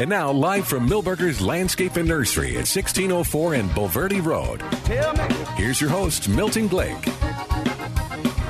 And 0.00 0.08
now, 0.08 0.32
live 0.32 0.66
from 0.66 0.88
Milberger's 0.88 1.42
Landscape 1.42 1.96
and 1.96 2.08
Nursery 2.08 2.52
at 2.52 2.64
1604 2.66 3.52
and 3.56 3.68
Bulverde 3.72 4.24
Road. 4.24 4.60
Tell. 4.86 5.14
Here's 5.56 5.78
your 5.78 5.90
host, 5.90 6.26
Milton 6.26 6.68
Blake. 6.68 7.06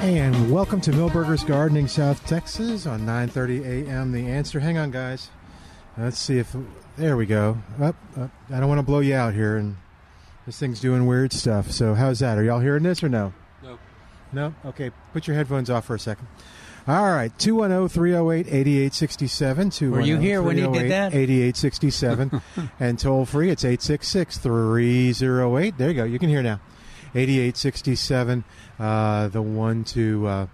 And 0.00 0.52
welcome 0.52 0.80
to 0.82 0.92
Milberger's 0.92 1.42
Gardening, 1.42 1.88
South 1.88 2.24
Texas 2.24 2.86
on 2.86 3.00
9:30 3.00 3.88
a.m. 3.88 4.12
The 4.12 4.28
answer. 4.28 4.60
Hang 4.60 4.78
on, 4.78 4.92
guys. 4.92 5.28
Let's 5.98 6.20
see 6.20 6.38
if 6.38 6.54
there 6.96 7.16
we 7.16 7.26
go. 7.26 7.58
Up, 7.82 7.96
up. 8.16 8.30
I 8.48 8.60
don't 8.60 8.68
want 8.68 8.78
to 8.78 8.84
blow 8.84 9.00
you 9.00 9.16
out 9.16 9.34
here, 9.34 9.56
and 9.56 9.76
this 10.46 10.56
thing's 10.56 10.78
doing 10.78 11.04
weird 11.04 11.32
stuff. 11.32 11.72
So 11.72 11.94
how's 11.94 12.20
that? 12.20 12.38
Are 12.38 12.44
y'all 12.44 12.60
hearing 12.60 12.84
this 12.84 13.02
or 13.02 13.08
no? 13.08 13.32
No. 13.60 13.76
No. 14.32 14.54
Okay. 14.66 14.92
Put 15.12 15.26
your 15.26 15.34
headphones 15.34 15.68
off 15.68 15.86
for 15.86 15.96
a 15.96 15.98
second. 15.98 16.28
All 16.90 17.12
right. 17.12 17.30
210-308-8867. 17.38 19.92
Were 19.92 20.00
you 20.00 20.18
here 20.18 20.42
when 20.42 20.56
he 20.56 20.66
did 20.66 20.90
that? 20.90 21.14
8867. 21.14 22.42
and 22.80 22.98
toll 22.98 23.24
free, 23.24 23.50
it's 23.50 23.62
866-308. 23.62 25.76
There 25.76 25.88
you 25.88 25.94
go. 25.94 26.02
You 26.02 26.18
can 26.18 26.28
hear 26.28 26.42
now. 26.42 26.58
8867. 27.14 28.42
Uh, 28.80 29.28
the 29.28 29.40
one 29.40 29.84
to 29.84 30.26
uh, 30.26 30.48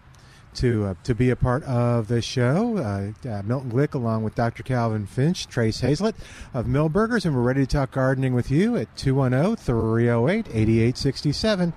to 0.56 0.86
uh, 0.86 0.94
to 1.04 1.14
be 1.14 1.30
a 1.30 1.36
part 1.36 1.62
of 1.64 2.08
the 2.08 2.20
show. 2.20 2.76
Uh, 2.76 3.28
uh, 3.28 3.42
Milton 3.42 3.70
Glueck, 3.70 3.94
along 3.94 4.22
with 4.22 4.34
Dr. 4.34 4.62
Calvin 4.62 5.06
Finch, 5.06 5.46
Trace 5.46 5.80
Hazlett 5.80 6.16
of 6.52 6.66
Milberger's, 6.66 7.24
and 7.24 7.34
we're 7.34 7.42
ready 7.42 7.60
to 7.60 7.66
talk 7.66 7.92
gardening 7.92 8.34
with 8.34 8.50
you 8.50 8.76
at 8.76 8.94
210 8.96 9.56
308 9.56 10.48
8867. 10.48 11.72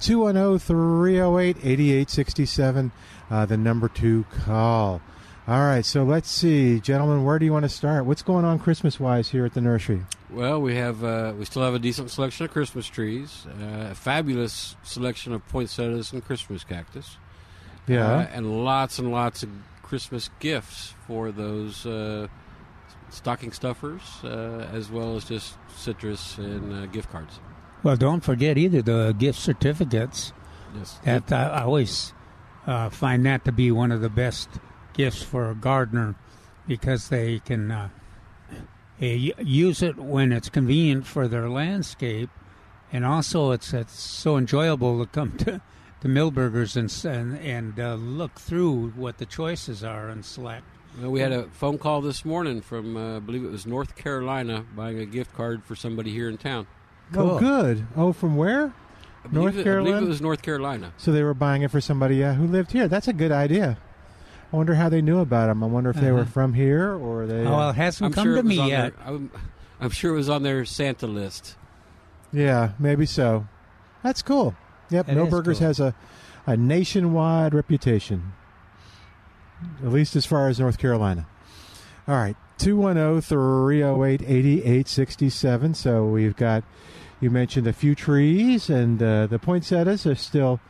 210 0.00 0.58
308 0.58 1.56
8867, 1.56 2.92
uh, 3.30 3.46
the 3.46 3.56
number 3.56 3.88
to 3.88 4.24
call. 4.44 5.00
All 5.46 5.60
right, 5.60 5.84
so 5.84 6.04
let's 6.04 6.30
see, 6.30 6.80
gentlemen, 6.80 7.22
where 7.24 7.38
do 7.38 7.44
you 7.44 7.52
want 7.52 7.64
to 7.64 7.68
start? 7.68 8.06
What's 8.06 8.22
going 8.22 8.46
on 8.46 8.58
Christmas 8.58 8.98
wise 8.98 9.28
here 9.28 9.44
at 9.44 9.52
the 9.52 9.60
nursery? 9.60 10.00
Well, 10.30 10.58
we 10.62 10.74
have 10.76 11.04
uh, 11.04 11.34
we 11.38 11.44
still 11.44 11.62
have 11.62 11.74
a 11.74 11.78
decent 11.78 12.10
selection 12.10 12.46
of 12.46 12.50
Christmas 12.52 12.86
trees, 12.86 13.46
uh, 13.60 13.88
a 13.90 13.94
fabulous 13.94 14.74
selection 14.84 15.34
of 15.34 15.46
poinsettias 15.48 16.12
and 16.14 16.24
Christmas 16.24 16.64
cactus, 16.64 17.18
Yeah. 17.86 18.10
uh, 18.10 18.26
and 18.32 18.64
lots 18.64 18.98
and 18.98 19.10
lots 19.12 19.42
of 19.42 19.50
Christmas 19.82 20.30
gifts 20.40 20.94
for 21.06 21.30
those 21.30 21.84
uh, 21.84 22.28
stocking 23.10 23.52
stuffers, 23.52 24.00
uh, 24.24 24.66
as 24.72 24.90
well 24.90 25.14
as 25.16 25.26
just 25.26 25.56
citrus 25.76 26.38
and 26.38 26.72
uh, 26.72 26.86
gift 26.86 27.12
cards. 27.12 27.38
Well, 27.82 27.96
don't 27.96 28.24
forget 28.24 28.56
either 28.56 28.80
the 28.80 29.14
gift 29.18 29.38
certificates. 29.38 30.32
Yes, 30.74 30.98
That 31.04 31.30
I, 31.30 31.48
I 31.50 31.62
always 31.64 32.13
uh, 32.66 32.90
find 32.90 33.24
that 33.26 33.44
to 33.44 33.52
be 33.52 33.70
one 33.70 33.92
of 33.92 34.00
the 34.00 34.08
best 34.08 34.48
gifts 34.92 35.22
for 35.22 35.50
a 35.50 35.54
gardener 35.54 36.14
because 36.66 37.08
they 37.08 37.40
can 37.40 37.70
uh, 37.70 37.88
use 38.98 39.82
it 39.82 39.96
when 39.96 40.32
it's 40.32 40.48
convenient 40.48 41.06
for 41.06 41.28
their 41.28 41.48
landscape, 41.48 42.30
and 42.92 43.04
also 43.04 43.50
it's 43.50 43.72
it's 43.72 43.98
so 43.98 44.36
enjoyable 44.36 44.98
to 45.04 45.10
come 45.10 45.36
to 45.38 45.60
to 46.00 46.08
Milberger's 46.08 46.76
and 46.76 46.92
and 47.04 47.38
and 47.38 47.80
uh, 47.80 47.94
look 47.94 48.38
through 48.38 48.90
what 48.90 49.18
the 49.18 49.26
choices 49.26 49.82
are 49.84 50.08
and 50.08 50.24
select. 50.24 50.64
Well, 51.00 51.10
we 51.10 51.20
had 51.20 51.32
a 51.32 51.48
phone 51.48 51.78
call 51.78 52.02
this 52.02 52.24
morning 52.24 52.60
from, 52.60 52.96
uh, 52.96 53.16
I 53.16 53.18
believe 53.18 53.44
it 53.44 53.50
was 53.50 53.66
North 53.66 53.96
Carolina, 53.96 54.64
buying 54.76 55.00
a 55.00 55.04
gift 55.04 55.34
card 55.34 55.64
for 55.64 55.74
somebody 55.74 56.12
here 56.12 56.28
in 56.28 56.38
town. 56.38 56.68
Oh, 57.16 57.36
good. 57.40 57.84
Oh, 57.96 58.12
from 58.12 58.36
where? 58.36 58.72
I 59.24 59.28
North 59.32 59.32
believe 59.32 59.46
it, 59.46 59.48
I 59.48 59.52
believe 59.52 59.64
Carolina? 59.64 60.06
it 60.06 60.08
was 60.08 60.20
North 60.20 60.42
Carolina. 60.42 60.92
So 60.98 61.12
they 61.12 61.22
were 61.22 61.34
buying 61.34 61.62
it 61.62 61.70
for 61.70 61.80
somebody 61.80 62.22
uh, 62.22 62.34
who 62.34 62.46
lived 62.46 62.72
here. 62.72 62.88
That's 62.88 63.08
a 63.08 63.12
good 63.12 63.32
idea. 63.32 63.78
I 64.52 64.56
wonder 64.56 64.74
how 64.74 64.88
they 64.88 65.00
knew 65.02 65.18
about 65.18 65.46
them. 65.48 65.64
I 65.64 65.66
wonder 65.66 65.90
if 65.90 65.96
they 65.96 66.12
were 66.12 66.20
Uh-huh. 66.20 66.30
from 66.30 66.54
here 66.54 66.92
or 66.94 67.26
they. 67.26 67.40
Oh, 67.44 67.56
well, 67.56 67.70
it 67.70 67.76
hasn't 67.76 68.06
I'm 68.06 68.12
come 68.12 68.24
sure 68.26 68.36
to 68.36 68.42
me 68.42 68.58
on 68.58 68.68
yet. 68.68 68.96
Their, 68.96 69.06
I'm, 69.14 69.30
I'm 69.80 69.90
sure 69.90 70.12
it 70.12 70.16
was 70.16 70.28
on 70.28 70.42
their 70.42 70.64
Santa 70.64 71.06
list. 71.06 71.56
yeah, 72.32 72.72
maybe 72.78 73.06
so. 73.06 73.46
That's 74.02 74.22
cool. 74.22 74.54
Yep, 74.90 75.08
No 75.08 75.26
Burgers 75.26 75.58
cool. 75.58 75.66
has 75.68 75.80
a, 75.80 75.94
a 76.46 76.56
nationwide 76.56 77.54
reputation, 77.54 78.32
at 79.82 79.90
least 79.90 80.14
as 80.14 80.26
far 80.26 80.48
as 80.48 80.60
North 80.60 80.78
Carolina. 80.78 81.26
All 82.06 82.14
right, 82.14 82.36
oh, 82.38 82.52
210 82.58 83.22
308 83.22 84.22
8867. 84.22 85.74
So 85.74 86.04
we've 86.06 86.36
got, 86.36 86.62
you 87.20 87.30
mentioned 87.30 87.66
a 87.66 87.72
few 87.72 87.94
trees, 87.94 88.68
and 88.70 89.02
uh, 89.02 89.26
the 89.26 89.38
poinsettias 89.38 90.06
are 90.06 90.14
still 90.14 90.60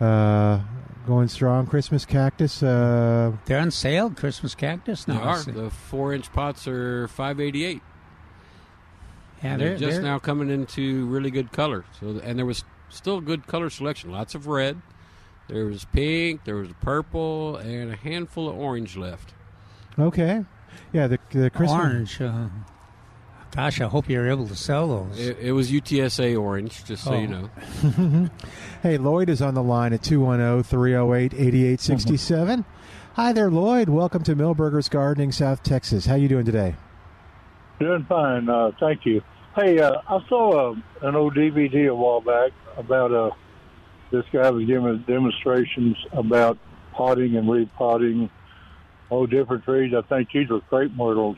uh, 0.00 0.60
going 1.06 1.28
strong. 1.28 1.66
Christmas 1.66 2.04
cactus. 2.04 2.62
Uh, 2.62 3.32
They're 3.46 3.58
on 3.60 3.70
sale, 3.70 4.10
Christmas 4.10 4.54
cactus 4.54 5.04
They 5.04 5.14
now. 5.14 5.20
are. 5.22 5.42
The 5.42 5.70
four 5.70 6.12
inch 6.14 6.32
pots 6.32 6.66
are 6.66 7.08
588. 7.08 7.80
Yeah, 9.42 9.52
And 9.52 9.60
they're, 9.60 9.68
they're 9.70 9.78
just 9.78 9.92
they're- 9.96 10.02
now 10.02 10.18
coming 10.18 10.50
into 10.50 11.06
really 11.06 11.30
good 11.30 11.52
color. 11.52 11.84
So, 12.00 12.20
and 12.22 12.38
there 12.38 12.46
was 12.46 12.64
still 12.88 13.20
good 13.20 13.46
color 13.46 13.70
selection. 13.70 14.10
Lots 14.12 14.34
of 14.34 14.46
red. 14.46 14.80
There 15.48 15.66
was 15.66 15.84
pink. 15.86 16.44
There 16.44 16.54
was 16.56 16.68
purple, 16.80 17.56
and 17.56 17.92
a 17.92 17.96
handful 17.96 18.48
of 18.48 18.56
orange 18.56 18.96
left. 18.96 19.34
okay. 19.98 20.44
Yeah, 20.92 21.06
the, 21.06 21.18
the 21.30 21.50
Christmas. 21.50 21.70
orange. 21.80 22.20
Uh, 22.20 22.46
gosh, 23.54 23.80
I 23.80 23.86
hope 23.86 24.08
you're 24.08 24.28
able 24.28 24.46
to 24.48 24.56
sell 24.56 24.88
those. 24.88 25.18
It, 25.18 25.38
it 25.40 25.52
was 25.52 25.70
UTSA 25.70 26.38
orange, 26.40 26.84
just 26.84 27.04
so 27.04 27.12
Oh. 27.12 27.18
you 27.20 27.28
know. 27.28 28.30
Hey, 28.82 28.98
Lloyd 28.98 29.28
is 29.28 29.40
on 29.40 29.54
the 29.54 29.62
line 29.62 29.92
at 29.92 30.00
oh, 30.00 30.10
210 30.10 30.62
308 30.64 31.34
8867. 31.34 32.64
Hi 33.14 33.32
there, 33.32 33.50
Lloyd. 33.50 33.88
Welcome 33.88 34.22
to 34.24 34.34
Milberger's 34.34 34.88
Gardening, 34.88 35.30
South 35.30 35.62
Texas. 35.62 36.06
How 36.06 36.16
you 36.16 36.26
doing 36.28 36.44
today? 36.44 36.74
Doing 37.78 38.04
fine, 38.08 38.48
uh, 38.48 38.72
thank 38.80 39.06
you. 39.06 39.22
Hey, 39.54 39.78
uh, 39.80 40.00
I 40.08 40.18
saw 40.28 40.72
uh, 40.72 40.74
an 41.02 41.14
old 41.14 41.34
DVD 41.34 41.88
a 41.90 41.94
while 41.94 42.20
back 42.20 42.50
about 42.76 43.12
uh, 43.12 43.30
this 44.10 44.24
guy 44.32 44.50
was 44.50 44.64
giving 44.66 44.98
demonstrations 45.06 45.96
about 46.12 46.58
potting 46.92 47.36
and 47.36 47.48
repotting 47.50 48.30
all 49.10 49.26
different 49.26 49.64
trees. 49.64 49.92
I 49.94 50.02
think 50.02 50.30
these 50.32 50.48
were 50.48 50.60
crepe 50.62 50.92
myrtles. 50.96 51.36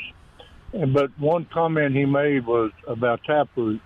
But 0.75 1.17
one 1.19 1.45
comment 1.53 1.95
he 1.95 2.05
made 2.05 2.47
was 2.47 2.73
about 2.89 3.23
taproot. 3.25 3.81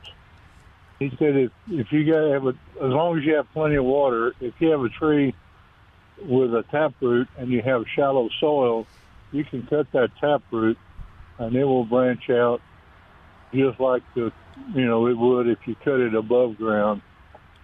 He 0.98 1.10
said 1.18 1.36
if 1.36 1.52
if 1.68 1.92
you 1.92 2.10
got 2.10 2.32
have 2.32 2.46
a, 2.46 2.48
as 2.82 2.92
long 2.92 3.18
as 3.18 3.24
you 3.24 3.34
have 3.34 3.46
plenty 3.52 3.76
of 3.76 3.84
water, 3.84 4.34
if 4.40 4.54
you 4.58 4.70
have 4.70 4.80
a 4.80 4.88
tree 4.88 5.34
with 6.22 6.54
a 6.54 6.64
taproot 6.70 7.28
and 7.36 7.50
you 7.50 7.60
have 7.62 7.84
shallow 7.94 8.28
soil, 8.40 8.86
you 9.32 9.44
can 9.44 9.66
cut 9.66 9.86
that 9.92 10.10
taproot 10.20 10.78
and 11.38 11.54
it 11.54 11.64
will 11.64 11.84
branch 11.84 12.30
out 12.30 12.60
just 13.52 13.78
like 13.78 14.02
the 14.14 14.32
you 14.74 14.86
know 14.86 15.06
it 15.06 15.16
would 15.16 15.46
if 15.46 15.58
you 15.66 15.74
cut 15.84 16.00
it 16.00 16.14
above 16.14 16.56
ground. 16.56 17.02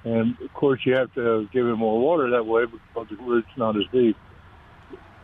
And 0.04 0.38
of 0.42 0.52
course, 0.52 0.80
you 0.84 0.94
have 0.96 1.12
to 1.14 1.48
give 1.50 1.66
it 1.66 1.76
more 1.76 1.98
water 1.98 2.30
that 2.32 2.44
way 2.44 2.66
because 2.66 3.08
the 3.08 3.16
root's 3.16 3.48
not 3.56 3.74
as 3.76 3.84
deep. 3.90 4.18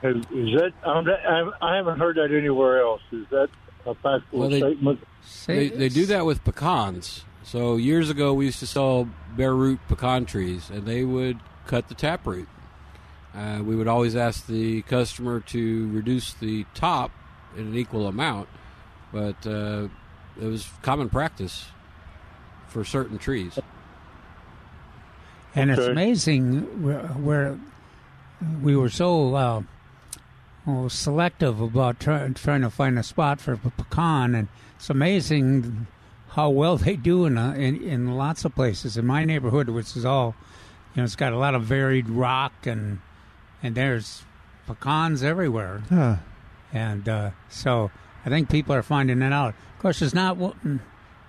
Is, 0.02 0.24
that 0.32 0.72
I'm- 0.82 1.52
I 1.60 1.76
haven't 1.76 1.98
heard 1.98 2.16
that 2.16 2.32
anywhere 2.34 2.80
else? 2.80 3.02
Is 3.12 3.26
that 3.28 3.50
a 3.86 3.94
factual 3.94 4.40
Well, 4.40 4.48
they- 4.50 4.60
statement? 4.60 5.00
They, 5.46 5.68
they 5.68 5.88
do 5.88 6.06
that 6.06 6.24
with 6.24 6.44
pecans. 6.44 7.24
So 7.42 7.76
years 7.76 8.10
ago, 8.10 8.32
we 8.32 8.46
used 8.46 8.60
to 8.60 8.66
sell 8.66 9.08
bare 9.36 9.54
root 9.54 9.80
pecan 9.88 10.24
trees, 10.24 10.70
and 10.70 10.86
they 10.86 11.04
would 11.04 11.38
cut 11.66 11.88
the 11.88 11.94
taproot. 11.94 12.48
Uh, 13.34 13.60
we 13.64 13.76
would 13.76 13.86
always 13.88 14.16
ask 14.16 14.46
the 14.46 14.82
customer 14.82 15.40
to 15.40 15.88
reduce 15.90 16.32
the 16.34 16.64
top 16.74 17.10
in 17.56 17.68
an 17.68 17.76
equal 17.76 18.06
amount, 18.06 18.48
but 19.12 19.46
uh, 19.46 19.88
it 20.40 20.46
was 20.46 20.68
common 20.82 21.08
practice 21.08 21.66
for 22.68 22.84
certain 22.84 23.18
trees. 23.18 23.58
And 25.54 25.70
it's 25.70 25.80
amazing 25.80 26.82
where, 26.82 27.02
where 27.08 27.58
we 28.62 28.76
were 28.76 28.88
so 28.88 29.34
uh, 29.34 29.62
oh, 30.66 30.88
selective 30.88 31.60
about 31.60 32.00
try, 32.00 32.28
trying 32.28 32.62
to 32.62 32.70
find 32.70 32.98
a 32.98 33.02
spot 33.02 33.40
for 33.40 33.52
a 33.54 33.56
pecan, 33.58 34.34
and 34.34 34.48
it's 34.76 34.90
amazing 34.90 35.86
how 36.30 36.48
well 36.50 36.76
they 36.76 36.94
do 36.96 37.26
in, 37.26 37.36
uh 37.36 37.52
in 37.54 37.82
in 37.82 38.14
lots 38.16 38.44
of 38.44 38.54
places. 38.54 38.96
In 38.96 39.06
my 39.06 39.24
neighborhood, 39.24 39.68
which 39.68 39.96
is 39.96 40.04
all, 40.04 40.34
you 40.94 41.00
know, 41.00 41.04
it's 41.04 41.16
got 41.16 41.32
a 41.32 41.38
lot 41.38 41.54
of 41.54 41.64
varied 41.64 42.08
rock, 42.08 42.52
and 42.66 43.00
and 43.62 43.74
there's 43.74 44.22
pecans 44.66 45.22
everywhere, 45.22 45.82
Huh. 45.88 46.16
and 46.72 47.08
uh, 47.08 47.30
so 47.48 47.90
I 48.24 48.28
think 48.28 48.48
people 48.48 48.74
are 48.74 48.82
finding 48.82 49.22
it 49.22 49.32
out. 49.32 49.54
Of 49.74 49.78
course, 49.82 50.02
it's 50.02 50.14
not 50.14 50.38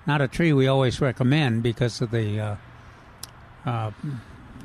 not 0.06 0.22
a 0.22 0.28
tree 0.28 0.54
we 0.54 0.68
always 0.68 1.00
recommend 1.02 1.64
because 1.64 2.02
of 2.02 2.12
the 2.12 2.40
uh, 2.40 2.56
uh, 3.66 3.92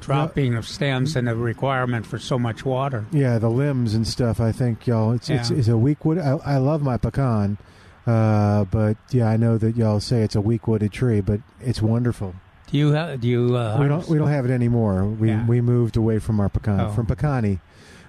dropping 0.00 0.54
of 0.54 0.66
stems 0.66 1.16
and 1.16 1.26
the 1.28 1.34
requirement 1.36 2.06
for 2.06 2.18
so 2.18 2.38
much 2.38 2.64
water. 2.64 3.04
Yeah, 3.12 3.38
the 3.38 3.48
limbs 3.50 3.94
and 3.94 4.06
stuff. 4.06 4.40
I 4.40 4.52
think 4.52 4.86
y'all. 4.86 5.12
It's 5.12 5.28
it's, 5.30 5.50
Yeah. 5.50 5.56
it's 5.58 5.68
a 5.68 5.76
weak 5.78 6.04
wood. 6.04 6.18
I, 6.18 6.38
I 6.44 6.56
love 6.58 6.82
my 6.82 6.96
pecan, 6.96 7.58
uh, 8.06 8.64
but 8.64 8.96
yeah, 9.10 9.28
I 9.28 9.36
know 9.36 9.58
that 9.58 9.76
y'all 9.76 10.00
say 10.00 10.22
it's 10.22 10.34
a 10.36 10.40
weak 10.40 10.66
wooded 10.68 10.92
tree, 10.92 11.20
but 11.20 11.40
it's 11.60 11.80
wonderful. 11.82 12.34
Do 12.70 12.78
you 12.78 12.94
ha- 12.94 13.16
do 13.16 13.28
you 13.28 13.56
uh, 13.56 13.78
we 13.80 13.86
don't 13.88 14.08
we 14.08 14.18
don't 14.18 14.28
have 14.28 14.44
it 14.44 14.50
anymore. 14.50 15.04
We 15.04 15.28
Yeah. 15.28 15.46
we 15.46 15.60
moved 15.60 15.96
away 15.96 16.18
from 16.18 16.40
our 16.40 16.48
pecan 16.48 16.80
Oh. 16.80 16.90
from 16.90 17.06
pecani. 17.06 17.60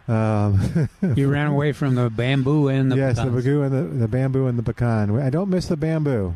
Um, 0.07 0.89
you 1.15 1.29
ran 1.29 1.47
away 1.47 1.73
from 1.73 1.95
the 1.95 2.09
bamboo 2.09 2.69
and 2.69 2.91
the 2.91 2.95
yes, 2.95 3.17
the 3.17 3.23
pecans. 3.25 3.43
bamboo 3.45 3.61
and 3.63 3.73
the, 3.73 3.97
the 3.99 4.07
bamboo 4.07 4.47
and 4.47 4.57
the 4.57 4.63
pecan. 4.63 5.19
I 5.21 5.29
don't 5.29 5.49
miss 5.49 5.67
the 5.67 5.75
bamboo, 5.77 6.35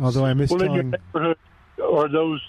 although 0.00 0.24
I 0.24 0.34
miss 0.34 0.50
Well, 0.50 0.62
in 0.62 0.72
your 0.72 0.82
telling. 0.82 0.90
neighborhood, 1.14 1.36
are 1.82 2.08
those 2.08 2.40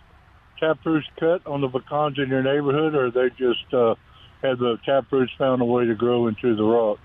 taproots 0.60 1.08
cut 1.20 1.46
on 1.46 1.62
the 1.62 1.70
pecans 1.70 2.18
in 2.20 2.30
your 2.30 2.44
neighborhood, 2.44 2.96
or 2.96 3.12
they 3.12 3.30
just 3.38 3.74
uh, 3.74 3.96
have 4.42 4.60
the 4.60 4.78
taproots 4.86 5.32
found 5.38 5.62
a 5.62 5.66
way 5.66 5.86
to 5.86 5.96
grow 5.96 6.28
into 6.28 6.56
the 6.56 6.64
rock? 6.64 7.00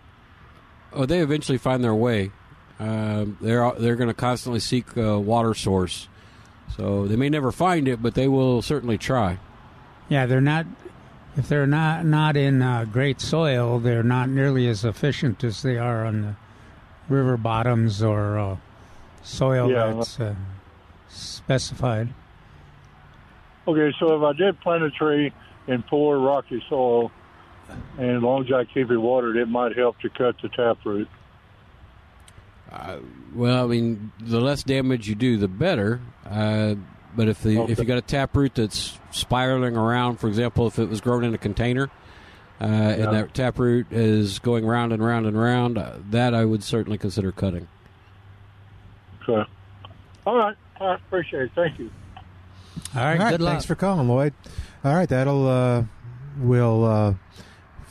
Oh, 0.93 1.06
they 1.06 1.20
eventually 1.20 1.58
find 1.58 1.82
their 1.85 1.94
way. 1.94 2.31
Um, 2.79 3.37
they're 3.41 3.70
they're 3.79 3.97
going 3.97 4.08
to 4.08 4.14
constantly 4.14 4.61
seek 4.61 4.97
a 4.97 5.19
water 5.20 5.55
source, 5.55 6.08
so 6.76 7.06
they 7.06 7.17
may 7.17 7.29
never 7.29 7.52
find 7.52 7.87
it, 7.87 8.02
but 8.02 8.14
they 8.14 8.26
will 8.26 8.62
certainly 8.62 8.97
try. 8.99 9.38
Yeah, 10.08 10.26
they're 10.26 10.41
not. 10.41 10.67
If 11.37 11.49
they're 11.49 11.67
not 11.67 12.05
not 12.06 12.37
in 12.37 12.61
uh, 12.62 12.87
great 12.87 13.20
soil, 13.20 13.79
they're 13.79 14.02
not 14.02 14.29
nearly 14.31 14.67
as 14.67 14.85
efficient 14.85 15.44
as 15.44 15.62
they 15.62 15.76
are 15.79 16.05
on 16.05 16.23
the 16.23 16.37
river 17.08 17.37
bottoms 17.37 18.02
or 18.02 18.38
uh, 18.38 18.56
soil 19.23 19.70
Yeah. 19.70 19.93
that's 19.93 20.19
uh, 20.19 20.35
specified. 21.08 22.08
Okay, 23.71 23.95
so 24.01 24.17
if 24.17 24.23
I 24.23 24.33
did 24.37 24.61
plant 24.61 24.83
a 24.83 24.91
tree 24.91 25.33
in 25.69 25.83
poor 25.85 26.19
rocky 26.19 26.61
soil, 26.69 27.13
and 27.99 28.17
as 28.17 28.23
long 28.23 28.45
as 28.45 28.53
I 28.53 28.65
keep 28.65 28.91
it 28.91 28.99
watered, 28.99 29.37
it 29.37 29.47
might 29.47 29.77
help 29.77 30.01
to 30.01 30.09
cut 30.11 30.35
the 30.43 30.49
taproot. 30.49 31.09
Well, 33.35 33.65
I 33.65 33.69
mean, 33.69 34.13
the 34.21 34.41
less 34.41 34.65
damage 34.65 35.09
you 35.09 35.15
do, 35.15 35.37
the 35.37 35.47
better. 35.49 36.01
Uh, 36.29 36.75
but 37.15 37.29
if 37.29 37.43
the 37.43 37.63
if 37.63 37.79
you 37.79 37.85
got 37.85 37.99
a 37.99 38.03
taproot 38.03 38.57
that's 38.57 38.99
spiraling 39.13 39.77
around, 39.77 40.17
for 40.17 40.27
example, 40.27 40.67
if 40.67 40.79
it 40.79 40.89
was 40.89 41.01
grown 41.01 41.23
in 41.23 41.33
a 41.33 41.39
container, 41.39 41.91
uh, 42.61 42.65
and 42.65 43.01
Yeah. 43.05 43.11
that 43.11 43.35
taproot 43.35 43.93
is 43.93 44.41
going 44.41 44.67
round 44.67 44.93
and 44.93 45.05
round 45.05 45.27
and 45.27 45.39
round, 45.39 45.79
uh, 45.79 45.95
that 46.11 46.35
I 46.35 46.45
would 46.45 46.65
certainly 46.65 46.99
consider 46.99 47.31
cutting. 47.31 47.69
Okay. 49.29 49.49
all 50.27 50.37
right, 50.37 50.57
I 50.81 50.95
appreciate 50.95 51.43
it. 51.45 51.53
Thank 51.55 51.79
you. 51.79 51.91
All 52.95 53.03
right, 53.03 53.19
All 53.19 53.25
right, 53.25 53.31
good 53.31 53.41
luck. 53.41 53.53
thanks 53.53 53.65
for 53.65 53.75
calling, 53.75 54.09
Lloyd. 54.09 54.35
All 54.85 54.95
right, 54.95 55.09
that'll 55.09 55.47
uh, 55.47 55.85
we'll, 56.39 56.85
uh, 56.85 57.15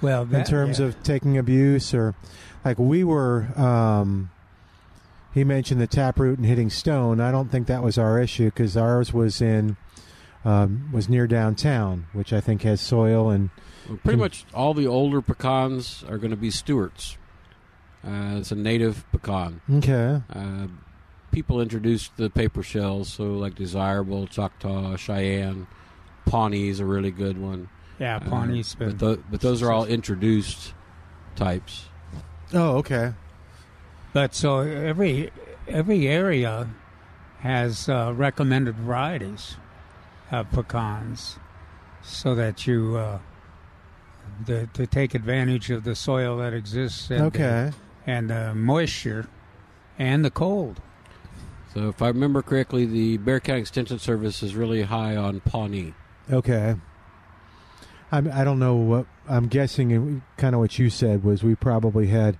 well, 0.00 0.22
in 0.22 0.44
terms 0.44 0.80
yeah. 0.80 0.86
of 0.86 1.02
taking 1.02 1.36
abuse 1.36 1.92
or 1.92 2.14
like 2.64 2.78
we 2.78 3.04
were 3.04 3.48
um, 3.60 4.30
he 5.34 5.44
mentioned 5.44 5.78
the 5.80 5.86
taproot 5.86 6.38
and 6.38 6.46
hitting 6.46 6.70
stone. 6.70 7.20
I 7.20 7.30
don't 7.30 7.50
think 7.50 7.66
that 7.66 7.82
was 7.82 7.98
our 7.98 8.18
issue 8.20 8.46
because 8.46 8.74
ours 8.76 9.12
was 9.12 9.42
in 9.42 9.76
um, 10.46 10.90
was 10.92 11.08
near 11.08 11.26
downtown, 11.26 12.06
which 12.12 12.32
I 12.32 12.40
think 12.40 12.62
has 12.62 12.80
soil 12.80 13.30
and 13.30 13.50
Well, 13.88 13.98
pretty 14.02 14.18
much 14.18 14.44
all 14.54 14.74
the 14.74 14.86
older 14.86 15.20
pecans 15.20 16.04
are 16.08 16.18
going 16.18 16.30
to 16.30 16.36
be 16.36 16.50
Stuart's. 16.50 17.18
Uh, 18.06 18.36
it's 18.38 18.52
a 18.52 18.56
native 18.56 19.04
pecan. 19.10 19.60
okay. 19.70 20.22
Uh, 20.32 20.68
people 21.32 21.60
introduced 21.60 22.16
the 22.16 22.30
paper 22.30 22.62
shells, 22.62 23.12
so 23.12 23.24
like 23.24 23.56
Desirable, 23.56 24.28
Choctaw, 24.28 24.96
Cheyenne, 24.96 25.66
Pawnee's 26.24 26.78
a 26.80 26.84
really 26.84 27.10
good 27.10 27.36
one. 27.38 27.68
yeah, 27.98 28.16
Uh, 28.16 28.20
Pawnee's 28.30 28.74
been 28.76 28.90
but, 28.90 28.98
tho- 28.98 29.22
but 29.30 29.40
those 29.40 29.60
are 29.62 29.72
all 29.72 29.84
introduced 29.84 30.72
types. 31.34 31.86
Oh, 32.54 32.76
okay. 32.76 33.12
But 34.12 34.34
so 34.34 34.60
every 34.60 35.30
every 35.66 36.06
area 36.06 36.68
has 37.40 37.88
uh, 37.88 38.12
recommended 38.14 38.76
varieties 38.76 39.56
of 40.30 40.50
pecans, 40.50 41.38
so 42.02 42.34
that 42.34 42.66
you 42.66 42.96
uh, 42.96 43.18
the, 44.44 44.68
to 44.74 44.86
take 44.86 45.14
advantage 45.14 45.70
of 45.70 45.84
the 45.84 45.94
soil 45.94 46.36
that 46.38 46.52
exists 46.52 47.10
and 47.10 47.22
Okay. 47.26 47.72
the, 48.04 48.10
and 48.10 48.30
the 48.30 48.54
moisture 48.54 49.28
and 49.98 50.24
the 50.24 50.30
cold. 50.30 50.80
So 51.74 51.88
if 51.88 52.00
I 52.00 52.08
remember 52.08 52.42
correctly, 52.42 52.86
the 52.86 53.18
Bexar 53.18 53.40
County 53.40 53.60
Extension 53.60 53.98
Service 53.98 54.42
is 54.42 54.54
really 54.54 54.82
high 54.82 55.14
on 55.16 55.40
Pawnee. 55.40 55.94
Okay. 56.30 56.76
I'm, 58.10 58.30
I 58.32 58.44
don't 58.44 58.58
know 58.58 58.76
what 58.76 59.06
I'm 59.28 59.46
guessing. 59.48 60.22
Kind 60.36 60.54
of 60.54 60.60
what 60.60 60.78
you 60.78 60.88
said 60.90 61.22
was 61.24 61.42
we 61.42 61.54
probably 61.54 62.06
had, 62.06 62.38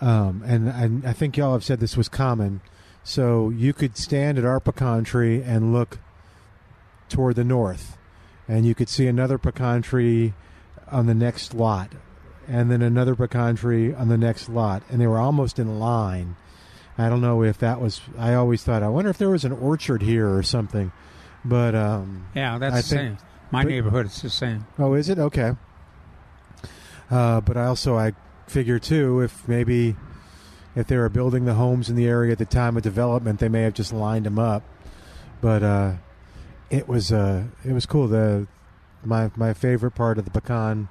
um, 0.00 0.42
and, 0.44 0.68
and 0.68 1.06
I 1.06 1.12
think 1.12 1.36
y'all 1.36 1.52
have 1.52 1.64
said 1.64 1.80
this 1.80 1.96
was 1.96 2.08
common. 2.08 2.60
So 3.02 3.48
you 3.50 3.72
could 3.72 3.96
stand 3.96 4.38
at 4.38 4.44
our 4.44 4.60
pecan 4.60 5.04
tree 5.04 5.40
and 5.42 5.72
look 5.72 5.98
toward 7.10 7.36
the 7.36 7.44
north, 7.44 7.98
and 8.48 8.64
you 8.64 8.74
could 8.74 8.88
see 8.88 9.06
another 9.06 9.36
pecan 9.38 9.82
tree 9.82 10.32
on 10.90 11.06
the 11.06 11.14
next 11.14 11.52
lot, 11.54 11.92
and 12.48 12.70
then 12.70 12.80
another 12.82 13.14
pecan 13.14 13.56
tree 13.56 13.92
on 13.94 14.08
the 14.08 14.16
next 14.18 14.48
lot, 14.48 14.82
and 14.90 15.00
they 15.00 15.06
were 15.06 15.18
almost 15.18 15.58
in 15.58 15.78
line. 15.78 16.36
I 16.98 17.08
don't 17.08 17.20
know 17.20 17.42
if 17.42 17.58
that 17.58 17.80
was. 17.80 18.00
I 18.18 18.34
always 18.34 18.62
thought. 18.62 18.82
I 18.82 18.88
wonder 18.88 19.10
if 19.10 19.18
there 19.18 19.30
was 19.30 19.44
an 19.44 19.52
orchard 19.52 20.02
here 20.02 20.34
or 20.34 20.42
something, 20.42 20.92
but 21.44 21.74
um, 21.74 22.26
Yeah, 22.34 22.58
that's 22.58 22.74
I 22.74 22.76
the 22.78 22.82
think- 22.82 23.18
same. 23.18 23.26
My 23.52 23.64
but- 23.64 23.70
neighborhood 23.70 24.06
is 24.06 24.22
the 24.22 24.30
same. 24.30 24.66
Oh, 24.78 24.94
is 24.94 25.08
it 25.08 25.18
okay? 25.18 25.52
Uh, 27.10 27.40
but 27.40 27.56
I 27.56 27.64
also 27.66 27.96
I 27.98 28.12
figure 28.46 28.78
too 28.78 29.20
if 29.20 29.46
maybe 29.48 29.96
if 30.76 30.86
they 30.86 30.96
were 30.96 31.08
building 31.08 31.44
the 31.46 31.54
homes 31.54 31.90
in 31.90 31.96
the 31.96 32.06
area 32.06 32.32
at 32.32 32.38
the 32.38 32.44
time 32.44 32.76
of 32.76 32.82
development, 32.84 33.40
they 33.40 33.48
may 33.48 33.62
have 33.62 33.74
just 33.74 33.92
lined 33.92 34.26
them 34.26 34.38
up. 34.38 34.62
But 35.40 35.62
uh, 35.64 35.92
it 36.70 36.88
was 36.88 37.12
uh, 37.12 37.44
it 37.64 37.72
was 37.72 37.86
cool. 37.86 38.08
The 38.08 38.46
my 39.04 39.30
my 39.36 39.52
favorite 39.54 39.92
part 39.92 40.18
of 40.18 40.24
the 40.24 40.30
pecan 40.30 40.88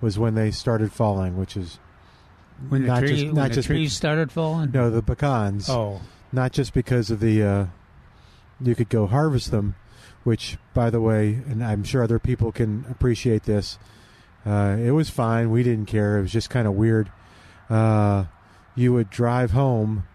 was 0.00 0.18
when 0.18 0.34
they 0.34 0.50
started 0.50 0.92
falling, 0.92 1.36
which 1.38 1.56
is 1.56 1.78
When 2.68 2.82
the 2.82 2.88
not 2.88 2.98
tree, 3.00 3.08
just 3.08 3.24
when 3.32 3.48
the 3.48 3.54
just 3.54 3.66
trees 3.66 3.92
started 3.92 4.30
falling. 4.30 4.70
no 4.72 4.90
the 4.90 5.02
pecans 5.02 5.68
Oh, 5.70 6.00
not 6.32 6.52
just 6.52 6.72
because 6.74 7.10
of 7.10 7.20
the 7.20 7.42
uh, 7.42 7.66
you 8.60 8.74
could 8.74 8.88
go 8.88 9.06
harvest 9.06 9.50
them, 9.50 9.74
which 10.24 10.58
by 10.74 10.90
the 10.90 11.00
way, 11.00 11.40
and 11.48 11.64
I'm 11.64 11.82
sure 11.84 12.02
other 12.02 12.18
people 12.18 12.52
can 12.52 12.84
appreciate 12.90 13.44
this. 13.44 13.78
Uh, 14.44 14.76
it 14.78 14.92
was 14.92 15.10
fine. 15.10 15.50
We 15.50 15.62
didn't 15.62 15.86
care. 15.86 16.18
It 16.18 16.22
was 16.22 16.32
just 16.32 16.50
kind 16.50 16.66
of 16.68 16.74
weird. 16.74 17.10
Uh, 17.68 18.26
you 18.76 18.92
would 18.92 19.10
drive 19.10 19.50
home, 19.50 20.06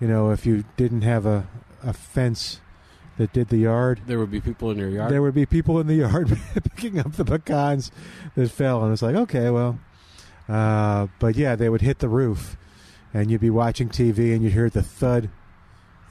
you 0.00 0.06
know, 0.08 0.30
if 0.30 0.44
you 0.44 0.64
didn't 0.76 1.02
have 1.02 1.24
a, 1.24 1.48
a 1.82 1.92
fence 1.94 2.60
that 3.18 3.32
did 3.32 3.48
the 3.48 3.58
yard. 3.58 4.00
There 4.06 4.18
would 4.18 4.30
be 4.30 4.40
people 4.40 4.70
in 4.70 4.78
your 4.78 4.88
yard. 4.88 5.12
There 5.12 5.20
would 5.22 5.34
be 5.34 5.44
people 5.46 5.78
in 5.80 5.86
the 5.86 5.96
yard 5.96 6.36
picking 6.74 6.98
up 6.98 7.12
the 7.12 7.24
pecans 7.24 7.90
that 8.34 8.50
fell, 8.50 8.82
and 8.82 8.92
it's 8.92 9.02
like, 9.02 9.14
okay, 9.16 9.50
well, 9.50 9.78
uh, 10.48 11.08
but 11.18 11.36
yeah, 11.36 11.54
they 11.54 11.68
would 11.68 11.82
hit 11.82 11.98
the 11.98 12.08
roof, 12.08 12.56
and 13.12 13.30
you'd 13.30 13.40
be 13.40 13.50
watching 13.50 13.88
TV, 13.88 14.32
and 14.32 14.42
you'd 14.42 14.52
hear 14.54 14.70
the 14.70 14.82
thud, 14.82 15.28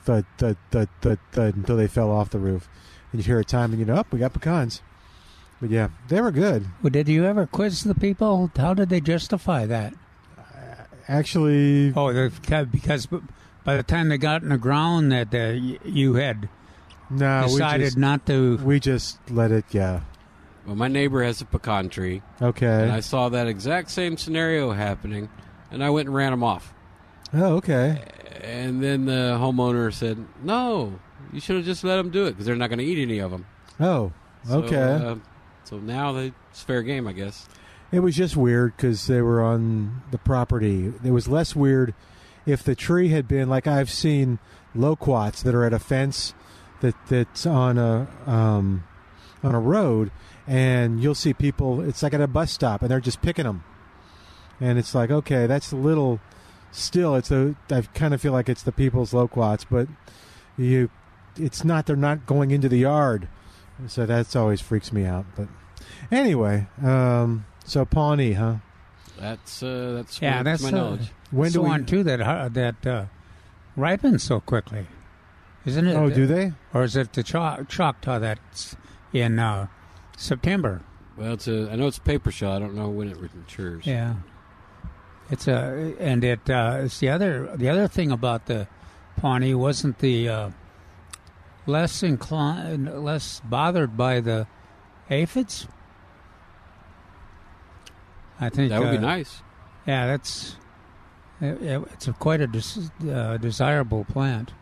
thud, 0.03 0.25
thud, 0.37 0.57
thud, 0.69 0.89
thud, 1.01 1.19
thud 1.31 1.55
until 1.55 1.77
they 1.77 1.87
fell 1.87 2.11
off 2.11 2.29
the 2.29 2.39
roof, 2.39 2.69
and 3.11 3.19
you'd 3.19 3.25
hear 3.25 3.39
a 3.39 3.45
time, 3.45 3.71
and 3.71 3.79
you 3.79 3.85
know, 3.85 3.97
oh, 3.97 4.05
we 4.11 4.19
got 4.19 4.33
pecans. 4.33 4.81
But 5.59 5.71
yeah, 5.71 5.87
they 6.07 6.21
were 6.21 6.31
good. 6.31 6.67
well, 6.83 6.91
did 6.91 7.07
you 7.07 7.25
ever 7.25 7.47
quiz 7.47 7.83
the 7.83 7.95
people? 7.95 8.51
How 8.55 8.75
did 8.75 8.89
they 8.89 9.01
justify 9.01 9.65
that? 9.65 9.93
Actually, 11.07 11.93
Oh, 11.95 12.29
because 12.71 13.07
by 13.63 13.77
the 13.77 13.83
time 13.83 14.09
they 14.09 14.17
got 14.17 14.43
in 14.43 14.49
the 14.49 14.57
ground, 14.57 15.11
that 15.11 15.33
uh, 15.33 15.53
you 15.87 16.15
had 16.15 16.49
no, 17.09 17.43
we 17.45 17.51
decided 17.53 17.83
just, 17.85 17.97
not 17.97 18.25
to. 18.27 18.57
we 18.57 18.79
just 18.79 19.19
let 19.31 19.51
it. 19.51 19.65
Yeah, 19.71 20.01
well, 20.65 20.75
my 20.75 20.87
neighbor 20.87 21.23
has 21.23 21.41
a 21.41 21.45
pecan 21.45 21.89
tree, 21.89 22.21
and 22.39 22.49
okay. 22.49 22.89
I 22.89 22.99
saw 22.99 23.29
that 23.29 23.47
exact 23.47 23.89
same 23.89 24.17
scenario 24.17 24.71
happening, 24.71 25.29
and 25.71 25.83
I 25.83 25.89
went 25.89 26.07
and 26.07 26.15
ran 26.15 26.31
them 26.31 26.43
off. 26.43 26.73
Oh, 27.33 27.55
okay. 27.55 28.03
And 28.41 28.83
then 28.83 29.05
the 29.05 29.37
homeowner 29.39 29.93
said, 29.93 30.23
"No, 30.43 30.99
you 31.31 31.39
should 31.39 31.55
have 31.57 31.65
just 31.65 31.83
let 31.83 31.95
them 31.97 32.09
do 32.09 32.25
it 32.25 32.31
because 32.31 32.45
they're 32.45 32.55
not 32.55 32.67
going 32.69 32.79
to 32.79 32.85
eat 32.85 33.01
any 33.01 33.19
of 33.19 33.31
them." 33.31 33.45
Oh, 33.79 34.11
So, 34.45 34.63
okay. 34.63 35.05
uh, 35.05 35.15
so 35.63 35.77
now 35.77 36.11
they, 36.13 36.33
it's 36.51 36.61
fair 36.63 36.81
game, 36.83 37.07
I 37.07 37.13
guess. 37.13 37.47
It 37.91 37.99
was 37.99 38.15
just 38.15 38.35
weird 38.35 38.75
because 38.75 39.07
they 39.07 39.21
were 39.21 39.41
on 39.41 40.01
the 40.11 40.17
property. 40.17 40.93
It 41.03 41.11
was 41.11 41.27
less 41.27 41.55
weird 41.55 41.93
if 42.45 42.63
the 42.63 42.75
tree 42.75 43.09
had 43.09 43.27
been 43.27 43.49
like 43.49 43.67
I've 43.67 43.89
seen 43.89 44.39
loquats 44.75 45.41
that 45.43 45.55
are 45.55 45.63
at 45.63 45.73
a 45.73 45.79
fence 45.79 46.33
that 46.81 46.95
that's 47.07 47.45
on 47.45 47.77
a 47.77 48.07
um, 48.25 48.83
on 49.43 49.55
a 49.55 49.59
road, 49.59 50.11
and 50.47 51.01
you'll 51.01 51.15
see 51.15 51.33
people. 51.33 51.81
It's 51.81 52.03
like 52.03 52.13
at 52.13 52.21
a 52.21 52.27
bus 52.27 52.51
stop, 52.51 52.81
and 52.81 52.91
they're 52.91 52.99
just 52.99 53.21
picking 53.21 53.45
them, 53.45 53.63
and 54.59 54.77
it's 54.77 54.93
like, 54.95 55.11
okay, 55.11 55.47
that's 55.47 55.71
a 55.71 55.75
little. 55.75 56.19
Still, 56.71 57.15
it's 57.15 57.31
a. 57.31 57.55
I 57.71 57.81
kind 57.93 58.13
of 58.13 58.21
feel 58.21 58.33
like 58.33 58.49
it's 58.49 58.63
the 58.63 58.71
people's 58.71 59.13
loquats, 59.13 59.65
but 59.65 59.87
you, 60.57 60.89
it's 61.37 61.63
not. 61.63 61.85
They're 61.85 61.95
not 61.95 62.25
going 62.25 62.51
into 62.51 62.69
the 62.69 62.77
yard, 62.79 63.27
so 63.87 64.05
that's 64.05 64.35
always 64.35 64.61
freaks 64.61 64.91
me 64.91 65.05
out. 65.05 65.25
But 65.35 65.47
anyway, 66.11 66.67
um, 66.83 67.45
so 67.65 67.85
Pawnee, 67.85 68.33
huh? 68.33 68.55
That's 69.17 69.63
uh, 69.63 69.93
that's 69.95 70.21
Yeah, 70.21 70.43
that's 70.43 70.61
my 70.61 70.69
uh, 70.69 70.71
knowledge. 70.71 71.11
When 71.31 71.47
do 71.49 71.53
so 71.53 71.61
we- 71.63 71.69
on 71.69 71.85
too 71.85 72.03
that 72.03 72.21
uh, 72.21 72.49
that 72.49 72.85
uh, 72.85 73.05
ripens 73.75 74.23
so 74.23 74.39
quickly, 74.39 74.85
isn't 75.67 75.87
it? 75.87 75.95
Oh, 75.95 76.09
do 76.09 76.25
they? 76.25 76.53
Or 76.73 76.83
is 76.83 76.95
it 76.95 77.13
the 77.13 77.21
Cho- 77.23 77.65
Choctaw 77.67 78.19
that's 78.19 78.75
in 79.13 79.37
uh, 79.37 79.67
September? 80.17 80.81
Well, 81.17 81.33
it's 81.33 81.47
a. 81.47 81.69
I 81.71 81.75
know 81.75 81.87
it's 81.87 81.97
a 81.97 82.01
paper 82.01 82.31
shell. 82.31 82.53
I 82.53 82.59
don't 82.59 82.73
know 82.75 82.89
when 82.89 83.09
it 83.09 83.17
matures. 83.19 83.85
Yeah, 83.85 84.15
it's 85.29 85.47
a 85.47 85.93
and 85.99 86.23
it 86.23 86.49
uh, 86.49 86.79
it's 86.83 86.99
the 86.99 87.09
other 87.09 87.55
the 87.55 87.69
other 87.69 87.87
thing 87.87 88.11
about 88.11 88.45
the 88.45 88.67
Pawnee 89.17 89.53
wasn't 89.55 89.99
the 89.99 90.29
uh, 90.29 90.49
less 91.65 92.03
inclined 92.03 93.03
less 93.03 93.41
bothered 93.43 93.97
by 93.97 94.19
the 94.21 94.47
aphids. 95.09 95.67
I 98.39 98.49
think 98.49 98.69
that 98.69 98.79
would 98.79 98.91
be 98.91 98.97
uh, 98.97 99.01
nice. 99.01 99.41
Yeah, 99.87 100.05
that's 100.05 100.55
it, 101.41 101.57
it's 101.93 102.07
a 102.07 102.13
quite 102.13 102.41
a 102.41 102.47
des- 102.47 103.11
uh, 103.11 103.37
desirable 103.37 104.05
plant, 104.05 104.53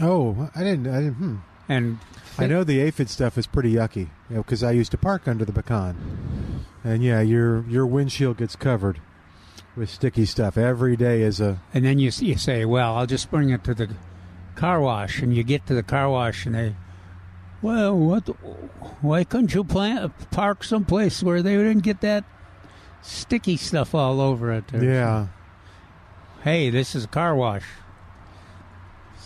Oh, 0.00 0.50
I 0.54 0.62
didn't. 0.64 0.88
I 0.88 1.00
didn't. 1.00 1.14
Hmm. 1.14 1.36
and 1.68 1.98
I 2.38 2.46
know 2.46 2.64
the 2.64 2.80
aphid 2.80 3.08
stuff 3.08 3.38
is 3.38 3.46
pretty 3.46 3.74
yucky 3.74 4.08
because 4.28 4.62
I 4.62 4.72
used 4.72 4.90
to 4.90 4.98
park 4.98 5.28
under 5.28 5.44
the 5.44 5.52
pecan, 5.52 6.64
and 6.82 7.02
yeah, 7.02 7.20
your 7.20 7.64
your 7.68 7.86
windshield 7.86 8.38
gets 8.38 8.56
covered 8.56 9.00
with 9.76 9.88
sticky 9.90 10.24
stuff 10.24 10.58
every 10.58 10.96
day. 10.96 11.22
Is 11.22 11.40
a 11.40 11.60
And 11.72 11.84
then 11.84 11.98
you 11.98 12.10
you 12.18 12.36
say, 12.36 12.64
"Well, 12.64 12.96
I'll 12.96 13.06
just 13.06 13.30
bring 13.30 13.50
it 13.50 13.62
to 13.64 13.74
the 13.74 13.90
car 14.56 14.80
wash," 14.80 15.20
and 15.22 15.34
you 15.34 15.44
get 15.44 15.66
to 15.66 15.74
the 15.74 15.82
car 15.82 16.10
wash, 16.10 16.44
and 16.44 16.54
they, 16.54 16.74
well, 17.62 17.96
what? 17.96 18.26
Why 19.00 19.22
couldn't 19.24 19.54
you 19.54 19.62
plant 19.64 20.12
park 20.30 20.64
someplace 20.64 21.22
where 21.22 21.40
they 21.40 21.56
didn't 21.56 21.84
get 21.84 22.00
that 22.00 22.24
sticky 23.00 23.56
stuff 23.56 23.94
all 23.94 24.20
over 24.20 24.52
it? 24.52 24.64
Yeah. 24.72 25.28
Hey, 26.42 26.68
this 26.68 26.94
is 26.94 27.04
a 27.04 27.08
car 27.08 27.34
wash. 27.34 27.64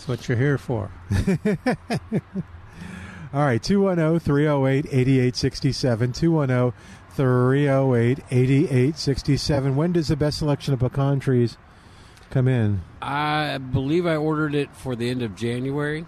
That's 0.09 0.21
what 0.21 0.29
you're 0.31 0.39
here 0.39 0.57
for. 0.57 0.91
All 3.35 3.45
right, 3.45 3.61
oh, 3.61 3.69
210 3.69 4.21
308 4.21 4.87
8867. 4.87 6.13
210 6.13 6.73
308 7.15 8.19
8867. 8.31 9.77
When 9.77 9.93
does 9.93 10.09
the 10.09 10.17
best 10.17 10.39
selection 10.39 10.73
of 10.73 10.81
pecan 10.81 11.21
trees 11.21 11.59
come 12.31 12.49
in? 12.49 12.81
I 13.03 13.59
believe 13.59 14.07
I 14.07 14.17
ordered 14.17 14.55
it 14.55 14.75
for 14.75 14.97
the 14.97 15.11
end 15.11 15.21
of 15.21 15.37
January, 15.37 16.07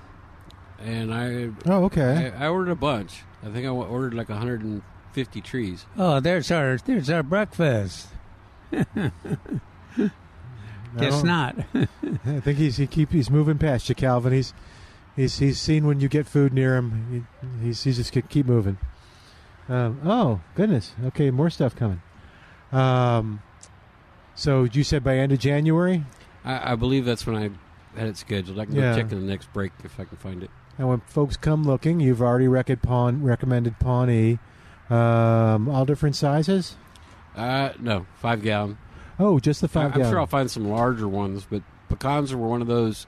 and 0.78 1.12
I 1.12 1.50
Oh, 1.66 1.84
okay. 1.84 2.32
I, 2.34 2.46
I 2.46 2.48
ordered 2.48 2.70
a 2.70 2.76
bunch. 2.76 3.24
I 3.42 3.50
think 3.50 3.66
I 3.66 3.68
ordered 3.68 4.14
like 4.14 4.30
150 4.30 5.40
trees. 5.42 5.84
Oh, 5.98 6.20
there's 6.20 6.50
our 6.50 6.78
there's 6.78 7.10
our 7.10 7.22
breakfast. 7.22 8.08
I 10.96 11.00
Guess 11.00 11.22
don't- 11.22 11.26
I 12.26 12.40
think 12.40 12.58
he's 12.58 12.76
he 12.76 12.86
keep 12.86 13.12
he's 13.12 13.30
moving 13.30 13.58
past 13.58 13.88
you, 13.88 13.94
Calvin. 13.94 14.32
He's 14.32 14.52
he's 15.16 15.38
he's 15.38 15.60
seen 15.60 15.86
when 15.86 16.00
you 16.00 16.08
get 16.08 16.26
food 16.26 16.52
near 16.52 16.76
him. 16.76 17.26
He, 17.60 17.66
he's 17.66 17.82
he's 17.84 17.96
just 17.96 18.12
keep 18.28 18.46
moving. 18.46 18.78
Um, 19.68 20.00
oh 20.04 20.40
goodness. 20.56 20.92
Okay, 21.06 21.30
more 21.30 21.48
stuff 21.50 21.76
coming. 21.76 22.02
Um, 22.72 23.40
so 24.34 24.64
you 24.64 24.82
said 24.84 25.04
by 25.04 25.16
end 25.18 25.32
of 25.32 25.38
January, 25.38 26.04
I, 26.44 26.72
I 26.72 26.74
believe 26.76 27.04
that's 27.04 27.26
when 27.26 27.36
I 27.36 27.98
had 27.98 28.08
it 28.08 28.16
scheduled. 28.16 28.58
I 28.58 28.64
can 28.66 28.74
Yeah. 28.74 28.94
go 28.94 29.02
check 29.02 29.12
in 29.12 29.20
the 29.20 29.26
next 29.26 29.52
break 29.52 29.72
if 29.84 29.98
I 30.00 30.04
can 30.04 30.16
find 30.16 30.42
it. 30.42 30.50
and 30.78 30.88
when 30.88 31.00
folks 31.00 31.36
come 31.36 31.62
looking, 31.64 32.00
you've 32.00 32.22
already 32.22 32.48
recommended 32.48 32.82
pawn 32.82 33.22
recommended 33.22 33.78
Pawnee. 33.78 34.38
Um, 34.88 35.68
all 35.68 35.84
different 35.84 36.16
sizes. 36.16 36.76
Uh, 37.36 37.70
no, 37.78 38.06
five 38.20 38.42
gallon. 38.42 38.76
Oh, 39.20 39.38
just 39.38 39.60
the 39.60 39.66
I, 39.66 39.70
five 39.70 39.94
I'm 39.94 40.02
sure 40.10 40.18
I'll 40.18 40.26
find 40.26 40.50
some 40.50 40.68
larger 40.68 41.06
ones, 41.06 41.46
but 41.48 41.62
pecans 41.88 42.34
were 42.34 42.48
one 42.48 42.62
of 42.62 42.66
those 42.68 43.06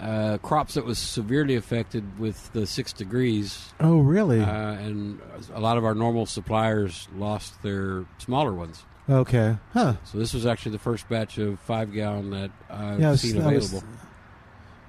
uh, 0.00 0.38
crops 0.38 0.74
that 0.74 0.84
was 0.86 0.98
severely 0.98 1.56
affected 1.56 2.18
with 2.18 2.50
the 2.54 2.66
six 2.66 2.92
degrees, 2.92 3.72
oh, 3.80 3.98
really? 3.98 4.40
uh, 4.40 4.46
and 4.72 5.20
a 5.52 5.60
lot 5.60 5.76
of 5.76 5.84
our 5.84 5.94
normal 5.94 6.24
suppliers 6.24 7.06
lost 7.16 7.62
their 7.62 8.06
smaller 8.18 8.52
ones. 8.54 8.84
okay. 9.10 9.56
Huh. 9.74 9.94
So 10.04 10.16
this 10.18 10.32
was 10.32 10.46
actually 10.46 10.72
the 10.72 10.78
first 10.78 11.06
batch 11.08 11.36
of 11.38 11.58
five 11.60 11.92
gallon 11.92 12.30
that 12.30 12.50
I've 12.70 13.00
Yeah, 13.00 13.08
I 13.08 13.10
was- 13.10 13.20
seen 13.20 13.42
I 13.42 13.52
was- 13.54 13.68
available. 13.72 13.88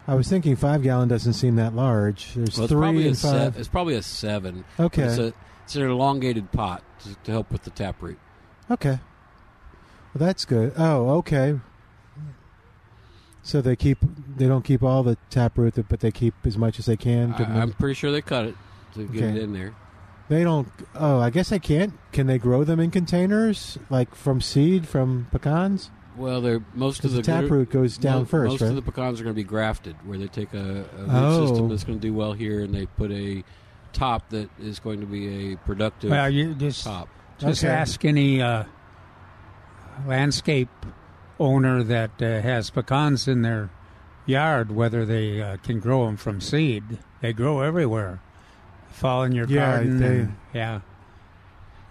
I 0.08 0.16
was 0.16 0.28
thinking 0.28 0.56
five 0.56 0.82
gallon 0.82 1.10
doesn't 1.10 1.34
seem 1.34 1.58
that 1.58 1.76
large. 1.76 2.34
There's 2.34 2.58
Well, 2.58 2.64
it's 2.66 2.72
three 2.72 2.82
probably 2.82 3.04
a 3.04 3.08
and 3.10 3.18
se- 3.18 3.30
five. 3.32 3.58
it's 3.58 3.68
probably 3.68 3.96
a 3.96 4.02
seven. 4.02 4.64
Okay. 4.80 5.04
It's, 5.04 5.18
a, 5.20 5.34
it's 5.64 5.76
an 5.76 5.84
elongated 5.84 6.52
pot 6.52 6.84
to, 7.04 7.16
to 7.24 7.32
help 7.32 7.52
with 7.52 7.64
the 7.64 7.70
taproot. 7.70 8.18
Okay. 8.70 9.00
Well, 10.14 10.28
that's 10.28 10.46
good. 10.46 10.74
Oh, 10.78 11.10
okay. 11.20 11.60
So 13.44 13.60
they 13.62 13.76
keep 13.76 13.98
they 14.38 14.48
don't 14.48 14.64
keep 14.64 14.84
all 14.84 15.04
the 15.04 15.18
taproot, 15.30 15.74
but 15.90 16.00
they 16.00 16.12
keep 16.12 16.34
as 16.46 16.58
much 16.58 16.78
as 16.80 16.86
they 16.86 16.98
can. 16.98 17.34
to 17.36 17.44
I, 17.48 17.62
I'm 17.62 17.72
pretty 17.74 17.96
sure 17.96 18.12
they 18.12 18.22
cut 18.22 18.46
it 18.46 18.56
to 18.94 19.08
get 19.08 19.24
Okay. 19.24 19.38
it 19.38 19.42
in 19.44 19.54
there. 19.54 19.74
they 20.30 20.44
don't. 20.44 20.68
Oh, 20.96 21.20
I 21.20 21.30
guess 21.32 21.50
they 21.50 21.58
can't. 21.60 21.94
Can 22.12 22.28
they 22.28 22.38
grow 22.38 22.64
them 22.64 22.80
in 22.80 22.92
containers, 22.92 23.78
like 23.90 24.14
from 24.14 24.42
seed 24.42 24.88
from 24.88 25.28
pecans? 25.32 25.90
Well, 26.18 26.42
they're 26.42 26.64
most 26.76 26.98
of 26.98 27.04
Because 27.04 27.14
the 27.16 27.22
the 27.22 27.42
taproot 27.42 27.70
goes 27.72 27.98
down 27.98 28.20
mo- 28.20 28.26
first, 28.26 28.52
Most 28.52 28.62
right? 28.62 28.70
of 28.70 28.76
the 28.76 28.82
pecans 28.82 29.20
are 29.22 29.24
going 29.24 29.34
to 29.34 29.40
be 29.42 29.46
grafted, 29.48 29.96
where 30.06 30.18
they 30.18 30.28
take 30.28 30.54
a, 30.54 30.58
a 30.60 31.02
root 31.04 31.10
Oh. 31.10 31.48
system 31.48 31.70
that's 31.70 31.84
going 31.86 32.00
to 32.00 32.02
do 32.08 32.14
well 32.14 32.34
here, 32.34 32.60
and 32.60 32.76
they 32.76 32.86
put 32.86 33.12
a 33.12 33.44
top 33.94 34.30
that 34.30 34.50
is 34.60 34.80
going 34.80 35.00
to 35.00 35.06
be 35.08 35.54
a 35.54 35.58
productive 35.58 36.12
well, 36.12 36.30
you 36.30 36.54
just 36.54 36.84
top. 36.84 37.08
Just 37.40 37.64
Okay. 37.64 37.74
ask 37.74 38.04
any 38.06 38.42
uh, 38.42 38.66
landscape 40.08 40.70
owner 41.40 41.84
that 41.84 42.12
uh, 42.22 42.42
has 42.42 42.70
pecans 42.70 43.28
in 43.28 43.42
their 43.42 43.70
yard 44.26 44.72
whether 44.72 45.06
they 45.06 45.42
uh, 45.42 45.58
can 45.58 45.80
grow 45.80 46.06
them 46.06 46.18
from 46.18 46.40
seed. 46.42 47.00
They 47.22 47.34
grow 47.34 47.62
everywhere. 47.62 48.20
Fall 48.90 49.24
in 49.24 49.32
your 49.32 49.48
Yeah, 49.48 49.72
garden. 49.78 50.00
they- 50.00 50.20
and- 50.20 50.36
yeah. 50.54 50.80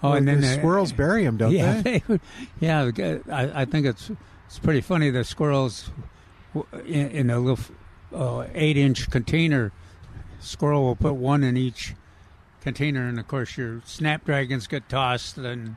Oh, 0.02 0.10
Well, 0.10 0.18
and 0.18 0.26
then 0.28 0.40
the 0.40 0.46
squirrels 0.46 0.92
bury 0.92 1.24
them, 1.24 1.36
don't 1.36 1.52
yeah, 1.56 1.82
they? 1.82 2.02
would- 2.08 2.20
yeah. 2.58 2.90
I, 3.30 3.62
I 3.62 3.64
think 3.66 3.86
it's 3.86 4.10
it's 4.46 4.58
pretty 4.58 4.80
funny. 4.80 5.10
The 5.10 5.24
squirrels 5.24 5.90
in, 6.86 7.08
in 7.10 7.30
a 7.30 7.38
little 7.38 7.58
uh, 8.14 8.46
eight-inch 8.54 9.10
container. 9.10 9.72
Squirrel 10.40 10.82
will 10.84 10.96
put 10.96 11.14
one 11.14 11.44
in 11.44 11.56
each 11.58 11.94
container, 12.62 13.06
and 13.06 13.20
of 13.20 13.28
course 13.28 13.56
your 13.58 13.82
snapdragons 13.84 14.66
get 14.66 14.88
tossed 14.88 15.36
and. 15.38 15.76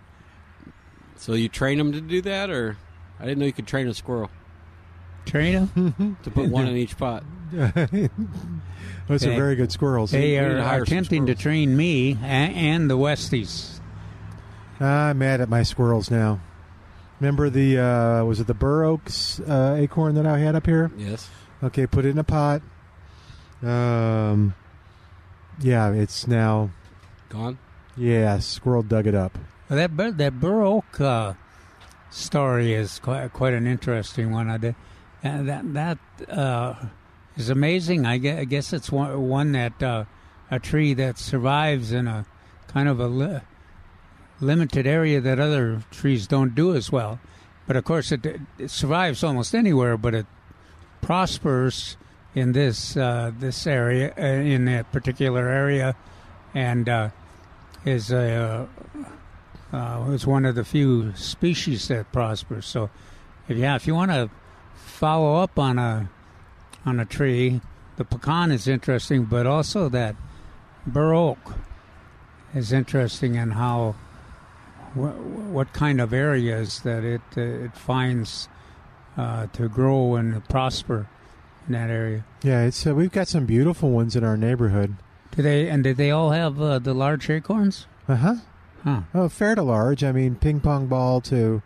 So 1.23 1.33
you 1.33 1.47
train 1.47 1.77
them 1.77 1.93
to 1.93 2.01
do 2.01 2.21
that, 2.23 2.49
or 2.49 2.77
I 3.17 3.23
didn't 3.23 3.39
know 3.39 3.45
you 3.45 3.53
could 3.53 3.67
train 3.67 3.87
a 3.87 3.93
squirrel 3.93 4.29
train 5.25 5.69
them 5.73 6.17
to 6.23 6.31
put 6.31 6.49
one 6.49 6.67
in 6.67 6.75
each 6.75 6.97
pot. 6.97 7.23
Those 7.51 9.25
are 9.25 9.31
very 9.31 9.55
good 9.55 9.71
squirrels. 9.71 10.11
They 10.11 10.31
need 10.31 10.37
are 10.39 10.57
to 10.57 10.63
hire 10.63 10.85
some 10.85 10.97
attempting 10.97 11.27
to 11.27 11.35
train 11.35 11.77
me 11.77 12.17
and, 12.21 12.53
and 12.53 12.89
the 12.89 12.97
Westies. 12.97 13.79
I'm 14.81 15.19
mad 15.19 15.39
at 15.39 15.47
my 15.47 15.63
squirrels 15.63 16.11
now. 16.11 16.41
Remember 17.21 17.49
the 17.49 17.79
uh, 17.79 18.25
was 18.25 18.41
it 18.41 18.47
the 18.47 18.53
Bur 18.53 18.83
Oaks 18.83 19.39
uh, 19.39 19.77
acorn 19.79 20.15
that 20.15 20.25
I 20.25 20.39
had 20.39 20.55
up 20.55 20.65
here? 20.65 20.91
Yes. 20.97 21.29
Okay, 21.63 21.87
put 21.87 22.03
it 22.03 22.09
in 22.09 22.17
a 22.17 22.23
pot. 22.25 22.61
Um, 23.61 24.55
yeah, 25.61 25.89
it's 25.93 26.27
now. 26.27 26.71
Gone. 27.29 27.59
Yeah, 27.95 28.39
squirrel 28.39 28.83
dug 28.83 29.07
it 29.07 29.15
up. 29.15 29.37
That 29.69 29.95
that 29.97 30.33
Oak 30.43 30.99
uh, 30.99 31.33
story 32.11 32.73
is 32.73 32.99
quite 32.99 33.31
quite 33.33 33.53
an 33.53 33.65
interesting 33.65 34.31
one. 34.31 34.49
I 34.49 34.57
did, 34.57 34.75
and 35.23 35.47
that 35.47 35.73
that 35.73 35.97
uh, 36.29 36.75
is 37.37 37.49
amazing. 37.49 38.05
I 38.05 38.17
guess, 38.17 38.39
I 38.39 38.43
guess 38.43 38.73
it's 38.73 38.91
one 38.91 39.29
one 39.29 39.53
that 39.53 39.81
uh, 39.81 40.05
a 40.51 40.59
tree 40.59 40.93
that 40.95 41.17
survives 41.17 41.91
in 41.91 42.07
a 42.07 42.25
kind 42.67 42.89
of 42.89 42.99
a 42.99 43.07
li- 43.07 43.41
limited 44.41 44.85
area 44.85 45.21
that 45.21 45.39
other 45.39 45.83
trees 45.91 46.27
don't 46.27 46.53
do 46.53 46.75
as 46.75 46.91
well. 46.91 47.19
But 47.65 47.77
of 47.77 47.85
course, 47.85 48.11
it, 48.11 48.25
it 48.59 48.69
survives 48.69 49.23
almost 49.23 49.55
anywhere, 49.55 49.97
but 49.97 50.13
it 50.13 50.25
prospers 51.01 51.95
in 52.35 52.51
this 52.51 52.97
uh, 52.97 53.31
this 53.39 53.65
area 53.65 54.13
uh, 54.17 54.21
in 54.21 54.65
that 54.65 54.91
particular 54.91 55.47
area, 55.47 55.95
and 56.53 56.89
uh, 56.89 57.09
is 57.85 58.11
a 58.11 58.67
uh, 59.73 60.05
is 60.11 60.25
one 60.27 60.45
of 60.45 60.55
the 60.55 60.63
few 60.63 61.13
species 61.15 61.87
that 61.89 62.11
prospers. 62.13 62.65
So, 62.65 62.89
if 63.49 63.57
yeah, 63.57 63.75
if 63.75 63.87
you 63.87 63.95
want 63.95 64.11
to 64.11 64.29
follow 64.75 65.41
up 65.41 65.57
on 65.59 65.79
a 65.79 66.09
on 66.85 66.99
a 66.99 67.05
tree, 67.05 67.59
the 67.97 68.05
pecan 68.05 68.51
is 68.51 68.67
interesting, 68.67 69.25
but 69.25 69.45
also 69.47 69.89
that 69.89 70.15
bur 70.85 71.13
oak 71.13 71.55
is 72.53 72.71
interesting 72.71 73.35
in 73.35 73.51
how 73.51 73.95
wh- 74.93 75.51
what 75.51 75.73
kind 75.73 75.99
of 75.99 76.13
areas 76.13 76.81
that 76.81 77.03
it 77.03 77.21
uh, 77.35 77.41
it 77.41 77.75
finds 77.75 78.47
uh, 79.17 79.47
to 79.47 79.67
grow 79.67 80.15
and 80.15 80.47
prosper 80.49 81.07
in 81.67 81.73
that 81.73 81.89
area. 81.89 82.23
Yeah, 82.43 82.63
it's 82.65 82.85
uh, 82.85 82.93
we've 82.93 83.11
got 83.11 83.27
some 83.27 83.45
beautiful 83.45 83.89
ones 83.91 84.15
in 84.15 84.23
our 84.23 84.37
neighborhood. 84.37 84.95
Do 85.35 85.41
they 85.41 85.67
and 85.67 85.83
did 85.83 85.97
they 85.97 86.11
all 86.11 86.29
have 86.31 86.61
uh, 86.61 86.77
the 86.79 86.93
large 86.93 87.29
acorns? 87.29 87.87
Uh 88.07 88.15
huh. 88.17 88.35
Huh. 88.83 89.01
Oh, 89.13 89.29
fair 89.29 89.55
to 89.55 89.61
large. 89.63 90.03
I 90.03 90.11
mean, 90.11 90.35
ping 90.35 90.59
pong 90.59 90.87
ball 90.87 91.21
to 91.21 91.61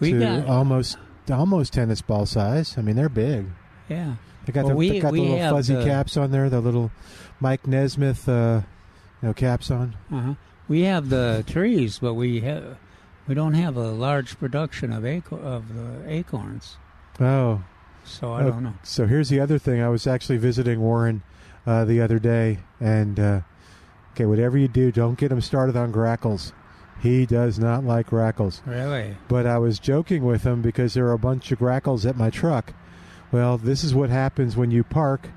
We 0.00 0.12
to 0.12 0.18
got 0.18 0.46
almost 0.48 0.96
almost 1.30 1.72
tennis 1.72 2.02
ball 2.02 2.26
size. 2.26 2.76
I 2.76 2.82
mean, 2.82 2.96
they're 2.96 3.08
big. 3.08 3.46
yeah. 3.88 4.14
They 4.44 4.52
got 4.52 4.64
Well, 4.64 4.70
the 4.70 4.76
we- 4.76 4.88
they 4.90 4.98
got 5.00 5.12
the 5.12 5.20
little 5.20 5.50
fuzzy 5.50 5.74
the- 5.76 5.84
caps 5.84 6.16
on 6.16 6.32
there. 6.32 6.50
The 6.50 6.60
little 6.60 6.90
Mike 7.38 7.66
Nesmith, 7.68 8.28
uh, 8.28 8.62
you 9.22 9.28
know, 9.28 9.32
caps 9.34 9.70
on. 9.70 9.94
Uh-huh. 10.12 10.34
We 10.66 10.80
have 10.82 11.10
the 11.10 11.44
trees, 11.46 12.00
but 12.00 12.14
we 12.14 12.40
have 12.40 12.76
we 13.28 13.36
don't 13.36 13.54
have 13.54 13.76
a 13.76 13.92
large 13.92 14.36
production 14.40 14.92
of 14.92 15.04
acor- 15.04 15.40
of 15.40 15.64
uh, 15.78 16.08
acorns. 16.08 16.76
Oh, 17.20 17.62
So 18.04 18.32
I 18.32 18.42
Oh, 18.42 18.50
don't 18.50 18.64
know. 18.64 18.74
So 18.82 19.06
here's 19.06 19.28
the 19.28 19.38
other 19.38 19.58
thing. 19.60 19.80
I 19.80 19.88
was 19.88 20.08
actually 20.08 20.38
visiting 20.38 20.80
Warren 20.80 21.22
uh, 21.64 21.84
the 21.84 22.00
other 22.00 22.18
day, 22.18 22.58
and 22.80 23.20
uh, 23.20 23.40
okay, 24.12 24.26
whatever 24.26 24.56
you 24.58 24.68
do, 24.68 24.92
don't 24.92 25.18
get 25.18 25.32
him 25.32 25.40
started 25.40 25.76
on 25.76 25.90
grackles. 25.90 26.52
He 27.00 27.26
does 27.26 27.58
not 27.58 27.84
like 27.84 28.06
grackles. 28.06 28.62
Really? 28.64 29.16
But 29.26 29.46
I 29.46 29.58
was 29.58 29.80
joking 29.80 30.24
with 30.24 30.44
him 30.44 30.62
because 30.62 30.94
there 30.94 31.06
are 31.06 31.12
a 31.12 31.18
bunch 31.18 31.50
of 31.50 31.58
grackles 31.58 32.06
at 32.06 32.16
my 32.16 32.30
truck. 32.30 32.72
Well, 33.32 33.58
this 33.58 33.82
is 33.82 33.94
what 33.94 34.10
happens 34.10 34.56
when 34.56 34.70
you 34.70 34.84
park 34.84 35.28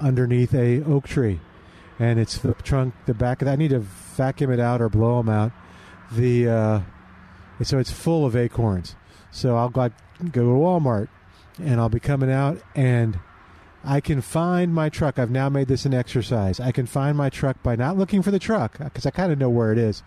underneath 0.00 0.54
a 0.54 0.82
oak 0.82 1.06
tree, 1.06 1.40
and 1.98 2.18
it's 2.18 2.38
the 2.38 2.54
trunk, 2.54 2.94
the 3.06 3.14
back 3.14 3.42
of 3.42 3.46
that. 3.46 3.52
I 3.52 3.56
need 3.56 3.70
to 3.70 3.80
vacuum 3.80 4.50
it 4.50 4.58
out 4.58 4.80
or 4.80 4.88
blow 4.88 5.18
them 5.18 5.28
out. 5.28 5.52
The 6.10 6.48
uh, 6.48 6.80
so 7.62 7.78
it's 7.78 7.92
full 7.92 8.26
of 8.26 8.34
acorns. 8.34 8.96
So 9.30 9.56
I'll 9.56 9.68
go 9.68 9.90
go 10.32 10.42
to 10.42 10.48
Walmart, 10.48 11.08
and 11.58 11.80
I'll 11.80 11.88
be 11.88 12.00
coming 12.00 12.30
out, 12.30 12.60
and 12.74 13.18
I 13.84 14.00
can 14.00 14.20
find 14.20 14.72
my 14.74 14.88
truck. 14.88 15.18
I've 15.18 15.30
now 15.30 15.48
made 15.48 15.68
this 15.68 15.84
an 15.84 15.94
exercise. 15.94 16.58
I 16.58 16.72
can 16.72 16.86
find 16.86 17.16
my 17.16 17.28
truck 17.30 17.62
by 17.62 17.76
not 17.76 17.96
looking 17.96 18.22
for 18.22 18.30
the 18.30 18.38
truck 18.38 18.78
because 18.78 19.06
I 19.06 19.10
kind 19.10 19.30
of 19.30 19.38
know 19.38 19.50
where 19.50 19.72
it 19.72 19.78
is, 19.78 20.02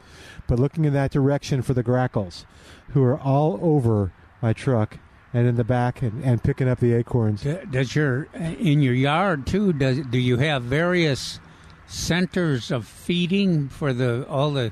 but 0.47 0.59
looking 0.59 0.85
in 0.85 0.93
that 0.93 1.11
direction 1.11 1.61
for 1.61 1.73
the 1.73 1.83
grackles, 1.83 2.45
who 2.89 3.03
are 3.03 3.19
all 3.19 3.59
over 3.61 4.11
my 4.41 4.53
truck 4.53 4.97
and 5.33 5.47
in 5.47 5.55
the 5.55 5.63
back 5.63 6.01
and, 6.01 6.23
and 6.23 6.43
picking 6.43 6.67
up 6.67 6.79
the 6.79 6.93
acorns. 6.93 7.45
Does 7.69 7.95
your 7.95 8.27
in 8.33 8.81
your 8.81 8.93
yard 8.93 9.45
too? 9.45 9.73
Does 9.73 9.99
do 10.09 10.17
you 10.17 10.37
have 10.37 10.63
various 10.63 11.39
centers 11.85 12.71
of 12.71 12.87
feeding 12.87 13.69
for 13.69 13.93
the 13.93 14.25
all 14.27 14.51
the 14.51 14.71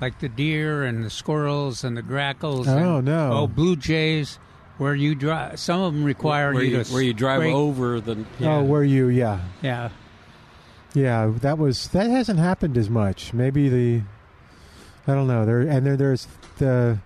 like 0.00 0.20
the 0.20 0.28
deer 0.28 0.84
and 0.84 1.04
the 1.04 1.10
squirrels 1.10 1.82
and 1.82 1.96
the 1.96 2.02
grackles? 2.02 2.68
Oh, 2.68 2.98
and, 2.98 3.06
no. 3.06 3.32
Oh, 3.32 3.46
blue 3.46 3.76
jays. 3.76 4.38
Where 4.78 4.94
you 4.94 5.14
drive? 5.14 5.58
Some 5.58 5.80
of 5.80 5.94
them 5.94 6.04
require 6.04 6.52
where 6.52 6.62
you, 6.62 6.76
you, 6.78 6.84
to 6.84 6.92
where 6.92 7.02
you 7.02 7.14
drive 7.14 7.40
scrape- 7.40 7.54
over 7.54 8.00
the. 8.00 8.24
Yeah. 8.38 8.56
Oh, 8.56 8.64
were 8.64 8.84
you? 8.84 9.08
Yeah, 9.08 9.40
Yeah. 9.62 9.88
yeah. 10.94 11.32
That 11.40 11.58
was 11.58 11.88
that 11.88 12.10
hasn't 12.10 12.38
happened 12.38 12.76
as 12.76 12.90
much. 12.90 13.32
Maybe 13.32 13.68
the 13.68 14.02
I 15.06 15.14
don't 15.14 15.26
know. 15.28 15.46
There 15.46 15.60
and 15.60 15.86
there 15.86 15.96
there's 15.96 16.28
the 16.58 16.98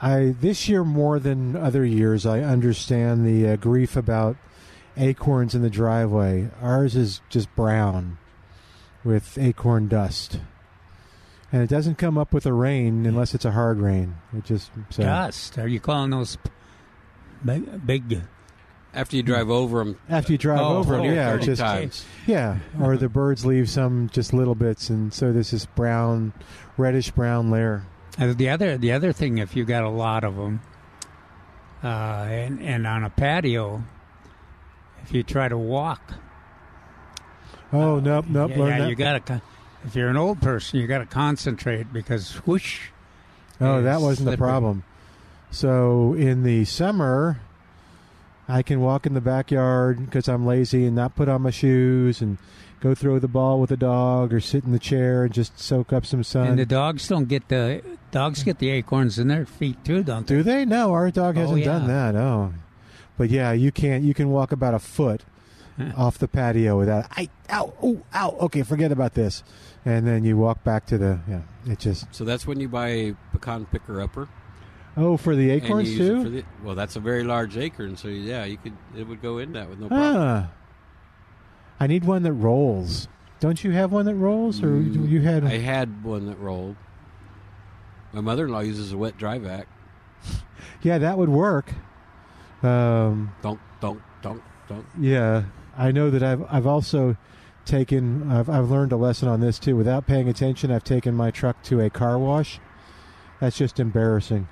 I 0.00 0.34
this 0.40 0.68
year 0.68 0.82
more 0.84 1.18
than 1.18 1.54
other 1.56 1.84
years. 1.84 2.26
I 2.26 2.40
understand 2.40 3.24
the 3.26 3.50
uh, 3.50 3.56
grief 3.56 3.96
about 3.96 4.36
acorns 4.96 5.54
in 5.54 5.62
the 5.62 5.70
driveway. 5.70 6.50
Ours 6.60 6.96
is 6.96 7.20
just 7.28 7.54
brown 7.54 8.18
with 9.04 9.38
acorn 9.38 9.88
dust. 9.88 10.40
And 11.52 11.62
it 11.62 11.68
doesn't 11.70 11.94
come 11.96 12.18
up 12.18 12.32
with 12.32 12.44
a 12.44 12.52
rain 12.52 13.06
unless 13.06 13.32
it's 13.34 13.44
a 13.44 13.52
hard 13.52 13.78
rain. 13.78 14.16
It 14.36 14.44
just 14.44 14.70
so 14.90 15.04
Dust. 15.04 15.56
Are 15.58 15.68
you 15.68 15.78
calling 15.78 16.10
those 16.10 16.36
big? 17.44 17.86
big 17.86 18.20
After 18.94 19.16
you 19.16 19.22
drive 19.22 19.50
over 19.50 19.78
them 19.84 19.98
after 20.08 20.32
you 20.32 20.38
drive 20.38 20.60
Oh, 20.60 20.78
over, 20.78 20.94
'em, 20.94 21.00
oh, 21.02 21.04
yeah, 21.04 21.28
it 21.28 21.32
30 21.40 21.44
just 21.46 21.60
times. 21.60 22.04
yeah. 22.26 22.58
Or 22.80 22.96
the 22.96 23.08
birds 23.08 23.44
leave 23.44 23.68
some 23.68 24.08
just 24.12 24.32
little 24.32 24.54
bits, 24.54 24.88
and 24.88 25.12
so 25.12 25.32
there's 25.32 25.50
this 25.50 25.66
brown, 25.66 26.32
reddish 26.78 27.10
brown 27.10 27.50
layer. 27.50 27.84
Uh, 28.18 28.32
the 28.32 28.48
other 28.48 28.78
the 28.78 28.92
other 28.92 29.12
thing, 29.12 29.36
if 29.38 29.54
you 29.54 29.64
got 29.66 29.82
a 29.84 29.90
lot 29.90 30.24
of 30.24 30.36
them, 30.36 30.60
uh, 31.84 31.86
and 32.30 32.60
and 32.62 32.86
on 32.86 33.04
a 33.04 33.10
patio, 33.10 33.84
if 35.02 35.12
you 35.12 35.22
try 35.22 35.48
to 35.48 35.58
walk, 35.58 36.14
Oh 37.72 37.98
nope, 38.00 38.26
nope. 38.28 38.50
yeah, 38.52 38.56
learn 38.58 38.68
yeah, 38.70 38.78
that. 38.78 38.88
you 38.88 38.94
got 38.96 39.26
to. 39.26 39.42
If 39.84 39.94
you're 39.94 40.08
an 40.08 40.16
old 40.16 40.40
person, 40.40 40.80
you 40.80 40.86
got 40.86 40.98
to 40.98 41.06
concentrate 41.06 41.92
because 41.92 42.32
whoosh. 42.46 42.88
Oh, 43.60 43.82
that 43.82 44.00
wasn't 44.00 44.30
the 44.30 44.36
problem. 44.36 44.84
So 45.50 46.14
in 46.14 46.42
the 46.42 46.64
summer, 46.64 47.40
I 48.48 48.62
can 48.62 48.80
walk 48.80 49.06
in 49.06 49.14
the 49.14 49.20
backyard 49.20 50.04
because 50.04 50.28
I'm 50.28 50.46
lazy 50.46 50.86
and 50.86 50.94
not 50.94 51.16
put 51.16 51.28
on 51.28 51.42
my 51.42 51.50
shoes 51.50 52.20
and 52.20 52.38
go 52.80 52.94
throw 52.94 53.18
the 53.18 53.28
ball 53.28 53.58
with 53.60 53.70
the 53.70 53.76
dog 53.76 54.32
or 54.34 54.40
sit 54.40 54.64
in 54.64 54.72
the 54.72 54.78
chair 54.78 55.24
and 55.24 55.32
just 55.32 55.58
soak 55.58 55.92
up 55.92 56.04
some 56.04 56.22
sun. 56.22 56.46
And 56.48 56.58
the 56.58 56.66
dogs 56.66 57.08
don't 57.08 57.26
get 57.26 57.48
the 57.48 57.82
dogs 58.10 58.42
get 58.42 58.58
the 58.58 58.70
acorns 58.70 59.18
in 59.18 59.28
their 59.28 59.46
feet 59.46 59.82
too, 59.84 60.02
don't 60.02 60.26
they? 60.26 60.36
Do 60.36 60.42
they? 60.42 60.64
No, 60.64 60.92
our 60.92 61.10
dog 61.10 61.36
Oh, 61.36 61.40
hasn't 61.40 61.60
yeah. 61.60 61.64
done 61.64 61.86
that. 61.88 62.14
Oh, 62.16 62.52
but 63.16 63.30
yeah, 63.30 63.52
you 63.52 63.72
can't. 63.72 64.04
You 64.04 64.12
can 64.14 64.30
walk 64.30 64.52
about 64.52 64.74
a 64.74 64.78
foot 64.78 65.22
off 65.96 66.18
the 66.18 66.28
patio 66.28 66.78
without. 66.78 67.06
I 67.16 67.28
ow 67.50 67.72
oh 67.82 68.02
ow. 68.14 68.30
Okay, 68.42 68.62
forget 68.62 68.92
about 68.92 69.14
this. 69.14 69.42
And 69.84 70.06
then 70.06 70.24
you 70.24 70.36
walk 70.36 70.62
back 70.64 70.84
to 70.86 70.98
the. 70.98 71.20
Yeah, 71.28 71.42
it 71.66 71.78
just. 71.78 72.14
So 72.14 72.24
that's 72.24 72.46
when 72.46 72.60
you 72.60 72.68
buy 72.68 72.88
a 72.88 73.14
pecan 73.32 73.64
picker 73.66 74.00
upper. 74.02 74.28
Oh, 74.96 75.16
for 75.18 75.36
the 75.36 75.50
acorns 75.50 75.94
too. 75.96 76.22
for 76.22 76.28
the- 76.30 76.44
well, 76.64 76.74
that's 76.74 76.96
a 76.96 77.00
very 77.00 77.22
large 77.22 77.56
acorn, 77.56 77.96
so 77.96 78.08
yeah, 78.08 78.44
you 78.44 78.56
could 78.56 78.72
it 78.96 79.06
would 79.06 79.20
go 79.20 79.38
in 79.38 79.52
that 79.52 79.68
with 79.68 79.78
no 79.78 79.88
problem. 79.88 80.16
Ah. 80.18 80.50
I 81.78 81.86
need 81.86 82.04
one 82.04 82.22
that 82.22 82.32
rolls. 82.32 83.06
Don't 83.38 83.62
you 83.62 83.72
have 83.72 83.92
one 83.92 84.06
that 84.06 84.14
rolls, 84.14 84.62
or 84.62 84.68
Mm, 84.68 85.08
you 85.08 85.20
had? 85.20 85.44
I 85.44 85.58
had 85.58 86.02
one 86.02 86.24
that 86.26 86.38
rolled. 86.38 86.76
My 88.14 88.22
mother-in-law 88.22 88.60
uses 88.60 88.92
a 88.92 88.96
wet 88.96 89.18
dry 89.18 89.38
vac. 89.38 89.66
yeah, 90.82 90.96
that 90.96 91.18
would 91.18 91.28
work. 91.28 91.72
Um, 92.62 93.32
don't 93.42 93.60
don't. 94.22 94.40
yeah, 94.98 95.44
I 95.76 95.92
know 95.92 96.10
that 96.10 96.22
I've 96.22 96.42
I've 96.50 96.66
also 96.66 97.16
taken 97.66 98.30
I've 98.32 98.48
I've 98.48 98.70
learned 98.70 98.92
a 98.92 98.96
lesson 98.96 99.28
on 99.28 99.40
this 99.40 99.58
too. 99.58 99.76
Without 99.76 100.06
paying 100.06 100.28
attention, 100.30 100.70
I've 100.70 100.82
taken 100.84 101.14
my 101.14 101.30
truck 101.30 101.62
to 101.64 101.80
a 101.82 101.90
car 101.90 102.18
wash. 102.18 102.58
That's 103.40 103.58
just 103.58 103.78
embarrassing. 103.78 104.48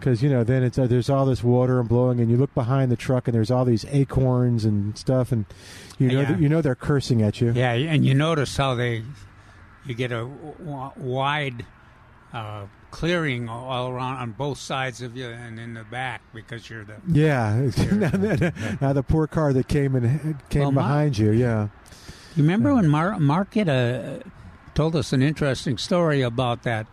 Because 0.00 0.22
you 0.22 0.30
know, 0.30 0.42
then 0.42 0.62
it's 0.62 0.78
uh, 0.78 0.86
there's 0.86 1.08
all 1.10 1.26
this 1.26 1.44
water 1.44 1.78
and 1.78 1.88
blowing, 1.88 2.18
and 2.20 2.30
you 2.30 2.36
look 2.38 2.52
behind 2.54 2.90
the 2.90 2.96
truck, 2.96 3.28
and 3.28 3.34
there's 3.34 3.50
all 3.50 3.64
these 3.64 3.84
acorns 3.90 4.64
and 4.64 4.96
stuff, 4.98 5.30
and 5.30 5.44
you 5.98 6.08
know 6.08 6.20
Yeah. 6.22 6.32
that, 6.32 6.40
you 6.40 6.48
know 6.48 6.60
they're 6.62 6.74
cursing 6.74 7.20
at 7.22 7.40
you. 7.40 7.52
Yeah, 7.52 7.72
and 7.74 8.04
you 8.04 8.14
notice 8.14 8.56
how 8.56 8.74
they 8.74 9.02
you 9.84 9.94
get 9.94 10.10
a 10.12 10.26
w- 10.64 10.90
wide 10.96 11.64
uh, 12.32 12.64
clearing 12.90 13.48
all 13.48 13.88
around 13.90 14.16
on 14.16 14.30
both 14.32 14.58
sides 14.58 15.00
of 15.02 15.16
you 15.16 15.26
and 15.26 15.58
in 15.60 15.74
the 15.74 15.84
back 15.84 16.22
because 16.34 16.68
you're 16.70 16.84
the 16.84 16.94
Yeah. 17.06 17.70
now, 17.92 18.10
now- 18.10 18.52
now 18.80 18.92
the 18.92 19.02
poor 19.02 19.26
car 19.26 19.52
that 19.52 19.68
came 19.68 19.94
and 19.96 20.38
came 20.48 20.62
Well, 20.62 20.70
behind 20.72 21.18
you. 21.18 21.30
Yeah. 21.30 21.68
You 22.36 22.42
remember 22.44 22.74
when 22.74 22.88
Mar- 22.88 23.18
Mark 23.18 23.54
had 23.54 23.68
a, 23.68 24.22
told 24.74 24.94
us 24.96 25.12
an 25.12 25.22
interesting 25.22 25.76
story 25.78 26.22
about 26.22 26.62
that 26.62 26.86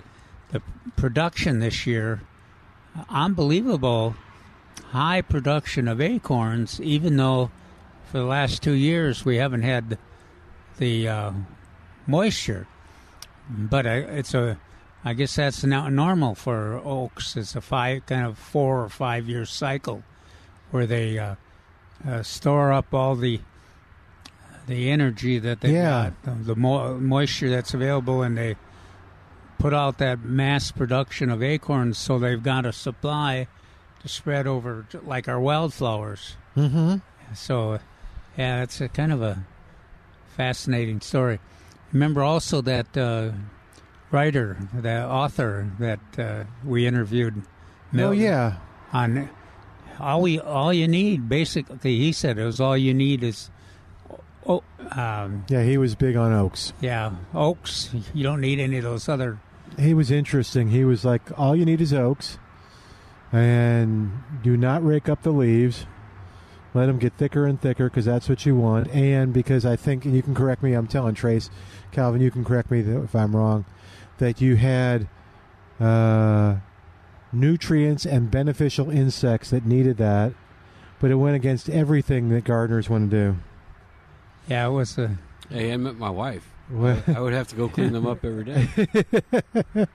the 0.51 0.61
production 0.95 1.59
this 1.59 1.85
year, 1.85 2.21
unbelievable 3.09 4.15
high 4.91 5.21
production 5.21 5.87
of 5.87 5.99
acorns, 6.01 6.79
even 6.81 7.17
though 7.17 7.51
for 8.11 8.19
the 8.19 8.23
last 8.25 8.63
two 8.63 8.73
years 8.73 9.25
we 9.25 9.37
haven't 9.37 9.63
had 9.63 9.97
the 10.77 11.07
uh, 11.07 11.31
moisture. 12.05 12.67
But 13.49 13.85
uh, 13.85 13.89
it's 13.89 14.33
a, 14.33 14.57
I 15.03 15.13
guess 15.13 15.35
that's 15.35 15.63
now 15.63 15.89
normal 15.89 16.35
for 16.35 16.81
oaks. 16.83 17.35
It's 17.37 17.55
a 17.55 17.61
five 17.61 18.05
kind 18.05 18.25
of 18.25 18.37
four 18.37 18.83
or 18.83 18.89
five 18.89 19.27
year 19.27 19.45
cycle 19.45 20.03
where 20.71 20.85
they 20.85 21.17
uh, 21.17 21.35
uh, 22.07 22.23
store 22.23 22.71
up 22.73 22.93
all 22.93 23.15
the 23.15 23.39
the 24.67 24.89
energy 24.89 25.39
that 25.39 25.61
they 25.61 25.71
Yeah. 25.71 26.11
got, 26.23 26.23
the, 26.23 26.43
the 26.53 26.55
mo- 26.57 26.97
moisture 26.99 27.49
that's 27.49 27.73
available, 27.73 28.21
and 28.21 28.37
they 28.37 28.57
put 29.57 29.73
out 29.73 29.97
that 29.97 30.23
mass 30.23 30.71
production 30.71 31.29
of 31.29 31.41
acorns, 31.43 31.97
so 31.97 32.19
they've 32.19 32.41
got 32.41 32.65
a 32.65 32.73
supply 32.73 33.47
to 34.01 34.07
spread 34.07 34.45
over, 34.47 34.85
like 35.03 35.27
our 35.27 35.39
wildflowers. 35.39 36.35
Mm-hmm. 36.55 36.97
So, 37.33 37.79
yeah, 38.37 38.63
it's 38.63 38.79
a 38.81 38.87
kind 38.87 39.11
of 39.11 39.21
a 39.21 39.43
fascinating 40.35 41.01
story. 41.01 41.39
Remember 41.91 42.21
also 42.23 42.61
that 42.61 42.95
uh, 42.97 43.31
writer, 44.11 44.57
the 44.73 45.05
author 45.05 45.71
that 45.79 45.99
uh, 46.19 46.43
we 46.63 46.85
interviewed. 46.85 47.41
Oh 47.97 48.11
yeah. 48.11 48.57
on 48.93 49.29
all 49.99 50.21
we 50.21 50.39
all 50.39 50.71
you 50.73 50.87
need 50.87 51.27
basically 51.27 51.97
he 51.97 52.11
said 52.11 52.37
it 52.37 52.43
was 52.43 52.59
all 52.59 52.77
you 52.77 52.93
need 52.93 53.23
is 53.23 53.49
oh, 54.45 54.61
um, 54.91 55.43
Yeah, 55.47 55.63
he 55.63 55.77
was 55.77 55.95
big 55.95 56.15
on 56.17 56.33
oaks. 56.33 56.73
yeah, 56.81 57.15
oaks. 57.33 57.89
You 58.13 58.23
don't 58.23 58.41
need 58.41 58.59
any 58.59 58.77
of 58.77 58.83
those 58.83 59.07
other. 59.09 59.39
He 59.79 59.93
was 59.93 60.11
interesting. 60.11 60.69
He 60.69 60.83
was 60.83 61.05
like, 61.05 61.21
all 61.37 61.55
you 61.55 61.65
need 61.65 61.81
is 61.81 61.93
oaks, 61.93 62.39
and 63.31 64.23
do 64.41 64.57
not 64.57 64.85
rake 64.85 65.07
up 65.09 65.23
the 65.23 65.31
leaves. 65.31 65.85
Let 66.73 66.87
them 66.87 66.99
get 66.99 67.13
thicker 67.13 67.45
and 67.45 67.59
thicker 67.59 67.89
because 67.89 68.05
that's 68.05 68.29
what 68.29 68.45
you 68.45 68.55
want. 68.55 68.87
And 68.89 69.33
because 69.33 69.65
I 69.65 69.75
think, 69.75 70.05
and 70.05 70.15
you 70.15 70.21
can 70.21 70.35
correct 70.35 70.61
me, 70.61 70.73
I'm 70.73 70.87
telling 70.87 71.15
Trace, 71.15 71.49
Calvin, 71.91 72.21
you 72.21 72.29
can 72.29 72.45
correct 72.45 72.69
me 72.69 72.81
if 72.81 73.15
I'm 73.15 73.35
wrong, 73.35 73.65
that 74.19 74.41
you 74.41 74.57
had 74.57 75.07
uh, 75.79 76.57
nutrients 77.31 78.05
and 78.05 78.29
beneficial 78.29 78.89
insects 78.89 79.49
that 79.51 79.65
needed 79.65 79.97
that, 79.97 80.33
but 80.99 81.11
it 81.11 81.15
went 81.15 81.35
against 81.35 81.69
everything 81.69 82.29
that 82.29 82.43
gardeners 82.43 82.89
want 82.89 83.09
to 83.09 83.17
do. 83.17 83.37
Yeah, 84.47 84.67
it 84.67 84.71
was 84.71 84.97
a. 84.97 85.17
Hey, 85.49 85.71
I 85.73 85.77
met 85.77 85.95
my 85.95 86.09
wife. 86.09 86.49
Well, 86.69 87.01
I 87.07 87.19
would 87.19 87.33
have 87.33 87.47
to 87.49 87.55
go 87.55 87.69
clean 87.69 87.93
them 87.93 88.05
up 88.05 88.25
every 88.25 88.43
day. 88.43 88.67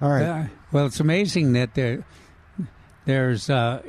all 0.00 0.10
right. 0.10 0.22
Uh, 0.22 0.44
well, 0.70 0.86
it's 0.86 1.00
amazing 1.00 1.52
that 1.54 1.74
there, 1.74 2.04
there's 3.04 3.50
uh, 3.50 3.82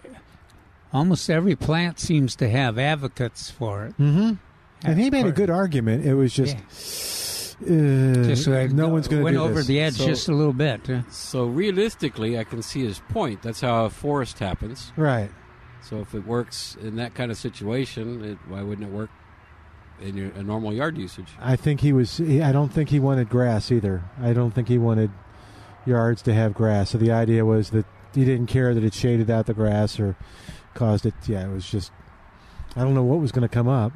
almost 0.91 1.29
every 1.29 1.56
plant 1.56 1.99
seems 1.99 2.36
to 2.38 2.49
have 2.49 2.77
advocates 2.79 3.49
for 3.51 3.86
it. 3.86 3.97
Mm-hmm. 3.97 4.34
And 4.86 4.99
he 4.99 5.10
made 5.10 5.25
a 5.25 5.32
good 5.32 5.49
argument. 5.49 6.06
It 6.06 6.15
was 6.15 6.34
just, 6.34 6.58
uh, 7.62 8.23
Just 8.25 8.47
uh, 8.47 8.67
no 8.67 8.89
one's 8.89 9.08
going 9.08 9.19
to 9.21 9.23
went 9.23 9.38
over 9.38 9.56
this. 9.56 9.67
the 9.67 9.79
edge 9.79 9.93
So- 9.95 10.06
just 10.08 10.27
a 10.27 10.34
little 10.34 10.51
bit. 10.53 10.89
Uh, 10.89 11.03
So 11.10 11.45
realistically, 11.45 12.38
I 12.38 12.43
can 12.43 12.62
see 12.62 12.84
his 12.84 12.99
point. 13.10 13.41
That's 13.43 13.62
how 13.62 13.86
a 13.86 13.89
forest 13.89 14.39
happens. 14.39 14.91
Right. 14.97 15.29
So 15.82 15.99
if 15.99 16.13
it 16.15 16.25
works 16.25 16.75
in 16.82 16.95
that 16.97 17.13
kind 17.13 17.29
of 17.32 17.38
situation, 17.38 18.23
it, 18.25 18.38
why 18.47 18.62
wouldn't 18.63 18.88
it 18.88 18.93
work 18.93 19.10
in 20.01 20.17
your, 20.17 20.29
a 20.32 20.43
normal 20.43 20.73
yard 20.73 20.97
usage? 20.97 21.29
I 21.39 21.56
think 21.56 21.82
he 21.82 21.93
was. 21.93 22.17
He, 22.17 22.41
I 22.41 22.51
don't 22.51 22.69
think 22.69 22.89
he 22.89 22.99
wanted 22.99 23.29
grass 23.29 23.71
either. 23.71 24.03
I 24.21 24.34
don't 24.34 24.51
think 24.51 24.67
he 24.67 24.77
wanted 24.77 25.12
yards 25.86 26.21
to 26.23 26.34
have 26.34 26.53
grass. 26.53 26.91
So 26.91 26.97
the 26.97 27.12
idea 27.12 27.45
was 27.45 27.71
that 27.71 27.86
he 28.13 28.25
didn't 28.25 28.47
care 28.47 28.73
that 28.73 28.84
it 28.84 28.93
shaded 28.93 29.29
out 29.29 29.45
the 29.45 29.53
grass 29.53 29.99
or 29.99 30.15
caused 30.73 31.06
it. 31.06 31.13
Yeah, 31.27 31.45
it 31.45 31.53
was 31.53 31.69
just. 31.69 31.91
I 32.75 32.82
don't 32.82 32.95
know 32.95 33.03
what 33.03 33.19
was 33.19 33.32
going 33.32 33.43
to 33.43 33.53
come 33.53 33.67
up. 33.67 33.91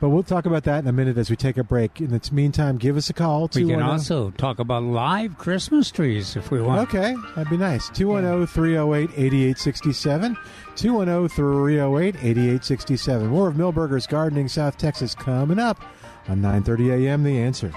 But 0.00 0.08
we'll 0.08 0.22
talk 0.22 0.46
about 0.46 0.64
that 0.64 0.78
in 0.78 0.88
a 0.88 0.92
minute 0.92 1.18
as 1.18 1.28
we 1.28 1.36
take 1.36 1.58
a 1.58 1.64
break. 1.64 2.00
In 2.00 2.10
the 2.10 2.30
meantime, 2.32 2.78
give 2.78 2.96
us 2.96 3.10
a 3.10 3.12
call. 3.12 3.50
we 3.54 3.66
can 3.66 3.82
oh 3.82 3.92
also 3.92 4.30
talk 4.30 4.58
about 4.58 4.82
live 4.82 5.36
Christmas 5.36 5.90
trees 5.90 6.36
if 6.36 6.50
we 6.50 6.62
want. 6.62 6.88
Okay, 6.88 7.14
that'd 7.36 7.50
be 7.50 7.58
nice. 7.58 7.90
210 7.90 8.46
308 8.46 9.10
8867. 9.10 10.38
210 10.76 11.28
308 11.28 12.14
8867. 12.16 13.26
More 13.26 13.48
of 13.48 13.56
Milberger's 13.56 14.06
Gardening 14.06 14.48
South 14.48 14.78
Texas 14.78 15.14
coming 15.14 15.58
up 15.58 15.84
on 16.28 16.40
9:30 16.40 17.04
a.m. 17.04 17.22
The 17.22 17.38
Answer. 17.38 17.70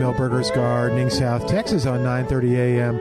To 0.00 0.50
Gardening 0.54 1.08
South 1.08 1.46
Texas 1.46 1.86
on 1.86 2.00
9:30 2.00 2.56
a.m. 2.56 2.96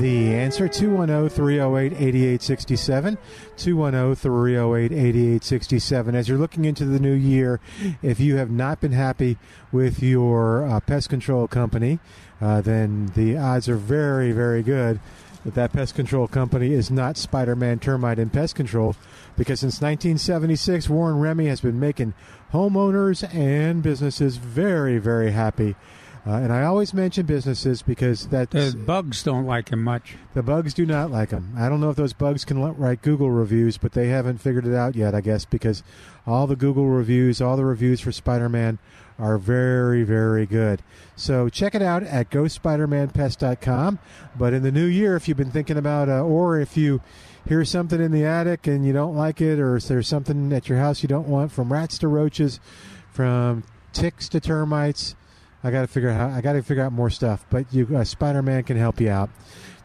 The 0.00 0.34
answer 0.34 0.68
210-308-8867 0.68 3.16
210-308-8867 3.56 6.14
as 6.14 6.28
you're 6.28 6.38
looking 6.38 6.64
into 6.64 6.84
the 6.84 6.98
new 6.98 7.12
year 7.12 7.60
if 8.02 8.18
you 8.18 8.36
have 8.36 8.50
not 8.50 8.80
been 8.80 8.92
happy 8.92 9.38
with 9.70 10.02
your 10.02 10.66
uh, 10.66 10.80
pest 10.80 11.10
control 11.10 11.46
company 11.46 12.00
uh, 12.40 12.60
then 12.60 13.12
the 13.14 13.36
odds 13.36 13.68
are 13.68 13.76
very 13.76 14.32
very 14.32 14.62
good 14.62 14.98
that 15.44 15.54
that 15.54 15.72
pest 15.72 15.94
control 15.94 16.26
company 16.26 16.72
is 16.72 16.90
not 16.90 17.16
Spider-Man 17.16 17.78
Termite 17.78 18.18
and 18.18 18.32
Pest 18.32 18.54
Control 18.54 18.96
because 19.36 19.60
since 19.60 19.80
1976 19.80 20.88
Warren 20.88 21.18
Remy 21.18 21.46
has 21.46 21.60
been 21.60 21.78
making 21.78 22.14
homeowners 22.52 23.22
and 23.34 23.82
businesses 23.82 24.38
very 24.38 24.98
very 24.98 25.32
happy 25.32 25.76
uh, 26.26 26.30
and 26.34 26.52
I 26.52 26.62
always 26.64 26.94
mention 26.94 27.26
businesses 27.26 27.82
because 27.82 28.28
that 28.28 28.50
The 28.50 28.74
bugs 28.86 29.22
don't 29.22 29.44
like 29.46 29.70
him 29.70 29.82
much. 29.82 30.16
the 30.34 30.42
bugs 30.42 30.72
do 30.74 30.86
not 30.86 31.10
like 31.10 31.30
them. 31.30 31.54
I 31.58 31.68
don't 31.68 31.80
know 31.80 31.90
if 31.90 31.96
those 31.96 32.12
bugs 32.12 32.44
can 32.44 32.62
write 32.62 33.02
Google 33.02 33.30
reviews, 33.30 33.76
but 33.78 33.92
they 33.92 34.08
haven't 34.08 34.38
figured 34.38 34.66
it 34.66 34.74
out 34.74 34.94
yet, 34.94 35.14
I 35.14 35.20
guess, 35.20 35.44
because 35.44 35.82
all 36.26 36.46
the 36.46 36.56
Google 36.56 36.86
reviews, 36.86 37.40
all 37.40 37.56
the 37.56 37.64
reviews 37.64 38.00
for 38.00 38.12
Spider 38.12 38.48
Man 38.48 38.78
are 39.18 39.36
very, 39.38 40.04
very 40.04 40.46
good. 40.46 40.80
So 41.16 41.48
check 41.48 41.74
it 41.74 41.82
out 41.82 42.02
at 42.02 42.30
GoSpiderManPest.com. 42.30 43.98
But 44.38 44.52
in 44.54 44.62
the 44.62 44.72
new 44.72 44.86
year, 44.86 45.16
if 45.16 45.28
you've 45.28 45.36
been 45.36 45.50
thinking 45.50 45.76
about, 45.76 46.08
uh, 46.08 46.22
or 46.22 46.58
if 46.60 46.76
you 46.76 47.00
hear 47.48 47.64
something 47.64 48.00
in 48.00 48.12
the 48.12 48.24
attic 48.24 48.66
and 48.66 48.86
you 48.86 48.92
don't 48.92 49.16
like 49.16 49.40
it, 49.40 49.58
or 49.58 49.76
if 49.76 49.88
there's 49.88 50.08
something 50.08 50.52
at 50.52 50.68
your 50.68 50.78
house 50.78 51.02
you 51.02 51.08
don't 51.08 51.28
want, 51.28 51.52
from 51.52 51.72
rats 51.72 51.98
to 51.98 52.08
roaches, 52.08 52.60
from 53.10 53.64
ticks 53.92 54.28
to 54.30 54.40
termites, 54.40 55.14
I 55.64 55.70
got 55.70 55.82
to 55.82 55.86
figure 55.86 56.10
out 56.10 56.16
how, 56.16 56.28
I 56.36 56.40
got 56.40 56.54
to 56.54 56.62
figure 56.62 56.82
out 56.82 56.92
more 56.92 57.10
stuff, 57.10 57.46
but 57.50 57.72
you 57.72 57.88
uh, 57.96 58.02
Spider-Man 58.04 58.64
can 58.64 58.76
help 58.76 59.00
you 59.00 59.10
out. 59.10 59.30
oh, 59.30 59.34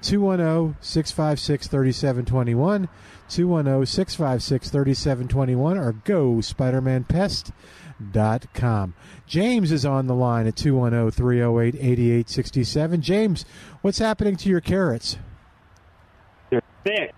210-656-3721, 0.02 2.88
210-656-3721 3.30 5.80
or 5.80 5.92
go 6.04 6.34
spidermanpest.com. 6.36 8.94
James 9.28 9.72
is 9.72 9.86
on 9.86 10.08
the 10.08 10.16
line 10.16 10.48
at 10.48 10.60
oh, 10.66 10.72
210-308-8867. 10.72 13.00
James, 13.02 13.46
what's 13.82 14.00
happening 14.00 14.36
to 14.38 14.50
your 14.50 14.62
carrots? 14.62 15.18
They're 16.50 16.64
thick. 16.84 17.14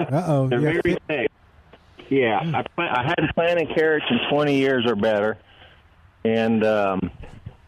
Uh-oh. 0.00 0.48
They're 0.48 0.60
very 0.60 0.96
thick. 1.08 1.30
Yeah, 2.10 2.38
I 2.38 2.62
I 2.82 3.02
hadn't 3.02 3.34
planted 3.34 3.74
carrots 3.74 4.04
in 4.10 4.18
20 4.30 4.56
years 4.56 4.84
or 4.86 4.94
better, 4.94 5.38
and 6.22 6.62
um, 6.62 7.10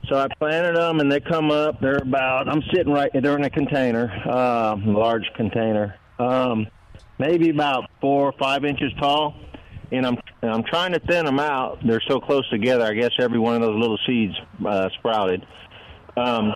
so 0.09 0.16
I 0.16 0.29
planted 0.38 0.77
them, 0.77 1.01
and 1.01 1.11
they 1.11 1.21
come 1.21 1.51
up. 1.51 1.81
They're 1.81 1.97
about 1.99 2.49
I'm 2.49 2.62
sitting 2.75 2.92
right. 2.92 3.11
They're 3.12 3.37
in 3.37 3.45
a 3.45 3.51
container, 3.51 4.11
uh, 4.27 4.77
large 4.85 5.31
container, 5.35 5.97
um, 6.19 6.66
maybe 7.19 7.51
about 7.51 7.90
four 8.01 8.27
or 8.27 8.33
five 8.33 8.64
inches 8.64 8.92
tall, 8.99 9.35
and 9.90 10.07
I'm 10.07 10.19
and 10.42 10.51
I'm 10.51 10.62
trying 10.64 10.92
to 10.92 11.01
thin 11.01 11.25
them 11.25 11.40
out. 11.40 11.79
They're 11.85 12.03
so 12.07 12.21
close 12.21 12.49
together. 12.51 12.85
I 12.85 12.95
guess 12.95 13.12
every 13.21 13.38
one 13.38 13.57
of 13.57 13.62
those 13.62 13.81
little 13.81 13.99
seeds 14.07 14.35
uh, 14.64 14.88
sprouted. 14.99 15.47
Um, 16.16 16.55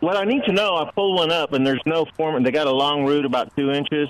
what 0.00 0.16
I 0.16 0.24
need 0.24 0.42
to 0.44 0.52
know, 0.52 0.76
I 0.76 0.90
pulled 0.90 1.16
one 1.16 1.30
up, 1.30 1.52
and 1.52 1.66
there's 1.66 1.82
no 1.86 2.06
form. 2.16 2.42
They 2.42 2.50
got 2.50 2.66
a 2.66 2.72
long 2.72 3.04
root, 3.04 3.24
about 3.24 3.54
two 3.56 3.70
inches, 3.70 4.08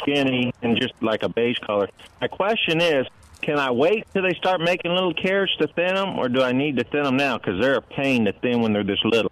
skinny, 0.00 0.52
and 0.62 0.80
just 0.80 0.94
like 1.02 1.22
a 1.22 1.28
beige 1.28 1.58
color. 1.58 1.88
My 2.20 2.28
question 2.28 2.80
is, 2.80 3.06
can 3.46 3.58
I 3.58 3.70
wait 3.70 4.04
till 4.12 4.22
they 4.24 4.34
start 4.34 4.60
making 4.60 4.90
little 4.92 5.14
carrots 5.14 5.52
to 5.60 5.68
thin 5.68 5.94
them, 5.94 6.18
or 6.18 6.28
do 6.28 6.42
I 6.42 6.52
need 6.52 6.76
to 6.78 6.84
thin 6.84 7.04
them 7.04 7.16
now? 7.16 7.38
Because 7.38 7.60
they're 7.60 7.76
a 7.76 7.80
pain 7.82 8.24
to 8.26 8.32
thin 8.32 8.60
when 8.60 8.72
they're 8.72 8.84
this 8.84 8.98
little. 9.04 9.30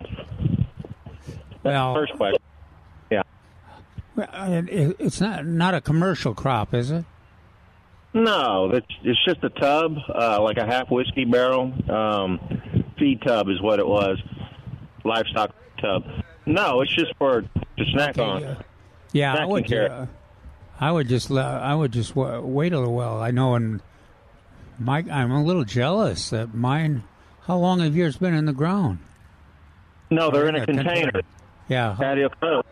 Well, 1.63 1.95
First 1.95 2.15
question. 2.15 2.41
it- 4.17 4.97
it's 5.01 5.21
not 5.21 5.45
not 5.47 5.75
a 5.75 5.81
commercial 5.81 6.35
crop, 6.35 6.73
is 6.75 6.91
it? 6.91 7.05
No, 8.13 8.71
it's 8.73 8.87
it's 9.03 9.25
just 9.25 9.43
a 9.43 9.49
tub, 9.51 9.97
uh, 10.15 10.41
like 10.41 10.57
a 10.57 10.65
half 10.65 10.89
whiskey 10.91 11.25
barrel. 11.25 11.73
Um, 11.91 12.39
feed 12.97 13.21
tub 13.23 13.49
is 13.49 13.61
what 13.61 13.81
it 13.81 13.87
was, 13.87 14.23
livestock 15.05 15.51
tub. 15.81 16.05
No, 16.47 16.81
it's 16.83 16.95
just 16.95 17.13
for 17.19 17.43
to 17.43 17.85
snack 17.93 18.17
on. 18.19 18.57
Yeah, 19.13 19.35
I 19.35 19.45
would. 19.47 19.73
Uh, 19.73 20.07
I 20.79 20.93
would 20.93 21.09
just. 21.09 21.31
I 21.33 21.75
would 21.75 21.91
just 21.93 22.15
wait 22.15 22.73
a 22.73 22.79
little 22.79 22.95
while. 22.95 23.19
I 23.21 23.33
know, 23.33 23.55
and 23.57 23.81
my 24.79 25.05
I'm 25.11 25.31
a 25.31 25.43
little 25.43 25.65
jealous 25.65 26.31
that 26.31 26.55
mine. 26.55 27.05
How 27.47 27.57
long 27.59 27.81
have 27.81 27.95
yours 27.95 28.17
been 28.17 28.35
in 28.35 28.47
the 28.47 28.53
ground? 28.55 28.99
No, 30.11 30.31
they're 30.31 30.49
in 30.49 30.55
a 30.55 30.59
Yeah, 30.61 30.65
container. 30.65 31.11
container. 31.13 31.23
Yeah, 31.69 31.97
patio 31.99 32.29
cover. 32.41 32.63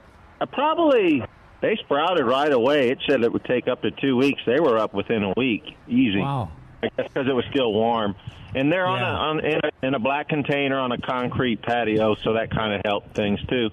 I 0.41 0.45
probably 0.47 1.23
they 1.61 1.77
sprouted 1.77 2.25
right 2.27 2.53
away. 2.53 2.91
It 2.91 2.99
said 3.09 3.23
it 3.23 3.33
would 3.33 3.45
take 3.45 3.69
up 3.69 3.83
to 3.83 3.91
two 3.91 4.17
weeks. 4.17 4.41
They 4.47 4.61
were 4.61 4.79
up 4.79 4.95
within 4.95 5.23
a 5.23 5.33
week, 5.37 5.77
easy. 5.89 6.19
wow. 6.19 6.51
I 6.83 6.89
guess 6.97 7.07
because 7.13 7.29
it 7.29 7.33
was 7.33 7.45
still 7.51 7.73
warm, 7.73 8.17
and 8.57 8.73
they're 8.73 8.87
on 8.87 9.01
a 9.01 9.05
on 9.05 9.45
in 9.45 9.61
a, 9.63 9.87
in 9.87 9.95
a 9.95 9.99
black 10.01 10.29
container 10.29 10.79
on 10.81 10.91
a 10.91 10.99
concrete 10.99 11.63
patio, 11.63 12.17
so 12.17 12.33
that 12.33 12.51
kind 12.51 12.75
of 12.75 12.81
helped 12.85 13.15
things 13.15 13.39
too. 13.49 13.71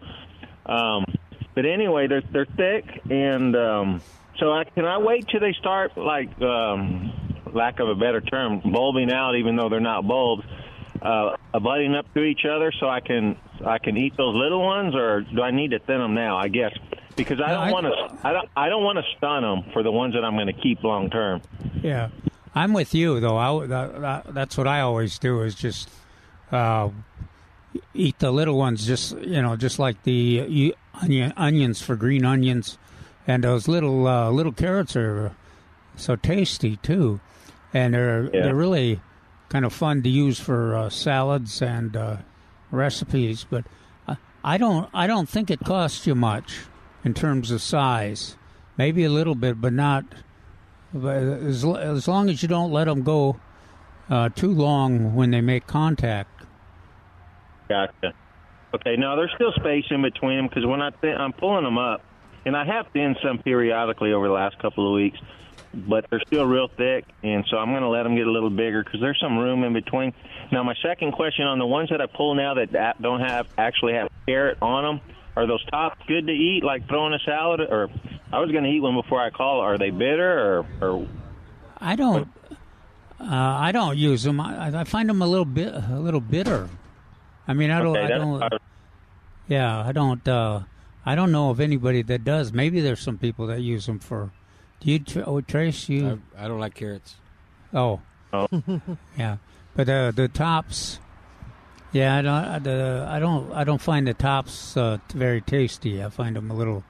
Um, 0.66 1.06
but 1.56 1.66
anyway, 1.66 2.06
they're 2.08 2.22
they're 2.32 2.46
thick, 2.46 2.86
and 3.10 3.56
um, 3.56 4.02
so 4.38 4.52
I 4.52 4.64
can 4.66 4.86
I 4.86 5.00
wait 5.00 5.28
till 5.28 5.40
they 5.40 5.54
start 5.54 5.98
like 5.98 6.40
um, 6.42 7.12
lack 7.54 7.80
of 7.80 7.88
a 7.90 7.96
better 7.96 8.22
term, 8.22 8.62
bulbing 8.72 9.12
out, 9.12 9.36
even 9.36 9.56
though 9.56 9.70
they're 9.70 9.80
not 9.80 10.08
bulbs, 10.08 10.44
uh, 11.02 11.36
abutting 11.54 11.96
up 11.96 12.12
to 12.14 12.24
each 12.24 12.46
other, 12.46 12.72
so 12.80 12.88
I 12.90 13.00
can 13.00 13.38
I 13.66 13.78
can 13.78 13.98
eat 13.98 14.16
those 14.18 14.36
little 14.36 14.62
ones, 14.64 14.96
or 14.96 15.22
do 15.22 15.42
I 15.42 15.52
need 15.52 15.72
to 15.72 15.80
thin 15.80 15.98
them 16.00 16.14
now? 16.14 16.38
I 16.38 16.48
guess 16.48 16.72
because 17.16 17.40
I 17.42 17.48
No, 17.50 17.54
don't 17.66 17.72
want 17.72 17.86
to 17.86 18.28
I 18.28 18.34
don't 18.34 18.50
I 18.56 18.70
don't 18.70 18.84
want 18.84 18.98
to 18.98 19.04
stun 19.18 19.42
them 19.44 19.72
for 19.74 19.84
the 19.84 19.92
ones 19.92 20.14
that 20.14 20.24
I'm 20.26 20.36
going 20.36 20.48
to 20.48 20.54
keep 20.54 20.84
long 20.84 21.10
term. 21.10 21.42
Yeah, 21.82 22.10
I'm 22.56 22.74
with 22.74 22.94
you 22.94 23.20
though. 23.20 23.38
I, 23.38 23.66
that, 23.68 24.34
that's 24.34 24.58
what 24.58 24.68
I 24.68 24.82
always 24.82 25.18
do 25.20 25.42
is 25.42 25.56
just 25.56 25.90
uh, 26.52 26.90
eat 27.94 28.20
the 28.20 28.32
little 28.32 28.58
ones 28.58 28.86
just 28.86 29.18
you 29.20 29.42
know 29.42 29.56
just 29.56 29.80
like 29.80 30.04
the 30.04 30.74
uh, 30.96 31.02
onion, 31.02 31.34
onions 31.38 31.82
for 31.82 31.96
green 31.96 32.26
onions, 32.26 32.78
and 33.28 33.44
those 33.44 33.68
little 33.70 34.06
uh, 34.08 34.30
little 34.32 34.52
carrots 34.54 34.96
are 34.96 35.34
so 35.96 36.16
tasty 36.16 36.78
too, 36.78 37.20
and 37.74 37.94
they're 37.94 38.24
Yeah. 38.34 38.44
they're 38.44 38.56
really 38.56 39.00
kind 39.50 39.66
of 39.66 39.74
fun 39.74 40.02
to 40.04 40.10
use 40.10 40.40
for 40.40 40.76
uh, 40.76 40.90
salads 40.90 41.62
and 41.62 41.96
uh, 41.98 42.18
recipes. 42.72 43.46
But 43.50 43.66
I- 44.44 44.58
don't 44.58 44.90
I 44.94 45.08
don't 45.08 45.28
think 45.30 45.50
it 45.52 45.60
costs 45.62 46.06
you 46.08 46.16
much 46.16 46.60
in 47.04 47.14
terms 47.14 47.52
of 47.52 47.62
size. 47.62 48.38
Maybe 48.78 49.04
a 49.04 49.10
little 49.10 49.36
bit, 49.36 49.60
but 49.60 49.74
not. 49.74 50.06
But 50.94 51.18
as, 51.18 51.64
as 51.66 52.08
long 52.08 52.30
as 52.30 52.42
you 52.42 52.48
don't 52.50 52.72
let 52.72 52.86
them 52.86 53.04
go 53.04 53.40
uh, 54.10 54.30
too 54.30 54.52
long 54.52 55.14
when 55.16 55.30
they 55.32 55.42
make 55.42 55.68
contact. 55.68 56.44
Gotcha. 57.68 58.14
Okay, 58.74 58.96
now 58.98 59.16
there's 59.16 59.32
still 59.36 59.52
space 59.56 59.86
in 59.92 60.02
between 60.02 60.38
them 60.38 60.48
because 60.48 60.66
when 60.66 60.82
I 60.82 60.90
th- 60.92 61.16
I'm 61.18 61.34
pulling 61.34 61.64
them 61.64 61.78
up, 61.78 62.02
and 62.46 62.56
I 62.56 62.66
have 62.66 62.88
thinned 62.94 63.18
some 63.24 63.40
periodically 63.40 64.14
over 64.14 64.28
the 64.28 64.34
last 64.34 64.58
couple 64.60 64.88
of 64.88 64.96
weeks, 64.96 65.20
but 65.74 66.06
they're 66.10 66.22
still 66.26 66.46
real 66.46 66.68
thick, 66.68 67.06
and 67.24 67.46
so 67.50 67.58
I'm 67.58 67.72
going 67.72 67.84
to 67.84 67.90
let 67.90 68.04
them 68.04 68.16
get 68.16 68.28
a 68.28 68.32
little 68.32 68.50
bigger 68.50 68.84
because 68.84 69.00
there's 69.00 69.20
some 69.20 69.38
room 69.38 69.64
in 69.64 69.74
between. 69.74 70.14
Now, 70.52 70.64
my 70.64 70.76
second 70.82 71.12
question 71.12 71.46
on 71.46 71.60
the 71.60 71.66
ones 71.66 71.90
that 71.90 72.02
I 72.02 72.08
pull 72.08 72.36
now 72.36 72.56
that 72.56 73.02
don't 73.02 73.22
have 73.22 73.48
actually 73.58 73.94
have 73.94 74.10
carrot 74.28 74.58
on 74.62 74.84
them, 74.84 75.02
are 75.36 75.48
those 75.48 75.64
tops 75.66 76.02
good 76.08 76.28
to 76.28 76.34
eat, 76.34 76.64
like 76.64 76.88
throwing 76.88 77.14
a 77.14 77.20
salad? 77.20 77.62
Or 77.62 77.90
I 78.32 78.40
was 78.40 78.52
going 78.52 78.64
to 78.64 78.70
eat 78.70 78.82
one 78.82 78.96
before 78.96 79.22
I 79.22 79.30
call. 79.30 79.62
Are 79.62 79.78
they 79.78 79.90
bitter 79.92 80.60
or 80.60 80.66
or 80.82 81.08
I 81.78 81.96
don't. 81.96 82.28
Uh, 83.20 83.26
I 83.26 83.72
don't 83.72 83.98
use 83.98 84.24
them. 84.24 84.40
I, 84.40 84.80
I 84.80 84.84
find 84.86 85.10
them 85.10 85.22
a 85.22 85.28
little 85.28 85.46
bit 85.46 85.74
a 85.74 86.00
little 86.00 86.22
bitter. 86.22 86.70
I 87.48 87.54
mean, 87.54 87.70
I 87.70 87.80
don't. 87.80 87.98
okay? 87.98 88.14
I 88.14 88.18
don't. 88.18 88.62
Yeah, 89.48 89.86
I 89.86 89.92
don't. 89.92 90.28
Uh, 90.28 90.62
I 91.06 91.16
don't 91.16 91.32
know 91.32 91.50
of 91.50 91.60
anybody 91.60 92.02
that 92.04 92.24
does. 92.24 92.54
Maybe 92.54 92.82
there's 92.82 93.00
some 93.00 93.18
people 93.18 93.48
that 93.48 93.62
use 93.62 93.86
them 93.86 94.00
for. 94.00 94.32
Do 94.80 94.92
you, 94.92 95.00
Tr- 95.00 95.22
oh, 95.26 95.42
Trace? 95.42 95.90
You? 95.90 96.22
I, 96.38 96.46
I 96.46 96.48
don't 96.48 96.60
like 96.60 96.76
carrots. 96.76 97.16
oh, 97.74 98.02
Oh. 98.32 98.48
yeah. 99.18 99.38
But 99.76 99.90
uh, 99.90 100.12
the 100.12 100.28
tops. 100.28 101.00
Yeah, 101.92 102.16
I 102.18 102.22
don't. 102.22 102.32
I- 102.34 102.60
The, 102.60 103.08
I 103.10 103.20
don't. 103.20 103.52
I 103.54 103.64
don't 103.64 103.82
find 103.82 104.08
the 104.08 104.14
tops 104.14 104.78
uh, 104.78 105.00
very 105.14 105.42
tasty. 105.42 106.04
I 106.04 106.10
find 106.10 106.36
them 106.36 106.52
a 106.52 106.54
little, 106.54 106.84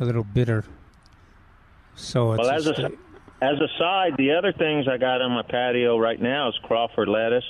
a 0.00 0.04
little 0.04 0.24
bitter. 0.24 0.64
So 1.94 2.32
it's 2.32 2.40
Well, 2.42 2.50
as 2.50 2.64
just- 2.64 2.78
a 2.80 2.90
as 3.40 3.54
a 3.60 3.68
side, 3.78 4.14
the 4.18 4.32
other 4.32 4.52
things 4.52 4.86
I 4.88 4.96
got 4.96 5.22
on 5.22 5.30
my 5.30 5.42
patio 5.42 5.96
right 5.96 6.20
now 6.20 6.48
is 6.48 6.56
Crawford 6.64 7.06
lettuce, 7.06 7.44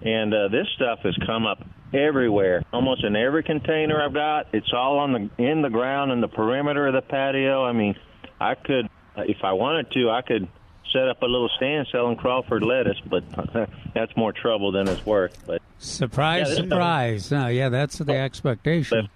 and 0.00 0.32
uh, 0.32 0.48
this 0.48 0.66
stuff 0.74 1.00
has 1.00 1.14
come 1.26 1.44
up 1.44 1.62
everywhere, 1.92 2.62
almost 2.72 3.04
in 3.04 3.14
every 3.14 3.42
container 3.42 4.02
I've 4.02 4.14
got. 4.14 4.46
It's 4.54 4.72
all 4.72 4.98
on 5.00 5.12
the 5.12 5.42
in 5.44 5.60
the 5.60 5.68
ground 5.68 6.12
in 6.12 6.22
the 6.22 6.28
perimeter 6.28 6.86
of 6.86 6.94
the 6.94 7.02
patio. 7.02 7.62
I 7.62 7.72
mean, 7.72 7.94
I 8.40 8.54
could, 8.54 8.86
uh, 9.16 9.22
if 9.26 9.42
I 9.44 9.52
wanted 9.52 9.90
to, 9.92 10.10
I 10.10 10.22
could 10.22 10.48
set 10.92 11.08
up 11.08 11.20
a 11.22 11.26
little 11.26 11.50
stand 11.56 11.86
selling 11.92 12.16
Crawford 12.16 12.62
lettuce, 12.62 13.00
but 13.06 13.24
that's 13.94 14.16
more 14.16 14.32
trouble 14.32 14.72
than 14.72 14.88
it's 14.88 15.04
worth. 15.04 15.38
But 15.46 15.60
surprise, 15.78 16.48
Yeah, 16.50 16.54
surprise. 16.56 17.32
Uh, 17.32 17.46
yeah, 17.46 17.68
that's 17.68 17.98
the 17.98 18.14
expectation 18.16 19.08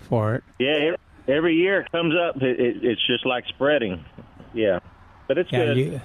for 0.00 0.36
it. 0.36 0.44
yeah, 0.58 0.72
every, 0.76 0.96
every 1.28 1.54
year 1.56 1.80
it 1.80 1.90
comes 1.92 2.14
up. 2.14 2.40
It, 2.42 2.60
it, 2.60 2.84
it's 2.84 3.04
just 3.06 3.26
like 3.26 3.44
spreading. 3.48 4.04
Yeah, 4.54 4.78
but 5.26 5.38
it's 5.38 5.50
Yeah, 5.50 5.64
good. 5.66 5.76
you 5.76 6.00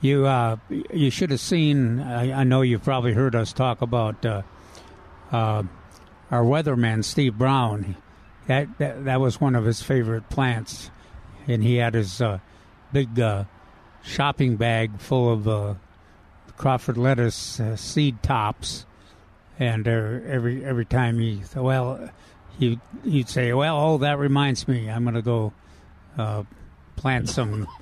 you 0.00 0.26
uh, 0.26 0.56
you 0.90 1.10
should 1.10 1.30
have 1.30 1.40
seen. 1.40 2.00
I, 2.00 2.40
I 2.40 2.44
know 2.44 2.62
you've 2.62 2.82
probably 2.84 3.12
heard 3.12 3.34
us 3.34 3.52
talk 3.52 3.82
about 3.82 4.24
uh, 4.24 4.42
uh, 5.30 5.62
our 6.30 6.42
weatherman 6.42 7.04
Steve 7.04 7.36
Brown. 7.36 7.96
That, 8.46 8.78
that 8.78 9.04
that 9.04 9.20
was 9.20 9.38
one 9.40 9.54
of 9.54 9.64
his 9.66 9.82
favorite 9.82 10.28
plants, 10.30 10.90
and 11.46 11.62
he 11.62 11.76
had 11.76 11.94
his 11.94 12.20
uh, 12.20 12.38
big 12.92 13.18
uh, 13.18 13.44
shopping 14.02 14.56
bag 14.56 14.98
full 15.00 15.32
of 15.32 15.48
uh, 15.48 15.74
Crawford 16.56 16.96
lettuce 16.96 17.60
uh, 17.60 17.76
seed 17.76 18.22
tops, 18.22 18.86
and 19.58 19.86
uh, 19.86 19.90
every 19.90 20.64
every 20.64 20.84
time 20.84 21.18
he 21.18 21.42
well, 21.54 22.10
he 22.58 22.78
he'd 23.04 23.28
say, 23.28 23.52
"Well, 23.52 23.78
oh, 23.78 23.98
that 23.98 24.18
reminds 24.18 24.68
me, 24.68 24.90
I'm 24.90 25.04
going 25.04 25.14
to 25.14 25.22
go 25.22 25.52
uh, 26.18 26.44
plant 26.96 27.28
some." 27.28 27.68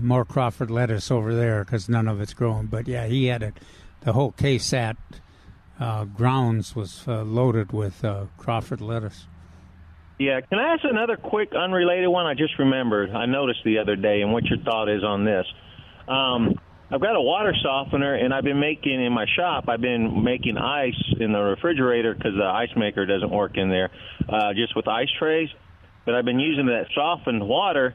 more 0.00 0.24
Crawford 0.24 0.70
lettuce 0.70 1.10
over 1.10 1.34
there 1.34 1.62
because 1.62 1.90
none 1.90 2.08
of 2.08 2.18
it's 2.18 2.32
growing. 2.32 2.68
But 2.68 2.88
yeah, 2.88 3.04
he 3.06 3.26
had 3.26 3.42
it. 3.42 3.52
The 4.00 4.14
whole 4.14 4.32
KSAT 4.32 4.96
uh, 5.78 6.04
grounds 6.06 6.74
was 6.74 7.06
loaded 7.06 7.70
with 7.70 8.02
Crawford 8.38 8.80
lettuce. 8.80 9.26
Yeah, 10.18 10.40
can 10.40 10.58
I 10.58 10.74
ask 10.74 10.84
another 10.84 11.16
quick 11.16 11.52
unrelated 11.54 12.08
one? 12.08 12.26
I 12.26 12.34
just 12.34 12.58
remembered. 12.58 13.10
I 13.10 13.26
noticed 13.26 13.60
the 13.64 13.78
other 13.78 13.96
day, 13.96 14.22
and 14.22 14.32
what 14.32 14.44
your 14.44 14.58
thought 14.58 14.88
is 14.88 15.02
on 15.02 15.24
this. 15.24 15.44
Um, 16.06 16.54
I've 16.90 17.00
got 17.00 17.16
a 17.16 17.20
water 17.20 17.52
softener, 17.60 18.14
and 18.14 18.32
I've 18.32 18.44
been 18.44 18.60
making 18.60 19.04
in 19.04 19.12
my 19.12 19.26
shop. 19.34 19.64
I've 19.68 19.80
been 19.80 20.22
making 20.22 20.56
ice 20.56 21.02
in 21.18 21.32
the 21.32 21.40
refrigerator 21.40 22.14
because 22.14 22.34
the 22.36 22.44
ice 22.44 22.68
maker 22.76 23.06
doesn't 23.06 23.30
work 23.30 23.56
in 23.56 23.68
there, 23.68 23.90
uh, 24.28 24.52
just 24.54 24.76
with 24.76 24.86
ice 24.86 25.08
trays. 25.18 25.48
But 26.04 26.14
I've 26.14 26.24
been 26.24 26.38
using 26.38 26.66
that 26.66 26.86
softened 26.94 27.46
water, 27.48 27.94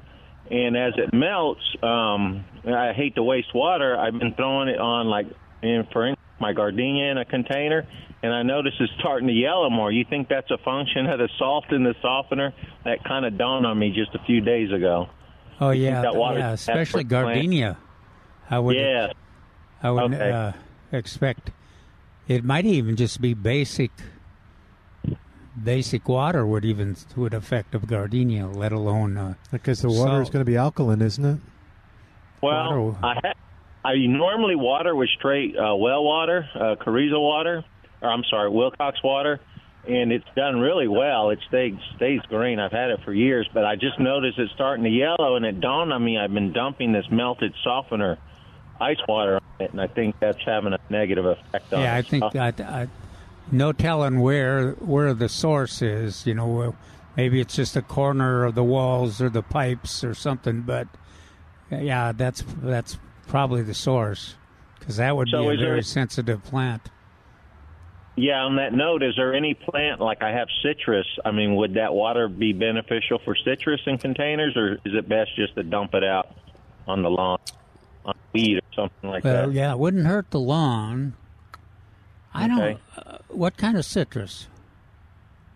and 0.51 0.75
as 0.75 0.93
it 0.97 1.13
melts, 1.13 1.61
um, 1.81 2.43
I 2.67 2.91
hate 2.93 3.15
to 3.15 3.23
waste 3.23 3.55
water. 3.55 3.97
I've 3.97 4.17
been 4.19 4.33
throwing 4.33 4.67
it 4.67 4.79
on 4.79 5.07
like 5.07 5.27
in 5.61 5.87
for 5.93 6.13
my 6.41 6.51
gardenia 6.51 7.11
in 7.11 7.17
a 7.17 7.25
container, 7.25 7.87
and 8.21 8.33
I 8.33 8.43
notice 8.43 8.73
it's 8.79 8.91
starting 8.99 9.27
to 9.27 9.33
yellow 9.33 9.69
more. 9.69 9.91
You 9.91 10.05
think 10.09 10.27
that's 10.29 10.51
a 10.51 10.57
function 10.59 11.05
of 11.07 11.19
the 11.19 11.29
salt 11.37 11.65
in 11.71 11.83
the 11.83 11.95
softener? 12.01 12.53
That 12.85 13.03
kind 13.03 13.25
of 13.25 13.37
dawned 13.37 13.65
on 13.65 13.77
me 13.79 13.91
just 13.91 14.13
a 14.15 14.19
few 14.25 14.41
days 14.41 14.71
ago. 14.71 15.07
Oh 15.61 15.71
think 15.71 15.83
yeah, 15.83 16.01
that 16.01 16.15
water's 16.15 16.39
yeah, 16.39 16.51
especially 16.53 17.03
for 17.03 17.09
the 17.09 17.15
plant? 17.15 17.25
gardenia. 17.27 17.77
I 18.49 18.59
would, 18.59 18.75
Yeah, 18.77 19.07
I 19.83 19.91
would 19.91 20.13
Okay. 20.13 20.31
uh, 20.31 20.51
expect 20.91 21.51
it 22.27 22.43
might 22.43 22.65
even 22.65 22.95
just 22.95 23.19
be 23.21 23.33
basic. 23.33 23.91
Basic 25.61 26.07
water 26.07 26.45
would 26.45 26.63
even 26.63 26.95
would 27.17 27.33
affect 27.33 27.75
a 27.75 27.79
gardenia, 27.79 28.47
let 28.47 28.71
alone 28.71 29.17
uh, 29.17 29.33
Because 29.51 29.81
the 29.81 29.89
water 29.89 30.21
is 30.21 30.29
going 30.29 30.45
to 30.45 30.49
be 30.49 30.55
alkaline, 30.55 31.01
isn't 31.01 31.25
it? 31.25 31.39
Well, 32.41 32.85
Water- 32.91 32.97
I 33.05 33.13
ha- 33.15 33.33
I 33.83 33.95
normally 34.07 34.55
water 34.55 34.95
with 34.95 35.09
straight 35.17 35.55
uh, 35.57 35.75
well 35.75 36.03
water, 36.03 36.47
uh, 36.55 36.75
Carrizo 36.81 37.19
water, 37.19 37.65
or 38.01 38.09
I'm 38.09 38.23
sorry, 38.29 38.49
Wilcox 38.49 39.01
water, 39.03 39.39
and 39.87 40.11
it's 40.11 40.25
done 40.35 40.59
really 40.59 40.87
well. 40.87 41.29
It 41.29 41.39
stays 41.47 41.73
stays 41.95 42.21
green. 42.29 42.59
I've 42.59 42.71
had 42.71 42.89
it 42.91 42.99
for 43.03 43.13
years, 43.13 43.47
but 43.53 43.65
I 43.65 43.75
just 43.75 43.99
noticed 43.99 44.37
it's 44.39 44.51
starting 44.53 44.83
to 44.83 44.89
yellow, 44.89 45.35
and 45.35 45.45
it 45.45 45.59
dawned 45.59 45.91
on 45.93 46.03
me 46.03 46.17
I've 46.17 46.33
been 46.33 46.53
dumping 46.53 46.91
this 46.93 47.05
melted 47.11 47.53
softener 47.63 48.17
ice 48.81 48.97
water 49.07 49.35
on 49.35 49.41
it, 49.65 49.71
and 49.71 49.81
I 49.81 49.87
think 49.87 50.15
that's 50.19 50.39
having 50.45 50.73
a 50.73 50.79
negative 50.89 51.25
effect 51.25 51.73
on 51.73 51.81
Yeah, 51.81 51.95
it. 51.95 51.99
I 51.99 52.01
think 52.03 52.23
Oh, 52.23 52.39
I, 52.39 52.53
I, 52.59 52.87
no 53.51 53.71
telling 53.73 54.19
where 54.21 54.71
where 54.73 55.13
the 55.13 55.27
source 55.29 55.81
is. 55.81 56.25
You 56.25 56.33
know, 56.35 56.75
maybe 57.17 57.41
it's 57.41 57.55
just 57.55 57.75
a 57.75 57.81
corner 57.81 58.45
of 58.45 58.55
the 58.55 58.63
walls 58.63 59.21
or 59.21 59.29
the 59.29 59.43
pipes 59.43 60.03
or 60.03 60.13
something. 60.13 60.61
But 60.61 60.87
yeah, 61.71 62.11
that's 62.13 62.43
that's 62.61 62.97
probably 63.27 63.61
the 63.61 63.73
source 63.73 64.35
because 64.79 64.97
that 64.97 65.15
would 65.15 65.29
So 65.29 65.49
be 65.49 65.55
a 65.55 65.57
very 65.57 65.83
sensitive 65.83 66.43
plant. 66.43 66.89
Yeah, 68.15 68.41
on 68.43 68.57
that 68.57 68.73
note, 68.73 69.01
is 69.01 69.15
there 69.15 69.33
any 69.33 69.53
plant 69.53 70.01
like 70.01 70.21
I 70.21 70.31
have 70.31 70.49
citrus? 70.61 71.07
I 71.23 71.31
mean, 71.31 71.55
would 71.55 71.75
that 71.75 71.93
water 71.93 72.27
be 72.27 72.51
beneficial 72.51 73.19
for 73.23 73.33
citrus 73.35 73.79
in 73.85 73.97
containers, 73.97 74.57
or 74.57 74.73
is 74.83 74.93
it 74.93 75.07
best 75.07 75.35
just 75.37 75.55
to 75.55 75.63
dump 75.63 75.93
it 75.93 76.03
out 76.03 76.27
on 76.85 77.01
the 77.01 77.09
lawn, 77.09 77.37
on 78.03 78.13
weed 78.33 78.57
or 78.57 78.73
something 78.75 79.09
like 79.09 79.23
Well, 79.23 79.47
that? 79.47 79.53
yeah, 79.53 79.71
it 79.71 79.79
wouldn't 79.79 80.05
hurt 80.05 80.31
the 80.31 80.39
lawn. 80.39 81.13
I 82.33 82.45
Okay. 82.45 82.55
don't. 82.57 82.79
Uh, 83.07 83.17
what 83.29 83.55
kind 83.55 83.77
of 83.77 83.85
citrus? 83.85 84.47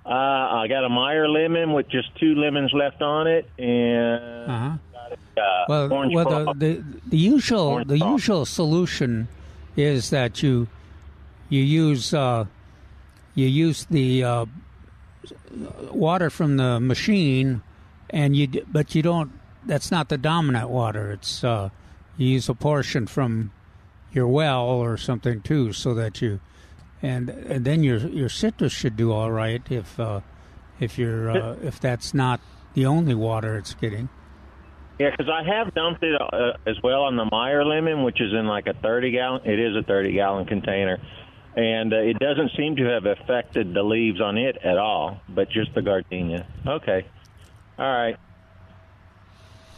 Uh, 0.06 0.10
I 0.10 0.68
got 0.70 0.84
a 0.86 0.90
Meyer 0.90 1.28
lemon 1.30 1.74
with 1.74 1.90
just 1.90 2.16
two 2.18 2.36
lemons 2.36 2.72
left 2.74 3.02
on 3.02 3.28
it, 3.28 3.50
and 3.58 4.52
Uh 4.52 4.58
huh. 4.60 5.42
uh, 5.42 5.66
Well, 5.68 5.94
orange 5.94 6.14
well, 6.16 6.54
the, 6.54 6.54
the 6.54 6.84
the 7.10 7.18
usual 7.18 7.68
Orange 7.68 7.88
the 7.90 8.00
usual 8.00 8.46
solution 8.46 9.28
is 9.76 10.10
that 10.12 10.42
you 10.44 10.68
you 11.50 11.62
use 11.62 12.14
uh, 12.14 12.46
you 13.36 13.48
use 13.48 13.86
the 13.86 14.24
uh, 14.24 14.46
water 15.92 16.30
from 16.30 16.58
the 16.58 16.80
machine, 16.80 17.62
and 18.10 18.36
you 18.36 18.66
but 18.72 18.96
you 18.96 19.02
don't. 19.02 19.32
That's 19.66 19.92
not 19.92 20.10
the 20.10 20.18
dominant 20.18 20.70
water. 20.70 21.12
It's 21.12 21.44
uh, 21.44 21.70
you 22.18 22.28
use 22.28 22.50
a 22.50 22.54
portion 22.54 23.08
from 23.08 23.52
your 24.12 24.28
well 24.28 24.64
or 24.64 24.98
something 24.98 25.42
too, 25.42 25.74
so 25.74 25.94
that 25.94 26.22
you 26.22 26.40
and 27.02 27.30
and 27.30 27.66
then 27.66 27.84
your 27.84 27.98
your 27.98 28.30
citrus 28.30 28.74
should 28.74 28.96
do 28.96 29.12
all 29.12 29.32
right 29.32 29.62
if 29.70 30.00
uh, 30.00 30.22
if 30.80 30.98
you're 30.98 31.30
uh, 31.30 31.56
if 31.62 31.80
that's 31.80 32.14
not 32.14 32.40
the 32.74 32.86
only 32.86 33.16
water 33.16 33.58
it's 33.58 33.74
getting. 33.76 34.10
Yeah, 35.00 35.10
because 35.10 35.28
I 35.28 35.44
have 35.44 35.74
dumped 35.74 36.04
it 36.04 36.22
uh, 36.22 36.54
as 36.68 36.78
well 36.84 37.04
on 37.04 37.16
the 37.16 37.26
Meyer 37.26 37.66
lemon, 37.66 38.04
which 38.04 38.22
is 38.22 38.32
in 38.32 38.46
like 38.46 38.68
a 38.68 38.74
30 38.74 39.12
gallon. 39.12 39.42
It 39.44 39.60
is 39.60 39.76
a 39.76 39.82
30 39.82 40.14
gallon 40.14 40.46
container. 40.46 41.00
And 41.56 41.94
uh, 41.94 41.98
it 41.98 42.20
doesn't 42.20 42.52
seem 42.58 42.76
to 42.78 42.84
have 42.86 43.06
affected 43.06 43.74
the 43.74 43.84
leaves 43.84 44.20
on 44.22 44.38
it 44.38 44.58
at 44.64 44.78
all, 44.78 45.20
but 45.30 45.50
just 45.50 45.74
the 45.76 45.82
gardenia. 45.82 46.46
Okay, 46.66 47.06
all 47.78 47.86
right, 47.92 48.16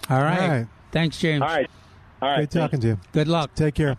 All 0.09 0.21
right. 0.21 0.39
All 0.41 0.47
right. 0.49 0.67
Thanks, 0.91 1.19
James. 1.19 1.41
all 1.41 1.47
right, 1.47 1.69
all 2.21 2.29
right. 2.29 2.37
Great 2.37 2.51
talking 2.51 2.79
to 2.81 2.87
you. 2.87 2.99
Good 3.11 3.27
luck. 3.27 3.53
Take 3.55 3.75
care. 3.75 3.97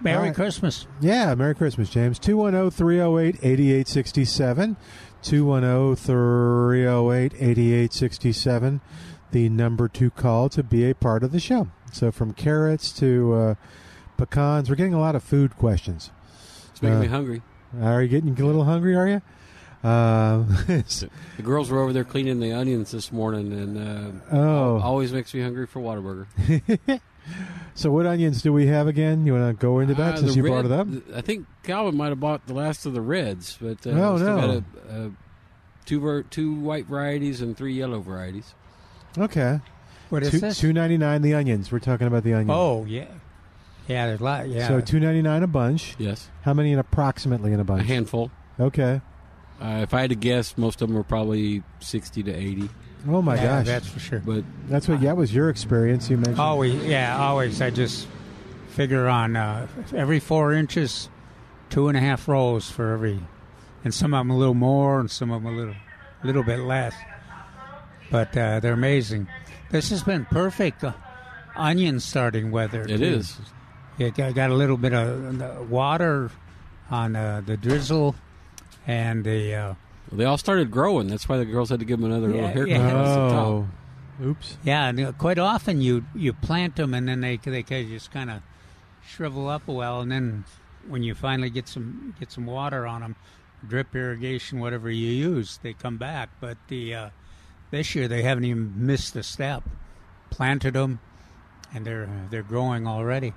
Merry 0.00 0.16
All 0.16 0.22
right. 0.24 0.34
Christmas. 0.34 0.86
Yeah, 1.00 1.32
Merry 1.36 1.54
Christmas, 1.54 1.88
James. 1.88 2.18
210 2.18 2.70
308 2.72 3.36
8867. 3.44 4.76
210 5.22 5.94
308 5.96 7.34
8867. 7.34 8.80
The 9.30 9.48
number 9.48 9.88
to 9.88 10.10
call 10.10 10.48
to 10.48 10.62
be 10.64 10.90
a 10.90 10.94
part 10.94 11.22
of 11.22 11.30
the 11.30 11.38
show. 11.38 11.68
So 11.92 12.10
from 12.10 12.32
carrots 12.34 12.90
to 12.98 13.32
uh, 13.34 13.54
pecans, 14.16 14.68
we're 14.68 14.74
getting 14.76 14.94
a 14.94 15.00
lot 15.00 15.14
of 15.14 15.22
food 15.22 15.56
questions. 15.56 16.10
It's 16.82 16.90
making 16.90 16.98
Uh, 16.98 17.00
me 17.02 17.06
hungry. 17.08 17.42
Are 17.80 18.02
you 18.02 18.08
getting 18.08 18.38
a 18.40 18.44
little 18.46 18.64
hungry, 18.64 18.96
are 18.96 19.08
you? 19.08 19.22
Uh, 19.84 20.44
The 20.68 21.42
girls 21.42 21.68
were 21.68 21.80
over 21.80 21.92
there 21.92 22.04
cleaning 22.04 22.38
the 22.38 22.52
onions 22.52 22.92
this 22.92 23.10
morning, 23.10 23.52
and 23.52 24.22
uh, 24.30 24.36
oh. 24.36 24.78
always 24.80 25.12
makes 25.12 25.34
me 25.34 25.40
hungry 25.42 25.66
for 25.66 25.80
Whataburger. 25.80 26.26
So 27.74 27.90
what 27.92 28.04
onions 28.06 28.42
do 28.42 28.52
we 28.52 28.66
have 28.66 28.86
again? 28.88 29.26
You 29.26 29.34
want 29.34 29.58
to 29.58 29.60
go 29.60 29.78
into 29.80 29.94
that 29.94 30.14
Uh, 30.14 30.16
since 30.18 30.30
the 30.32 30.36
you 30.38 30.42
brought 30.42 30.66
it 30.66 30.72
up? 30.72 30.86
I 31.14 31.20
think 31.20 31.46
Calvin 31.62 31.96
might 31.96 32.08
have 32.10 32.20
bought 32.20 32.46
the 32.46 32.52
last 32.54 32.84
of 32.84 32.94
the 32.94 33.00
reds, 33.00 33.56
but 33.60 33.84
uh, 33.86 33.90
Oh, 33.90 34.16
no. 34.18 34.36
got 34.36 34.50
a, 34.50 34.64
a, 35.06 35.10
two 35.86 36.00
ver- 36.00 36.22
two 36.24 36.52
white 36.54 36.86
varieties 36.86 37.40
and 37.40 37.56
three 37.56 37.74
yellow 37.74 38.00
varieties. 38.00 38.54
Okay. 39.16 39.60
What 40.10 40.22
is 40.24 40.30
Two, 40.32 40.38
this? 40.40 40.58
two 40.58 40.72
ninety 40.72 40.98
nine 40.98 41.22
the 41.22 41.34
onions. 41.34 41.70
We're 41.72 41.78
talking 41.78 42.06
about 42.08 42.24
the 42.24 42.34
onions. 42.34 42.50
Oh, 42.52 42.84
yeah. 42.86 43.06
Yeah, 43.88 44.06
there's 44.06 44.20
a 44.20 44.24
lot. 44.24 44.48
Yeah. 44.48 44.68
So 44.68 44.80
two 44.80 45.00
ninety 45.00 45.22
nine 45.22 45.42
a 45.42 45.46
bunch. 45.46 45.94
Yes, 45.98 46.28
How 46.42 46.54
many 46.54 46.72
in 46.72 46.78
approximately 46.78 47.52
in 47.52 47.60
a 47.60 47.64
bunch? 47.64 47.82
a 47.82 47.86
handful. 47.86 48.30
Okay. 48.60 49.00
Uh, 49.60 49.80
if 49.82 49.94
I 49.94 50.00
had 50.02 50.10
to 50.10 50.16
guess, 50.16 50.56
most 50.58 50.82
of 50.82 50.88
them 50.88 50.96
were 50.96 51.04
probably 51.04 51.62
sixty 51.80 52.22
to 52.24 52.32
eighty. 52.32 52.68
Oh 53.08 53.20
my 53.22 53.34
Yeah, 53.34 53.58
gosh. 53.58 53.66
That's 53.66 53.88
for 53.88 53.98
sure. 54.00 54.20
But 54.24 54.44
That's 54.68 54.88
what 54.88 55.00
that 55.00 55.16
was 55.16 55.34
your 55.34 55.48
experience. 55.50 56.08
You 56.08 56.16
mentioned. 56.16 56.38
Always, 56.38 56.74
yeah, 56.84 57.18
always. 57.18 57.60
I 57.60 57.70
just 57.70 58.06
figure 58.68 59.08
on 59.08 59.34
uh, 59.36 59.66
every 59.94 60.20
four 60.20 60.52
inches, 60.52 61.08
two 61.70 61.88
and 61.88 61.96
a 61.96 62.00
half 62.00 62.28
rows 62.28 62.70
for 62.70 62.92
every, 62.92 63.20
and 63.84 63.92
some 63.92 64.14
of 64.14 64.20
them 64.20 64.30
a 64.30 64.36
little 64.38 64.54
more, 64.54 65.00
and 65.00 65.10
some 65.10 65.30
of 65.32 65.42
them 65.42 65.52
a 65.52 65.56
little, 65.56 65.74
little 66.22 66.42
bit 66.44 66.60
less. 66.60 66.94
But 68.10 68.36
uh, 68.36 68.60
they're 68.60 68.72
amazing. 68.72 69.26
This 69.70 69.90
has 69.90 70.02
been 70.02 70.24
perfect 70.26 70.84
uh, 70.84 70.92
onion 71.56 71.98
starting 72.00 72.50
weather. 72.50 72.82
it 72.82 72.98
too. 72.98 73.04
is. 73.04 73.36
You 73.98 74.10
got, 74.10 74.34
got 74.34 74.50
a 74.50 74.54
little 74.54 74.76
bit 74.76 74.92
of 74.92 75.42
uh, 75.42 75.62
water 75.68 76.30
on 76.90 77.14
uh, 77.14 77.42
the 77.44 77.56
drizzle, 77.56 78.14
and 78.86 79.24
the 79.24 79.54
uh, 79.54 79.74
Well, 80.10 80.18
they 80.18 80.24
all 80.24 80.38
started 80.38 80.70
growing. 80.70 81.08
That's 81.08 81.28
why 81.28 81.36
the 81.38 81.44
girls 81.44 81.70
had 81.70 81.80
to 81.80 81.84
give 81.84 82.00
them 82.00 82.10
another 82.10 82.28
little 82.28 82.48
haircut. 82.48 82.68
yeah. 82.68 82.88
across 82.88 83.08
the 83.08 83.36
top. 83.36 83.46
Oh. 83.46 83.68
Oops. 84.22 84.56
Yeah, 84.62 84.88
and 84.88 85.00
uh, 85.00 85.12
quite 85.12 85.38
often 85.38 85.80
you 85.80 86.04
you 86.14 86.32
plant 86.32 86.76
them 86.76 86.94
and 86.94 87.08
then 87.08 87.20
they 87.22 87.38
they 87.38 87.62
kind 87.62 87.84
of 87.86 87.90
just 87.90 88.12
kind 88.12 88.30
of 88.30 88.42
shrivel 89.06 89.48
up 89.48 89.68
a 89.68 89.72
while, 89.72 90.00
and 90.00 90.12
then 90.12 90.44
when 90.86 91.02
you 91.02 91.14
finally 91.14 91.50
get 91.50 91.68
some 91.68 92.14
get 92.20 92.30
some 92.30 92.46
water 92.46 92.86
on 92.86 93.00
them, 93.00 93.16
drip 93.66 93.94
irrigation, 93.94 94.60
whatever 94.60 94.90
you 94.90 95.08
use, 95.08 95.58
they 95.62 95.72
come 95.72 95.96
back. 95.96 96.28
But 96.40 96.58
the 96.68 96.94
uh, 96.94 97.10
this 97.70 97.94
year 97.94 98.06
they 98.06 98.22
haven't 98.22 98.44
even 98.44 98.86
missed 98.86 99.16
a 99.16 99.22
step. 99.22 99.64
Planted 100.30 100.74
them, 100.74 101.00
and 101.74 101.84
they're 101.86 102.08
they're 102.30 102.42
growing 102.42 102.86
already. 102.86 103.32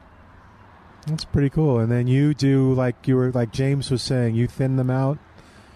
That's 1.07 1.25
pretty 1.25 1.49
cool. 1.49 1.79
And 1.79 1.91
then 1.91 2.07
you 2.07 2.33
do 2.33 2.73
like 2.73 3.07
you 3.07 3.15
were 3.15 3.31
like 3.31 3.51
James 3.51 3.91
was 3.91 4.01
saying. 4.01 4.35
You 4.35 4.47
thin 4.47 4.75
them 4.77 4.89
out. 4.89 5.17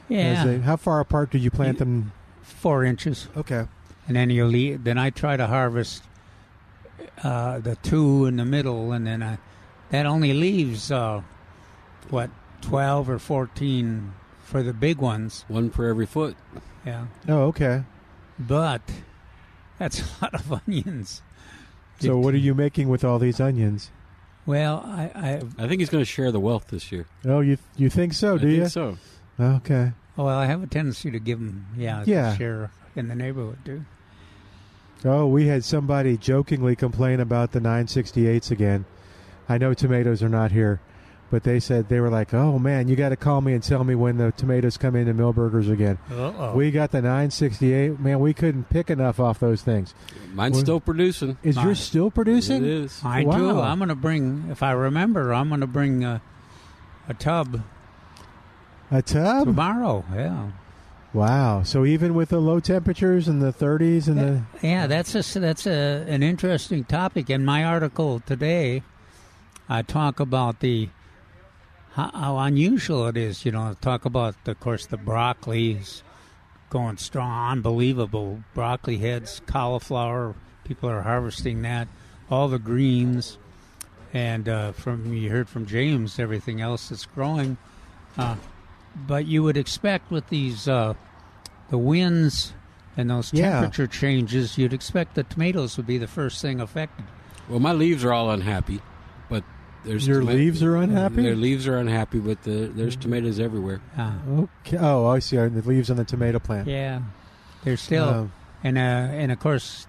as 0.09 0.15
Yeah, 0.15 0.43
they- 0.45 0.59
how 0.59 0.75
far 0.75 0.99
apart 0.99 1.29
do 1.31 1.37
you 1.37 1.51
plant 1.51 1.75
You- 1.75 1.85
them? 1.85 2.11
four 2.41 2.83
inches, 2.83 3.27
Okay. 3.37 3.67
and 4.07 4.15
then 4.17 4.29
you 4.31 4.43
leave. 4.45 4.83
Then 4.83 4.97
I 4.97 5.11
try 5.11 5.37
to 5.37 5.45
harvest 5.47 6.03
uh, 7.23 7.59
the 7.59 7.75
two 7.77 8.25
in 8.25 8.37
the 8.37 8.45
middle, 8.45 8.91
and 8.91 9.05
then 9.05 9.21
I, 9.21 9.37
that 9.91 10.05
only 10.07 10.33
leaves 10.33 10.91
uh, 10.91 11.21
what 12.09 12.29
twelve 12.61 13.07
or 13.09 13.19
fourteen 13.19 14.13
for 14.43 14.63
the 14.63 14.73
big 14.73 14.97
ones. 14.97 15.45
One 15.47 15.69
per 15.69 15.87
every 15.89 16.05
foot. 16.07 16.35
Yeah, 16.85 17.05
Oh, 17.27 17.43
okay. 17.53 17.83
but 18.39 18.81
that's 19.77 19.99
a 20.21 20.23
lot 20.23 20.33
of 20.33 20.51
onions. 20.51 21.21
So 21.99 22.17
what 22.17 22.33
are 22.33 22.37
you 22.37 22.55
making 22.55 22.87
with 22.89 23.03
all 23.03 23.19
these 23.19 23.39
onions? 23.39 23.91
Well, 24.49 24.81
I, 24.83 25.11
I 25.13 25.41
I 25.63 25.67
think 25.67 25.79
he's 25.79 25.91
going 25.91 26.01
to 26.01 26.09
share 26.09 26.31
the 26.31 26.39
wealth 26.39 26.69
this 26.69 26.91
year. 26.91 27.05
Oh, 27.23 27.39
you 27.41 27.59
you 27.77 27.87
think 27.87 28.13
so? 28.13 28.33
I 28.33 28.37
Do 28.39 28.47
think 28.47 28.57
you? 28.63 28.67
so. 28.67 28.97
Okay. 29.39 29.91
well, 30.17 30.27
I 30.27 30.47
have 30.47 30.63
a 30.63 30.67
tendency 30.67 31.11
to 31.11 31.19
give 31.19 31.37
him, 31.37 31.67
yeah, 31.77 32.03
Yeah. 32.07 32.35
share 32.35 32.71
in 32.95 33.09
the 33.09 33.13
neighborhood 33.15 33.59
too. 33.63 33.85
Oh, 35.05 35.27
we 35.27 35.45
had 35.45 35.63
somebody 35.63 36.17
jokingly 36.17 36.75
complain 36.75 37.19
about 37.19 37.51
the 37.51 37.59
968s 37.61 38.49
again. 38.49 38.85
I 39.47 39.59
know 39.59 39.75
tomatoes 39.75 40.23
are 40.23 40.29
not 40.29 40.51
here, 40.51 40.79
but 41.31 41.43
they 41.43 41.59
said 41.59 41.89
they 41.89 41.99
were 41.99 42.09
like, 42.09 42.33
"Oh 42.33 42.57
man, 42.59 42.87
you 42.87 42.95
got 42.95 43.09
to 43.09 43.15
call 43.15 43.41
me 43.41 43.53
and 43.53 43.61
tell 43.63 43.83
me 43.83 43.95
when 43.95 44.17
the 44.17 44.31
tomatoes 44.31 44.77
come 44.77 44.95
into 44.95 45.13
Milberger's 45.13 45.69
again." 45.69 45.97
Uh-oh. 46.11 46.53
We 46.55 46.71
got 46.71 46.91
the 46.91 47.01
968. 47.01 47.99
Man, 47.99 48.19
we 48.19 48.33
couldn't 48.33 48.69
pick 48.69 48.89
enough 48.89 49.19
off 49.19 49.39
those 49.39 49.61
things. 49.61 49.93
Mine's 50.33 50.55
Well- 50.55 50.61
still 50.63 50.79
producing. 50.79 51.37
Is 51.43 51.55
Nice. 51.55 51.65
yours 51.65 51.79
still 51.79 52.11
producing? 52.11 52.63
It 52.63 52.69
is. 52.69 53.01
I 53.03 53.23
Wow. 53.23 53.37
do. 53.37 53.59
I'm 53.61 53.77
going 53.79 53.89
to 53.89 53.95
bring, 53.95 54.45
if 54.49 54.61
I 54.63 54.71
remember, 54.71 55.33
I'm 55.33 55.49
going 55.49 55.61
to 55.61 55.67
bring 55.67 56.03
a, 56.03 56.21
a 57.07 57.13
tub 57.13 57.61
A 58.91 59.01
tub? 59.01 59.45
tomorrow. 59.47 60.03
Yeah. 60.13 60.47
Wow. 61.13 61.63
So 61.63 61.85
even 61.85 62.13
with 62.13 62.29
the 62.29 62.39
low 62.39 62.59
temperatures 62.59 63.27
and 63.27 63.41
the 63.41 63.51
30s 63.51 64.07
and 64.07 64.17
the 64.19 64.41
Yeah, 64.61 64.85
that's 64.87 65.15
a, 65.15 65.39
that's 65.39 65.65
a, 65.65 66.05
an 66.07 66.21
interesting 66.21 66.83
topic. 66.83 67.29
In 67.31 67.43
my 67.45 67.63
article 67.63 68.19
today, 68.25 68.83
I 69.67 69.81
talk 69.81 70.19
about 70.19 70.59
the 70.59 70.89
how, 71.93 72.11
how 72.13 72.37
unusual 72.39 73.07
it 73.07 73.17
is. 73.17 73.45
You 73.45 73.51
know, 73.51 73.75
talk 73.81 74.05
about, 74.05 74.35
of 74.45 74.59
course, 74.59 74.85
the 74.85 74.97
broccoli's 74.97 76.03
going 76.69 76.97
strong, 76.97 77.51
unbelievable 77.51 78.43
broccoli 78.53 78.97
heads, 78.97 79.41
cauliflower. 79.47 80.35
People 80.63 80.89
are 80.89 81.01
harvesting 81.01 81.63
that, 81.63 81.87
all 82.29 82.47
the 82.47 82.59
greens, 82.59 83.37
and 84.13 84.47
uh, 84.47 84.71
from 84.73 85.13
you 85.13 85.29
heard 85.31 85.49
from 85.49 85.65
James, 85.65 86.19
everything 86.19 86.61
else 86.61 86.89
that's 86.89 87.05
growing. 87.05 87.57
Uh, 88.17 88.35
but 89.07 89.25
you 89.25 89.41
would 89.43 89.57
expect 89.57 90.11
with 90.11 90.27
these 90.29 90.67
uh, 90.67 90.93
the 91.69 91.77
winds 91.77 92.53
and 92.97 93.09
those 93.09 93.31
Yeah. 93.33 93.51
temperature 93.61 93.87
changes, 93.87 94.57
you'd 94.57 94.73
expect 94.73 95.15
the 95.15 95.23
tomatoes 95.23 95.77
would 95.77 95.87
be 95.87 95.97
the 95.97 96.07
first 96.07 96.41
thing 96.41 96.59
affected. 96.59 97.05
Well, 97.47 97.59
my 97.59 97.71
leaves 97.71 98.03
are 98.03 98.11
all 98.13 98.29
unhappy, 98.29 98.75
but 98.77 98.83
there's 99.85 100.07
Your 100.07 100.19
toma- 100.21 100.33
leaves 100.33 100.61
are 100.63 100.75
unhappy? 100.75 101.23
Their 101.23 101.35
leaves 101.35 101.67
are 101.67 101.77
unhappy, 101.77 102.19
but 102.19 102.43
the, 102.43 102.71
there's 102.73 102.95
tomatoes 102.95 103.39
everywhere. 103.39 103.81
Uh, 103.97 104.11
Okay. 104.65 104.77
Oh, 104.77 105.07
I 105.07 105.19
see. 105.19 105.37
The 105.37 105.61
leaves 105.65 105.89
on 105.89 105.97
the 105.97 106.03
tomato 106.05 106.39
plant. 106.39 106.67
yeah, 106.67 107.01
they're 107.63 107.77
still 107.77 108.07
Um, 108.09 108.31
and 108.63 108.77
uh, 108.77 108.81
and 108.81 109.31
of 109.31 109.39
course 109.39 109.87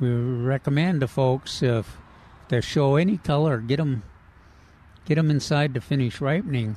we 0.00 0.08
recommend 0.10 1.00
to 1.00 1.08
folks 1.08 1.62
if 1.62 1.96
they 2.48 2.60
show 2.60 2.96
any 2.96 3.16
color, 3.18 3.58
get 3.58 3.76
them 3.78 4.02
get 5.06 5.14
them 5.16 5.30
inside 5.30 5.72
to 5.74 5.80
finish 5.80 6.20
ripening. 6.20 6.76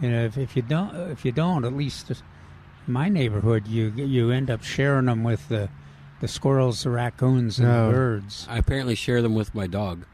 And 0.00 0.14
if, 0.14 0.36
if 0.36 0.56
you 0.56 0.62
don't, 0.62 0.94
if 1.10 1.24
you 1.24 1.32
don't, 1.32 1.64
at 1.64 1.72
least 1.74 2.10
in 2.10 2.16
my 2.86 3.08
neighborhood, 3.08 3.66
you 3.68 3.88
you 3.90 4.30
end 4.30 4.50
up 4.50 4.62
sharing 4.62 5.06
them 5.06 5.22
with 5.24 5.48
the 5.48 5.68
the 6.20 6.28
squirrels, 6.28 6.84
the 6.84 6.90
raccoons, 6.90 7.58
and 7.58 7.66
No. 7.68 7.86
the 7.88 7.92
birds. 7.94 8.46
I 8.48 8.58
apparently 8.58 8.94
share 8.94 9.22
them 9.22 9.34
with 9.34 9.54
my 9.56 9.66
dog. 9.66 10.04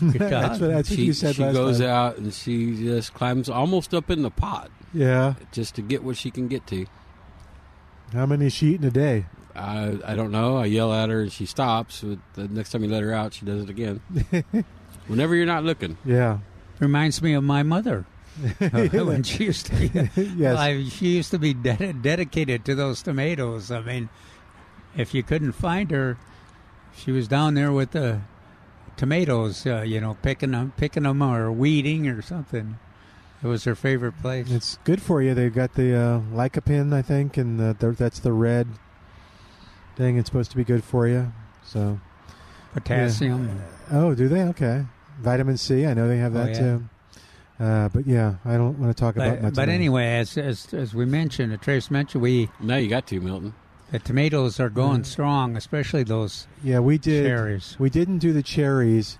Good 0.00 0.12
that's 0.18 0.60
what 0.60 0.68
that's 0.68 0.88
what 0.90 0.96
she 0.98 1.04
you 1.06 1.12
said 1.12 1.34
she 1.36 1.42
last 1.42 1.54
goes 1.54 1.78
time. 1.80 1.88
out 1.88 2.16
and 2.18 2.32
she 2.32 2.76
just 2.76 3.14
climbs 3.14 3.48
almost 3.48 3.92
up 3.94 4.10
in 4.10 4.22
the 4.22 4.30
pot 4.30 4.70
Yeah. 4.94 5.34
just 5.52 5.74
to 5.76 5.82
get 5.82 6.02
what 6.04 6.16
she 6.16 6.30
can 6.30 6.48
get 6.48 6.66
to. 6.68 6.86
How 8.12 8.26
many 8.26 8.46
is 8.46 8.52
she 8.52 8.74
eating 8.74 8.86
a 8.86 8.90
day? 8.90 9.26
I 9.54 9.98
I 10.04 10.14
don't 10.14 10.30
know. 10.30 10.56
I 10.56 10.66
yell 10.66 10.92
at 10.92 11.08
her 11.10 11.22
and 11.22 11.32
she 11.32 11.46
stops. 11.46 12.02
But 12.02 12.18
the 12.34 12.48
next 12.48 12.70
time 12.72 12.84
you 12.84 12.90
let 12.90 13.02
her 13.02 13.12
out, 13.12 13.34
she 13.34 13.44
does 13.44 13.62
it 13.64 13.70
again. 13.70 14.00
Whenever 15.08 15.34
you're 15.34 15.46
not 15.46 15.64
looking. 15.64 15.96
Yeah. 16.04 16.38
Reminds 16.78 17.20
me 17.22 17.34
of 17.34 17.44
my 17.44 17.62
mother 17.62 18.06
when 18.70 19.22
she 19.24 19.44
used 19.44 19.66
to 19.66 19.74
be. 19.76 20.10
yes. 20.36 20.56
I, 20.58 20.84
she 20.84 21.08
used 21.16 21.30
to 21.32 21.38
be 21.38 21.54
de- 21.54 21.92
dedicated 21.92 22.64
to 22.66 22.74
those 22.74 23.02
tomatoes. 23.02 23.70
I 23.70 23.80
mean, 23.82 24.08
if 24.96 25.12
you 25.14 25.22
couldn't 25.22 25.52
find 25.52 25.90
her, 25.90 26.18
she 26.96 27.10
was 27.12 27.28
down 27.28 27.54
there 27.54 27.72
with 27.72 27.90
the 27.92 28.20
tomatoes. 29.02 29.66
Uh, 29.66 29.82
you 29.82 30.00
know, 30.00 30.16
picking 30.22 30.52
them, 30.52 30.72
picking 30.76 31.02
them, 31.02 31.20
or 31.22 31.50
weeding 31.50 32.06
or 32.06 32.22
something. 32.22 32.78
It 33.42 33.48
was 33.48 33.64
her 33.64 33.74
favorite 33.74 34.16
place. 34.22 34.48
It's 34.48 34.78
good 34.84 35.02
for 35.02 35.20
you. 35.20 35.34
They've 35.34 35.52
got 35.52 35.74
the 35.74 35.96
uh, 35.96 36.20
lycopene, 36.32 36.92
I 36.94 37.02
think, 37.02 37.36
and 37.36 37.58
the, 37.58 37.74
the, 37.76 37.90
that's 37.90 38.20
the 38.20 38.32
red 38.32 38.68
thing. 39.96 40.18
It's 40.18 40.28
supposed 40.28 40.52
to 40.52 40.56
be 40.56 40.62
good 40.62 40.84
for 40.84 41.08
you. 41.08 41.32
So, 41.64 41.98
Potassium. 42.74 43.60
oh, 43.90 44.14
do 44.14 44.28
they? 44.28 44.42
Okay. 44.42 44.84
Vitamin 45.20 45.56
C. 45.56 45.84
I 45.84 45.94
know 45.94 46.06
they 46.06 46.18
have 46.18 46.36
Oh, 46.36 46.44
that 46.44 46.50
yeah. 46.50 46.58
too. 46.60 46.84
Uh, 47.58 47.88
but 47.88 48.06
yeah, 48.06 48.36
I 48.44 48.52
don't 48.56 48.78
want 48.78 48.96
to 48.96 49.00
talk 49.00 49.16
about 49.16 49.30
But, 49.36 49.42
nuts. 49.42 49.56
but 49.56 49.62
and- 49.62 49.72
anyway, 49.72 50.06
as, 50.18 50.38
as 50.38 50.72
as 50.72 50.94
we 50.94 51.04
mentioned, 51.06 51.60
Trace 51.60 51.90
mentioned, 51.90 52.22
we 52.22 52.48
no, 52.60 52.76
you 52.76 52.88
got 52.88 53.08
to, 53.08 53.20
Milton. 53.20 53.54
The 53.92 53.98
tomatoes 54.00 54.58
are 54.58 54.68
going 54.70 55.02
Mm. 55.02 55.06
strong, 55.06 55.56
especially 55.56 56.02
those 56.02 56.46
yeah, 56.64 56.80
we 56.80 56.98
did. 56.98 57.24
cherries. 57.24 57.76
We 57.78 57.88
didn't 57.90 58.18
do 58.18 58.32
the 58.32 58.42
cherries. 58.42 59.18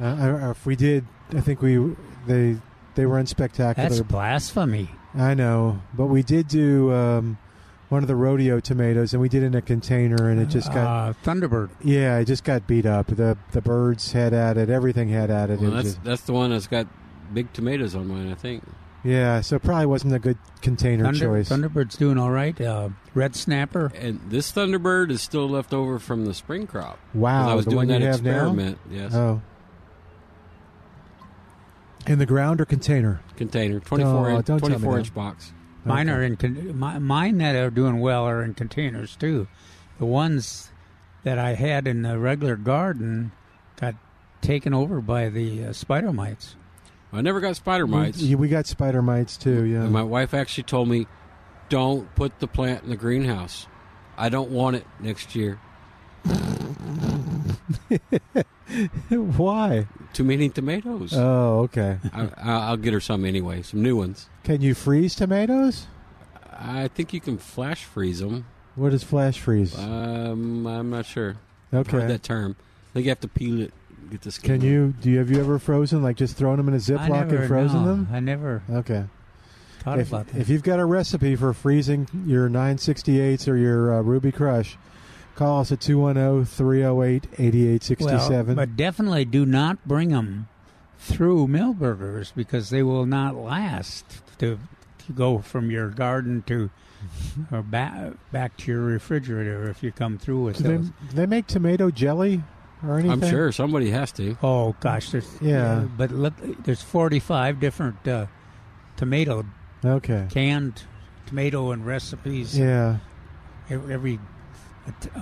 Uh, 0.00 0.50
if 0.50 0.66
we 0.66 0.76
did, 0.76 1.06
I 1.34 1.40
think 1.40 1.62
we 1.62 1.94
they 2.26 2.56
they 2.94 3.06
were 3.06 3.16
unspectacular. 3.22 3.76
That's 3.76 4.00
blasphemy. 4.00 4.90
I 5.14 5.34
know, 5.34 5.80
but 5.94 6.06
we 6.06 6.22
did 6.22 6.48
do 6.48 6.92
um, 6.92 7.38
one 7.90 8.02
of 8.02 8.08
the 8.08 8.16
rodeo 8.16 8.58
tomatoes, 8.60 9.12
and 9.12 9.20
we 9.20 9.28
did 9.28 9.42
it 9.42 9.46
in 9.46 9.54
a 9.54 9.60
container, 9.62 10.28
and 10.30 10.40
it 10.40 10.46
just 10.48 10.72
got 10.72 10.86
uh, 11.10 11.12
Thunderbird. 11.24 11.68
yeah, 11.84 12.18
it 12.18 12.24
just 12.24 12.44
got 12.44 12.66
beat 12.66 12.86
up. 12.86 13.06
The 13.08 13.36
the 13.52 13.60
birds 13.60 14.12
had 14.12 14.32
at 14.32 14.56
it, 14.56 14.68
everything 14.70 15.10
had 15.10 15.30
at 15.30 15.50
it. 15.50 15.60
Well, 15.60 15.70
that's 15.70 15.84
just- 15.94 16.04
that's 16.04 16.22
the 16.22 16.32
one 16.32 16.50
that's 16.50 16.66
got 16.66 16.86
big 17.32 17.52
tomatoes 17.52 17.94
on 17.94 18.08
mine, 18.08 18.30
I 18.30 18.34
think. 18.34 18.64
Yeah, 19.04 19.40
so 19.40 19.56
it 19.56 19.62
probably 19.62 19.86
wasn't 19.86 20.14
a 20.14 20.18
good 20.18 20.38
container 20.60 21.04
Thunder, 21.04 21.18
choice. 21.26 21.48
Thunderbird's 21.48 21.96
doing 21.96 22.18
all 22.18 22.30
right. 22.30 22.58
Uh, 22.60 22.90
Red 23.14 23.34
Snapper. 23.36 23.90
And 23.96 24.20
this 24.28 24.52
Thunderbird 24.52 25.10
is 25.10 25.20
still 25.22 25.48
left 25.48 25.72
over 25.74 25.98
from 25.98 26.24
the 26.24 26.34
spring 26.34 26.66
crop. 26.66 26.98
Wow, 27.14 27.50
I 27.50 27.54
was 27.54 27.64
the 27.64 27.72
doing 27.72 27.78
one 27.78 27.88
that 27.88 28.00
you 28.00 28.06
have 28.06 28.16
experiment. 28.16 28.78
Yes. 28.90 29.14
Oh, 29.14 29.42
in 32.06 32.18
the 32.18 32.26
ground 32.26 32.60
or 32.60 32.64
container? 32.64 33.20
container, 33.36 33.80
twenty-four 33.80 34.30
Oh, 34.30 34.36
inch, 34.36 34.46
don't 34.46 34.58
tell 34.58 34.68
me 34.68 34.74
twenty-four 34.76 34.92
that. 34.94 34.98
inch 35.00 35.14
box. 35.14 35.52
Mine 35.84 36.08
Okay. 36.08 36.16
are 36.18 36.22
in 36.22 36.36
con- 36.36 36.78
my, 36.78 36.98
mine 36.98 37.38
that 37.38 37.56
are 37.56 37.70
doing 37.70 38.00
well 38.00 38.24
are 38.24 38.42
in 38.42 38.54
containers 38.54 39.16
too. 39.16 39.48
The 39.98 40.06
ones 40.06 40.70
that 41.24 41.38
I 41.38 41.54
had 41.54 41.86
in 41.86 42.02
the 42.02 42.18
regular 42.18 42.56
garden 42.56 43.32
got 43.80 43.94
taken 44.40 44.74
over 44.74 45.00
by 45.00 45.28
the 45.28 45.66
uh, 45.66 45.72
spider 45.72 46.12
mites. 46.12 46.56
I 47.12 47.20
never 47.20 47.40
got 47.40 47.56
spider 47.56 47.86
mites. 47.86 48.22
We, 48.22 48.34
we 48.34 48.48
got 48.48 48.66
spider 48.66 49.02
mites 49.02 49.36
too. 49.36 49.64
Yeah. 49.64 49.82
And 49.82 49.92
my 49.92 50.02
wife 50.02 50.32
actually 50.34 50.64
told 50.64 50.88
me, 50.88 51.06
"Don't 51.68 52.12
put 52.14 52.38
the 52.40 52.46
plant 52.46 52.84
in 52.84 52.90
the 52.90 52.96
greenhouse. 52.96 53.66
I 54.16 54.28
don't 54.28 54.50
want 54.50 54.76
it 54.76 54.86
next 55.00 55.34
year. 55.34 55.58
Why? 59.10 59.86
Too 60.12 60.24
many 60.24 60.48
tomatoes. 60.48 61.12
Oh, 61.14 61.60
okay. 61.60 61.98
I, 62.12 62.22
I- 62.22 62.30
I'll 62.68 62.76
get 62.76 62.92
her 62.92 63.00
some 63.00 63.24
anyway, 63.24 63.62
some 63.62 63.82
new 63.82 63.96
ones. 63.96 64.28
Can 64.44 64.60
you 64.60 64.74
freeze 64.74 65.14
tomatoes? 65.14 65.86
I 66.50 66.88
think 66.88 67.12
you 67.12 67.20
can 67.20 67.38
flash 67.38 67.84
freeze 67.84 68.20
them. 68.20 68.46
What 68.76 68.92
is 68.94 69.02
flash 69.02 69.38
freeze? 69.40 69.76
Um, 69.78 70.66
I'm 70.66 70.90
not 70.90 71.06
sure. 71.06 71.36
I've 71.72 71.86
heard 71.86 72.08
that 72.08 72.22
term. 72.22 72.56
I 72.58 72.92
think 72.94 73.04
you 73.06 73.10
have 73.10 73.20
to 73.20 73.28
peel 73.28 73.60
it, 73.62 73.72
get 74.10 74.22
the 74.22 74.32
skin. 74.32 74.60
Can 74.60 74.68
you? 74.68 74.94
Do 75.00 75.10
you 75.10 75.18
have 75.18 75.30
you 75.30 75.40
ever 75.40 75.58
frozen 75.58 76.02
like 76.02 76.16
just 76.16 76.36
thrown 76.36 76.56
them 76.56 76.68
in 76.68 76.74
a 76.74 76.78
Ziploc 76.78 77.08
never 77.08 77.36
and 77.36 77.48
frozen 77.48 77.82
no, 77.82 77.88
them? 77.88 78.08
I 78.12 78.20
never 78.20 78.62
Okay. 78.70 79.04
thought 79.80 79.98
If, 79.98 80.08
about 80.08 80.28
that. 80.28 80.40
if 80.40 80.48
you've 80.48 80.62
got 80.62 80.78
a 80.78 80.84
recipe 80.84 81.36
for 81.36 81.52
freezing 81.52 82.08
your 82.26 82.48
968s 82.48 83.48
or 83.48 83.56
your 83.56 83.94
uh, 83.94 84.02
Ruby 84.02 84.32
Crush, 84.32 84.76
call 85.34 85.60
us 85.60 85.72
at 85.72 85.78
oh, 85.78 86.44
210 86.44 86.44
308 86.44 88.00
well, 88.00 88.54
but 88.54 88.76
definitely 88.76 89.24
do 89.24 89.44
not 89.46 89.86
bring 89.86 90.10
them 90.10 90.48
through 90.98 91.48
Milberger's 91.48 92.32
because 92.32 92.70
they 92.70 92.82
will 92.82 93.06
not 93.06 93.34
last 93.34 94.04
to, 94.38 94.58
to 95.06 95.12
go 95.12 95.38
from 95.38 95.70
your 95.70 95.88
garden 95.90 96.42
to 96.46 96.70
or 97.50 97.62
back 97.62 98.12
back 98.30 98.56
to 98.56 98.70
your 98.70 98.80
refrigerator 98.82 99.68
if 99.68 99.82
you 99.82 99.90
come 99.90 100.18
through 100.18 100.44
with 100.44 100.58
Do 100.58 100.62
they, 100.62 100.76
do 100.76 100.92
they 101.14 101.26
make 101.26 101.48
tomato 101.48 101.90
jelly 101.90 102.42
or 102.86 102.98
anything? 102.98 103.22
I'm 103.24 103.30
sure 103.30 103.52
somebody 103.52 103.90
has 103.90 104.12
to. 104.12 104.36
Oh 104.42 104.74
gosh, 104.80 105.10
there's 105.10 105.28
Yeah. 105.40 105.84
but 105.96 106.10
let, 106.10 106.32
there's 106.64 106.82
45 106.82 107.60
different 107.60 108.06
uh, 108.08 108.26
tomato 108.96 109.44
Okay. 109.84 110.26
canned 110.30 110.82
tomato 111.26 111.70
and 111.72 111.84
recipes. 111.86 112.58
Yeah. 112.58 112.98
Every, 113.70 113.94
every 113.94 114.18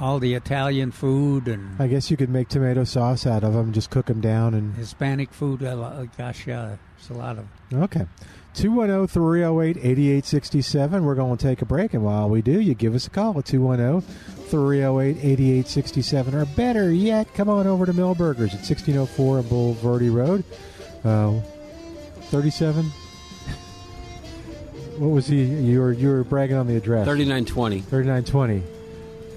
all 0.00 0.18
the 0.18 0.32
Italian 0.34 0.90
food 0.90 1.46
and 1.46 1.76
I 1.78 1.86
guess 1.86 2.11
you 2.11 2.16
could 2.16 2.30
make 2.30 2.48
tomato 2.48 2.84
sauce 2.84 3.26
out 3.26 3.44
of 3.44 3.52
them, 3.52 3.72
just 3.72 3.90
cook 3.90 4.06
them 4.06 4.20
down 4.20 4.54
and. 4.54 4.74
Hispanic 4.74 5.32
food. 5.32 5.62
I 5.62 6.08
Gosh, 6.16 6.46
yeah, 6.46 6.76
there's 6.96 7.11
a 7.11 7.14
lot 7.14 7.38
of. 7.38 7.46
Okay. 7.72 8.06
Oh, 8.53 8.61
210 8.61 9.07
308 9.07 9.76
8867. 9.78 11.05
We're 11.05 11.14
going 11.14 11.36
to 11.36 11.42
take 11.46 11.62
a 11.62 11.64
break, 11.64 11.94
and 11.94 12.05
while 12.05 12.28
we 12.28 12.42
do, 12.42 12.61
you 12.61 12.74
give 12.74 12.94
us 12.94 13.07
a 13.07 13.11
call 13.11 13.38
at 13.38 13.46
210 13.46 14.01
308 14.48 15.16
8867. 15.24 16.34
Or 16.34 16.44
better 16.44 16.92
yet, 16.92 17.32
come 17.34 17.48
on 17.48 17.66
over 17.66 17.86
to 17.86 17.92
Milberger's 17.92 18.53
at 18.55 18.61
1604 18.68 19.38
on 19.38 19.44
Bulverde 19.44 20.12
Road. 20.12 20.44
Uh, 21.05 21.40
37. 22.30 22.84
What 24.98 25.09
was 25.09 25.26
he? 25.28 25.42
You 25.44 25.80
were, 25.80 25.92
you 25.92 26.09
were 26.09 26.24
bragging 26.24 26.57
on 26.57 26.66
the 26.66 26.76
address. 26.76 27.07
3920 27.07 27.80
3920. 27.80 28.61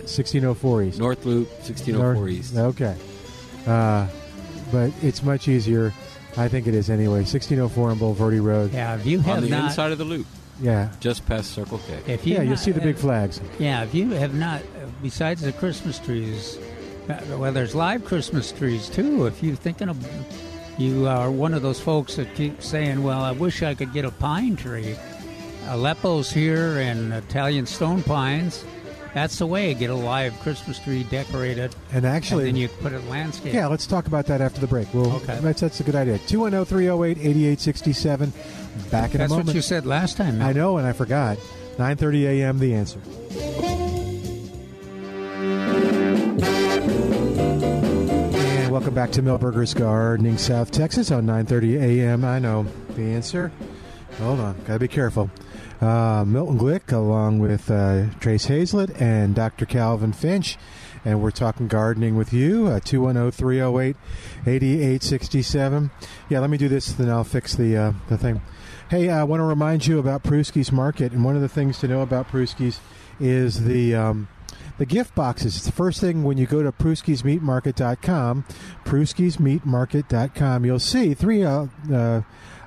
1604 0.03 0.83
East. 0.83 0.99
North 0.99 1.25
Loop, 1.25 1.47
1604 1.49 2.13
North- 2.15 2.29
East. 2.29 2.57
Okay. 2.57 2.97
Uh, 3.65 4.07
but 4.71 4.91
it's 5.01 5.23
much 5.23 5.47
easier. 5.47 5.93
I 6.37 6.47
think 6.47 6.67
it 6.67 6.73
is 6.73 6.89
anyway. 6.89 7.19
1604 7.19 7.91
on 7.91 7.99
Bulverde 7.99 8.43
Road. 8.43 8.73
Yeah, 8.73 8.95
if 8.95 9.05
you 9.05 9.19
On 9.19 9.23
have 9.25 9.41
the 9.43 9.49
not, 9.49 9.65
inside 9.65 9.91
of 9.91 9.97
the 9.97 10.03
loop, 10.03 10.25
Yeah. 10.61 10.89
just 10.99 11.25
past 11.25 11.51
Circle 11.51 11.79
K. 11.87 12.11
if 12.13 12.25
you 12.25 12.35
Yeah, 12.35 12.41
you'll 12.41 12.57
see 12.57 12.71
the 12.71 12.81
big 12.81 12.95
flags. 12.97 13.39
Yeah, 13.59 13.83
if 13.83 13.93
you 13.93 14.09
have 14.11 14.33
not, 14.33 14.61
besides 15.01 15.41
the 15.41 15.51
Christmas 15.51 15.99
trees, 15.99 16.57
uh, 17.09 17.15
well, 17.37 17.51
there's 17.51 17.75
live 17.75 18.03
Christmas 18.05 18.51
trees 18.51 18.89
too. 18.89 19.25
If 19.25 19.43
you're 19.43 19.55
thinking 19.55 19.89
of, 19.89 19.97
you 20.77 21.07
are 21.07 21.29
one 21.29 21.53
of 21.53 21.61
those 21.61 21.79
folks 21.79 22.15
that 22.15 22.33
keep 22.35 22.63
saying, 22.63 23.03
"Well, 23.03 23.21
I 23.21 23.31
wish 23.31 23.61
I 23.61 23.75
could 23.75 23.93
get 23.93 24.05
a 24.05 24.11
pine 24.11 24.55
tree." 24.55 24.95
Aleppo's 25.69 26.31
here 26.31 26.77
and 26.79 27.13
Italian 27.13 27.65
stone 27.65 28.01
pines. 28.03 28.63
That's 29.13 29.37
the 29.37 29.45
way. 29.45 29.73
Get 29.75 29.89
a 29.91 29.95
live 29.95 30.39
Christmas 30.39 30.79
tree 30.79 31.03
decorated, 31.03 31.75
And 31.91 32.03
actually, 32.05 32.49
and 32.49 32.55
then 32.55 32.61
you 32.61 32.67
put 32.67 32.93
it 32.93 33.07
landscape. 33.07 33.53
yeah, 33.53 33.67
let's 33.67 33.85
talk 33.85 34.07
about 34.07 34.25
that 34.25 34.41
after 34.41 34.59
the 34.59 34.65
break. 34.67 34.91
Well, 34.93 35.11
Okay. 35.17 35.37
that's, 35.41 35.61
that's 35.61 35.79
a 35.79 35.83
good 35.83 35.95
idea. 35.95 36.17
210 36.27 36.65
308 36.65 37.17
8867. 37.19 38.33
Back 38.89 39.11
in 39.13 39.19
That's 39.19 39.29
a 39.31 39.33
moment. 39.33 39.45
That's 39.45 39.47
what 39.47 39.55
you 39.55 39.61
said 39.61 39.85
last 39.85 40.17
time. 40.17 40.41
I 40.41 40.51
know, 40.51 40.77
and 40.77 40.87
I 40.87 40.93
forgot. 40.93 41.37
9:30 41.77 42.23
a.m. 42.25 42.59
The 42.59 42.73
answer. 42.73 42.99
And 47.35 48.71
welcome 48.71 48.93
back 48.93 49.11
to 49.13 49.21
Milberger's 49.23 49.73
Gardening, 49.73 50.37
South 50.37 50.71
Texas, 50.71 51.11
on 51.11 51.25
9:30 51.25 51.81
a.m. 51.81 52.23
I 52.23 52.39
know 52.39 52.65
the 52.95 53.01
answer. 53.03 53.51
Hold 54.19 54.39
on, 54.39 54.55
gotta 54.65 54.79
be 54.79 54.87
careful. 54.87 55.29
Uh, 55.83 56.23
Milton 56.23 56.57
Glueck, 56.57 56.93
along 56.93 57.39
with 57.39 57.69
uh, 57.69 58.05
Trace 58.21 58.45
Hazlett 58.45 58.89
and 59.01 59.35
Dr. 59.35 59.65
Calvin 59.65 60.13
Finch, 60.13 60.57
and 61.03 61.21
we're 61.21 61.29
talking 61.29 61.67
gardening 61.67 62.15
with 62.15 62.31
you. 62.31 62.67
Uh, 62.67 62.79
210 62.79 63.31
308 63.31 63.97
8867. 64.47 65.91
Yeah, 66.29 66.39
let 66.39 66.49
me 66.49 66.57
do 66.57 66.69
this, 66.69 66.93
then 66.93 67.09
I'll 67.09 67.25
fix 67.25 67.53
the 67.55 67.75
uh, 67.75 67.91
the 68.07 68.17
thing. 68.17 68.41
Hey, 68.91 69.09
I 69.09 69.25
want 69.25 69.41
to 69.41 69.43
remind 69.43 69.85
you 69.85 69.99
about 69.99 70.23
Prusky's 70.23 70.71
Market, 70.71 71.11
and 71.11 71.25
one 71.25 71.35
of 71.35 71.41
the 71.41 71.49
things 71.49 71.79
to 71.79 71.89
know 71.89 71.99
about 71.99 72.29
Prusky's 72.29 72.79
is 73.19 73.65
the 73.65 73.93
um, 73.93 74.29
the 74.77 74.85
gift 74.85 75.13
boxes. 75.15 75.57
It's 75.57 75.65
the 75.65 75.73
first 75.73 75.99
thing 75.99 76.23
when 76.23 76.37
you 76.37 76.45
go 76.45 76.63
to 76.63 76.71
pruskysmeatmarket.com, 76.71 78.45
pruskysmeatmarket.com, 78.85 80.65
you'll 80.65 80.79
see 80.79 81.13
three 81.13 81.43
uh, 81.43 81.65
uh, 81.93 82.21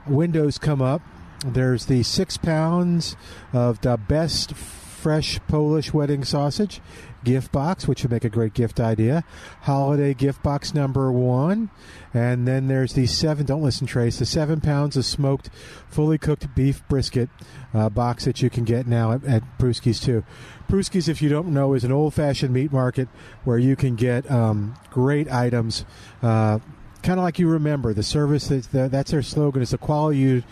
windows 0.06 0.58
come 0.58 0.82
up. 0.82 1.00
There's 1.44 1.86
the 1.86 2.02
six 2.02 2.36
pounds 2.36 3.16
of 3.52 3.80
the 3.80 3.96
best 3.96 4.54
fresh 4.54 5.38
Polish 5.46 5.92
wedding 5.92 6.24
sausage 6.24 6.80
gift 7.22 7.52
box, 7.52 7.86
which 7.86 8.02
would 8.02 8.10
make 8.10 8.24
a 8.24 8.28
great 8.28 8.54
gift 8.54 8.80
idea. 8.80 9.24
Holiday 9.62 10.14
gift 10.14 10.42
box 10.42 10.74
number 10.74 11.12
one. 11.12 11.70
And 12.14 12.46
then 12.46 12.68
there's 12.68 12.94
the 12.94 13.06
seven, 13.06 13.44
don't 13.46 13.62
listen, 13.62 13.86
Trace, 13.86 14.18
the 14.18 14.26
seven 14.26 14.60
pounds 14.60 14.96
of 14.96 15.04
smoked, 15.04 15.50
fully 15.88 16.18
cooked 16.18 16.54
beef 16.54 16.86
brisket 16.88 17.28
uh, 17.74 17.88
box 17.90 18.24
that 18.24 18.42
you 18.42 18.48
can 18.48 18.64
get 18.64 18.86
now 18.86 19.12
at, 19.12 19.24
at 19.24 19.42
too. 19.58 20.24
Prusky's, 20.68 21.08
if 21.08 21.20
you 21.20 21.28
don't 21.28 21.48
know, 21.48 21.74
is 21.74 21.84
an 21.84 21.92
old 21.92 22.14
fashioned 22.14 22.54
meat 22.54 22.72
market 22.72 23.08
where 23.44 23.58
you 23.58 23.76
can 23.76 23.96
get 23.96 24.28
um, 24.30 24.76
great 24.90 25.30
items. 25.30 25.84
Uh, 26.22 26.60
kind 27.02 27.18
of 27.18 27.24
like 27.24 27.38
you 27.38 27.48
remember 27.48 27.92
the 27.92 28.02
service 28.02 28.48
that 28.48 28.90
that's 28.90 29.10
their 29.10 29.22
slogan 29.22 29.62
is 29.62 29.70
the 29.70 29.78
quality 29.78 30.18
you 30.18 30.42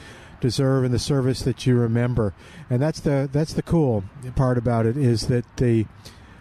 deserve 0.41 0.85
and 0.85 0.93
the 0.93 0.99
service 0.99 1.43
that 1.43 1.67
you 1.67 1.77
remember. 1.77 2.35
And 2.71 2.81
that's 2.81 3.01
the 3.01 3.29
that's 3.31 3.53
the 3.53 3.63
cool 3.63 4.05
part 4.37 4.59
about 4.59 4.87
it 4.87 4.97
is 4.97 5.29
that 5.29 5.45
the 5.57 5.87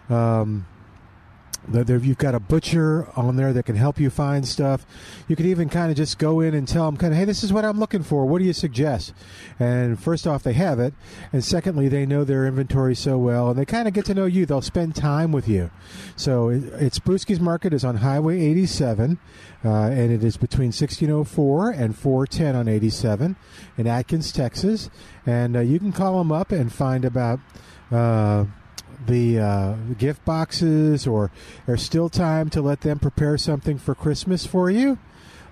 um, 0.08 0.66
You've 1.72 2.18
got 2.18 2.34
a 2.34 2.40
butcher 2.40 3.08
on 3.16 3.36
there 3.36 3.52
that 3.52 3.64
can 3.64 3.76
help 3.76 3.98
you 3.98 4.10
find 4.10 4.46
stuff. 4.46 4.86
You 5.28 5.36
could 5.36 5.46
even 5.46 5.68
kind 5.68 5.90
of 5.90 5.96
just 5.96 6.18
go 6.18 6.40
in 6.40 6.54
and 6.54 6.68
tell 6.68 6.84
them, 6.86 6.96
kind 6.96 7.12
of, 7.12 7.18
hey, 7.18 7.24
this 7.24 7.42
is 7.42 7.52
what 7.52 7.64
I'm 7.64 7.78
looking 7.78 8.02
for. 8.02 8.26
What 8.26 8.38
do 8.38 8.44
you 8.44 8.52
suggest? 8.52 9.14
And 9.58 9.98
first 9.98 10.26
off, 10.26 10.42
they 10.42 10.52
have 10.52 10.78
it, 10.78 10.94
and 11.32 11.42
secondly, 11.42 11.88
they 11.88 12.04
know 12.04 12.24
their 12.24 12.46
inventory 12.46 12.94
so 12.94 13.16
well, 13.16 13.50
and 13.50 13.58
they 13.58 13.64
kind 13.64 13.88
of 13.88 13.94
get 13.94 14.04
to 14.06 14.14
know 14.14 14.26
you. 14.26 14.44
They'll 14.44 14.60
spend 14.60 14.94
time 14.94 15.32
with 15.32 15.48
you. 15.48 15.70
So 16.16 16.48
it's 16.50 16.98
Prusky's 16.98 17.40
Market 17.40 17.72
is 17.72 17.84
on 17.84 17.96
Highway 17.96 18.40
87, 18.40 19.18
uh, 19.64 19.68
and 19.68 20.12
it 20.12 20.22
is 20.22 20.36
between 20.36 20.68
1604 20.68 21.70
and 21.70 21.96
410 21.96 22.56
on 22.56 22.68
87 22.68 23.36
in 23.78 23.86
Adkins, 23.86 24.32
Texas. 24.32 24.90
And 25.24 25.56
uh, 25.56 25.60
you 25.60 25.78
can 25.78 25.92
call 25.92 26.18
them 26.18 26.30
up 26.30 26.52
and 26.52 26.72
find 26.72 27.04
about. 27.04 27.40
Uh, 27.90 28.44
the 29.06 29.38
uh, 29.38 29.74
gift 29.98 30.24
boxes, 30.24 31.06
or 31.06 31.30
there's 31.66 31.82
still 31.82 32.08
time 32.08 32.50
to 32.50 32.62
let 32.62 32.82
them 32.82 32.98
prepare 32.98 33.38
something 33.38 33.78
for 33.78 33.94
Christmas 33.94 34.46
for 34.46 34.70
you, 34.70 34.98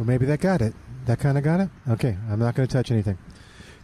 well, 0.00 0.06
maybe 0.06 0.24
that 0.24 0.40
got 0.40 0.62
it. 0.62 0.72
That 1.04 1.20
kind 1.20 1.36
of 1.36 1.44
got 1.44 1.60
it? 1.60 1.68
Okay, 1.86 2.16
I'm 2.30 2.38
not 2.38 2.54
going 2.54 2.66
to 2.66 2.72
touch 2.72 2.90
anything. 2.90 3.18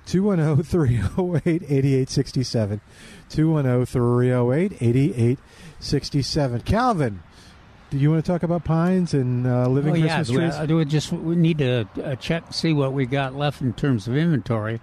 210 0.06 0.64
308 0.64 1.62
8867. 1.62 2.80
210 3.28 3.84
308 3.84 4.72
8867. 4.80 6.60
Calvin, 6.62 7.22
do 7.90 7.98
you 7.98 8.10
want 8.10 8.24
to 8.24 8.32
talk 8.32 8.42
about 8.42 8.64
pines 8.64 9.12
and 9.12 9.46
uh, 9.46 9.68
living 9.68 9.92
oh, 9.92 9.96
yeah, 9.96 10.16
Christmas 10.16 10.30
we, 10.30 10.36
trees? 10.36 10.54
uh, 10.54 10.74
we 10.74 10.84
just 10.86 11.12
we 11.12 11.36
need 11.36 11.58
to 11.58 11.86
uh, 12.02 12.14
check 12.14 12.44
see 12.50 12.72
what 12.72 12.94
we 12.94 13.04
got 13.04 13.34
left 13.34 13.60
in 13.60 13.74
terms 13.74 14.08
of 14.08 14.16
inventory. 14.16 14.80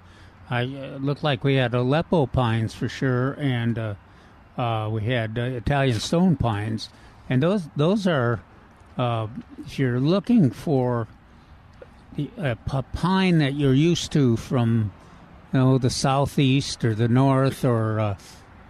I 0.52 0.66
uh, 0.66 0.98
looked 1.02 1.24
like 1.24 1.44
we 1.44 1.56
had 1.56 1.74
Aleppo 1.74 2.28
pines 2.28 2.76
for 2.76 2.88
sure, 2.88 3.34
and 3.40 3.80
uh, 3.80 3.96
uh, 4.56 4.88
we 4.92 5.06
had 5.06 5.40
uh, 5.40 5.42
Italian 5.42 6.00
stone 6.00 6.36
pines, 6.36 6.90
and 7.28 7.42
those 7.42 7.70
those 7.76 8.06
are 8.06 8.44
uh, 9.00 9.26
if 9.66 9.80
you're 9.80 10.00
looking 10.00 10.52
for 10.52 11.08
the 12.16 12.30
a 12.38 12.56
p- 12.56 12.82
pine 12.94 13.40
that 13.40 13.54
you're 13.54 13.74
used 13.74 14.12
to 14.14 14.38
from 14.38 14.92
you 15.52 15.60
know 15.60 15.78
the 15.78 15.90
southeast 15.90 16.84
or 16.84 16.94
the 16.96 17.08
north 17.08 17.64
or 17.66 18.00
uh, 18.00 18.18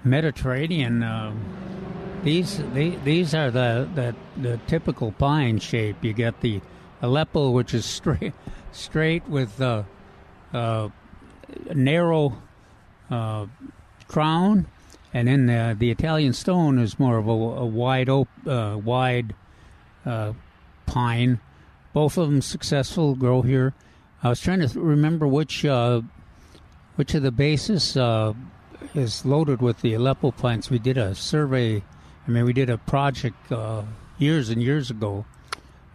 Mediterranean. 0.04 1.04
um 1.04 1.40
these 2.24 2.58
they, 2.74 2.92
these 3.04 3.36
are 3.36 3.52
the, 3.52 3.88
the 3.96 4.16
the 4.42 4.58
typical 4.68 5.12
pine 5.12 5.60
shape. 5.60 5.98
You 6.02 6.14
get 6.14 6.40
the 6.42 6.62
Aleppo, 7.02 7.50
which 7.52 7.74
is 7.74 7.86
straight 7.86 8.34
straight 8.72 9.28
with 9.28 9.60
uh, 9.62 9.84
uh, 10.54 10.90
narrow 11.74 12.38
uh, 13.12 13.48
crown, 14.08 14.68
and 15.14 15.28
then 15.28 15.48
the 15.48 15.76
the 15.78 15.92
Italian 15.92 16.32
stone 16.34 16.80
is 16.80 16.98
more 16.98 17.18
of 17.18 17.28
a, 17.28 17.32
a 17.32 17.66
wide 17.66 18.10
op- 18.10 18.48
uh, 18.48 18.80
wide 18.82 19.36
uh, 20.06 20.32
pine. 20.86 21.40
Both 21.94 22.18
of 22.18 22.28
them 22.28 22.42
successful 22.42 23.16
grow 23.16 23.42
here. 23.44 23.74
I 24.24 24.30
was 24.30 24.42
trying 24.42 24.60
to 24.60 24.68
th- 24.68 24.78
remember 24.78 25.28
which 25.28 25.64
uh, 25.64 26.02
which 26.96 27.14
of 27.14 27.24
the 27.24 27.32
bases 27.32 27.96
uh, 27.96 28.34
is 28.96 29.26
loaded 29.26 29.62
with 29.62 29.82
the 29.82 29.94
Aleppo 29.94 30.32
pines. 30.32 30.70
We 30.70 30.80
did 30.80 30.98
a 30.98 31.14
survey. 31.16 31.84
I 32.28 32.32
mean, 32.32 32.46
we 32.46 32.54
did 32.54 32.70
a 32.70 32.78
project 32.78 33.52
uh, 33.52 33.84
years 34.18 34.50
and 34.50 34.62
years 34.62 34.90
ago. 34.90 35.26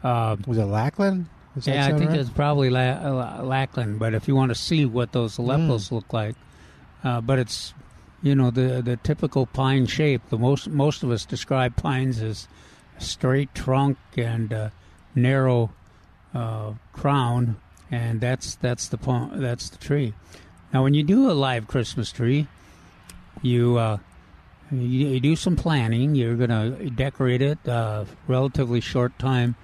Uh, 0.02 0.36
Was 0.46 0.58
it 0.58 0.64
Lackland? 0.66 1.26
That 1.56 1.66
yeah, 1.66 1.86
I 1.86 1.98
think 1.98 2.10
right? 2.10 2.20
it's 2.20 2.30
probably 2.30 2.70
La- 2.70 3.40
Lackland. 3.42 3.98
But 3.98 4.14
if 4.14 4.28
you 4.28 4.36
want 4.36 4.50
to 4.50 4.54
see 4.54 4.84
what 4.84 5.10
those 5.12 5.38
Aleppos 5.38 5.90
look 5.90 6.12
like, 6.12 6.36
uh, 7.02 7.20
but 7.20 7.38
it's 7.40 7.74
you 8.22 8.34
know 8.36 8.50
the 8.50 8.82
the 8.82 8.96
typical 8.98 9.46
pine 9.46 9.86
shape. 9.86 10.22
The 10.28 10.38
most 10.38 10.68
most 10.68 11.02
of 11.02 11.10
us 11.10 11.24
describe 11.24 11.74
pines 11.74 12.22
as 12.22 12.46
straight 12.98 13.52
trunk 13.54 13.96
and 14.16 14.52
uh, 14.52 14.70
narrow 15.16 15.70
uh, 16.34 16.72
crown, 16.92 17.56
and 17.90 18.20
that's 18.20 18.56
that's 18.56 18.88
the 18.88 18.98
po- 18.98 19.30
that's 19.34 19.70
the 19.70 19.78
tree. 19.78 20.14
Now, 20.72 20.82
when 20.82 20.94
you 20.94 21.02
do 21.02 21.30
a 21.30 21.32
live 21.32 21.66
Christmas 21.66 22.12
tree, 22.12 22.46
you 23.42 23.78
uh, 23.78 23.98
you, 24.70 25.08
you 25.08 25.20
do 25.20 25.36
some 25.36 25.56
planning. 25.56 26.14
You're 26.14 26.36
going 26.36 26.50
to 26.50 26.90
decorate 26.90 27.42
it 27.42 27.66
uh, 27.68 28.04
relatively 28.26 28.80
short 28.80 29.18
time 29.18 29.56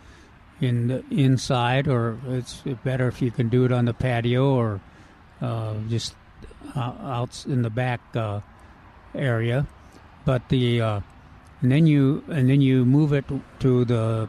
in 0.61 0.89
the 0.89 1.05
inside, 1.11 1.89
or 1.89 2.19
it's 2.29 2.62
better 2.85 3.09
if 3.09 3.21
you 3.21 3.31
can 3.31 3.49
do 3.49 3.65
it 3.65 3.73
on 3.73 3.85
the 3.85 3.95
patio 3.95 4.55
or 4.55 4.81
uh, 5.41 5.75
just 5.89 6.15
uh, 6.75 6.95
out 7.03 7.45
in 7.47 7.62
the 7.62 7.71
back 7.71 8.01
uh, 8.17 8.41
area. 9.15 9.67
But 10.25 10.49
the 10.49 10.81
uh, 10.81 11.01
and 11.61 11.73
then 11.73 11.87
you 11.87 12.25
and 12.29 12.49
then 12.49 12.61
you 12.61 12.85
move 12.85 13.12
it 13.12 13.25
to 13.61 13.85
the 13.85 14.29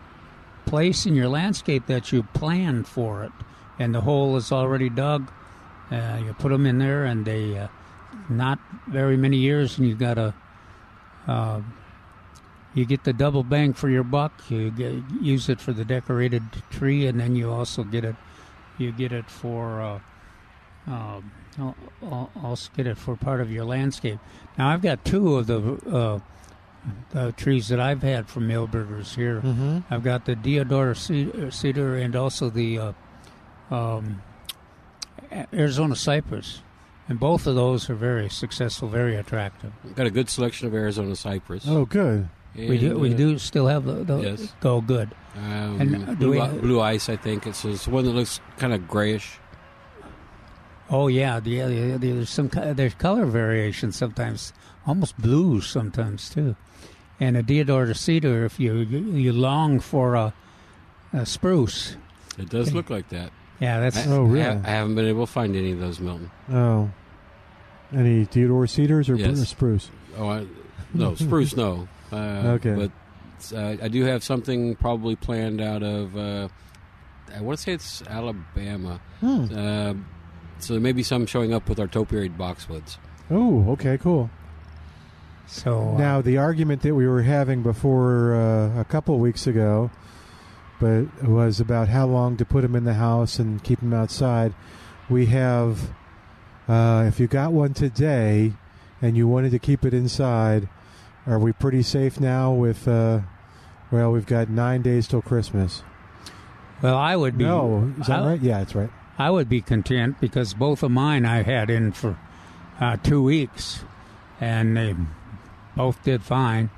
place 0.66 1.06
in 1.06 1.16
your 1.16 1.28
landscape 1.28 1.88
that 1.88 2.12
you 2.12 2.24
planned 2.34 2.88
for 2.88 3.24
it, 3.24 3.32
and 3.80 3.94
the 3.94 4.02
hole 4.02 4.36
is 4.38 4.52
already 4.52 4.90
dug. 4.90 5.32
Uh, 5.92 6.20
you 6.24 6.34
put 6.34 6.50
them 6.50 6.66
in 6.66 6.80
there, 6.80 7.06
and 7.06 7.26
they 7.26 7.58
uh, 7.58 7.68
not 8.30 8.60
very 8.88 9.18
many 9.18 9.38
years, 9.38 9.78
and 9.78 9.88
you 9.88 9.96
got 9.96 10.18
a 10.18 10.34
uh, 11.28 11.62
you 12.74 12.86
get 12.86 13.04
the 13.06 13.14
double 13.14 13.44
bang 13.44 13.74
for 13.74 13.90
your 13.90 14.04
buck. 14.04 14.34
You 14.50 14.70
get, 14.70 14.94
use 15.22 15.48
it 15.50 15.62
for 15.62 15.72
the 15.72 15.86
decorated 15.86 16.44
tree, 16.70 17.08
and 17.08 17.20
then 17.20 17.36
you 17.36 17.50
also 17.52 17.84
get 17.84 18.04
it. 18.04 18.16
You 18.78 18.92
get 18.92 19.14
it 19.14 19.30
for 19.30 19.82
uh, 19.82 20.00
um, 20.88 21.32
al- 21.58 22.30
also 22.44 22.70
get 22.76 22.86
it 22.86 22.98
for 22.98 23.16
part 23.16 23.40
of 23.40 23.50
your 23.52 23.64
landscape. 23.64 24.20
Now 24.58 24.70
I've 24.70 24.82
got 24.82 25.06
two 25.06 25.38
of 25.38 25.48
the, 25.48 26.22
uh, 27.14 27.26
the 27.26 27.32
trees 27.32 27.68
that 27.70 27.80
I've 27.80 28.02
had 28.04 28.28
from 28.28 28.48
Milberger's 28.48 29.16
here. 29.16 29.42
Mm-hmm. 29.42 29.80
I've 29.90 30.04
got 30.04 30.26
the 30.26 30.36
Deodora 30.36 30.96
ce- 30.96 31.54
cedar 31.56 31.96
and 31.98 32.16
also 32.16 32.50
the 32.50 32.80
uh, 32.80 32.94
um, 33.72 34.22
Arizona 35.54 35.96
cypress, 35.96 36.62
and 37.10 37.20
both 37.20 37.48
of 37.48 37.56
those 37.56 37.90
are 37.90 37.96
very 37.96 38.30
successful, 38.30 38.88
very 38.88 39.16
attractive. 39.16 39.72
Got 39.96 40.08
a 40.08 40.12
good 40.12 40.30
selection 40.30 40.68
of 40.68 40.74
Arizona 40.74 41.16
cypress. 41.16 41.66
Oh, 41.68 41.86
good. 41.86 42.30
we 42.56 42.78
do, 42.78 42.92
And, 42.92 43.00
we 43.02 43.14
uh, 43.14 43.18
do 43.18 43.38
still 43.38 43.68
have 43.68 43.86
the, 43.86 44.04
the 44.04 44.18
Yes. 44.20 44.54
go 44.62 44.82
good. 44.82 45.10
Um, 45.36 45.82
And, 45.82 45.96
uh, 45.96 46.14
do 46.14 46.16
blue, 46.16 46.32
we- 46.32 46.40
i- 46.42 46.48
blue 46.58 46.80
ice, 46.82 47.10
I 47.10 47.16
think. 47.18 47.46
It's, 47.48 47.66
it's 47.66 47.88
one 47.88 48.06
that 48.06 48.12
looks 48.12 48.40
kind 48.58 48.74
of 48.74 48.88
grayish. 48.88 49.40
Oh 50.90 51.08
yeah, 51.08 51.40
the, 51.40 51.62
the, 51.62 51.98
there's 51.98 52.30
some 52.30 52.48
there's 52.54 52.94
color 52.94 53.26
variation 53.26 53.92
sometimes, 53.92 54.54
almost 54.86 55.18
blues 55.18 55.66
sometimes 55.68 56.30
too. 56.30 56.56
And 57.20 57.38
a 57.38 57.44
Deodora 57.44 57.96
cedar, 57.96 58.44
if 58.46 58.60
you 58.60 58.76
you, 58.80 59.00
you 59.00 59.34
long 59.34 59.80
for 59.80 60.16
a, 60.16 60.34
a 61.14 61.26
spruce, 61.26 61.96
It 62.38 62.50
does 62.50 62.74
look 62.74 62.90
like 62.90 63.10
that. 63.10 63.32
yeah, 63.60 63.80
that's 63.80 63.98
I, 63.98 64.12
Oh, 64.12 64.24
really? 64.24 64.46
I, 64.46 64.58
I 64.58 64.70
haven't 64.70 64.96
been 64.96 65.08
able 65.08 65.26
to 65.26 65.32
find 65.32 65.56
any 65.56 65.72
of 65.72 65.80
those, 65.80 66.00
Milton. 66.00 66.30
Oh. 66.52 66.90
Any 67.94 68.26
Theodore 68.26 68.68
cedars 68.68 69.10
or, 69.10 69.16
Yes. 69.16 69.48
spruce? 69.48 69.90
Oh, 70.18 70.28
I, 70.30 70.46
no, 70.94 71.16
spruce, 71.16 71.56
no. 71.56 71.88
Uh, 72.12 72.58
Okay. 72.60 72.76
But 72.76 73.58
uh, 73.58 73.78
I 73.84 73.88
do 73.88 74.04
have 74.04 74.24
something 74.24 74.76
probably 74.76 75.16
planned 75.16 75.60
out 75.62 75.82
of, 75.84 76.16
uh, 76.16 76.48
I 77.36 77.42
want 77.42 77.58
to 77.58 77.64
say 77.64 77.74
it's 77.74 78.02
Alabama. 78.04 79.00
Hmm. 79.22 79.46
Uh, 79.56 79.94
so 80.60 80.74
there 80.74 80.82
may 80.82 80.92
be 80.92 81.02
some 81.04 81.26
showing 81.26 81.54
up 81.54 81.68
with 81.68 81.80
our 81.80 81.88
topiary 81.88 82.30
boxwoods. 82.30 82.98
Oh, 83.32 83.72
okay, 83.72 83.98
cool. 83.98 84.30
So. 85.48 85.90
uh, 85.96 85.98
Now, 85.98 86.22
the 86.22 86.38
argument 86.38 86.82
that 86.84 86.96
we 86.96 87.08
were 87.08 87.22
having 87.24 87.62
before 87.64 88.36
uh, 88.36 88.80
a 88.80 88.86
couple 88.86 89.18
weeks 89.20 89.48
ago, 89.48 89.92
but 90.80 91.24
was 91.24 91.60
about 91.60 91.88
how 91.90 92.06
long 92.06 92.38
to 92.38 92.46
put 92.46 92.62
them 92.62 92.76
in 92.76 92.84
the 92.84 92.96
house 92.96 93.40
and 93.40 93.64
keep 93.64 93.80
them 93.80 93.94
outside. 93.94 94.54
We 95.10 95.28
have 95.28 95.92
Uh, 96.68 97.06
if 97.08 97.20
you 97.20 97.28
got 97.28 97.52
one 97.54 97.74
today 97.76 98.54
and 99.02 99.16
you 99.16 99.28
wanted 99.28 99.52
to 99.52 99.60
keep 99.60 99.86
it 99.86 99.94
inside, 99.94 100.68
are 101.28 101.38
we 101.38 101.52
pretty 101.54 101.84
safe 101.84 102.20
now? 102.20 102.52
With 102.52 102.88
uh, 102.88 103.20
well, 103.92 104.12
we've 104.12 104.26
got 104.26 104.50
nine 104.50 104.82
days 104.82 105.08
till 105.08 105.22
Christmas. 105.22 105.84
Well, 106.82 106.98
I 106.98 107.16
would 107.16 107.38
be. 107.38 107.44
no, 107.46 107.94
is 108.02 108.08
that 108.08 108.22
I, 108.22 108.28
right? 108.30 108.42
Yeah, 108.42 108.58
that's 108.60 108.74
right. 108.76 108.90
I 109.18 109.30
would 109.30 109.48
be 109.48 109.62
content 109.62 110.20
because 110.20 110.54
both 110.56 110.82
of 110.84 110.90
mine 110.92 111.24
I 111.26 111.44
had 111.44 111.70
in 111.70 111.92
for 111.92 112.18
uh, 112.82 112.98
two 112.98 113.22
weeks, 113.24 113.84
and 114.42 114.76
they 114.76 114.96
both 115.76 116.04
did 116.04 116.24
fine. 116.24 116.70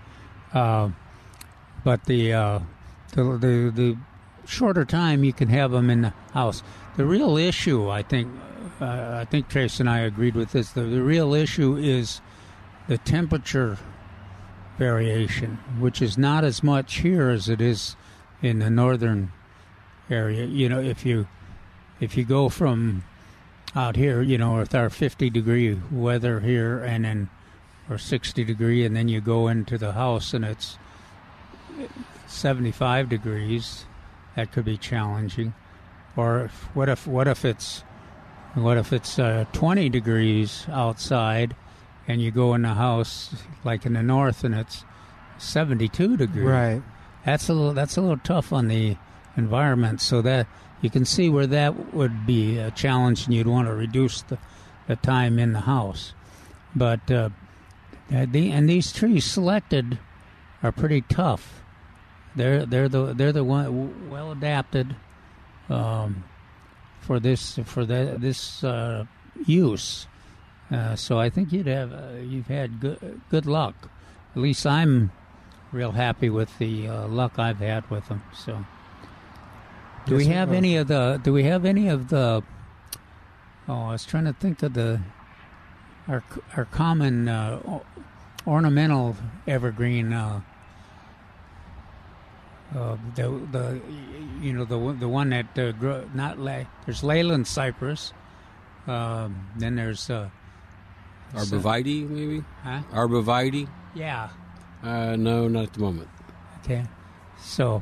Uh, 0.53 0.89
but 1.83 2.05
the, 2.05 2.33
uh, 2.33 2.59
the 3.13 3.23
the 3.23 3.71
the 3.73 3.97
shorter 4.45 4.85
time 4.85 5.23
you 5.23 5.33
can 5.33 5.49
have 5.49 5.71
them 5.71 5.89
in 5.89 6.01
the 6.01 6.13
house. 6.33 6.63
The 6.95 7.05
real 7.05 7.37
issue, 7.37 7.89
I 7.89 8.01
think, 8.01 8.29
uh, 8.81 9.19
I 9.21 9.25
think 9.25 9.49
Trace 9.49 9.79
and 9.79 9.89
I 9.89 9.99
agreed 9.99 10.35
with 10.35 10.51
this. 10.51 10.71
The, 10.71 10.81
the 10.81 11.03
real 11.03 11.33
issue 11.33 11.75
is 11.75 12.21
the 12.87 12.97
temperature 12.97 13.77
variation, 14.77 15.59
which 15.79 16.01
is 16.01 16.17
not 16.17 16.43
as 16.43 16.63
much 16.63 16.99
here 16.99 17.29
as 17.29 17.49
it 17.49 17.61
is 17.61 17.95
in 18.41 18.59
the 18.59 18.69
northern 18.69 19.31
area. 20.09 20.45
You 20.45 20.69
know, 20.69 20.79
if 20.79 21.05
you 21.05 21.27
if 21.99 22.15
you 22.15 22.23
go 22.23 22.49
from 22.49 23.03
out 23.75 23.95
here, 23.95 24.21
you 24.21 24.37
know, 24.37 24.57
with 24.57 24.73
our 24.73 24.89
50 24.89 25.29
degree 25.29 25.79
weather 25.91 26.39
here 26.39 26.79
and 26.83 27.05
then 27.05 27.29
or 27.89 27.97
60 27.97 28.43
degree, 28.43 28.85
and 28.85 28.95
then 28.95 29.07
you 29.07 29.21
go 29.21 29.47
into 29.47 29.77
the 29.77 29.93
house 29.93 30.33
and 30.33 30.43
it's 30.43 30.77
75 32.27 33.09
degrees, 33.09 33.85
that 34.35 34.51
could 34.51 34.65
be 34.65 34.77
challenging. 34.77 35.53
Or 36.15 36.45
if, 36.45 36.51
what 36.75 36.89
if 36.89 37.05
what 37.07 37.27
if 37.27 37.45
it's 37.45 37.83
what 38.55 38.77
if 38.77 38.91
it's 38.91 39.19
uh, 39.19 39.45
20 39.53 39.87
degrees 39.89 40.65
outside 40.69 41.55
and 42.07 42.21
you 42.21 42.31
go 42.31 42.55
in 42.55 42.63
the 42.63 42.73
house 42.73 43.35
like 43.63 43.85
in 43.85 43.93
the 43.93 44.01
north 44.01 44.43
and 44.43 44.55
it's 44.55 44.83
72 45.37 46.17
degrees 46.17 46.43
Right. 46.47 46.81
that's 47.23 47.49
a 47.49 47.53
little 47.53 47.73
that's 47.73 47.97
a 47.97 48.01
little 48.01 48.17
tough 48.17 48.51
on 48.51 48.67
the 48.67 48.97
environment 49.35 50.01
so 50.01 50.23
that 50.23 50.47
you 50.81 50.89
can 50.89 51.05
see 51.05 51.29
where 51.29 51.45
that 51.45 51.93
would 51.93 52.25
be 52.25 52.57
a 52.57 52.71
challenge 52.71 53.25
and 53.25 53.35
you'd 53.35 53.45
want 53.47 53.67
to 53.67 53.73
reduce 53.75 54.23
the, 54.23 54.39
the 54.87 54.95
time 54.95 55.37
in 55.37 55.53
the 55.53 55.61
house 55.61 56.13
but 56.75 57.11
uh, 57.11 57.29
and 58.09 58.69
these 58.69 58.91
trees 58.91 59.25
selected 59.25 59.99
are 60.63 60.71
pretty 60.71 61.01
tough 61.01 61.61
they're 62.35 62.65
they're 62.65 62.89
the 62.89 63.13
they're 63.13 63.31
the 63.31 63.43
one 63.43 64.09
well 64.09 64.31
adapted 64.31 64.95
um, 65.69 66.23
for 67.01 67.19
this 67.19 67.59
for 67.65 67.85
the, 67.85 68.15
this 68.17 68.63
uh, 68.63 69.05
use 69.45 70.07
uh, 70.71 70.95
so 70.95 71.19
I 71.19 71.29
think 71.29 71.51
you'd 71.51 71.67
have 71.67 71.93
uh, 71.93 72.17
you've 72.21 72.47
had 72.47 72.79
good 72.79 73.21
good 73.29 73.45
luck 73.45 73.89
at 74.35 74.41
least 74.41 74.65
I'm 74.65 75.11
real 75.71 75.91
happy 75.91 76.29
with 76.29 76.57
the 76.59 76.87
uh, 76.87 77.07
luck 77.07 77.37
I've 77.37 77.59
had 77.59 77.89
with 77.89 78.07
them. 78.07 78.23
So, 78.35 78.65
do 80.05 80.15
we 80.15 80.25
have 80.25 80.51
uh, 80.51 80.55
any 80.55 80.77
of 80.77 80.87
the? 80.87 81.19
Do 81.23 81.33
we 81.33 81.43
have 81.43 81.65
any 81.65 81.87
of 81.87 82.09
the? 82.09 82.43
Oh, 83.67 83.73
I 83.73 83.91
was 83.91 84.05
trying 84.05 84.25
to 84.25 84.33
think 84.33 84.63
of 84.63 84.73
the 84.73 85.01
our 86.07 86.23
our 86.55 86.65
common 86.65 87.27
uh, 87.27 87.81
ornamental 88.47 89.15
evergreen. 89.47 90.13
Uh, 90.13 90.41
uh, 92.75 92.97
the 93.15 93.29
the 93.51 93.81
you 94.41 94.53
know 94.53 94.65
the 94.65 94.77
one- 94.77 94.99
the 94.99 95.07
one 95.07 95.29
that 95.29 95.57
uh, 95.57 95.71
grow, 95.73 96.03
not 96.13 96.39
la- 96.39 96.63
there's 96.85 97.03
Leyland 97.03 97.47
cypress. 97.47 98.13
Um, 98.87 99.47
then 99.57 99.75
there's 99.75 100.09
uh, 100.09 100.29
Arborvitae, 101.33 102.07
maybe? 102.09 102.43
huh? 102.63 102.81
Arborvitae? 102.93 103.67
yeah 103.93 104.29
Uh, 104.83 105.15
no, 105.17 105.47
not 105.47 105.63
at 105.63 105.73
the 105.73 105.79
moment. 105.79 106.07
Okay, 106.63 106.85
so 107.41 107.81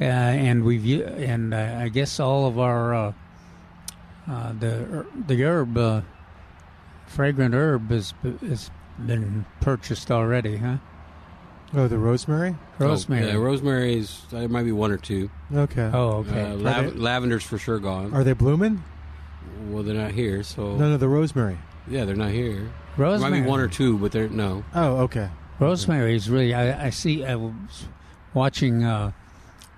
uh, 0.00 0.04
and 0.04 0.64
we've 0.64 0.84
and 1.02 1.54
uh, 1.54 1.78
I 1.80 1.88
guess 1.88 2.20
all 2.20 2.46
of 2.46 2.58
our 2.58 2.94
uh, 2.94 3.12
uh, 4.30 4.52
the 4.58 4.72
er- 4.92 5.06
the 5.26 5.42
herb 5.42 5.76
uh, 5.76 6.00
fragrant 7.06 7.54
herb 7.54 7.90
is 7.90 8.12
has 8.46 8.70
been 8.98 9.44
purchased 9.60 10.10
already, 10.10 10.56
huh? 10.58 10.76
Oh, 11.74 11.88
the 11.88 11.98
rosemary. 11.98 12.54
Rosemary. 12.78 13.24
Oh, 13.24 13.28
yeah, 13.28 13.34
rosemary's, 13.34 14.22
there 14.30 14.48
might 14.48 14.62
be 14.62 14.72
one 14.72 14.92
or 14.92 14.96
two. 14.96 15.28
Okay. 15.52 15.90
oh, 15.92 16.18
okay. 16.18 16.42
Uh, 16.42 16.54
lav- 16.54 16.94
they- 16.94 17.00
lavender's 17.00 17.42
for 17.42 17.58
sure 17.58 17.78
gone. 17.78 18.12
Are 18.14 18.22
they 18.24 18.32
blooming? 18.32 18.82
well, 19.68 19.82
they're 19.82 19.94
not 19.94 20.12
here, 20.12 20.42
so. 20.42 20.76
No, 20.76 20.90
no, 20.90 20.96
the 20.96 21.08
rosemary. 21.08 21.58
Yeah, 21.88 22.04
they're 22.04 22.16
not 22.16 22.30
here. 22.30 22.54
There 22.54 22.70
Rosemary. 23.06 23.30
might 23.40 23.40
be 23.44 23.48
one 23.50 23.60
or 23.60 23.68
two, 23.68 23.98
but 23.98 24.12
they're 24.12 24.28
no. 24.28 24.64
Oh, 24.74 24.98
okay. 25.00 25.28
Rosemary 25.58 26.14
is 26.16 26.30
really. 26.30 26.54
I, 26.54 26.86
I 26.86 26.90
see. 26.90 27.24
I 27.24 27.34
was 27.34 27.52
watching 28.32 28.84
uh, 28.84 29.12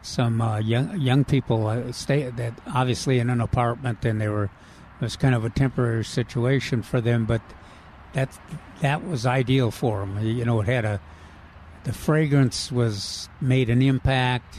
some 0.03 0.41
uh, 0.41 0.59
young 0.59 1.01
young 1.01 1.25
people 1.25 1.67
uh, 1.67 1.91
stay 1.93 2.31
that 2.31 2.55
obviously 2.73 3.19
in 3.19 3.29
an 3.31 3.41
apartment, 3.41 4.05
and 4.05 4.21
they 4.21 4.29
were 4.29 4.45
it 4.45 4.51
was 5.01 5.17
kind 5.17 5.35
of 5.35 5.45
a 5.45 5.51
temporary 5.51 6.05
situation 6.05 6.83
for 6.83 7.01
them, 7.01 7.25
but 7.27 7.43
that 8.13 8.39
that 8.81 9.07
was 9.07 9.27
ideal 9.27 9.71
for 9.71 10.01
them. 10.01 10.25
You 10.25 10.45
know, 10.45 10.61
it 10.61 10.67
had 10.67 10.85
a 10.85 11.01
the 11.85 11.93
fragrance 11.93 12.73
was 12.73 13.29
made 13.41 13.71
an 13.71 13.81
impact, 13.81 14.59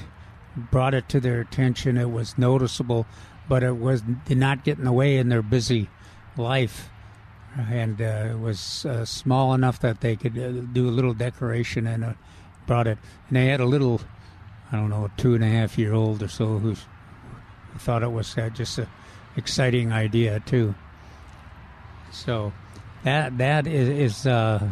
brought 0.55 0.93
it 0.93 1.09
to 1.09 1.20
their 1.20 1.41
attention. 1.41 1.97
It 1.97 2.11
was 2.11 2.38
noticeable, 2.38 3.05
but 3.49 3.63
it 3.63 3.78
was 3.78 4.01
did 4.26 4.38
not 4.38 4.63
get 4.63 4.78
in 4.78 4.86
the 4.86 4.93
way 4.93 5.18
in 5.18 5.30
their 5.30 5.41
busy 5.41 5.89
life 6.38 6.89
and 7.57 8.01
uh, 8.01 8.30
it 8.32 8.39
was 8.39 8.86
uh, 8.86 9.05
small 9.05 9.53
enough 9.53 9.80
that 9.80 10.01
they 10.01 10.15
could 10.15 10.38
uh, 10.38 10.51
do 10.74 10.88
a 10.88 10.91
little 10.91 11.13
decoration 11.13 11.88
and 11.88 12.03
uh, 12.03 12.13
brought 12.65 12.88
it. 12.88 12.97
And 13.28 13.38
they 13.38 13.47
had 13.47 13.59
a 13.59 13.65
little, 13.65 14.01
I 14.72 14.76
don't 14.76 14.89
know, 14.89 15.09
two 15.18 15.34
and 15.34 15.43
a 15.43 15.47
half 15.47 15.78
year 15.78 15.93
old 15.93 16.22
or 16.22 16.28
so 16.28 16.59
who 16.59 16.76
thought 17.78 18.03
it 18.03 18.11
was 18.11 18.38
uh, 18.38 18.49
just 18.49 18.78
a 18.78 18.88
exciting 19.36 19.91
idea 19.91 20.39
too. 20.41 20.76
So 22.11 22.53
that 23.04 23.38
that 23.38 23.68
is, 23.68 23.89
is 23.89 24.28
uh, 24.28 24.68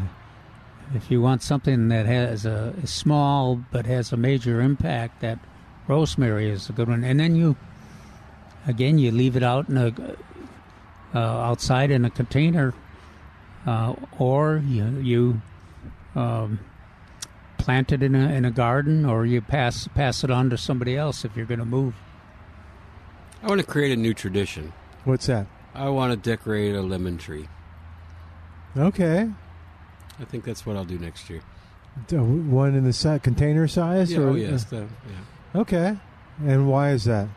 if 0.94 1.10
you 1.10 1.22
want 1.22 1.42
something 1.42 1.90
that 1.90 2.06
has 2.06 2.46
a 2.46 2.74
is 2.82 2.90
small 2.90 3.56
but 3.72 3.86
has 3.86 4.12
a 4.12 4.18
major 4.18 4.62
impact, 4.62 5.22
that 5.22 5.40
rosemary 5.88 6.50
is 6.50 6.70
a 6.70 6.74
good 6.74 6.88
one. 6.88 7.04
And 7.04 7.20
then 7.20 7.36
you 7.36 7.56
again 8.68 8.98
you 8.98 9.12
leave 9.12 9.36
it 9.36 9.44
out 9.44 9.70
in 9.70 9.78
a 9.78 9.94
uh, 11.14 11.20
outside 11.20 11.92
in 11.92 12.04
a 12.04 12.10
container, 12.10 12.74
uh, 13.66 13.96
or 14.20 14.62
you 14.66 14.86
you 15.00 15.42
um, 16.16 16.60
plant 17.58 17.92
it 17.92 18.04
in 18.04 18.16
a 18.16 18.34
in 18.34 18.46
a 18.46 18.52
garden, 18.52 19.06
or 19.06 19.26
you 19.26 19.42
pass 19.42 19.88
pass 19.88 20.24
it 20.24 20.32
on 20.32 20.50
to 20.50 20.58
somebody 20.58 20.98
else 20.98 21.24
if 21.26 21.36
you're 21.36 21.46
going 21.46 21.60
to 21.60 21.66
move. 21.66 21.96
I 23.42 23.48
want 23.48 23.62
to 23.62 23.68
create 23.68 23.92
a 23.92 23.96
new 23.96 24.14
tradition. 24.14 24.74
What's 25.04 25.28
that? 25.28 25.48
I 25.74 25.90
want 25.90 26.12
to 26.12 26.30
decorate 26.30 26.74
a 26.74 26.82
lemon 26.82 27.18
tree. 27.18 27.48
Okay. 28.78 29.30
I 30.20 30.24
think 30.26 30.44
that's 30.44 30.66
what 30.66 30.76
I'll 30.76 30.86
do 30.86 30.98
next 30.98 31.30
year. 31.30 31.42
D- 32.08 32.18
One 32.18 32.76
in 32.76 32.84
the 32.84 32.94
si- 32.94 33.20
container 33.20 33.68
size? 33.68 34.12
Yeah, 34.12 34.20
or- 34.20 34.30
oh, 34.30 34.36
yes. 34.36 34.66
the- 34.66 34.88
yeah. 35.54 35.62
Okay. 35.62 35.98
And 36.46 36.68
why 36.70 36.92
is 36.92 37.06
that? 37.06 37.28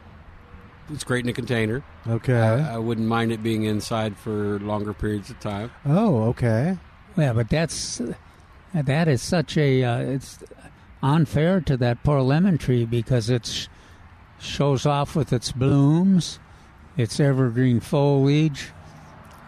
It's 0.92 1.04
great 1.04 1.24
in 1.24 1.28
a 1.28 1.32
container. 1.34 1.82
Okay. 2.08 2.38
I, 2.40 2.74
I 2.74 2.78
wouldn't 2.78 3.06
mind 3.06 3.30
it 3.30 3.42
being 3.42 3.64
inside 3.64 4.16
for 4.16 4.58
longer 4.60 4.92
periods 4.94 5.30
of 5.30 5.38
time. 5.40 5.70
oh, 5.86 6.24
okay. 6.30 6.78
Yeah, 7.16 7.32
but 7.32 7.48
that's 7.50 8.00
that 8.74 9.08
is 9.08 9.20
such 9.22 9.56
a 9.58 9.82
uh, 9.84 9.98
it's 9.98 10.38
unfair 11.02 11.60
to 11.62 11.76
that 11.78 12.02
poor 12.04 12.20
lemon 12.22 12.58
tree 12.58 12.84
because 12.84 13.28
it 13.28 13.68
shows 14.40 14.86
off 14.86 15.14
with 15.16 15.32
its 15.32 15.52
blooms, 15.52 16.38
its 16.96 17.18
evergreen 17.20 17.80
foliage, 17.80 18.68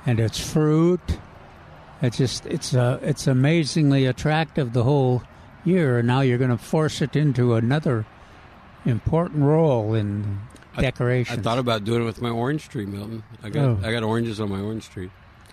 and 0.05 0.19
its 0.21 0.39
fruit. 0.39 1.01
It's 2.03 2.17
just 2.17 2.47
it's 2.47 2.75
uh, 2.75 2.99
it's 3.03 3.27
amazingly 3.27 4.07
attractive 4.07 4.73
the 4.73 4.85
whole 4.85 5.23
year, 5.65 5.99
and 5.99 6.07
now 6.09 6.21
you're 6.23 6.39
going 6.39 6.51
to 6.51 6.57
force 6.59 7.03
it 7.03 7.15
into 7.17 7.55
another 7.55 8.07
important 8.87 9.43
role 9.43 9.95
in 9.95 10.41
decoration. 10.79 11.39
I 11.39 11.43
thought 11.43 11.59
about 11.59 11.85
doing 11.85 12.03
it 12.03 12.05
with 12.07 12.23
my 12.23 12.31
orange 12.31 12.69
tree, 12.69 12.87
Milton. 12.87 13.23
I 13.43 13.51
got 13.51 13.65
Oh. 13.65 13.79
I 13.83 13.93
got 13.93 14.03
oranges 14.03 14.41
on 14.41 14.51
my 14.51 14.61
orange 14.61 14.89
tree. 14.89 15.11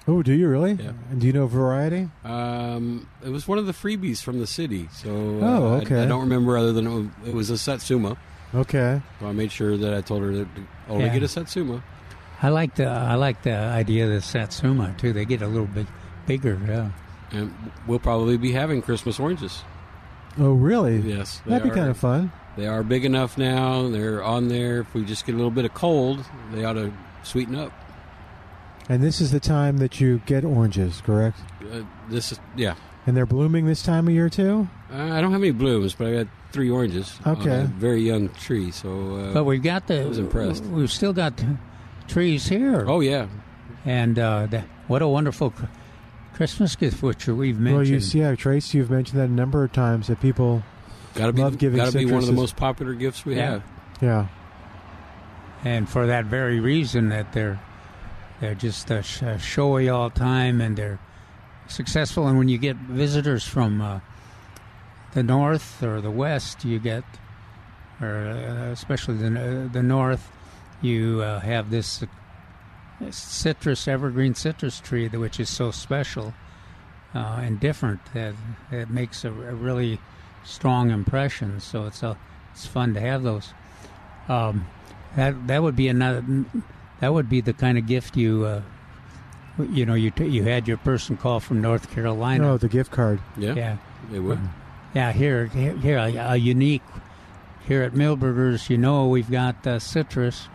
Oh, 0.07 0.23
do 0.23 0.31
you 0.31 0.47
really? 0.47 0.71
Yeah. 0.73 0.91
And 1.11 1.19
do 1.19 1.27
you 1.27 1.33
know 1.33 1.47
variety? 1.47 2.09
Um, 2.23 3.09
it 3.25 3.29
was 3.29 3.45
one 3.45 3.57
of 3.57 3.65
the 3.65 3.73
freebies 3.73 4.21
from 4.23 4.39
the 4.39 4.47
city, 4.47 4.87
so 4.93 5.09
uh, 5.09 5.45
Oh, 5.45 5.73
I- 5.73 5.81
okay. 5.81 6.03
I, 6.03 6.05
don't 6.05 6.21
remember 6.21 6.57
other 6.57 6.71
than 6.71 6.87
it 6.87 6.89
was, 6.93 7.07
it 7.25 7.33
was 7.33 7.49
a 7.49 7.57
Satsuma. 7.57 8.15
Okay. 8.55 9.01
So 9.19 9.27
I 9.27 9.33
made 9.33 9.51
sure 9.51 9.75
that 9.75 9.93
I 9.93 9.99
told 9.99 10.21
her 10.21 10.31
to 10.31 10.47
only 10.87 11.05
Yeah. 11.05 11.13
get 11.13 11.23
a 11.23 11.27
Satsuma. 11.27 11.83
I 12.41 12.47
like 12.49 12.75
the 12.75 12.85
I 12.87 13.15
like 13.15 13.41
the 13.43 13.53
idea 13.55 14.05
of 14.05 14.11
the 14.11 14.21
satsuma 14.21 14.95
too. 14.97 15.11
They 15.11 15.25
get 15.25 15.41
a 15.41 15.47
little 15.47 15.65
bit 15.67 15.87
bigger. 16.27 16.59
Yeah. 16.67 16.91
And 17.31 17.53
we'll 17.87 17.99
probably 17.99 18.37
be 18.37 18.51
having 18.51 18.81
Christmas 18.83 19.19
oranges. 19.19 19.63
Oh, 20.37 20.53
really? 20.53 20.97
Yes, 20.99 21.41
That'd 21.47 21.63
be 21.63 21.71
are- 21.71 21.75
kind 21.75 21.89
of 21.89 21.97
fun. 21.97 22.31
They 22.55 22.67
are 22.67 22.83
big 22.83 23.05
enough 23.05 23.37
now. 23.37 23.87
They're 23.89 24.23
on 24.23 24.47
there. 24.47 24.79
If 24.81 24.93
we 24.95 25.03
just 25.05 25.25
get 25.25 25.33
a 25.33 25.37
little 25.37 25.51
bit 25.51 25.65
of 25.65 25.73
cold, 25.73 26.23
they 26.53 26.63
ought 26.63 26.73
to 26.73 26.91
sweeten 27.23 27.55
up. 27.55 27.71
And 28.89 29.03
this 29.03 29.19
is 29.21 29.31
the 29.31 29.39
time 29.39 29.77
that 29.77 29.99
you 29.99 30.21
get 30.25 30.43
oranges, 30.45 31.01
correct? 31.05 31.37
Uh, 31.61 31.81
this 32.09 32.31
is 32.31 32.39
yeah. 32.55 32.75
And 33.05 33.15
they're 33.15 33.25
blooming 33.27 33.65
this 33.67 33.83
time 33.83 34.07
of 34.07 34.13
year 34.13 34.29
too. 34.29 34.67
Uh, 34.91 34.95
I 35.13 35.21
don't 35.21 35.31
have 35.33 35.41
any 35.41 35.51
blooms, 35.51 35.93
but 35.93 36.07
I 36.07 36.13
got 36.23 36.27
three 36.51 36.69
oranges. 36.69 37.19
on 37.25 37.37
Okay. 37.41 37.61
a 37.61 37.63
very 37.65 38.01
young 38.01 38.29
tree. 38.29 38.71
So. 38.71 39.17
Uh, 39.17 39.33
But 39.33 39.43
we've 39.43 39.61
got 39.61 39.85
the. 39.87 40.01
I 40.01 40.05
was 40.05 40.17
impressed. 40.17 40.63
We've 40.65 40.91
still 40.91 41.13
got 41.13 41.39
trees 42.07 42.47
here. 42.47 42.85
oh 42.87 43.01
yeah. 43.01 43.27
And 43.85 44.17
uh, 44.17 44.47
the, 44.47 44.63
what 44.87 45.01
a 45.03 45.07
wonderful 45.07 45.51
cr- 45.51 45.65
Christmas 46.37 46.75
gift 46.75 47.01
which 47.03 47.27
we've 47.27 47.59
mentioned. 47.59 47.75
Well, 47.77 47.85
you 47.87 47.99
see, 47.99 48.19
yeah, 48.19 48.35
Trace, 48.35 48.73
you've 48.73 48.91
mentioned 48.91 49.19
that 49.19 49.27
a 49.29 49.31
number 49.31 49.63
of 49.63 49.73
times 49.73 50.07
that 50.07 50.21
people, 50.21 50.63
Got 51.15 51.27
to 51.27 51.33
be 51.33 51.41
Love 51.41 51.57
giving 51.57 51.77
got 51.77 51.91
to 51.91 51.97
be 51.97 52.05
one 52.05 52.19
of 52.21 52.27
the 52.27 52.31
most 52.33 52.55
popular 52.55 52.93
gifts 52.93 53.25
we 53.25 53.35
Yeah. 53.35 53.49
have. 53.51 53.63
yeah, 54.01 54.27
and 55.65 55.89
for 55.89 56.05
that 56.07 56.25
very 56.25 56.59
reason 56.59 57.09
that 57.09 57.33
they're 57.33 57.59
they're 58.39 58.53
just 58.55 58.91
uh, 58.91 59.01
sh- 59.01 59.23
uh, 59.23 59.37
showy 59.39 59.89
all 59.89 60.09
the 60.09 60.19
time 60.19 60.61
and 60.61 60.77
they're 60.77 60.99
successful. 61.67 62.27
And 62.27 62.37
when 62.37 62.47
you 62.49 62.59
get 62.59 62.75
visitors 62.77 63.43
from 63.43 63.81
uh, 63.81 63.99
the 65.13 65.23
north 65.23 65.81
or 65.81 66.01
the 66.01 66.11
west, 66.11 66.63
you 66.63 66.77
get, 66.77 67.03
or 67.99 68.15
uh, 68.27 68.71
especially 68.71 69.15
the 69.17 69.27
uh, 69.65 69.73
the 69.73 69.81
north, 69.81 70.31
you 70.83 71.21
uh, 71.23 71.39
have 71.39 71.71
this 71.71 72.03
uh, 72.03 72.05
citrus 73.11 73.87
evergreen 73.87 74.33
citrus 74.33 74.79
tree 74.79 75.07
which 75.07 75.39
is 75.39 75.49
so 75.49 75.69
special 75.71 76.33
uh, 77.13 77.39
and 77.41 77.59
different 77.59 77.99
that 78.13 78.33
it 78.71 78.89
makes 78.89 79.23
a, 79.23 79.29
a 79.29 79.55
really 79.55 79.99
strong 80.43 80.91
impression. 80.91 81.59
So 81.59 81.85
it's 81.85 82.03
a 82.03 82.17
it's 82.53 82.65
fun 82.65 82.93
to 82.95 82.99
have 82.99 83.23
those. 83.23 83.53
Um, 84.27 84.67
that 85.15 85.47
that 85.47 85.63
would 85.63 85.75
be 85.75 85.87
another. 85.87 86.23
That 86.99 87.13
would 87.13 87.29
be 87.29 87.41
the 87.41 87.53
kind 87.53 87.77
of 87.77 87.85
gift 87.85 88.17
you, 88.17 88.45
uh, 88.45 88.61
you 89.71 89.85
know, 89.85 89.93
you 89.93 90.11
t- 90.11 90.25
you 90.27 90.43
had 90.43 90.67
your 90.67 90.77
person 90.77 91.17
call 91.17 91.39
from 91.39 91.61
North 91.61 91.91
Carolina. 91.91 92.43
no, 92.43 92.57
the 92.57 92.67
gift 92.67 92.91
card. 92.91 93.19
Yeah, 93.37 93.53
yeah, 93.53 93.77
it 94.13 94.19
would. 94.19 94.39
yeah. 94.93 95.11
Here, 95.11 95.45
here, 95.47 95.75
here 95.77 95.97
a, 95.97 96.15
a 96.15 96.35
unique. 96.35 96.83
Here 97.67 97.83
at 97.83 97.91
Milberger's, 97.91 98.69
you 98.69 98.77
know, 98.77 99.09
we've 99.09 99.29
got 99.29 99.67
uh, 99.67 99.79
citrus, 99.79 100.47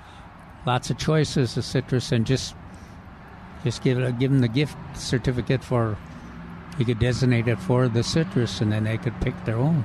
lots 0.66 0.90
of 0.90 0.98
choices 0.98 1.56
of 1.56 1.64
citrus, 1.64 2.12
and 2.12 2.26
just 2.26 2.54
just 3.64 3.82
give 3.82 3.98
it, 3.98 4.18
give 4.18 4.30
them 4.30 4.40
the 4.40 4.48
gift 4.48 4.76
certificate 4.94 5.62
for. 5.62 5.96
You 6.78 6.86
could 6.86 6.98
designate 6.98 7.48
it 7.48 7.58
for 7.60 7.86
the 7.86 8.02
citrus, 8.02 8.62
and 8.62 8.72
then 8.72 8.84
they 8.84 8.96
could 8.96 9.20
pick 9.20 9.44
their 9.44 9.58
own. 9.58 9.84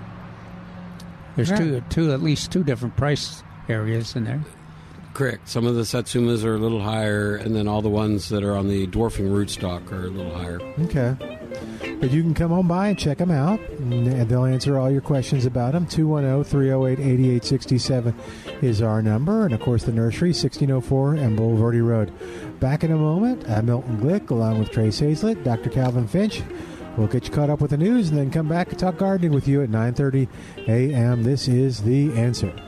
There's 1.36 1.52
two, 1.52 1.84
two, 1.90 2.14
at 2.14 2.22
least 2.22 2.52
two 2.52 2.64
different 2.64 2.96
price 2.96 3.44
areas 3.70 4.16
in 4.16 4.24
there. 4.24 4.42
Correct. 5.18 5.50
Some 5.50 5.66
of 5.66 5.74
the 5.74 5.82
satsumas 5.82 6.46
are 6.46 6.54
a 6.54 6.60
little 6.60 6.80
higher, 6.80 7.38
and 7.38 7.56
then 7.56 7.68
all 7.68 7.82
the 7.82 7.90
ones 7.90 8.30
that 8.30 8.44
are 8.44 8.56
on 8.56 8.68
the 8.68 8.86
dwarfing 8.86 9.28
rootstock 9.28 9.92
are 9.92 10.06
a 10.06 10.10
little 10.12 10.32
higher. 10.32 10.62
Okay. 10.82 11.16
But 12.00 12.12
you 12.12 12.22
can 12.22 12.36
come 12.36 12.54
on 12.54 12.68
by 12.68 12.90
and 12.90 13.00
check 13.00 13.18
them 13.18 13.32
out, 13.32 13.60
and 13.80 14.30
they'll 14.30 14.46
answer 14.46 14.78
all 14.78 14.92
your 14.92 15.02
questions 15.02 15.48
about 15.48 15.72
them. 15.72 15.88
210 15.88 16.44
308 16.44 17.00
8867 17.00 18.14
is 18.62 18.84
our 18.84 19.02
number. 19.02 19.46
And 19.46 19.56
of 19.56 19.60
course, 19.60 19.86
the 19.86 19.92
nursery, 19.92 20.30
1604 20.30 21.16
and 21.16 21.36
Bulverde 21.36 21.84
Road. 21.84 22.14
Back 22.60 22.84
in 22.84 22.92
a 22.92 22.96
moment, 22.96 23.44
uh, 23.50 23.64
Milton 23.64 23.98
Glueck, 23.98 24.30
along 24.30 24.60
with 24.60 24.70
Trace 24.70 25.00
Hazlett, 25.00 25.44
Dr. 25.44 25.72
Calvin 25.72 26.08
Finch. 26.08 26.44
We'll 26.96 27.08
get 27.08 27.26
you 27.26 27.34
caught 27.34 27.50
up 27.50 27.60
with 27.60 27.72
the 27.72 27.78
news 27.78 28.10
and 28.10 28.20
then 28.20 28.30
come 28.30 28.48
back 28.48 28.70
and 28.70 28.78
talk 28.78 28.98
gardening 28.98 29.32
with 29.32 29.48
you 29.48 29.64
at 29.64 29.70
9.30 29.70 30.28
a.m. 30.68 31.24
This 31.24 31.48
is 31.48 31.82
The 31.82 32.14
Answer. 32.14 32.67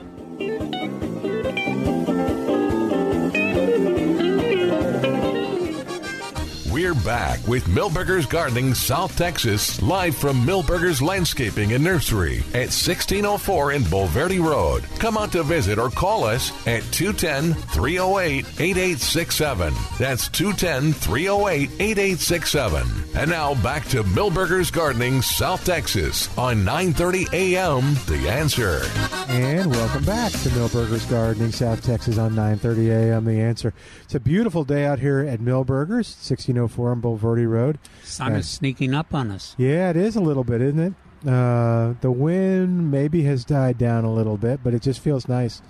Back 7.04 7.48
with 7.48 7.66
Milberger's 7.68 8.26
Gardening 8.26 8.74
South 8.74 9.18
Texas, 9.18 9.82
live 9.82 10.16
from 10.16 10.46
Milberger's 10.46 11.02
Landscaping 11.02 11.74
and 11.74 11.84
Nursery 11.84 12.40
at 12.50 12.72
1604 12.72 13.72
in 13.72 13.84
Bulverde 13.84 14.44
Road. 14.44 14.84
Come 15.00 15.18
out 15.18 15.32
to 15.32 15.44
visit 15.44 15.80
or 15.80 15.90
call 15.90 16.24
us 16.24 16.52
at 16.68 16.84
210 16.92 17.54
308 17.54 18.46
8867. 18.60 19.74
That's 19.98 20.28
210 20.30 20.94
308 20.94 21.70
8867. 21.80 22.88
And 23.16 23.30
now 23.30 23.56
back 23.56 23.86
to 23.90 24.04
Milberger's 24.04 24.72
Gardening 24.72 25.22
South 25.22 25.64
Texas 25.66 26.30
on 26.38 26.66
930 26.66 27.28
a.m. 27.56 27.96
The 28.08 28.30
Answer. 28.30 28.82
And 29.30 29.70
welcome 29.70 30.04
back 30.06 30.32
to 30.32 30.50
Milberger's 30.50 31.06
Gardening, 31.06 31.52
South 31.52 31.84
Texas 31.84 32.18
on 32.18 32.34
9:30 32.34 32.90
a.m. 32.90 33.26
The 33.26 33.40
answer. 33.40 33.76
It's 34.04 34.16
a 34.16 34.20
beautiful 34.20 34.64
day 34.64 34.86
out 34.86 34.98
here 34.98 35.20
at 35.20 35.40
Millburgers, 35.40 36.18
1604 36.18 36.89
on 36.92 37.02
Bulverde 37.02 37.48
Road. 37.50 37.80
Sun 38.04 38.36
is 38.36 38.48
sneaking 38.48 38.94
up 38.94 39.14
on 39.14 39.32
us. 39.32 39.56
Yeah, 39.58 39.90
it 39.90 39.98
is 39.98 40.16
a 40.16 40.22
little 40.22 40.44
bit, 40.44 40.62
isn't 40.62 40.80
it? 40.80 40.94
Uh, 41.28 41.96
the 42.02 42.12
wind 42.12 42.92
maybe 42.92 43.24
has 43.24 43.44
died 43.44 43.78
down 43.78 44.06
a 44.06 44.14
little 44.14 44.38
bit, 44.38 44.62
but 44.64 44.74
it 44.74 44.82
just 44.82 45.02
feels 45.02 45.28
nice, 45.28 45.62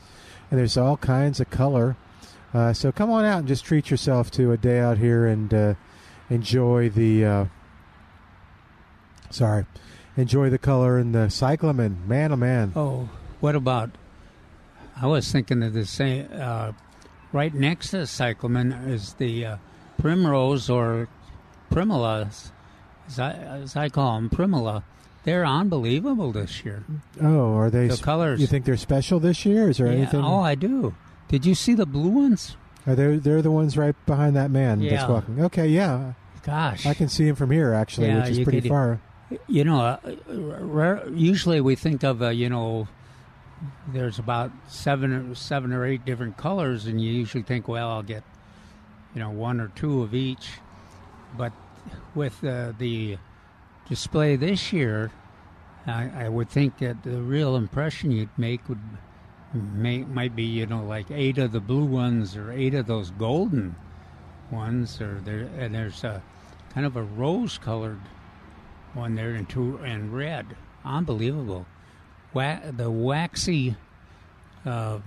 and 0.52 0.60
there's 0.60 0.78
all 0.78 0.98
kinds 0.98 1.40
of 1.40 1.50
color. 1.50 1.98
Uh, 2.54 2.74
so 2.74 2.92
come 2.92 3.10
on 3.10 3.26
out 3.26 3.40
and 3.40 3.48
just 3.48 3.66
treat 3.66 3.90
yourself 3.90 4.30
to 4.32 4.52
a 4.52 4.58
day 4.58 4.80
out 4.80 4.98
here 4.98 5.26
and 5.26 5.54
uh, 5.54 5.74
enjoy 6.30 6.90
the. 6.90 7.26
Uh, 7.26 7.46
sorry, 9.32 9.66
enjoy 10.18 10.50
the 10.50 10.58
color 10.58 10.98
and 10.98 11.16
the 11.16 11.30
cyclamen. 11.30 12.08
Man, 12.08 12.32
oh 12.32 12.36
man. 12.38 12.74
Oh, 12.76 13.10
what 13.40 13.56
about? 13.56 13.92
I 15.02 15.08
was 15.08 15.32
thinking 15.32 15.64
of 15.64 15.74
the 15.74 15.86
same. 15.86 16.28
Uh, 16.32 16.74
right 17.32 17.54
next 17.54 17.90
to 17.92 18.00
the 18.00 18.08
cyclamen 18.08 18.72
is 18.72 19.14
the 19.14 19.46
uh, 19.46 19.58
primrose 20.00 20.70
or 20.70 21.08
primulas, 21.70 22.52
as 23.08 23.20
I, 23.20 23.32
as 23.34 23.76
I 23.76 23.90
call 23.90 24.16
them, 24.16 24.30
primula. 24.30 24.84
They're 25.26 25.46
unbelievable 25.46 26.32
this 26.32 26.64
year. 26.64 26.84
Oh, 27.22 27.54
are 27.56 27.70
they? 27.70 27.88
The 27.88 27.98
sp- 28.00 28.04
colors. 28.04 28.40
You 28.42 28.48
think 28.48 28.66
they're 28.66 28.78
special 28.78 29.20
this 29.20 29.46
year? 29.46 29.70
Is 29.70 29.78
there 29.78 29.88
Yeah, 29.88 29.94
anything? 29.94 30.22
Oh, 30.24 30.40
I 30.40 30.56
do. 30.56 30.96
Did 31.28 31.46
you 31.46 31.54
see 31.56 31.74
the 31.76 31.86
blue 31.86 32.10
ones? 32.10 32.56
Are 32.88 32.96
they? 32.96 33.18
They're 33.18 33.42
the 33.42 33.52
ones 33.52 33.78
right 33.78 33.96
behind 34.06 34.36
that 34.38 34.50
man 34.50 34.82
Yeah. 34.82 34.92
that's 34.98 35.10
walking. 35.10 35.42
Okay, 35.44 35.68
yeah, 35.68 36.14
Gosh, 36.44 36.86
I 36.86 36.94
can 36.94 37.10
see 37.10 37.28
him 37.28 37.36
from 37.36 37.52
here 37.52 37.74
actually, 37.74 38.08
Yeah, 38.08 38.22
which 38.22 38.30
is 38.30 38.40
pretty 38.40 38.62
could- 38.62 38.70
far. 38.70 39.02
you 39.48 39.64
know, 39.66 39.82
uh, 39.82 39.98
rare, 40.28 41.08
usually 41.10 41.60
we 41.62 41.76
think 41.76 42.04
of 42.04 42.22
uh, 42.24 42.30
you 42.30 42.50
know, 42.50 42.88
there's 43.92 44.18
about 44.18 44.52
seven 44.70 45.12
or 45.12 45.36
seven 45.36 45.74
or 45.74 45.86
eight 45.86 46.06
different 46.06 46.38
colors, 46.38 46.86
and 46.86 47.02
you 47.02 47.12
usually 47.12 47.44
think, 47.44 47.68
well, 47.68 47.90
I'll 47.90 48.04
get, 48.04 48.24
you 49.14 49.20
know, 49.22 49.30
one 49.30 49.60
or 49.60 49.70
two 49.70 50.02
of 50.04 50.14
each. 50.14 50.52
But 51.38 51.54
with 52.16 52.44
uh, 52.44 52.74
the 52.78 53.18
display 53.88 54.36
this 54.36 54.72
year, 54.74 55.12
I, 55.88 56.26
I 56.26 56.30
would 56.30 56.50
think 56.50 56.78
that 56.80 57.04
the 57.04 57.22
real 57.22 57.56
impression 57.56 58.12
you'd 58.12 58.30
make 58.38 58.68
would 58.70 58.80
may, 59.54 60.00
might 60.00 60.36
be, 60.36 60.44
you 60.44 60.66
know, 60.66 60.84
like 60.84 61.10
eight 61.12 61.38
of 61.38 61.52
the 61.52 61.60
blue 61.60 61.86
ones 61.86 62.36
or 62.36 62.52
eight 62.52 62.74
of 62.74 62.86
those 62.88 63.12
golden 63.12 63.76
ones, 64.52 65.00
or 65.02 65.22
there 65.24 65.50
and 65.58 65.74
there's 65.74 66.04
a 66.04 66.22
kind 66.74 66.86
of 66.86 66.96
a 66.96 67.04
rose-colored 67.04 68.00
one 68.94 69.16
there 69.16 69.32
and 69.32 69.48
two 69.50 69.80
and 69.84 70.14
red. 70.14 70.46
Unbelievable. 70.86 71.66
Wa- 72.34 72.60
the 72.72 72.90
waxy 72.92 73.76
uh, 74.66 75.00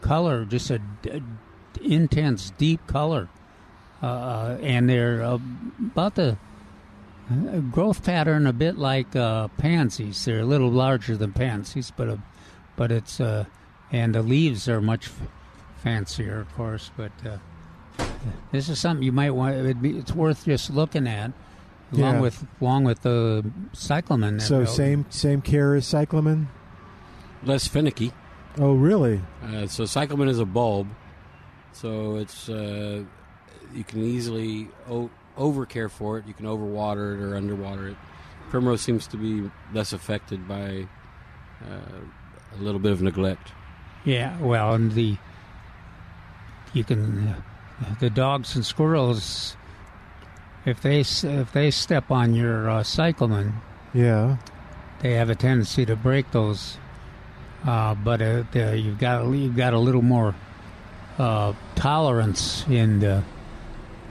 color, 0.00 0.44
just 0.44 0.70
a, 0.70 0.78
d- 1.02 1.22
intense, 1.82 2.50
deep 2.58 2.86
color, 2.86 3.28
uh, 4.02 4.06
uh, 4.06 4.58
and 4.62 4.88
they're 4.88 5.22
uh, 5.22 5.38
about 5.80 6.14
the 6.14 6.36
uh, 7.30 7.58
growth 7.70 8.04
pattern 8.04 8.46
a 8.46 8.52
bit 8.52 8.76
like 8.78 9.14
uh, 9.16 9.48
pansies. 9.58 10.24
They're 10.24 10.40
a 10.40 10.44
little 10.44 10.70
larger 10.70 11.16
than 11.16 11.32
pansies, 11.32 11.92
but 11.96 12.08
uh, 12.08 12.16
but 12.76 12.90
it's 12.92 13.20
uh, 13.20 13.44
and 13.92 14.14
the 14.14 14.22
leaves 14.22 14.68
are 14.68 14.80
much 14.80 15.06
f- 15.08 15.20
fancier, 15.82 16.40
of 16.40 16.52
course. 16.54 16.90
But 16.96 17.12
uh, 17.26 18.04
this 18.52 18.68
is 18.68 18.78
something 18.78 19.02
you 19.04 19.12
might 19.12 19.30
want. 19.30 19.56
It'd 19.56 19.82
be, 19.82 19.98
it's 19.98 20.12
worth 20.12 20.44
just 20.44 20.70
looking 20.70 21.06
at, 21.06 21.32
along 21.92 22.14
Yeah. 22.16 22.20
with 22.20 22.46
along 22.60 22.84
with 22.84 23.02
the 23.02 23.44
cyclamen. 23.72 24.40
So 24.40 24.64
built. 24.64 24.70
same 24.70 25.06
same 25.10 25.40
care 25.42 25.74
as 25.74 25.86
cyclamen. 25.86 26.48
Less 27.42 27.66
finicky. 27.66 28.12
Oh, 28.58 28.74
really? 28.74 29.20
Uh, 29.42 29.66
so 29.68 29.84
cyclamen 29.86 30.28
is 30.28 30.40
a 30.40 30.44
bulb, 30.44 30.88
so 31.72 32.16
it's 32.16 32.48
uh, 32.48 33.02
you 33.74 33.84
can 33.84 34.02
easily 34.02 34.68
o- 34.88 35.10
over 35.36 35.66
care 35.66 35.88
for 35.88 36.18
it. 36.18 36.26
You 36.26 36.34
can 36.34 36.46
overwater 36.46 37.14
it 37.16 37.22
or 37.22 37.36
underwater 37.36 37.88
it. 37.88 37.96
Primrose 38.50 38.80
seems 38.82 39.06
to 39.08 39.16
be 39.16 39.48
less 39.72 39.92
affected 39.92 40.46
by 40.48 40.86
uh, 41.64 42.56
a 42.58 42.62
little 42.62 42.80
bit 42.80 42.92
of 42.92 43.00
neglect. 43.02 43.52
Yeah, 44.04 44.36
well, 44.40 44.74
and 44.74 44.92
the 44.92 45.16
you 46.72 46.84
can 46.84 47.28
uh, 47.28 47.94
the 48.00 48.10
dogs 48.10 48.54
and 48.54 48.64
squirrels 48.64 49.56
if 50.66 50.80
they 50.82 51.00
if 51.00 51.52
they 51.52 51.70
step 51.70 52.10
on 52.10 52.34
your 52.34 52.68
uh, 52.68 52.82
cyclamen, 52.82 53.54
Yeah. 53.94 54.36
they 55.00 55.12
have 55.14 55.30
a 55.30 55.34
tendency 55.34 55.86
to 55.86 55.96
break 55.96 56.30
those. 56.32 56.76
Uh, 57.66 57.94
but 57.94 58.20
uh, 58.22 58.42
you've 58.72 58.98
got 58.98 59.24
you've 59.32 59.56
got 59.56 59.74
a 59.74 59.78
little 59.78 60.02
more 60.02 60.34
uh, 61.20 61.52
tolerance 61.74 62.64
in 62.66 63.00
the 63.00 63.22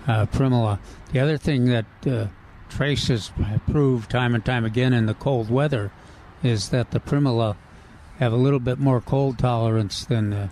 uh, 0.08 0.28
primula. 0.28 0.80
The 1.12 1.20
other 1.20 1.38
thing 1.38 1.66
that 1.66 1.86
uh, 2.06 2.28
traces 2.70 3.30
have 3.30 3.66
proved 3.66 4.12
time 4.12 4.36
and 4.36 4.46
time 4.46 4.64
again 4.64 4.94
in 4.94 5.08
the 5.08 5.16
cold 5.16 5.50
weather 5.50 5.92
is 6.44 6.70
that 6.70 6.92
the 6.92 7.00
primula 7.00 7.58
have 8.20 8.32
a 8.32 8.36
little 8.38 8.60
bit 8.60 8.78
more 8.78 9.02
cold 9.02 9.40
tolerance 9.40 10.06
than 10.06 10.30
the, 10.30 10.50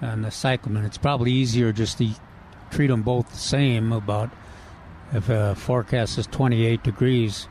than 0.00 0.22
the 0.22 0.30
cyclamen. 0.30 0.86
It's 0.86 0.96
probably 0.96 1.30
easier 1.30 1.72
just 1.72 1.98
to 1.98 2.08
treat 2.70 2.86
them 2.86 3.02
both 3.02 3.30
the 3.30 3.36
same. 3.36 3.92
About 3.92 4.30
if 5.12 5.28
a 5.28 5.54
forecast 5.56 6.16
is 6.16 6.26
28 6.26 6.82
degrees, 6.84 7.48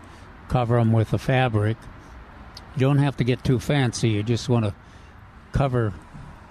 cover 0.49 0.79
them 0.79 0.91
with 0.91 1.13
a 1.13 1.19
fabric. 1.19 1.77
You 2.75 2.79
don't 2.87 2.97
have 2.97 3.17
to 3.17 3.23
get 3.23 3.43
too 3.43 3.59
fancy. 3.59 4.09
You 4.09 4.23
just 4.23 4.49
want 4.49 4.65
to 4.65 4.73
cover 5.51 5.93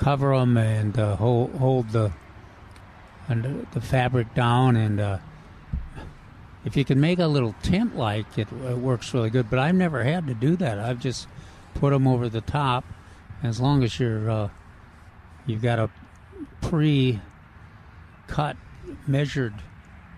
cover 0.05 0.37
them 0.37 0.59
and 0.59 0.99
uh, 0.99 1.17
hold 1.17 1.51
hold 1.55 1.89
the 1.89 2.13
and 3.27 3.67
the 3.73 3.81
fabric 3.81 4.35
down 4.35 4.77
and 4.77 5.01
uh, 5.01 5.17
if 6.67 6.77
you 6.77 6.85
can 6.85 7.01
make 7.01 7.19
a 7.19 7.27
little 7.27 7.55
tent 7.63 7.97
like 7.97 8.27
it, 8.37 8.47
it 8.53 8.77
works 8.77 9.15
really 9.15 9.31
good 9.31 9.49
but 9.49 9.59
i've 9.59 9.75
never 9.75 10.05
had 10.05 10.27
to 10.27 10.35
do 10.35 10.57
that. 10.57 10.79
I've 10.79 11.01
just 11.01 11.27
put 11.73 11.91
them 11.91 12.07
over 12.07 12.29
the 12.29 12.43
top. 12.43 12.85
As 13.43 13.61
long 13.61 13.83
as 13.83 13.99
you're 13.99 14.31
uh, 14.31 14.49
you've 15.47 15.63
got 15.63 15.79
a 15.79 15.89
pre 16.61 17.19
cut 18.27 18.59
measured 19.07 19.55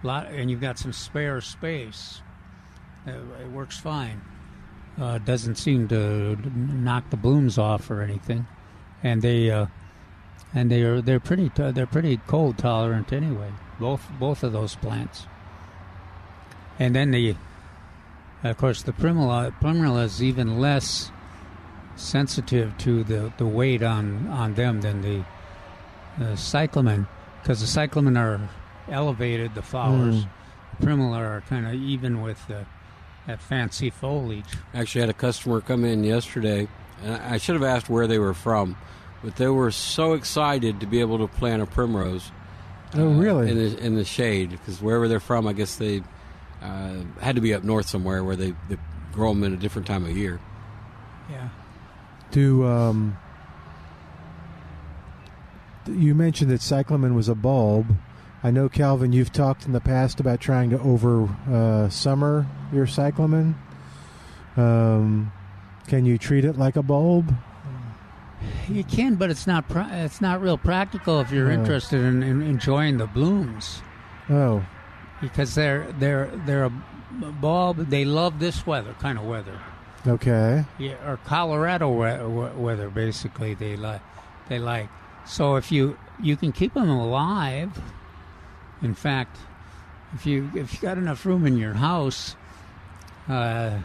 lot 0.03 0.27
and 0.27 0.51
you've 0.51 0.61
got 0.61 0.81
some 0.81 0.93
spare 0.93 1.41
space 1.41 2.23
it, 3.07 3.15
it 3.41 3.51
works 3.53 3.79
fine. 3.79 4.21
Uh, 5.01 5.19
doesn't 5.19 5.55
seem 5.55 5.87
to 5.87 6.37
knock 6.57 7.09
the 7.11 7.17
blooms 7.17 7.57
off 7.57 7.89
or 7.89 8.03
anything 8.03 8.49
and 9.03 9.23
they 9.23 9.51
uh, 9.51 9.67
and 10.55 10.71
they 10.71 10.83
are 10.83 11.01
they're 11.01 11.21
pretty 11.21 11.49
t- 11.49 11.71
they're 11.71 11.87
pretty 11.87 12.19
cold 12.27 12.59
tolerant 12.59 13.13
anyway. 13.13 13.53
Both 13.79 14.09
both 14.19 14.43
of 14.43 14.53
those 14.53 14.75
plants. 14.75 15.27
And 16.79 16.95
then 16.95 17.11
the, 17.11 17.37
of 18.45 18.57
course, 18.59 18.83
the 18.83 18.93
primula 18.93 19.55
primula 19.61 20.05
is 20.05 20.23
even 20.23 20.61
less 20.61 21.11
sensitive 21.97 22.77
to 22.79 23.03
the, 23.05 23.33
the 23.39 23.47
weight 23.47 23.83
on, 23.83 24.27
on 24.29 24.55
them 24.55 24.83
than 24.83 25.01
the, 25.01 25.25
the 26.19 26.37
cyclamen, 26.37 27.07
because 27.43 27.61
the 27.61 27.67
cyclamen 27.67 28.17
are 28.19 28.39
elevated, 28.91 29.55
the 29.55 29.63
flowers. 29.63 30.25
Mm. 30.25 30.29
Primula 30.83 31.17
are 31.17 31.41
kind 31.49 31.67
of 31.67 31.73
even 31.73 32.21
with 32.21 32.47
the, 32.49 32.67
that 33.27 33.41
fancy 33.41 33.89
foliage. 33.89 34.45
Actually, 34.75 35.01
had 35.01 35.11
a 35.11 35.15
customer 35.15 35.63
come 35.63 35.87
in 35.87 36.05
yesterday, 36.05 36.69
and 37.03 37.15
I 37.15 37.35
I 37.35 37.39
should 37.39 37.55
have 37.55 37.65
asked 37.65 37.89
where 37.89 38.07
they 38.07 38.19
were 38.19 38.35
from, 38.35 38.77
but 39.23 39.37
they 39.37 39.49
were 39.49 39.71
so 39.71 40.15
excited 40.15 40.81
to 40.81 40.87
be 40.87 41.01
able 41.01 41.19
to 41.19 41.29
plant 41.29 41.63
a 41.63 41.67
primrose. 41.67 42.31
Oh, 42.95 43.09
uh, 43.09 43.15
really? 43.15 43.51
In 43.51 43.59
the 43.59 43.79
in 43.79 43.95
the 43.95 44.05
shade, 44.05 44.51
because 44.51 44.81
wherever 44.81 45.09
they're 45.09 45.21
from, 45.21 45.47
I 45.47 45.53
guess 45.53 45.77
they 45.77 46.03
uh, 46.63 47.03
had 47.21 47.37
to 47.37 47.41
be 47.41 47.55
up 47.55 47.65
north 47.65 47.89
somewhere 47.89 48.25
where 48.25 48.37
they, 48.37 48.55
they 48.69 48.79
grow 49.13 49.33
them 49.33 49.45
in 49.45 49.53
a 49.53 49.57
different 49.57 49.87
time 49.87 50.05
of 50.05 50.17
year. 50.17 50.41
Yeah. 51.31 51.49
Do 52.31 52.65
um, 52.67 53.17
you 55.87 56.15
mentioned 56.15 56.51
that 56.51 56.61
cyclamen 56.61 57.15
was 57.15 57.29
a 57.29 57.35
bulb? 57.35 57.97
I 58.43 58.51
know 58.51 58.69
Calvin. 58.69 59.13
You've 59.13 59.33
talked 59.33 59.67
in 59.67 59.73
the 59.73 59.81
past 59.81 60.21
about 60.21 60.41
trying 60.41 60.71
to 60.71 60.81
over 60.81 61.29
uh, 61.51 61.89
summer 61.89 62.47
your 62.73 62.87
cyclamen. 62.87 63.57
Um, 64.57 65.33
can 65.87 66.05
you 66.05 66.19
treat 66.19 66.45
it 66.45 66.59
like 66.59 66.77
a 66.77 66.83
bulb? 66.83 67.35
You 68.69 68.85
can, 68.85 69.15
but 69.15 69.31
it's 69.31 69.47
not 69.47 69.69
pra- 69.69 69.89
it's 69.93 70.21
not 70.21 70.43
real 70.43 70.59
practical 70.59 71.21
if 71.21 71.31
you're 71.31 71.49
Yeah. 71.51 71.59
interested 71.59 72.03
in, 72.03 72.23
in 72.23 72.43
enjoying 72.43 72.99
the 72.99 73.07
blooms 73.07 73.81
Oh, 74.29 74.65
because 75.21 75.55
they're 75.55 75.87
they're 75.99 76.27
they're 76.47 76.65
a 76.65 76.73
bulb. 77.41 77.89
They 77.89 78.05
love 78.05 78.39
this 78.41 78.67
weather, 78.67 78.95
kind 79.01 79.19
of 79.19 79.25
weather. 79.25 79.59
okay. 80.07 80.65
Yeah, 80.79 80.95
or 81.07 81.17
Colorado 81.25 81.89
we- 81.91 82.63
weather. 82.63 82.91
Basically, 82.91 83.55
they 83.55 83.77
like 83.77 84.03
they 84.49 84.59
like. 84.59 84.89
So 85.25 85.57
if 85.57 85.71
you 85.73 85.97
you 86.21 86.37
can 86.37 86.53
keep 86.53 86.75
them 86.75 86.89
alive. 86.91 87.81
In 88.83 88.95
fact, 88.95 89.39
if 90.15 90.27
you 90.27 90.51
if 90.55 90.75
you 90.75 90.81
got 90.81 90.99
enough 90.99 91.25
room 91.25 91.47
in 91.47 91.57
your 91.57 91.75
house, 91.75 92.37
uh, 93.29 93.79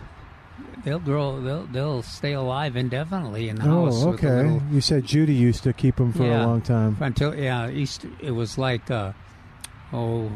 they'll 0.84 1.00
grow. 1.00 1.40
They'll 1.42 1.66
they'll 1.68 2.02
stay 2.04 2.34
alive 2.34 2.76
indefinitely 2.76 3.50
in 3.50 3.56
the 3.58 3.64
house. 3.64 4.04
Oh, 4.04 4.12
with 4.12 4.24
okay. 4.24 4.44
little- 4.44 4.62
You 4.72 4.82
said 4.82 5.06
Judy 5.06 5.34
used 5.34 5.64
to 5.64 5.74
keep 5.74 5.96
them 5.98 6.14
for 6.14 6.24
Yeah. 6.24 6.46
a 6.46 6.48
long 6.48 6.62
time. 6.62 6.98
until 7.00 7.36
yeah, 7.36 7.70
East. 7.70 8.06
It 8.20 8.32
was 8.32 8.58
like 8.58 8.90
uh, 8.92 9.14
oh, 9.94 10.32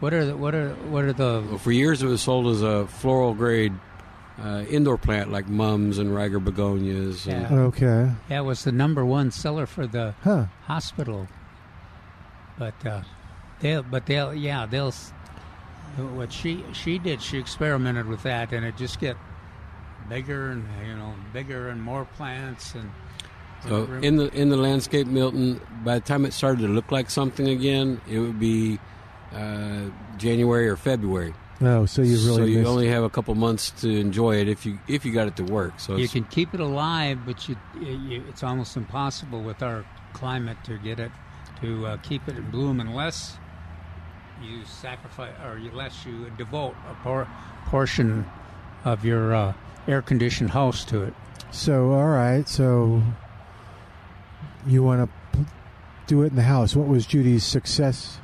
what 0.00 0.12
are 0.14 0.24
the 0.24 0.36
what 0.36 0.54
are 0.54 0.70
what 0.90 1.04
are 1.04 1.12
the 1.12 1.42
Well, 1.48 1.58
for 1.58 1.72
years, 1.72 2.02
it 2.02 2.06
was 2.06 2.20
sold 2.22 2.46
as 2.48 2.62
a 2.62 2.86
floral 2.86 3.34
grade 3.34 3.72
uh, 4.42 4.64
indoor 4.68 4.96
plant 4.98 5.30
like 5.30 5.46
mums 5.48 5.98
and 5.98 6.10
Rieger 6.10 6.42
begonias. 6.42 7.26
And, 7.26 7.42
Yeah. 7.50 7.58
Okay. 7.62 8.10
yeah 8.30 8.38
it 8.40 8.44
was 8.44 8.64
the 8.64 8.72
number 8.72 9.04
one 9.04 9.30
seller 9.30 9.66
for 9.66 9.86
the 9.86 10.14
Huh. 10.24 10.46
hospital. 10.66 11.28
But 12.58 12.74
uh, 12.86 13.02
they'll, 13.60 13.82
but 13.82 14.06
they'll, 14.06 14.34
yeah, 14.34 14.66
they'll. 14.66 14.92
What 15.96 16.32
she 16.32 16.64
she 16.72 16.98
did, 16.98 17.20
she 17.20 17.38
experimented 17.38 18.06
with 18.06 18.22
that, 18.22 18.52
and 18.52 18.64
it 18.64 18.76
just 18.78 18.98
get 18.98 19.16
bigger 20.08 20.50
and 20.50 20.66
you 20.86 20.94
know 20.94 21.14
bigger 21.32 21.68
and 21.68 21.82
more 21.82 22.04
plants 22.04 22.74
and. 22.74 22.90
So 23.68 23.84
in 24.02 24.16
the 24.16 24.28
in 24.34 24.48
the 24.48 24.56
landscape, 24.56 25.06
Milton, 25.06 25.60
by 25.84 25.94
the 25.94 26.00
time 26.00 26.24
it 26.24 26.32
started 26.32 26.62
to 26.62 26.68
look 26.68 26.90
like 26.90 27.10
something 27.10 27.48
again, 27.48 28.00
it 28.10 28.18
would 28.18 28.40
be 28.40 28.80
uh, 29.32 29.82
January 30.18 30.68
or 30.68 30.76
February. 30.76 31.32
Oh, 31.60 31.86
so 31.86 32.02
you 32.02 32.16
really 32.16 32.36
so 32.36 32.44
you 32.44 32.58
missed. 32.58 32.68
only 32.68 32.88
have 32.88 33.04
a 33.04 33.10
couple 33.10 33.36
months 33.36 33.70
to 33.82 33.88
enjoy 33.88 34.36
it 34.40 34.48
if 34.48 34.66
you 34.66 34.80
if 34.88 35.04
you 35.04 35.12
got 35.12 35.28
it 35.28 35.36
to 35.36 35.44
work. 35.44 35.78
So 35.78 35.96
you 35.96 36.08
can 36.08 36.24
keep 36.24 36.54
it 36.54 36.60
alive, 36.60 37.20
but 37.24 37.48
you, 37.48 37.56
you 37.80 38.24
it's 38.28 38.42
almost 38.42 38.76
impossible 38.76 39.42
with 39.42 39.62
our 39.62 39.84
climate 40.12 40.56
to 40.64 40.76
get 40.78 40.98
it 40.98 41.12
to 41.60 41.86
uh, 41.86 41.96
keep 41.98 42.26
it 42.26 42.36
in 42.36 42.50
bloom 42.50 42.80
unless 42.80 43.38
you 44.42 44.64
sacrifice 44.64 45.34
or 45.44 45.52
unless 45.52 46.04
you 46.04 46.30
devote 46.36 46.74
a 46.90 46.94
por- 47.02 47.28
portion 47.66 48.26
of 48.84 49.04
your 49.04 49.32
uh, 49.32 49.52
air-conditioned 49.88 50.50
house 50.50 50.84
to 50.86 51.02
it. 51.02 51.14
So, 51.50 51.92
all 51.92 52.08
right. 52.08 52.48
So, 52.48 53.02
you 54.66 54.82
want 54.82 55.10
to 55.34 55.46
do 56.06 56.22
it 56.22 56.28
in 56.28 56.36
the 56.36 56.42
house. 56.42 56.74
What 56.76 56.88
was 56.88 57.06
Judy's 57.06 57.44
success, 57.44 58.18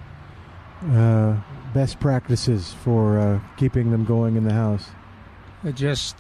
uh, 0.93 1.37
best 1.75 2.01
practices 2.01 2.73
for 2.85 3.19
uh, 3.19 3.41
keeping 3.57 3.91
them 3.91 4.05
going 4.05 4.37
in 4.37 4.45
the 4.45 4.53
house? 4.55 4.89
It 5.65 5.75
just 5.75 6.17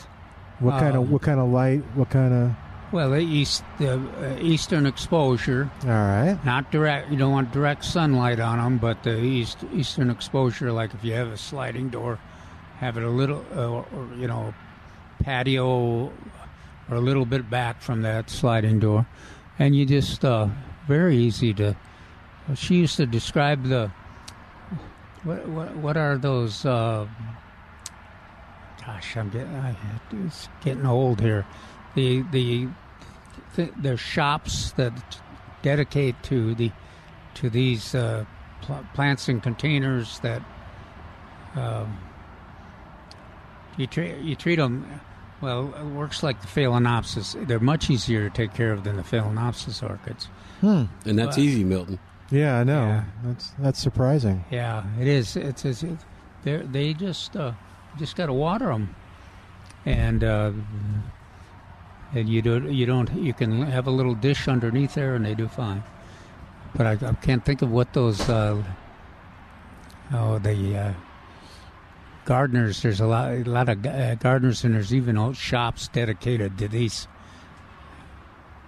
What 0.59 0.80
kind 0.80 0.97
of 0.97 1.03
Um, 1.05 1.11
what 1.11 1.22
kind 1.22 1.39
of 1.41 1.49
light? 1.51 1.82
What 1.95 2.11
kind 2.11 2.34
of? 2.34 2.53
well, 2.91 3.11
the 3.11 3.18
east 3.20 3.62
the 3.78 3.95
uh, 3.95 4.36
eastern 4.41 4.86
exposure, 4.86 5.70
All 5.84 5.89
right. 5.91 6.39
not 6.45 6.70
direct. 6.72 7.11
You 7.11 7.16
don't 7.16 7.30
want 7.32 7.53
direct 7.53 7.84
sunlight 7.84 8.41
on 8.41 8.59
them, 8.59 8.78
but 8.78 9.03
the 9.05 9.18
east 9.22 9.59
eastern 9.72 10.11
exposure, 10.11 10.72
like 10.72 10.93
if 10.95 11.05
you 11.05 11.12
have 11.12 11.28
a 11.28 11.36
sliding 11.36 11.91
door, 11.91 12.18
have 12.78 12.97
it 12.97 13.05
a 13.05 13.11
little, 13.11 13.45
uh, 13.55 13.68
or, 13.68 13.84
you 14.16 14.26
know, 14.26 14.53
patio 15.21 16.12
or 16.91 16.97
a 16.97 17.01
little 17.01 17.27
bit 17.27 17.49
back 17.51 17.81
from 17.83 18.03
that 18.03 18.31
sliding 18.31 18.79
door, 18.81 19.07
and 19.59 19.77
you 19.77 19.85
just 19.85 20.25
uh, 20.25 20.49
very 20.87 21.16
easy 21.16 21.53
to. 21.55 21.77
She 22.55 22.77
used 22.77 22.97
to 22.97 23.07
describe 23.07 23.64
the. 23.64 23.91
What 25.25 25.49
what 25.49 25.77
what 25.77 25.97
are 25.97 26.16
those? 26.16 26.64
Uh, 26.64 27.07
gosh, 28.85 29.16
I'm 29.16 29.29
getting 29.31 29.55
I, 29.55 29.77
it's 30.25 30.49
getting 30.64 30.87
old 30.87 31.21
here. 31.21 31.47
The 31.95 32.23
the 32.31 32.69
th- 33.57 33.73
there's 33.77 34.01
shops 34.01 34.73
that 34.73 34.93
dedicate 35.62 36.23
to 36.25 36.55
the 36.55 36.71
to 37.35 37.51
these 37.51 37.95
uh, 37.95 38.25
pl- 38.62 38.87
plants 38.95 39.29
and 39.29 39.43
containers 39.43 40.21
that 40.21 40.43
um, 41.55 41.99
you 43.77 43.87
treat 43.87 44.16
you 44.19 44.35
treat 44.35 44.57
them 44.57 45.01
well. 45.41 45.72
It 45.74 45.84
works 45.86 46.22
like 46.22 46.41
the 46.41 46.47
phalaenopsis. 46.49 47.47
They're 47.47 47.61
much 47.61 47.91
easier 47.91 48.28
to 48.28 48.34
take 48.34 48.55
care 48.55 48.72
of 48.72 48.84
than 48.84 48.97
the 48.97 49.03
phalaenopsis 49.03 49.82
orchids. 49.89 50.28
Hmm. 50.61 50.84
and 51.07 51.18
that's 51.18 51.36
Well- 51.36 51.47
easy, 51.47 51.64
Milton. 51.64 51.99
Yeah, 52.30 52.59
I 52.59 52.64
know. 52.64 52.84
Yeah. 52.86 53.05
That's 53.24 53.49
that's 53.59 53.78
surprising. 53.80 54.45
Yeah, 54.51 54.84
it 55.01 55.07
is. 55.07 55.34
It's, 55.34 55.64
it's 55.64 55.82
they 56.43 56.57
they 56.59 56.93
just 56.93 57.34
uh, 57.36 57.53
just 57.99 58.16
got 58.16 58.26
to 58.26 58.34
water 58.34 58.66
them, 58.66 58.95
and 59.86 60.22
uh, 60.22 60.53
and 62.14 62.28
you 62.28 62.43
do 62.43 62.70
you 62.70 62.84
don't 62.84 63.11
you 63.16 63.32
can 63.32 63.62
have 63.62 63.86
a 63.86 63.91
little 63.91 64.14
dish 64.14 64.47
underneath 64.47 64.93
there, 64.95 65.14
and 65.14 65.24
they 65.24 65.34
do 65.34 65.49
fine. 65.49 65.82
But 66.76 66.86
I, 67.03 67.09
I 67.09 67.12
can't 67.14 67.43
think 67.43 67.62
of 67.62 67.70
what 67.70 67.95
those 67.95 68.20
uh, 68.28 68.62
oh 70.12 70.39
the 70.39 70.76
uh, 70.76 70.93
gardeners. 72.29 72.83
There's 72.83 73.01
a 73.01 73.07
lot 73.07 73.33
a 73.33 73.45
lot 73.45 73.70
of 73.70 73.85
uh, 73.87 74.14
gardeners, 74.16 74.62
and 74.62 74.74
there's 74.74 74.93
even 74.93 75.16
old 75.16 75.37
shops 75.37 75.89
dedicated 75.89 76.59
to 76.59 76.68
these 76.68 77.09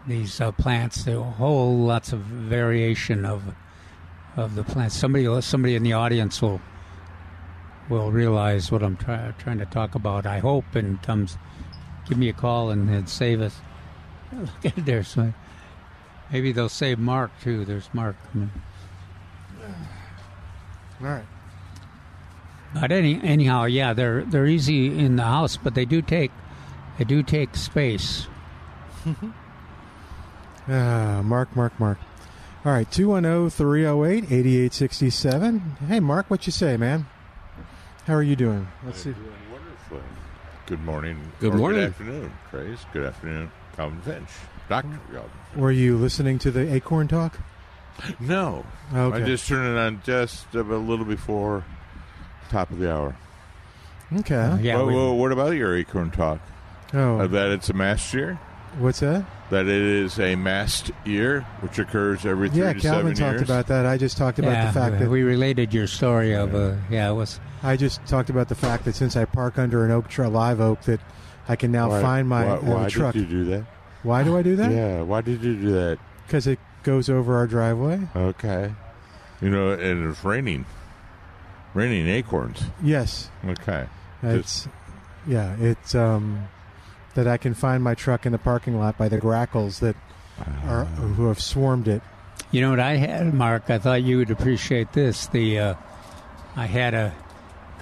these 0.07 0.41
uh, 0.41 0.51
plants. 0.53 1.07
Are 1.07 1.21
whole 1.21 1.77
lots 1.77 2.15
of 2.15 2.21
variation 2.21 3.27
of 3.27 3.43
of 4.35 4.55
the 4.55 4.65
plants. 4.65 4.97
Somebody 4.97 5.43
somebody 5.43 5.77
in 5.77 5.83
the 5.83 5.93
audience 5.93 6.41
will 6.41 6.63
will 7.91 8.11
realize 8.11 8.73
what 8.73 8.83
I'm 8.83 8.97
try, 8.97 9.35
trying 9.39 9.59
to 9.59 9.67
talk 9.67 9.95
about. 9.95 10.25
I 10.25 10.39
hope 10.39 10.75
and 10.75 11.01
comes 11.03 11.37
give 12.09 12.17
me 12.17 12.31
a 12.31 12.33
call 12.33 12.71
and, 12.71 12.89
and 12.89 13.09
save 13.11 13.43
us. 13.43 13.61
Look 14.33 14.65
at 14.65 14.87
there, 14.87 15.05
so 15.05 15.35
maybe 16.33 16.53
they'll 16.53 16.71
save 16.71 16.99
Mark 16.99 17.31
too. 17.43 17.67
There's 17.67 17.91
Mark. 17.93 18.17
All 21.03 21.07
right. 21.07 21.25
But 22.75 22.93
any, 22.93 23.21
anyhow, 23.23 23.65
yeah, 23.65 23.93
they're 23.93 24.23
they're 24.23 24.47
easy 24.47 24.97
in 24.99 25.17
the 25.17 25.25
house, 25.25 25.57
but 25.57 25.75
they 25.75 25.85
do 25.85 26.03
take 26.03 26.31
they 26.99 27.05
do 27.05 27.23
take 27.23 27.57
space. 27.57 28.27
Ah, 30.69 31.21
Mark, 31.25 31.57
Mark, 31.57 31.81
Mark. 31.81 31.99
All 32.65 32.71
right, 32.71 32.89
210 32.93 33.51
308 33.51 34.25
8867. 34.25 35.61
Hey, 35.89 35.99
Mark, 35.99 36.31
what 36.31 36.47
you 36.47 36.53
say, 36.53 36.77
man? 36.77 37.07
How 38.07 38.15
are 38.15 38.23
you 38.23 38.37
doing? 38.37 38.69
Let's 38.85 39.01
see. 39.01 39.13
Doing 39.13 39.27
wonderfully. 39.51 40.01
Good 40.67 40.83
morning. 40.85 41.33
Good 41.41 41.55
morning. 41.55 41.81
Good 41.81 41.89
afternoon, 41.89 42.33
Trace. 42.51 42.79
Good 42.93 43.05
afternoon, 43.05 43.51
Calvin 43.75 44.01
Finch. 44.03 44.29
Doctor 44.69 45.01
Calvin. 45.11 45.31
Were 45.57 45.73
you 45.73 45.97
listening 45.97 46.39
to 46.41 46.51
the 46.53 46.73
Acorn 46.73 47.09
Talk? 47.09 47.39
No. 48.21 48.65
Okay. 48.95 49.23
I 49.23 49.27
just 49.27 49.49
turned 49.49 49.77
it 49.77 49.81
on 49.81 50.03
just 50.05 50.55
a 50.55 50.63
little 50.63 51.07
before 51.07 51.65
top 52.51 52.71
of 52.71 52.79
the 52.79 52.93
hour. 52.93 53.15
Okay. 54.19 54.59
Yeah, 54.63 54.77
well, 54.77 54.87
we- 54.87 54.95
well, 54.95 55.17
what 55.17 55.33
about 55.33 55.51
your 55.53 55.77
Acorn 55.77 56.11
talk? 56.11 56.41
Oh, 56.93 57.21
Uh, 57.21 57.27
that 57.29 57.51
it's 57.51 57.71
a 57.71 57.73
mast 57.73 58.13
year? 58.13 58.39
what's 58.79 59.01
that? 59.01 59.25
That 59.51 59.67
it 59.67 59.83
is 59.83 60.19
a 60.21 60.37
mast 60.37 60.93
year, 61.05 61.41
which 61.61 61.79
occurs 61.81 62.25
every 62.27 62.49
three 62.51 62.61
Yeah, 62.63 62.73
to 62.73 62.79
Calvin 62.81 63.15
seven 63.15 63.15
talked 63.15 63.39
years. 63.39 63.43
about 63.51 63.67
that. 63.69 63.85
I 63.87 63.97
just 63.97 64.17
talked 64.17 64.39
about 64.39 64.53
yeah, 64.53 64.67
the 64.67 64.73
fact 64.73 64.99
that 65.01 65.09
we 65.11 65.23
related 65.23 65.73
your 65.75 65.87
story 65.89 66.35
of 66.35 66.55
uh, 66.55 66.73
yeah, 66.89 67.11
it 67.11 67.15
was 67.15 67.41
I 67.63 67.77
just 67.77 68.05
talked 68.07 68.31
about 68.31 68.49
the 68.49 68.55
fact 68.55 68.85
that 68.85 68.95
since 68.95 69.17
I 69.17 69.25
park 69.25 69.59
under 69.59 69.85
an 69.85 69.91
oak 69.91 70.09
tree, 70.09 70.25
a 70.25 70.29
live 70.29 70.61
oak, 70.61 70.83
that 70.83 71.01
I 71.49 71.57
can 71.57 71.73
now 71.73 71.89
Why- 71.91 72.01
find 72.03 72.29
my 72.29 72.45
why, 72.45 72.53
uh, 72.53 72.59
why 72.61 72.89
truck. 72.89 73.13
did 73.15 73.23
you 73.31 73.45
do 73.45 73.45
that? 73.51 73.65
Why 74.05 74.23
do 74.23 74.37
I 74.39 74.43
do 74.43 74.55
that? 74.57 74.71
Yeah, 74.71 75.03
why 75.03 75.21
did 75.21 75.43
you 75.43 75.55
do 75.57 75.73
that? 75.73 75.99
Because 76.27 76.47
it 76.47 76.59
goes 76.85 77.11
over 77.11 77.37
our 77.37 77.47
driveway. 77.49 78.01
Okay. 78.17 78.73
You 79.41 79.51
know, 79.51 79.71
and 79.73 80.09
it's 80.11 80.25
raining. 80.25 80.65
Raining 81.75 82.09
acorns. 82.09 82.63
Yes, 82.83 83.31
Okay. 83.47 83.87
it's 84.23 84.67
yeah, 85.27 85.55
it's 85.61 85.95
um 85.95 86.49
that 87.15 87.27
I 87.29 87.37
can 87.37 87.55
find 87.55 87.83
my 87.83 87.95
truck 87.95 88.27
in 88.27 88.33
the 88.33 88.39
parking 88.39 88.79
lot 88.79 88.97
by 88.99 89.09
the 89.09 89.19
grackles 89.19 89.81
that 89.81 89.97
are 90.67 90.85
who 90.85 91.27
have 91.29 91.41
swarmed 91.41 91.87
it. 91.89 92.03
You 92.51 92.61
know 92.63 92.71
what 92.71 92.81
I 92.81 92.97
had, 92.97 93.33
Mark? 93.35 93.71
I 93.71 93.79
thought 93.79 94.03
you 94.03 94.17
would 94.19 94.31
appreciate 94.31 94.93
this. 94.93 95.27
The 95.29 95.59
uh, 95.59 95.75
I 96.57 96.67
had 96.67 96.95
a 96.95 97.13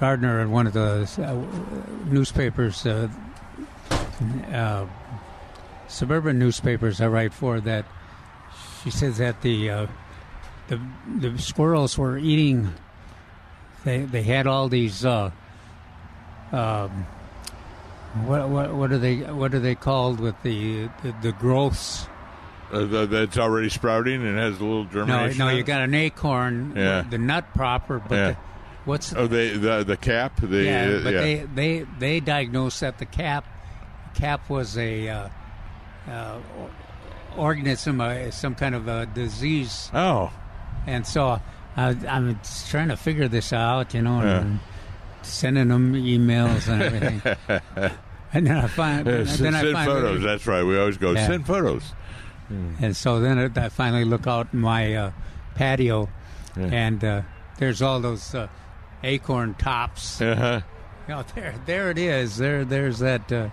gardener 0.00 0.40
in 0.40 0.50
one 0.50 0.66
of 0.66 0.72
the 0.74 1.08
uh, 1.18 2.04
newspapers, 2.10 2.84
uh, 2.84 3.08
uh, 4.52 4.86
suburban 5.88 6.38
newspapers 6.38 7.00
I 7.00 7.06
write 7.08 7.32
for. 7.32 7.60
That 7.60 7.86
she 8.82 8.90
says 8.90 9.18
that 9.18 9.40
the 9.42 9.70
uh, 9.70 9.86
the 10.68 10.80
the 11.18 11.38
squirrels 11.38 11.96
were 11.96 12.18
eating. 12.18 12.74
They 13.84 13.98
they 14.00 14.22
had 14.22 14.46
all 14.46 14.68
these. 14.68 15.04
Uh, 15.04 15.30
um, 16.52 17.06
what 18.24 18.48
what 18.48 18.74
what 18.74 18.92
are 18.92 18.98
they 18.98 19.16
what 19.18 19.54
are 19.54 19.60
they 19.60 19.74
called 19.74 20.18
with 20.20 20.34
the 20.42 20.88
the, 21.02 21.14
the 21.22 21.32
growths? 21.32 22.06
Uh, 22.72 22.86
th- 22.86 23.08
that's 23.10 23.38
already 23.38 23.68
sprouting 23.68 24.26
and 24.26 24.36
has 24.36 24.60
a 24.60 24.64
little 24.64 24.84
germination. 24.84 25.38
no, 25.38 25.46
on 25.48 25.56
you 25.56 25.62
got 25.62 25.80
an 25.80 25.94
acorn, 25.94 26.74
Yeah. 26.76 27.02
the 27.08 27.16
nut 27.16 27.46
proper, 27.54 27.98
but 27.98 28.14
Yeah. 28.14 28.28
the, 28.32 28.36
what's 28.84 29.14
Oh, 29.14 29.26
they 29.26 29.56
the 29.56 29.84
the 29.84 29.96
cap. 29.96 30.40
The 30.40 30.64
yeah, 30.64 30.84
uh, 31.00 31.04
but 31.04 31.12
yeah. 31.14 31.20
they 31.20 31.34
they 31.54 31.86
they 31.98 32.20
diagnosed 32.20 32.80
that 32.80 32.98
the 32.98 33.06
cap 33.06 33.46
cap 34.14 34.48
was 34.50 34.76
a 34.76 35.08
uh, 35.08 35.28
uh, 36.10 36.38
organism, 37.36 38.00
uh, 38.00 38.30
some 38.30 38.54
kind 38.54 38.74
of 38.74 38.88
a 38.88 39.06
disease, 39.06 39.90
oh, 39.94 40.32
and 40.86 41.06
so 41.06 41.40
I, 41.78 41.90
I'm 42.08 42.38
trying 42.70 42.88
to 42.88 42.96
figure 42.96 43.28
this 43.28 43.52
out, 43.52 43.94
you 43.94 44.02
know, 44.02 44.20
Yeah. 44.22 44.40
and 44.40 44.60
sending 45.22 45.68
them 45.68 45.94
emails 45.94 46.66
and 46.68 46.82
everything. 46.82 47.22
and 48.32 48.46
then 48.46 48.56
I 48.56 48.66
find, 48.66 49.06
Yeah, 49.06 49.24
send, 49.24 49.44
then 49.44 49.54
I 49.54 49.60
send 49.62 49.72
finally- 49.74 50.00
photos. 50.00 50.22
That's 50.22 50.46
right. 50.46 50.62
We 50.64 50.78
always 50.78 50.96
go 50.96 51.12
Yeah. 51.12 51.26
send 51.26 51.46
photos. 51.46 51.92
And 52.50 52.96
so 52.96 53.20
then 53.20 53.38
it- 53.38 53.56
I 53.58 53.68
finally 53.68 54.04
look 54.04 54.26
out 54.26 54.52
my 54.54 54.94
uh, 54.94 55.10
patio, 55.54 56.08
and 56.56 57.04
uh, 57.04 57.22
there's 57.58 57.82
all 57.82 58.00
those 58.00 58.34
uh, 58.34 58.48
acorn 59.04 59.54
tops. 59.54 60.20
Uh-huh. 60.20 60.60
You 61.06 61.14
know, 61.14 61.24
there, 61.34 61.54
there 61.66 61.90
it 61.90 61.98
is. 61.98 62.38
There, 62.38 62.64
there's 62.64 62.98
that 63.00 63.30
uh, 63.30 63.48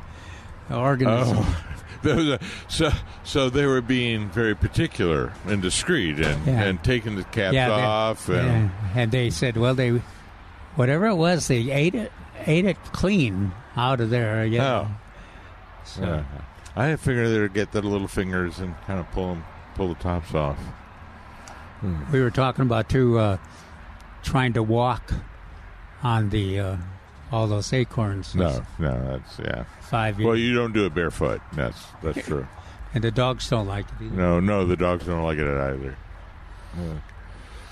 organism. 0.71 1.37
Oh, 1.39 1.65
Those 2.05 2.39
so 2.67 2.91
so 3.23 3.49
they 3.49 3.65
were 3.65 3.81
being 3.81 4.29
very 4.29 4.55
particular 4.55 5.33
and 5.45 5.61
discreet 5.61 6.19
and, 6.19 6.45
Yeah. 6.47 6.63
and 6.63 6.83
taking 6.83 7.15
the 7.15 7.23
caps 7.23 7.53
they- 7.53 7.59
off 7.65 8.29
and 8.29 8.37
and, 8.37 8.71
and 8.95 9.11
they 9.11 9.29
said, 9.29 9.57
well, 9.57 9.73
they, 9.75 10.01
whatever 10.75 11.07
it 11.07 11.15
was, 11.15 11.47
they 11.47 11.71
ate 11.71 11.95
it, 11.95 12.11
ate 12.45 12.65
it 12.65 12.77
clean 12.93 13.51
out 13.75 13.99
of 14.01 14.09
there. 14.09 14.47
Know. 14.47 14.87
oh, 14.89 14.95
So, 15.83 16.01
yeah. 16.03 16.23
I 16.75 16.95
figured 16.95 17.29
they'd 17.29 17.53
get 17.53 17.71
the 17.71 17.81
little 17.81 18.07
fingers 18.07 18.59
and 18.59 18.75
kind 18.85 18.99
of 18.99 19.09
pull 19.11 19.29
them, 19.29 19.43
pull 19.75 19.87
the 19.89 19.95
tops 19.95 20.33
off. 20.33 20.57
We 22.11 22.21
were 22.21 22.31
talking 22.31 22.63
about 22.63 22.89
too, 22.89 23.17
uh, 23.19 23.37
trying 24.23 24.53
to 24.53 24.63
walk 24.63 25.11
on 26.03 26.29
the 26.29 26.59
uh, 26.59 26.77
all 27.35 27.47
those 27.47 27.71
acorns. 27.73 28.33
No, 28.33 28.63
no, 28.79 28.93
that's 29.19 29.39
yeah. 29.39 29.65
five 29.81 30.17
years, 30.19 30.25
Well, 30.27 30.37
you 30.37 30.55
don't 30.55 30.71
do 30.73 30.85
it 30.85 30.93
barefoot. 30.93 31.41
That's 31.53 31.77
that's 32.01 32.25
true. 32.25 32.47
and 32.93 33.03
the 33.03 33.11
dogs 33.11 33.49
don't 33.49 33.67
like 33.67 33.85
it. 33.99 34.05
Either. 34.05 34.15
No, 34.15 34.39
no, 34.39 34.65
the 34.65 34.77
dogs 34.77 35.05
don't 35.05 35.21
like 35.23 35.37
it 35.37 35.47
either. 35.47 35.97
Yeah. 36.77 36.93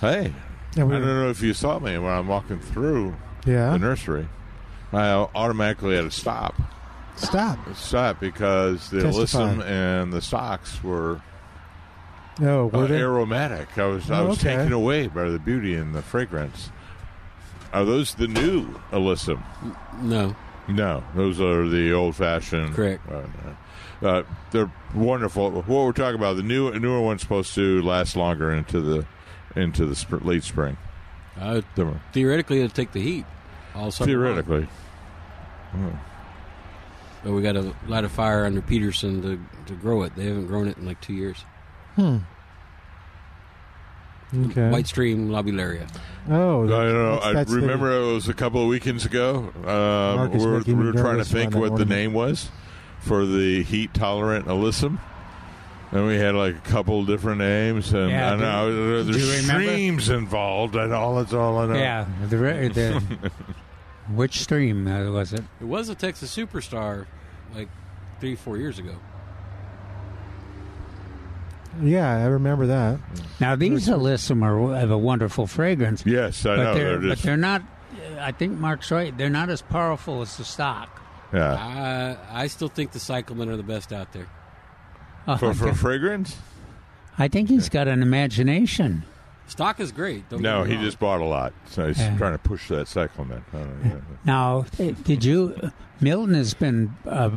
Hey, 0.02 0.34
Yeah, 0.76 0.84
I 0.84 0.86
we- 0.86 0.94
don't 0.94 1.06
know 1.06 1.30
if 1.30 1.42
you 1.42 1.54
saw 1.54 1.80
me 1.80 1.98
when 1.98 2.12
I'm 2.12 2.28
walking 2.28 2.60
through 2.60 3.16
yeah. 3.46 3.72
the 3.72 3.80
nursery. 3.80 4.28
I 4.92 5.10
automatically 5.34 5.96
had 5.96 6.04
to 6.06 6.12
stop. 6.12 6.56
Stop. 7.16 7.58
Stop 7.76 8.20
because 8.20 8.90
the 8.90 9.02
Testify. 9.04 9.24
alyssum 9.40 9.64
and 9.66 10.12
the 10.14 10.22
socks 10.22 10.84
were 10.84 11.22
No, 12.40 12.66
uh, 12.74 12.80
were 12.80 12.88
they? 12.88 13.00
aromatic. 13.02 13.78
I 13.78 13.86
was 13.86 14.10
I 14.12 14.20
Oh, 14.20 14.28
was 14.28 14.40
okay. 14.40 14.56
taken 14.58 14.74
away 14.74 15.08
by 15.08 15.30
the 15.30 15.40
beauty 15.40 15.76
and 15.76 15.94
the 15.96 16.02
fragrance. 16.02 16.70
Are 17.74 17.84
those 17.86 18.16
the 18.16 18.28
new 18.28 18.68
alyssum? 18.92 19.42
No, 20.02 20.36
No, 20.68 21.04
those 21.16 21.42
are 21.42 21.68
the 21.68 21.92
old 21.92 22.16
fashioned. 22.16 22.74
Correct. 22.76 23.02
Uh, 23.12 23.24
no. 24.02 24.08
uh, 24.10 24.24
they're 24.52 24.72
wonderful. 24.94 25.52
What 25.52 25.68
we're 25.68 25.92
talking 25.92 26.16
about 26.16 26.36
the 26.38 26.44
new 26.44 26.72
newer 26.80 27.02
one's 27.02 27.22
supposed 27.22 27.54
to 27.56 27.82
last 27.82 28.16
longer 28.16 28.52
into 28.54 28.80
the 28.80 29.06
into 29.56 29.86
the 29.86 29.96
sp- 29.98 30.24
late 30.24 30.44
spring. 30.44 30.78
uh, 31.40 31.62
The- 31.76 31.96
theoretically 32.14 32.60
it'll 32.62 32.70
take 32.74 32.92
the 32.92 33.02
heat. 33.02 33.26
All 33.76 33.90
summer 33.92 34.12
long. 34.12 34.36
Theoretically, 34.44 34.68
but 37.24 37.32
we 37.32 37.42
got 37.42 37.54
to 37.54 37.74
light 37.88 38.04
a 38.04 38.10
fire 38.10 38.46
under 38.46 38.62
Peterson 38.62 39.22
to 39.22 39.40
to 39.66 39.74
grow 39.80 40.04
it. 40.04 40.16
They 40.16 40.26
haven't 40.26 40.48
grown 40.48 40.68
it 40.68 40.78
in 40.78 40.86
like 40.86 41.02
two 41.02 41.14
years. 41.14 41.44
Hmm. 41.96 42.18
Okay. 44.36 44.70
White 44.70 44.88
Stream 44.88 45.30
lobularia. 45.30 45.88
Oh, 46.30 46.64
I 46.64 46.68
don't 46.68 46.70
know. 46.70 47.10
that's- 47.16 47.26
I 47.26 47.34
that's 47.34 47.52
the- 47.52 47.58
remember 47.62 47.92
it 47.92 48.14
was 48.14 48.28
a 48.30 48.34
couple 48.34 48.62
of 48.64 48.68
weekends 48.68 49.06
ago. 49.06 49.52
Um, 49.58 49.64
Mark 49.66 50.32
we 50.32 50.38
is 50.40 50.46
were, 50.46 50.58
making 50.60 50.78
we 50.78 50.84
me 50.86 50.92
were 50.92 50.94
trying 50.94 51.04
to 51.06 51.12
nervous 51.18 51.32
think 51.32 51.52
around 51.52 51.52
that 51.54 51.60
what 51.60 51.78
the 51.78 51.84
ornament. 51.84 51.90
name 51.90 52.14
was 52.14 52.50
for 53.00 53.26
the 53.26 53.64
heat 53.64 53.94
tolerant 53.94 54.46
alyssum. 54.48 55.00
And 55.92 56.08
we 56.08 56.16
had 56.16 56.34
like 56.34 56.56
a 56.56 56.60
couple 56.70 57.06
different 57.06 57.38
names, 57.38 57.94
and 57.94 58.10
Yeah, 58.10 58.34
I 58.34 58.36
do- 58.36 58.42
know 58.42 58.70
do 58.70 59.04
there's 59.04 59.18
you 59.18 59.42
remember? 59.42 59.70
streams 59.72 60.10
involved, 60.10 60.76
and 60.76 60.92
all 60.92 61.16
that's 61.18 61.34
all 61.34 61.60
I 61.60 61.68
know. 61.68 61.76
Yeah, 61.76 62.06
the, 62.30 62.38
re- 62.38 62.68
the 62.70 63.04
which 64.16 64.42
stream 64.42 64.88
uh, 64.88 65.12
was 65.12 65.34
it? 65.34 65.44
It 65.62 65.66
was 65.68 65.90
a 65.90 65.96
Texas 65.96 66.36
superstar 66.36 67.06
like 67.56 67.70
three, 68.20 68.36
four 68.36 68.58
years 68.58 68.80
ago. 68.80 68.96
Yeah, 71.82 72.10
I 72.10 72.26
remember 72.26 72.68
that. 72.68 73.00
Now 73.40 73.56
these 73.56 73.88
alyssum 73.88 74.44
are, 74.44 74.76
have 74.78 74.92
a 74.92 74.98
wonderful 74.98 75.48
fragrance, 75.48 76.04
Yes, 76.06 76.46
I 76.46 76.56
but 76.56 76.64
know. 76.64 76.74
they're 76.76 76.98
They're 77.00 77.10
but 77.10 77.20
they're 77.20 77.38
not. 77.38 77.64
I 78.20 78.32
think 78.32 78.58
Mark's 78.60 78.92
right. 78.92 79.16
They're 79.18 79.30
not 79.30 79.50
as 79.50 79.62
powerful 79.62 80.22
as 80.22 80.38
the 80.38 80.44
stock. 80.46 81.02
yeah. 81.34 82.18
I 82.32 82.44
I 82.44 82.48
still 82.48 82.68
think 82.70 82.92
the 82.92 83.00
Cyclamen 83.00 83.50
are 83.50 83.58
the 83.58 83.64
best 83.64 83.92
out 83.94 84.14
there. 84.14 84.28
Oh, 85.28 85.38
For, 85.38 85.54
for 85.54 85.74
fragrance? 85.74 86.38
I 87.18 87.28
think 87.28 87.50
he's 87.50 87.70
got 87.70 87.88
an 87.88 88.02
imagination. 88.02 89.04
Stock 89.48 89.80
is 89.80 89.92
great. 89.92 90.28
Don't 90.30 90.42
No, 90.42 90.60
get 90.60 90.64
me 90.64 90.70
he 90.72 90.76
wrong. 90.78 90.86
just 90.86 91.00
bought 91.00 91.22
a 91.22 91.26
lot, 91.26 91.54
so 91.70 91.88
he's 91.88 92.00
Yeah. 92.00 92.18
trying 92.18 92.32
to 92.34 92.38
push 92.40 92.68
that 92.70 92.88
cyclamen. 92.88 93.44
I 93.54 93.58
don't. 93.58 94.04
Now, 94.26 94.66
did 95.04 95.24
you? 95.24 95.72
Milton 96.02 96.34
has 96.34 96.54
been 96.54 96.96
uh, 97.06 97.32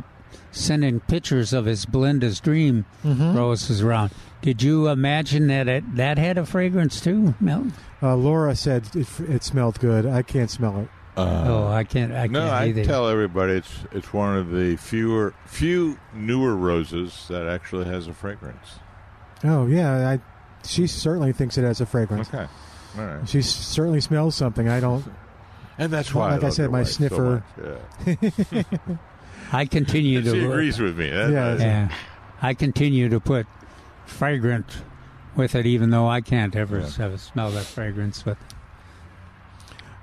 sending 0.51 0.99
pictures 1.01 1.53
of 1.53 1.65
his 1.65 1.85
Belinda's 1.85 2.39
Dream 2.39 2.85
roses 3.03 3.81
around. 3.81 4.11
Did 4.41 4.61
you 4.61 4.87
imagine 4.87 5.47
that 5.47 5.67
it, 5.67 5.95
that 5.95 6.17
had 6.17 6.37
a 6.37 6.45
fragrance 6.45 7.01
too, 7.01 7.33
Milton? 7.39 7.73
Uh, 8.01 8.15
Laura 8.15 8.55
said 8.55 8.87
it, 8.95 9.07
it 9.21 9.43
smelled 9.43 9.79
good. 9.79 10.05
I 10.05 10.21
can't 10.21 10.49
smell 10.51 10.79
it. 10.81 10.87
oh, 11.17 11.67
I 11.67 11.83
can't. 11.83 12.13
I 12.13 12.27
no, 12.27 12.41
can't 12.41 12.51
I 12.53 12.65
either. 12.67 12.85
tell 12.85 13.07
everybody 13.07 13.53
it's 13.53 13.73
it's 13.91 14.13
one 14.13 14.37
of 14.37 14.51
the 14.51 14.75
fewer 14.75 15.33
few 15.47 15.97
newer 16.13 16.55
roses 16.55 17.25
that 17.29 17.47
actually 17.47 17.85
has 17.85 18.07
a 18.07 18.13
fragrance. 18.13 18.75
Oh 19.43 19.65
yeah, 19.65 20.09
I. 20.11 20.19
She 20.67 20.85
certainly 20.85 21.33
thinks 21.33 21.57
it 21.57 21.63
has 21.63 21.81
a 21.81 21.87
fragrance. 21.87 22.27
Okay, 22.29 22.45
all 22.99 23.05
right, 23.05 23.27
She 23.29 23.41
certainly 23.41 24.01
smells 24.01 24.35
something. 24.35 24.69
I 24.69 24.79
don't. 24.79 25.03
and 25.79 25.91
that's 25.91 26.13
Well, 26.13 26.25
why, 26.27 26.33
like 26.33 26.41
I 26.43 26.45
love 26.47 26.53
said, 26.53 26.69
my 26.71 26.79
wife 26.79 26.87
so 26.89 26.93
sniffer- 26.93 27.43
much, 28.05 28.17
yeah. 28.21 28.63
I 29.51 29.65
continue 29.65 30.21
to. 30.21 30.31
she 30.31 30.43
agrees 30.45 30.79
with 30.79 30.97
me. 30.97 31.09
That- 31.09 31.31
Yeah, 31.31 31.55
Yeah, 31.55 31.89
I 32.41 32.53
continue 32.53 33.09
to 33.09 33.19
put 33.19 33.47
fragrant 34.05 34.65
with 35.35 35.55
it, 35.55 35.65
even 35.65 35.89
though 35.91 36.07
I 36.07 36.21
can't 36.21 36.55
ever 36.55 36.79
Yeah. 36.79 37.15
smell 37.17 37.51
that 37.51 37.65
fragrance. 37.65 38.23
But 38.23 38.37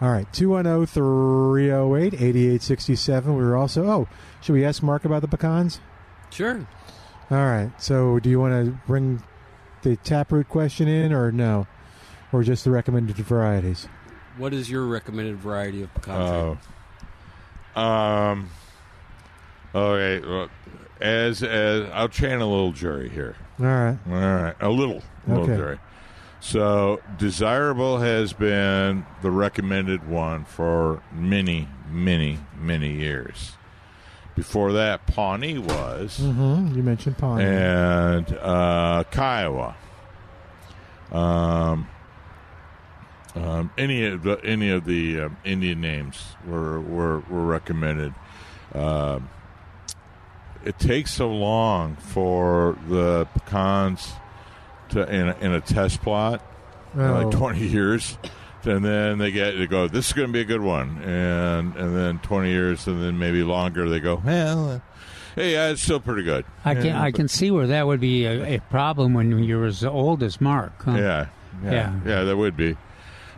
All 0.00 0.10
right, 0.10 0.30
210 0.32 0.86
308 0.86 2.14
8867. 2.14 3.36
We 3.36 3.42
were 3.44 3.56
also. 3.56 3.86
Oh, 3.88 4.08
should 4.40 4.52
we 4.52 4.64
ask 4.64 4.82
Mark 4.82 5.04
about 5.04 5.22
the 5.22 5.28
pecans? 5.28 5.80
Sure. 6.30 6.66
All 7.30 7.38
right. 7.46 7.70
So, 7.80 8.18
do 8.18 8.28
you 8.28 8.38
want 8.40 8.52
to 8.66 8.72
bring 8.86 9.22
the 9.82 9.96
taproot 9.96 10.48
question 10.48 10.88
in, 10.88 11.12
or 11.12 11.30
no, 11.32 11.66
or 12.32 12.42
just 12.42 12.64
the 12.64 12.70
recommended 12.70 13.16
varieties? 13.16 13.88
What 14.36 14.52
is 14.52 14.68
your 14.70 14.84
recommended 14.84 15.36
variety 15.36 15.82
of 15.82 15.94
pecan? 15.94 16.58
Oh. 17.76 17.80
Um. 17.80 18.50
Okay. 19.74 20.26
Well, 20.26 20.48
as 21.00 21.42
as 21.42 21.88
I'll 21.92 22.08
channel 22.08 22.48
a 22.48 22.52
little 22.54 22.72
Jerry 22.72 23.08
here. 23.08 23.36
All 23.60 23.66
right. 23.66 23.98
All 24.08 24.12
right, 24.14 24.54
a 24.60 24.68
little, 24.68 25.02
a 25.26 25.30
little 25.30 25.44
Okay. 25.44 25.56
Jerry. 25.56 25.78
So, 26.40 27.00
desirable 27.16 27.98
has 27.98 28.32
been 28.34 29.06
the 29.22 29.30
recommended 29.30 30.06
one 30.06 30.44
for 30.44 31.02
many, 31.10 31.68
many, 31.88 32.38
many 32.58 32.90
years. 32.92 33.52
Before 34.34 34.72
that, 34.72 35.06
Pawnee 35.06 35.58
was, 35.58 36.18
Mm-hmm. 36.20 36.76
You 36.76 36.82
mentioned 36.82 37.16
Pawnee 37.16 37.44
and 37.44 38.36
uh, 38.42 39.04
Kiowa. 39.10 39.74
Um, 41.12 41.88
um, 43.36 43.70
any 43.78 44.04
of 44.06 44.22
the 44.22 44.38
any 44.44 44.70
of 44.70 44.84
the 44.84 45.22
um, 45.22 45.36
Indian 45.44 45.80
names 45.80 46.22
were 46.46 46.80
were, 46.80 47.20
were 47.20 47.44
recommended. 47.44 48.12
Um, 48.74 49.30
it 50.64 50.78
takes 50.78 51.12
so 51.12 51.30
long 51.30 51.96
for 51.96 52.76
the 52.88 53.26
pecans 53.34 54.12
to 54.90 55.02
in 55.12 55.28
a, 55.28 55.36
in 55.40 55.52
a 55.52 55.60
test 55.60 56.02
plot, 56.02 56.42
Oh. 56.96 57.00
like 57.24 57.30
twenty 57.32 57.66
years, 57.66 58.16
and 58.64 58.84
then 58.84 59.18
they 59.18 59.30
get 59.32 59.52
to 59.52 59.66
go. 59.66 59.88
This 59.88 60.06
is 60.08 60.12
going 60.12 60.28
to 60.28 60.32
be 60.32 60.40
a 60.40 60.44
good 60.44 60.60
one, 60.62 61.02
and 61.02 61.74
and 61.76 61.96
then 61.96 62.18
twenty 62.20 62.50
years, 62.50 62.86
and 62.86 63.02
then 63.02 63.18
maybe 63.18 63.42
longer. 63.42 63.88
They 63.88 64.00
go 64.00 64.20
well. 64.24 64.80
Hey, 65.34 65.52
yeah, 65.54 65.70
it's 65.70 65.82
still 65.82 65.98
pretty 65.98 66.22
good. 66.22 66.44
I 66.64 66.74
can 66.76 66.86
Yeah, 66.86 67.02
I 67.02 67.10
but- 67.10 67.16
can 67.16 67.26
see 67.28 67.50
where 67.50 67.66
that 67.66 67.88
would 67.88 67.98
be 68.00 68.24
a, 68.24 68.56
a 68.56 68.60
problem 68.70 69.14
when 69.14 69.42
you're 69.42 69.64
as 69.64 69.84
old 69.84 70.22
as 70.22 70.40
Mark. 70.40 70.82
huh? 70.84 70.92
Yeah, 70.92 71.26
yeah, 71.64 71.70
Yeah. 71.72 72.00
yeah, 72.06 72.22
that 72.22 72.36
would 72.36 72.56
be. 72.56 72.76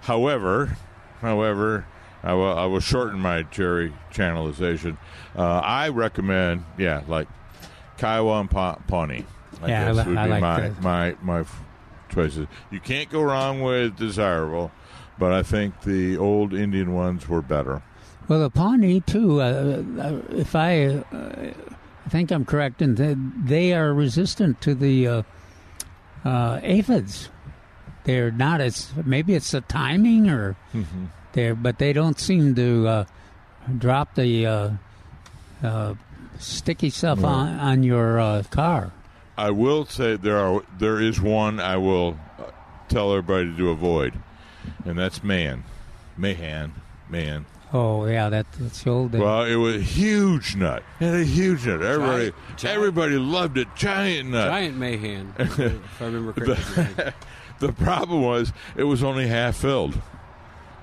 However, 0.02 0.76
however, 1.22 1.86
I 2.26 2.34
will, 2.34 2.58
I 2.58 2.64
will 2.66 2.80
shorten 2.80 3.20
my 3.20 3.42
Jerry 3.44 3.94
channelization. 4.12 4.98
Uh, 5.36 5.60
I 5.60 5.90
recommend, 5.90 6.64
yeah, 6.76 7.02
like 7.06 7.28
Kiowa 7.98 8.40
and 8.40 8.50
pa- 8.50 8.80
Pawnee. 8.88 9.24
I 9.62 9.68
Yeah, 9.68 9.82
I 9.82 9.86
guess 9.86 9.96
li- 9.96 10.10
would 10.10 10.18
I 10.18 10.24
be 10.24 10.30
like 10.30 10.40
my, 10.42 10.70
my 10.80 11.16
my 11.22 11.40
f- 11.40 11.62
choices. 12.12 12.48
You 12.72 12.80
can't 12.80 13.08
go 13.10 13.22
wrong 13.22 13.62
with 13.62 13.96
desirable, 13.96 14.72
but 15.18 15.32
I 15.32 15.42
think 15.44 15.82
the 15.82 16.16
old 16.18 16.52
Indian 16.52 16.94
ones 16.94 17.28
were 17.28 17.42
better. 17.42 17.82
Well, 18.28 18.40
the 18.40 18.50
Pawnee 18.50 19.00
too. 19.02 19.40
Uh, 19.40 19.84
uh, 19.98 20.20
if 20.30 20.56
I, 20.56 20.86
uh, 20.86 21.52
I 22.04 22.08
think 22.08 22.32
I'm 22.32 22.44
correct 22.44 22.82
and 22.82 22.96
that 22.96 23.16
they 23.46 23.72
are 23.72 23.94
resistant 23.94 24.60
to 24.62 24.74
the 24.74 25.06
uh, 25.06 25.22
uh, 26.24 26.58
aphids. 26.64 27.30
They're 28.02 28.30
not 28.32 28.60
as 28.60 28.92
maybe 29.04 29.34
it's 29.34 29.50
the 29.52 29.60
timing 29.62 30.28
or 30.28 30.56
they're, 31.36 31.54
but 31.54 31.78
they 31.78 31.92
don't 31.92 32.18
seem 32.18 32.54
to 32.54 32.88
uh, 32.88 33.04
drop 33.78 34.14
the 34.14 34.46
uh, 34.46 34.70
uh, 35.62 35.94
sticky 36.38 36.90
stuff 36.90 37.22
on 37.22 37.60
on 37.60 37.82
your 37.82 38.18
uh, 38.18 38.42
car. 38.50 38.90
I 39.36 39.50
will 39.50 39.84
say 39.84 40.16
there 40.16 40.38
are 40.38 40.62
there 40.78 41.00
is 41.00 41.20
one 41.20 41.60
I 41.60 41.76
will 41.76 42.18
uh, 42.38 42.44
tell 42.88 43.12
everybody 43.14 43.54
to 43.54 43.70
avoid, 43.70 44.14
and 44.84 44.98
that's 44.98 45.22
man, 45.22 45.64
Mahan, 46.16 46.72
man. 47.08 47.44
Oh 47.72 48.06
yeah, 48.06 48.30
that, 48.30 48.46
that's 48.52 48.82
the 48.84 48.90
old. 48.90 49.12
Well, 49.12 49.44
it 49.44 49.56
was 49.56 49.76
a 49.76 49.80
huge 49.80 50.56
nut. 50.56 50.82
It 51.00 51.04
had 51.04 51.14
a 51.16 51.24
huge 51.24 51.66
nut. 51.66 51.82
Everybody, 51.82 52.30
Giant- 52.30 52.56
giant- 52.56 52.76
everybody 52.78 53.16
loved 53.16 53.58
it. 53.58 53.68
Giant 53.76 54.30
nut. 54.30 54.48
Giant 54.48 54.76
Mahan, 54.78 55.34
if 55.38 56.00
I 56.00 56.04
remember 56.06 56.32
correctly. 56.32 57.12
The 57.58 57.72
problem 57.72 58.20
was 58.20 58.52
it 58.76 58.84
was 58.84 59.02
only 59.02 59.28
half 59.28 59.56
filled. 59.56 59.98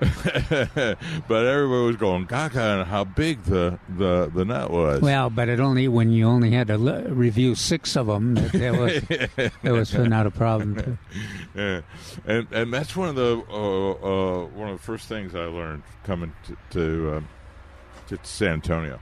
but 0.00 1.46
everybody 1.46 1.86
was 1.86 1.96
going 1.96 2.26
gaga 2.26 2.60
on 2.80 2.86
how 2.86 3.04
big 3.04 3.42
the, 3.44 3.78
the, 3.88 4.30
the 4.34 4.44
nut 4.44 4.70
was. 4.70 5.00
Well, 5.00 5.30
but 5.30 5.48
it 5.48 5.60
only 5.60 5.88
when 5.88 6.10
you 6.10 6.26
only 6.26 6.50
had 6.50 6.66
to 6.66 6.74
l- 6.74 7.02
review 7.14 7.54
six 7.54 7.96
of 7.96 8.06
them, 8.06 8.34
that, 8.34 8.52
that 8.52 8.78
was 8.78 9.00
that 9.62 9.72
was 9.72 9.94
not 9.94 10.26
a 10.26 10.30
problem. 10.30 10.98
Yeah. 11.54 11.82
and 12.26 12.48
and 12.50 12.72
that's 12.74 12.96
one 12.96 13.08
of 13.08 13.14
the 13.14 13.36
uh, 13.48 13.90
uh, 14.42 14.46
one 14.46 14.68
of 14.70 14.76
the 14.78 14.82
first 14.82 15.06
things 15.08 15.34
I 15.36 15.44
learned 15.44 15.84
coming 16.02 16.32
to 16.46 16.56
to, 16.70 17.16
um, 17.18 17.28
to 18.08 18.18
San 18.24 18.54
Antonio 18.54 18.98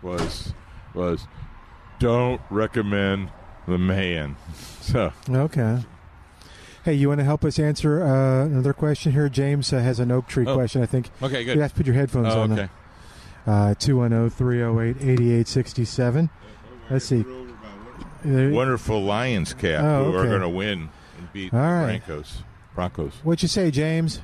was 0.00 0.54
was 0.94 1.26
don't 1.98 2.40
recommend 2.48 3.30
the 3.68 3.76
man. 3.78 4.36
So 4.80 5.12
Okay. 5.28 5.84
Hey, 6.84 6.92
you 6.94 7.08
want 7.08 7.20
to 7.20 7.24
help 7.24 7.44
us 7.44 7.58
answer 7.58 8.02
uh, 8.02 8.44
another 8.44 8.72
question 8.74 9.12
here? 9.12 9.28
James 9.30 9.72
uh, 9.72 9.78
has 9.80 9.98
an 10.00 10.10
oak 10.10 10.26
tree 10.28 10.44
Oh. 10.46 10.54
question. 10.54 10.82
I 10.82 10.86
think 10.86 11.08
okay, 11.22 11.42
good. 11.44 11.54
you 11.56 11.62
have 11.62 11.70
to 11.72 11.76
put 11.78 11.86
your 11.86 11.94
headphones 11.94 12.34
Oh, 12.34 12.42
on. 12.42 12.52
okay. 12.52 12.68
Uh, 13.46 13.74
210-308-8867. 13.78 16.28
Let's 16.90 17.04
see. 17.06 17.24
There- 18.24 18.50
Wonderful 18.50 19.02
Lions 19.02 19.54
cap 19.54 19.82
Oh, 19.84 20.10
who 20.12 20.18
are 20.18 20.26
going 20.26 20.40
to 20.42 20.48
win 20.48 20.88
and 21.18 21.32
beat 21.32 21.52
All 21.54 21.60
the. 21.60 21.86
Broncos. 21.86 22.42
Broncos. 22.74 23.12
What'd 23.22 23.42
you 23.42 23.48
say, 23.48 23.70
James? 23.70 24.20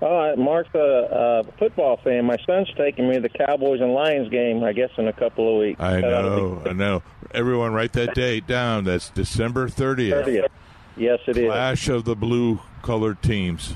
All 0.00 0.16
right, 0.16 0.36
Mark's 0.36 0.74
a, 0.74 1.44
a 1.48 1.52
football 1.58 1.98
fan. 2.02 2.24
My 2.24 2.36
son's 2.46 2.68
taking 2.76 3.06
me 3.08 3.14
to 3.14 3.20
the 3.20 3.28
Cowboys 3.28 3.80
and 3.80 3.92
Lions 3.94 4.28
game, 4.28 4.62
I 4.64 4.72
guess, 4.72 4.90
in 4.98 5.06
a 5.08 5.12
couple 5.12 5.54
of 5.54 5.60
weeks. 5.62 5.80
I 5.80 6.00
That 6.00 6.12
ought 6.12 6.22
to 6.22 6.30
be 6.30 6.36
know, 6.36 6.62
I 6.66 6.72
know. 6.72 7.02
Everyone, 7.32 7.72
write 7.72 7.92
that 7.94 8.12
date 8.14 8.46
down. 8.48 8.82
That's 8.84 9.08
December 9.10 9.68
thirtieth. 9.68 10.26
30th. 10.26 10.48
Yes, 10.96 11.20
it 11.26 11.36
is. 11.36 11.46
Clash 11.50 11.88
of 11.88 12.04
the 12.04 12.14
blue 12.14 12.60
colored 12.82 13.22
teams. 13.22 13.74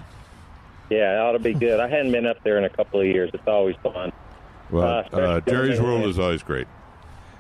Yeah, 0.91 1.15
it 1.17 1.19
ought 1.21 1.33
to 1.33 1.39
be 1.39 1.53
good. 1.55 1.81
I 1.81 1.89
hadn't 1.89 2.13
been 2.13 2.27
up 2.27 2.43
there 2.45 2.59
in 2.59 2.65
a 2.65 2.71
couple 2.71 3.01
of 3.01 3.07
years. 3.07 3.31
It's 3.35 3.47
always 3.47 3.77
fun. 3.83 4.13
Well, 4.71 5.05
Uh, 5.13 5.17
uh, 5.17 5.41
Jerry's 5.41 5.81
World 5.81 6.05
is 6.07 6.19
always 6.19 6.43
great. 6.43 6.67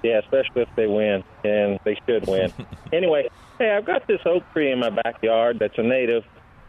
Yeah, 0.02 0.18
especially 0.18 0.62
if 0.62 0.68
they 0.76 0.86
win, 0.86 1.24
and 1.44 1.78
they 1.84 1.96
should 2.06 2.26
win. 2.26 2.52
anyway, 2.92 3.28
hey, 3.58 3.70
I've 3.72 3.84
got 3.84 4.06
this 4.06 4.20
oak 4.26 4.44
tree 4.52 4.70
in 4.70 4.78
my 4.78 4.90
backyard 4.90 5.58
that's 5.58 5.76
a 5.78 5.82
native, 5.82 6.24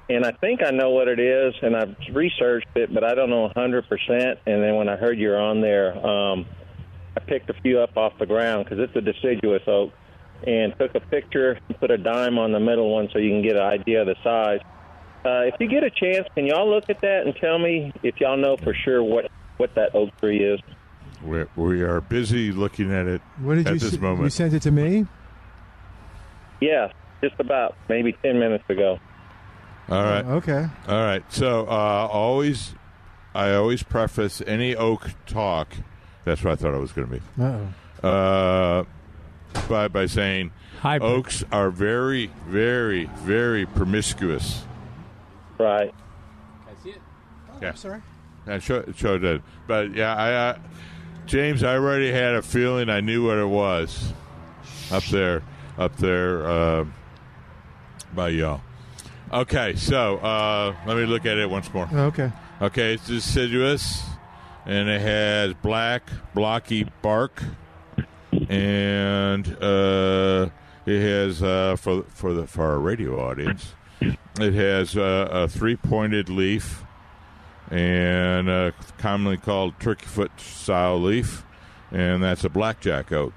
and 0.09 0.25
I 0.25 0.31
think 0.31 0.63
I 0.63 0.71
know 0.71 0.89
what 0.89 1.07
it 1.07 1.19
is, 1.19 1.53
and 1.61 1.75
I've 1.75 1.95
researched 2.11 2.75
it, 2.75 2.93
but 2.93 3.03
I 3.03 3.13
don't 3.13 3.29
know 3.29 3.47
100%. 3.55 4.37
And 4.45 4.63
then 4.63 4.75
when 4.75 4.89
I 4.89 4.95
heard 4.95 5.19
you're 5.19 5.39
on 5.39 5.61
there, 5.61 5.95
um, 6.05 6.45
I 7.15 7.19
picked 7.19 7.49
a 7.49 7.53
few 7.61 7.79
up 7.79 7.95
off 7.97 8.17
the 8.17 8.25
ground 8.25 8.65
because 8.65 8.79
it's 8.79 8.95
a 8.95 9.01
deciduous 9.01 9.63
oak, 9.67 9.91
and 10.45 10.73
took 10.79 10.95
a 10.95 10.99
picture 10.99 11.59
and 11.67 11.79
put 11.79 11.91
a 11.91 11.97
dime 11.97 12.37
on 12.37 12.51
the 12.51 12.59
middle 12.59 12.93
one 12.93 13.09
so 13.11 13.19
you 13.19 13.29
can 13.29 13.41
get 13.41 13.55
an 13.55 13.61
idea 13.63 14.01
of 14.01 14.07
the 14.07 14.15
size. 14.23 14.59
Uh, 15.25 15.41
if 15.47 15.55
you 15.59 15.67
get 15.67 15.83
a 15.83 15.89
chance, 15.89 16.27
can 16.35 16.45
y'all 16.45 16.69
look 16.69 16.85
at 16.89 17.01
that 17.01 17.25
and 17.25 17.35
tell 17.35 17.59
me 17.59 17.91
if 18.03 18.19
y'all 18.21 18.37
know 18.37 18.55
for 18.57 18.73
sure 18.73 19.03
what, 19.03 19.29
what 19.57 19.75
that 19.75 19.93
oak 19.93 20.09
tree 20.21 20.39
is? 20.43 20.59
We're, 21.21 21.49
we 21.57 21.81
are 21.81 21.99
busy 21.99 22.53
looking 22.53 22.93
at 22.93 23.05
it 23.05 23.21
What 23.41 23.55
did 23.55 23.67
at 23.67 23.73
you 23.73 23.79
this 23.79 23.93
s- 23.95 23.99
moment. 23.99 24.23
You 24.23 24.29
sent 24.29 24.53
it 24.53 24.61
to 24.61 24.71
me? 24.71 25.05
Yeah, 26.61 26.91
just 27.21 27.35
about 27.39 27.75
maybe 27.89 28.13
10 28.23 28.39
minutes 28.39 28.63
ago. 28.69 28.99
All 29.89 30.03
right. 30.03 30.25
Okay. 30.25 30.67
All 30.87 31.01
right. 31.03 31.23
So 31.29 31.61
uh, 31.67 32.07
always, 32.11 32.75
I 33.33 33.53
always 33.53 33.81
preface 33.83 34.41
any 34.45 34.75
oak 34.75 35.11
talk. 35.25 35.73
That's 36.25 36.43
what 36.43 36.53
I 36.53 36.55
thought 36.55 36.73
it 36.75 36.79
was 36.79 36.91
going 36.91 37.07
to 37.09 37.13
be. 37.15 37.21
Uh-oh. 37.43 38.07
Uh, 38.07 38.83
by 39.67 39.87
by 39.87 40.05
saying 40.05 40.51
Hybrid. 40.81 41.11
oaks 41.11 41.43
are 41.51 41.69
very, 41.69 42.27
very, 42.47 43.05
very 43.05 43.65
promiscuous. 43.65 44.63
Right. 45.57 45.93
I 46.67 46.83
see 46.83 46.91
it. 46.91 47.01
Yeah. 47.61 47.73
Sorry. 47.73 48.01
I 48.47 48.59
show, 48.59 48.83
showed 48.95 49.21
that, 49.21 49.41
but 49.67 49.93
yeah, 49.93 50.15
I 50.15 50.33
uh, 50.33 50.57
James, 51.25 51.63
I 51.63 51.75
already 51.75 52.11
had 52.11 52.33
a 52.33 52.41
feeling. 52.41 52.89
I 52.89 53.01
knew 53.01 53.27
what 53.27 53.37
it 53.37 53.45
was. 53.45 54.13
Up 54.91 55.03
there, 55.05 55.43
up 55.77 55.95
there, 55.97 56.47
uh, 56.49 56.85
by 58.13 58.29
y'all. 58.29 58.61
Okay, 59.31 59.75
so 59.75 60.17
uh, 60.17 60.75
let 60.87 60.97
me 60.97 61.05
look 61.05 61.27
at 61.27 61.37
it 61.37 61.47
once 61.47 61.71
more. 61.71 61.87
Okay. 61.93 62.31
Okay, 62.59 62.95
it's 62.95 63.05
deciduous, 63.05 64.03
and 64.65 64.89
it 64.89 65.01
has 65.01 65.53
black, 65.53 66.09
blocky 66.33 66.85
bark, 67.03 67.43
and 68.53 69.47
uh, 69.61 70.49
it 70.85 70.99
has 71.01 71.43
uh, 71.43 71.75
for 71.77 72.03
for 72.09 72.33
the 72.33 72.47
for 72.47 72.65
our 72.65 72.79
radio 72.79 73.19
audience, 73.19 73.73
it 74.01 74.53
has 74.53 74.97
uh, 74.97 75.27
a 75.31 75.47
three 75.47 75.75
pointed 75.75 76.29
leaf, 76.29 76.83
and 77.69 78.49
uh, 78.49 78.71
commonly 78.97 79.37
called 79.37 79.79
turkey 79.79 80.05
foot 80.07 80.31
style 80.39 80.99
leaf, 80.99 81.45
and 81.91 82.23
that's 82.23 82.43
a 82.43 82.49
blackjack 82.49 83.11
oak. 83.11 83.33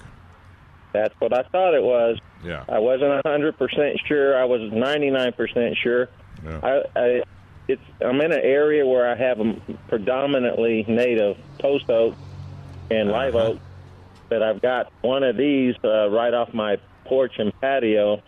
That's 0.92 1.14
what 1.20 1.32
I 1.32 1.42
thought 1.50 1.74
it 1.74 1.82
was. 1.82 2.18
Yeah, 2.44 2.64
I 2.68 2.78
wasn't 2.78 3.12
a 3.12 3.22
hundred 3.28 3.56
percent 3.58 4.00
sure. 4.06 4.36
I 4.40 4.44
was 4.44 4.72
ninety 4.72 5.10
nine 5.10 5.32
percent 5.32 5.76
sure. 5.82 6.08
yeah. 6.44 6.60
I, 6.62 6.98
I 6.98 7.22
it's 7.68 7.82
I'm 8.04 8.20
in 8.20 8.32
an 8.32 8.40
area 8.42 8.84
where 8.86 9.08
I 9.10 9.14
have 9.14 9.38
a 9.40 9.54
predominantly 9.88 10.84
native 10.88 11.36
post 11.60 11.88
oak 11.88 12.14
and 12.90 13.10
live 13.10 13.36
Uh-huh. 13.36 13.46
oak, 13.52 13.58
but 14.32 14.42
I've 14.42 14.62
got 14.62 14.90
one 15.02 15.22
of 15.22 15.36
these 15.36 15.74
uh, 15.84 16.08
right 16.08 16.32
off 16.32 16.54
my 16.54 16.78
porch 17.04 17.32
and 17.36 17.52
patio, 17.60 18.22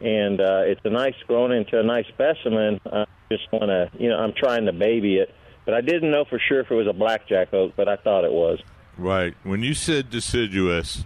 and 0.00 0.40
uh, 0.40 0.62
it's 0.64 0.80
a 0.84 0.90
nice 0.90 1.14
grown 1.26 1.52
into 1.52 1.78
a 1.78 1.82
nice 1.82 2.06
specimen. 2.08 2.80
I 2.90 3.04
just 3.30 3.52
want 3.52 3.66
to, 3.66 3.90
you 4.02 4.08
know, 4.08 4.16
I'm 4.16 4.32
trying 4.34 4.64
to 4.64 4.72
baby 4.72 5.16
it, 5.16 5.34
but 5.66 5.74
I 5.74 5.82
didn't 5.82 6.10
know 6.10 6.24
for 6.24 6.38
sure 6.48 6.60
if 6.60 6.70
it 6.70 6.74
was 6.74 6.86
a 6.86 6.94
blackjack 6.94 7.52
oak, 7.52 7.74
but 7.76 7.88
I 7.90 7.96
thought 7.96 8.24
it 8.24 8.32
was. 8.32 8.58
Right. 8.96 9.34
When 9.42 9.62
you 9.62 9.74
said 9.74 10.08
deciduous, 10.08 11.04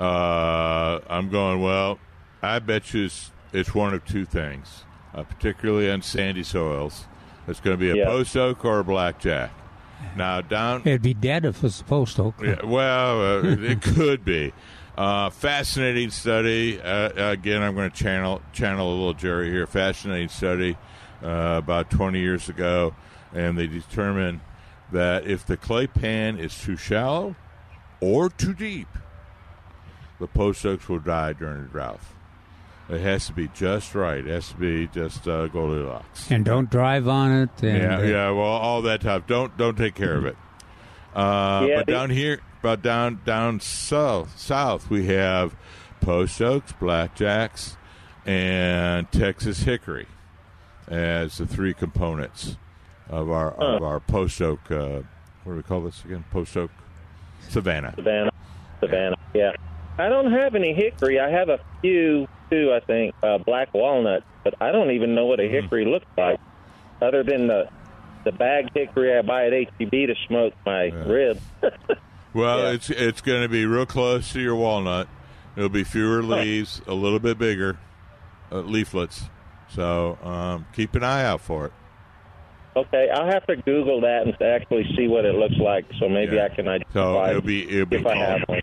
uh, 0.00 0.98
I'm 1.08 1.28
going, 1.28 1.62
well, 1.62 2.00
I 2.42 2.58
bet 2.58 2.92
you 2.92 3.04
it's, 3.04 3.30
it's 3.52 3.72
one 3.72 3.94
of 3.94 4.04
two 4.04 4.24
things, 4.24 4.84
uh, 5.14 5.22
particularly 5.22 5.88
on 5.90 6.02
sandy 6.02 6.42
soils. 6.42 7.06
It's 7.46 7.60
going 7.60 7.76
to 7.76 7.80
be 7.80 7.90
a 7.90 7.94
Yeah. 7.96 8.06
post 8.06 8.36
oak 8.36 8.64
or 8.64 8.80
a 8.80 8.84
blackjack. 8.84 9.52
Now, 10.16 10.40
down. 10.40 10.82
It'd 10.82 11.02
be 11.02 11.14
dead 11.14 11.44
if 11.44 11.58
it 11.58 11.62
was 11.62 11.82
post 11.82 12.18
oak. 12.18 12.34
Yeah, 12.42 12.64
well, 12.64 13.20
uh, 13.20 13.42
it, 13.42 13.82
could 13.94 14.24
be. 14.24 14.52
Uh, 14.96 15.30
fascinating 15.30 16.10
study. 16.10 16.80
Uh, 16.80 17.30
again, 17.30 17.62
I'm 17.62 17.74
going 17.74 17.90
to 17.90 17.96
channel 17.96 18.42
channel 18.52 18.88
a 18.88 18.94
little 18.94 19.14
Jerry 19.14 19.50
here. 19.50 19.66
Fascinating 19.66 20.28
study 20.28 20.76
uh, 21.22 21.56
about 21.58 21.90
20 21.90 22.18
years 22.18 22.48
ago, 22.48 22.94
and 23.32 23.56
they 23.56 23.66
determined 23.66 24.40
that 24.92 25.26
if 25.26 25.46
the 25.46 25.56
clay 25.56 25.86
pan 25.86 26.38
is 26.38 26.56
too 26.58 26.76
shallow 26.76 27.36
or 28.00 28.28
too 28.28 28.54
deep, 28.54 28.88
the 30.18 30.26
post 30.26 30.64
oaks 30.66 30.88
will 30.88 30.98
die 30.98 31.32
during 31.32 31.62
the 31.62 31.68
drought. 31.68 32.00
It 32.90 33.00
has 33.02 33.26
to 33.26 33.32
be 33.34 33.48
just 33.48 33.94
right. 33.94 34.18
It 34.18 34.26
has 34.30 34.48
to 34.48 34.56
be 34.56 34.86
just 34.86 35.28
uh, 35.28 35.48
Goldilocks. 35.48 36.30
And 36.30 36.44
don't 36.44 36.70
drive 36.70 37.06
on 37.06 37.32
it. 37.32 37.50
And, 37.62 37.78
Yeah, 37.82 37.98
uh, 37.98 38.02
yeah. 38.02 38.30
Well, 38.30 38.44
all 38.46 38.80
that 38.82 39.02
stuff. 39.02 39.26
Don't 39.26 39.56
don't 39.58 39.76
take 39.76 39.94
care 39.94 40.14
of 40.16 40.24
it. 40.24 40.36
Uh, 41.14 41.66
Yeah, 41.68 41.76
but 41.78 41.86
the- 41.86 41.92
down 41.92 42.10
here, 42.10 42.40
but 42.62 42.80
down 42.82 43.20
down 43.26 43.60
south, 43.60 44.38
south 44.38 44.88
we 44.88 45.06
have 45.06 45.54
post 46.00 46.40
oaks, 46.40 46.72
blackjacks, 46.80 47.76
and 48.24 49.10
Texas 49.12 49.60
hickory 49.64 50.06
as 50.86 51.36
the 51.38 51.46
three 51.46 51.74
components 51.74 52.56
of 53.10 53.30
our 53.30 53.50
of 53.52 53.82
our 53.82 54.00
post 54.00 54.40
oak. 54.40 54.70
Uh, 54.70 55.02
what 55.44 55.52
do 55.52 55.56
we 55.56 55.62
call 55.62 55.82
this 55.82 56.02
again? 56.06 56.24
Post 56.30 56.56
oak 56.56 56.70
Savannah. 57.50 57.92
Savannah, 57.96 58.30
Savannah. 58.80 59.16
Yeah, 59.34 59.52
I 59.98 60.08
don't 60.08 60.32
have 60.32 60.54
any 60.54 60.72
hickory. 60.72 61.20
I 61.20 61.28
have 61.30 61.48
a 61.50 61.60
few 61.82 62.26
too. 62.50 62.72
I 62.74 62.80
think 62.80 63.14
uh, 63.22 63.38
black 63.38 63.72
walnut, 63.74 64.22
but 64.44 64.54
I 64.60 64.72
don't 64.72 64.90
even 64.92 65.14
know 65.14 65.26
what 65.26 65.40
a 65.40 65.48
hickory 65.48 65.84
looks 65.84 66.06
like, 66.16 66.38
other 67.02 67.22
than 67.22 67.46
the 67.46 67.68
the 68.24 68.32
bagged 68.32 68.70
hickory 68.74 69.16
I 69.16 69.22
buy 69.22 69.46
at 69.46 69.52
HEB 69.52 69.90
to 69.90 70.14
smoke 70.26 70.54
my 70.66 70.84
ribs. 70.84 71.40
Well, 72.34 72.58
Yeah. 72.64 72.70
it's 72.72 72.90
it's 72.90 73.20
going 73.22 73.40
to 73.42 73.48
be 73.48 73.64
real 73.64 73.86
close 73.86 74.32
to 74.34 74.40
your 74.40 74.54
walnut. 74.54 75.08
It'll 75.56 75.70
be 75.70 75.82
fewer 75.82 76.22
leaves, 76.22 76.82
a 76.86 76.92
little 76.92 77.18
bit 77.18 77.38
bigger 77.38 77.78
uh, 78.52 78.58
leaflets. 78.60 79.24
So 79.70 80.18
um, 80.22 80.66
keep 80.74 80.94
an 80.94 81.02
eye 81.02 81.24
out 81.24 81.40
for 81.40 81.64
it. 81.66 81.72
okay, 82.76 83.08
I'll 83.12 83.26
have 83.26 83.46
to 83.46 83.56
Google 83.56 84.02
that 84.02 84.26
and 84.26 84.40
actually 84.42 84.84
see 84.94 85.08
what 85.08 85.24
it 85.24 85.34
looks 85.36 85.56
like, 85.56 85.86
so 85.98 86.08
maybe 86.08 86.36
Yeah. 86.36 86.44
I 86.44 86.48
can 86.50 86.68
identify. 86.68 86.92
So 86.92 87.24
it'll 87.30 87.40
be 87.42 87.68
it'll 87.68 87.86
be 87.86 87.96
if 87.96 88.06
I 88.06 88.14
have 88.16 88.46
called, 88.46 88.62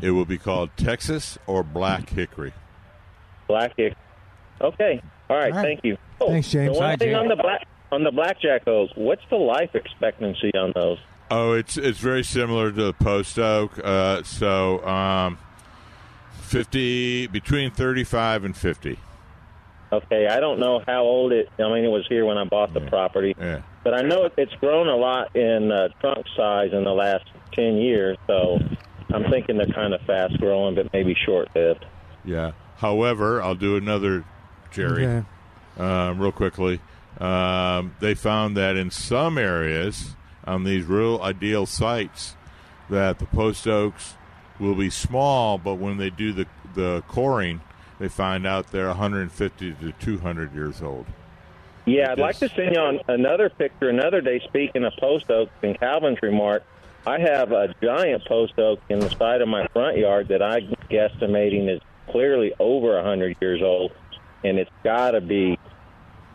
it 0.00 0.10
will 0.12 0.24
be 0.24 0.38
called 0.38 0.70
Texas 0.76 1.36
or 1.48 1.62
Black 1.64 2.08
Hickory. 2.10 2.52
Black 3.48 3.72
hickory. 3.76 3.96
Okay, 4.60 5.02
all 5.28 5.36
right, 5.36 5.50
All 5.52 5.58
right. 5.58 5.64
thank 5.64 5.80
you. 5.84 5.96
Oh, 6.20 6.28
Thanks, 6.28 6.50
James. 6.50 6.72
The 6.74 6.78
one 6.80 6.90
Bye, 6.92 6.96
thing 6.96 7.08
James. 7.08 7.18
on 7.20 7.28
the 7.28 7.36
black 7.36 7.66
on 7.92 8.04
the 8.04 8.10
blackjack 8.12 8.66
oaks, 8.66 8.92
what's 8.96 9.22
the 9.30 9.36
life 9.36 9.74
expectancy 9.74 10.50
on 10.56 10.72
those? 10.74 10.98
Oh, 11.30 11.52
it's 11.52 11.76
it's 11.76 11.98
very 11.98 12.22
similar 12.22 12.70
to 12.70 12.82
the 12.84 12.92
post 12.92 13.38
oak. 13.38 13.78
Uh, 13.82 14.22
so 14.22 14.84
um, 14.86 15.38
fifty 16.42 17.26
between 17.26 17.70
thirty 17.70 18.04
five 18.04 18.44
and 18.44 18.56
fifty. 18.56 18.98
Okay, 19.92 20.26
I 20.26 20.40
don't 20.40 20.58
know 20.58 20.82
how 20.86 21.02
old 21.02 21.32
it. 21.32 21.48
I 21.58 21.62
mean, 21.72 21.84
it 21.84 21.88
was 21.90 22.04
here 22.08 22.24
when 22.24 22.36
I 22.36 22.44
bought 22.44 22.74
the 22.74 22.80
property, 22.80 23.34
Yeah. 23.38 23.62
but 23.84 23.94
I 23.94 24.02
know 24.02 24.28
it's 24.36 24.54
grown 24.54 24.88
a 24.88 24.96
lot 24.96 25.36
in 25.36 25.70
uh, 25.70 25.88
trunk 26.00 26.26
size 26.36 26.70
in 26.72 26.82
the 26.84 26.92
last 26.92 27.24
ten 27.52 27.76
years. 27.76 28.16
So 28.26 28.58
I'm 29.12 29.30
thinking 29.30 29.56
they're 29.56 29.66
kind 29.66 29.94
of 29.94 30.00
fast 30.02 30.38
growing, 30.38 30.74
but 30.74 30.92
maybe 30.92 31.14
short 31.24 31.48
lived. 31.54 31.84
Yeah. 32.24 32.52
However, 32.84 33.42
I'll 33.42 33.54
do 33.54 33.76
another, 33.76 34.24
Jerry. 34.70 35.06
Okay. 35.06 35.26
um, 35.78 36.20
real 36.20 36.32
quickly. 36.32 36.80
Um, 37.18 37.96
they 38.00 38.12
found 38.12 38.58
that 38.58 38.76
in 38.76 38.90
some 38.90 39.38
areas 39.38 40.14
on 40.46 40.64
these 40.64 40.84
real 40.84 41.18
ideal 41.22 41.64
sites, 41.64 42.36
that 42.90 43.20
the 43.20 43.24
post 43.24 43.66
oaks 43.66 44.16
will 44.60 44.74
be 44.74 44.90
small, 44.90 45.56
but 45.56 45.76
when 45.76 45.96
they 45.96 46.10
do 46.10 46.34
the 46.34 46.46
the 46.74 47.02
coring, 47.08 47.62
they 47.98 48.08
find 48.08 48.46
out 48.46 48.70
they're 48.70 48.88
150 48.88 49.72
to 49.72 49.92
200 49.92 50.54
years 50.54 50.82
old. 50.82 51.06
Yeah, 51.86 52.12
I'd 52.12 52.18
like 52.18 52.36
to 52.40 52.50
send 52.50 52.74
you 52.74 52.80
on 52.82 53.00
another 53.08 53.48
picture 53.48 53.88
another 53.88 54.20
day. 54.20 54.40
Speaking 54.40 54.84
of 54.84 54.92
post 55.00 55.30
oaks 55.30 55.52
in 55.62 55.72
Calvin's 55.72 56.18
remark, 56.20 56.64
I 57.06 57.18
have 57.18 57.50
a 57.52 57.74
giant 57.82 58.26
post 58.26 58.58
oak 58.58 58.80
in 58.90 58.98
the 58.98 59.08
side 59.08 59.40
of 59.40 59.48
my 59.48 59.66
front 59.68 59.96
yard 59.96 60.28
that 60.28 60.42
I'm 60.42 60.74
guesstimating 60.90 61.74
is 61.74 61.80
clearly 62.10 62.52
over 62.58 62.96
a 62.98 63.02
hundred 63.02 63.36
years 63.40 63.62
old, 63.62 63.92
and 64.42 64.58
it's 64.58 64.70
got 64.82 65.12
to 65.12 65.20
be 65.20 65.58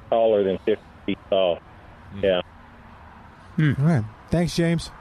taller 0.09 0.43
than 0.43 0.57
fifty 0.59 0.83
feet 1.05 1.17
tall. 1.29 1.59
Hmm. 2.11 2.23
Yeah. 2.23 2.41
Hmm. 3.55 3.73
All 3.79 3.87
right. 3.87 4.05
Thanks, 4.29 4.55
James. 4.55 4.91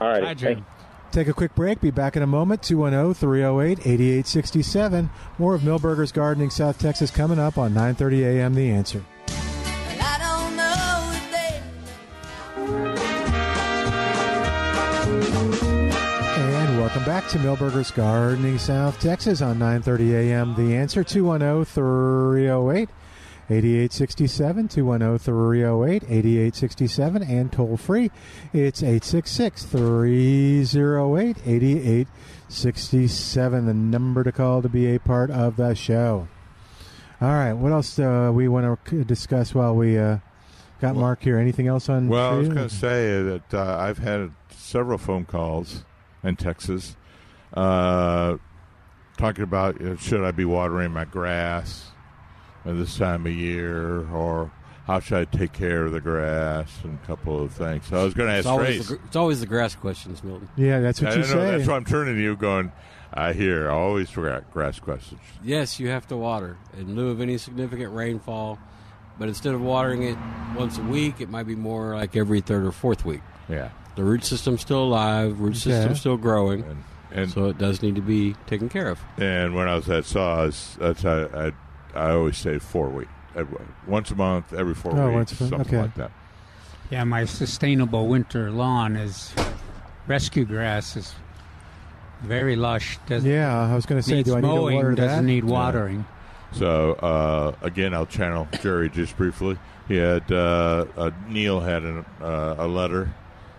All 0.00 0.08
right. 0.08 0.24
Hi, 0.24 0.34
Jim. 0.34 0.64
Take 1.12 1.26
a 1.26 1.32
quick 1.32 1.54
break. 1.56 1.80
Be 1.80 1.90
back 1.90 2.16
in 2.16 2.22
a 2.22 2.26
moment. 2.26 2.62
210 2.62 3.14
308 3.14 3.80
8867. 3.80 5.10
More 5.38 5.54
of 5.54 5.62
Milberger's 5.62 6.12
Gardening 6.12 6.50
South 6.50 6.78
Texas 6.78 7.10
coming 7.10 7.38
up 7.38 7.58
on 7.58 7.74
930 7.74 8.24
a.m. 8.24 8.54
The 8.54 8.70
Answer. 8.70 9.04
Back 17.20 17.28
to 17.32 17.38
Milberger's 17.38 17.90
Gardening 17.90 18.56
South 18.56 18.98
Texas 18.98 19.42
on 19.42 19.58
9:30 19.58 20.14
a.m. 20.14 20.54
The 20.54 20.74
Answer 20.74 21.04
210-308 21.04 22.88
8867 23.50 24.68
210-308 24.68 26.04
8867 26.04 27.22
and 27.22 27.52
toll 27.52 27.76
free 27.76 28.10
it's 28.54 28.80
866-308 28.80 31.36
8867 31.46 33.66
the 33.66 33.74
number 33.74 34.24
to 34.24 34.32
call 34.32 34.62
to 34.62 34.70
be 34.70 34.94
a 34.94 34.98
part 34.98 35.30
of 35.30 35.56
the 35.56 35.74
show. 35.74 36.26
All 37.20 37.28
right, 37.28 37.52
what 37.52 37.72
else 37.72 37.98
uh, 37.98 38.30
we 38.32 38.48
want 38.48 38.82
to 38.86 39.04
discuss 39.04 39.54
while 39.54 39.76
we 39.76 39.98
uh, 39.98 40.20
got 40.80 40.96
Mark 40.96 41.22
here? 41.22 41.38
Anything 41.38 41.66
else 41.66 41.90
on 41.90 42.08
Well, 42.08 42.32
I 42.32 42.36
was 42.38 42.48
going 42.48 42.66
to 42.66 42.74
say 42.74 43.22
that 43.22 43.52
uh, 43.52 43.76
I've 43.78 43.98
had 43.98 44.30
several 44.48 44.96
phone 44.96 45.26
calls 45.26 45.84
in 46.22 46.36
Texas 46.36 46.96
uh, 47.54 48.36
talking 49.18 49.44
about 49.44 49.80
uh, 49.80 49.96
should 49.96 50.22
I 50.24 50.30
be 50.30 50.44
watering 50.44 50.92
my 50.92 51.04
grass 51.04 51.90
at 52.64 52.76
this 52.76 52.96
time 52.98 53.26
of 53.26 53.32
year, 53.32 54.06
or 54.12 54.50
how 54.86 55.00
should 55.00 55.18
I 55.18 55.24
take 55.36 55.52
care 55.52 55.84
of 55.84 55.92
the 55.92 56.00
grass, 56.00 56.70
and 56.84 56.98
a 57.02 57.06
couple 57.06 57.40
of 57.42 57.52
things. 57.52 57.86
So 57.86 58.00
I 58.00 58.04
was 58.04 58.14
going 58.14 58.28
to 58.28 58.36
It's 58.38 58.46
ask 58.46 58.52
always, 58.52 58.88
the, 58.88 58.94
it's 59.06 59.16
always 59.16 59.40
the 59.40 59.46
grass 59.46 59.74
questions, 59.74 60.22
Milton. 60.22 60.48
Yeah, 60.56 60.80
that's 60.80 61.00
what 61.00 61.12
I 61.12 61.14
you 61.16 61.22
don't 61.22 61.30
know, 61.30 61.36
say. 61.46 61.56
that's 61.56 61.68
why 61.68 61.76
I'm 61.76 61.84
turning 61.84 62.16
to 62.16 62.20
you, 62.22 62.36
going. 62.36 62.72
I 63.12 63.32
hear 63.32 63.68
I 63.68 63.74
always 63.74 64.08
gra- 64.10 64.44
grass 64.52 64.78
questions. 64.78 65.20
Yes, 65.42 65.80
you 65.80 65.88
have 65.88 66.06
to 66.08 66.16
water 66.16 66.56
in 66.78 66.94
lieu 66.94 67.08
of 67.10 67.20
any 67.20 67.38
significant 67.38 67.92
rainfall, 67.92 68.58
but 69.18 69.26
instead 69.28 69.52
of 69.54 69.60
watering 69.60 70.04
it 70.04 70.16
once 70.56 70.78
a 70.78 70.82
week, 70.82 71.20
it 71.20 71.28
might 71.28 71.42
be 71.46 71.56
more 71.56 71.96
like 71.96 72.14
every 72.14 72.40
third 72.40 72.64
or 72.64 72.70
fourth 72.70 73.04
week. 73.04 73.20
Yeah. 73.48 73.70
The 73.96 74.04
root 74.04 74.22
system's 74.24 74.60
still 74.60 74.84
alive. 74.84 75.40
Root 75.40 75.50
Okay. 75.50 75.58
system's 75.58 75.98
still 75.98 76.16
growing. 76.16 76.62
And 76.62 76.84
and 77.12 77.30
so 77.30 77.46
it 77.48 77.58
does 77.58 77.82
need 77.82 77.94
to 77.96 78.00
be 78.02 78.34
taken 78.46 78.68
care 78.68 78.88
of. 78.88 79.00
and 79.18 79.54
when 79.54 79.68
I 79.68 79.74
was 79.76 79.88
at 79.90 80.04
SAWS, 80.04 80.76
that's 80.80 81.04
I 81.04 81.22
I, 81.24 81.52
I 81.94 82.10
always 82.12 82.36
say 82.36 82.58
four 82.58 82.88
weeks, 82.88 83.10
once 83.86 84.10
a 84.10 84.14
month, 84.14 84.52
every 84.52 84.74
four 84.74 84.92
Oh, 84.98 85.06
weeks, 85.06 85.14
once 85.14 85.40
a 85.40 85.42
month, 85.44 85.50
something 85.50 85.74
okay. 85.78 85.82
like 85.82 85.94
that. 85.96 86.10
Yeah, 86.90 87.04
my 87.04 87.24
sustainable 87.24 88.08
winter 88.08 88.50
lawn 88.50 88.96
is 88.96 89.32
rescue 90.08 90.44
grass 90.44 90.96
is 90.96 91.14
very 92.22 92.56
lush. 92.56 92.98
Doesn't 93.06 93.30
Yeah, 93.30 93.70
I 93.70 93.74
was 93.74 93.86
going 93.86 94.00
to 94.02 94.06
say, 94.08 94.16
needs 94.16 94.28
do 94.28 94.36
I 94.36 94.40
need 94.40 94.48
to 94.48 94.54
mowing, 94.54 94.76
water 94.76 94.92
doesn't 94.94 95.16
that? 95.26 95.32
need 95.32 95.44
watering. 95.44 96.04
So 96.52 96.94
uh, 96.94 97.54
again, 97.62 97.94
I'll 97.94 98.06
channel 98.06 98.48
Jerry 98.60 98.88
just 98.90 99.16
briefly. 99.16 99.56
He 99.86 99.96
had 99.96 100.30
uh, 100.32 100.84
uh, 100.96 101.10
Neil 101.28 101.60
had 101.60 101.82
an, 101.84 102.04
uh, 102.20 102.56
a 102.58 102.66
letter 102.66 103.14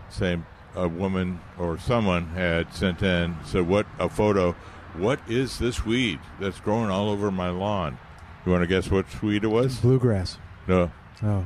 saying 0.09 0.45
a 0.75 0.87
woman 0.87 1.39
or 1.57 1.77
someone 1.77 2.27
had 2.29 2.73
sent 2.73 3.01
in 3.01 3.35
said 3.45 3.67
what 3.67 3.85
a 3.99 4.09
photo. 4.09 4.53
What 4.97 5.19
is 5.29 5.57
this 5.59 5.85
weed 5.85 6.19
that's 6.39 6.59
growing 6.59 6.89
all 6.89 7.09
over 7.09 7.31
my 7.31 7.49
lawn? 7.49 7.97
You 8.45 8.51
want 8.51 8.63
to 8.63 8.67
guess 8.67 8.89
which 8.89 9.21
weed 9.21 9.43
it 9.43 9.47
was? 9.47 9.79
Bluegrass. 9.79 10.37
No, 10.67 10.91
Oh, 11.23 11.45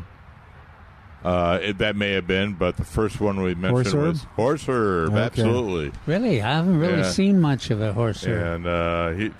uh, 1.23 1.59
it, 1.61 1.77
that 1.79 1.95
may 1.95 2.11
have 2.13 2.27
been, 2.27 2.53
but 2.53 2.77
the 2.77 2.83
first 2.85 3.19
one 3.19 3.41
we 3.41 3.55
mentioned 3.55 3.71
Horse 3.71 3.93
herb? 3.93 4.07
was 4.07 4.23
horse 4.35 4.65
herb. 4.69 5.13
Okay. 5.13 5.21
Absolutely. 5.23 5.91
Really, 6.05 6.41
I 6.41 6.53
haven't 6.53 6.77
really 6.79 6.97
Yeah. 6.99 7.09
seen 7.09 7.41
much 7.41 7.71
of 7.71 7.81
a 7.81 7.93
horse 7.93 8.23
herb. 8.25 8.43
And 8.63 8.67
uh, 8.67 9.09
he, 9.11 9.31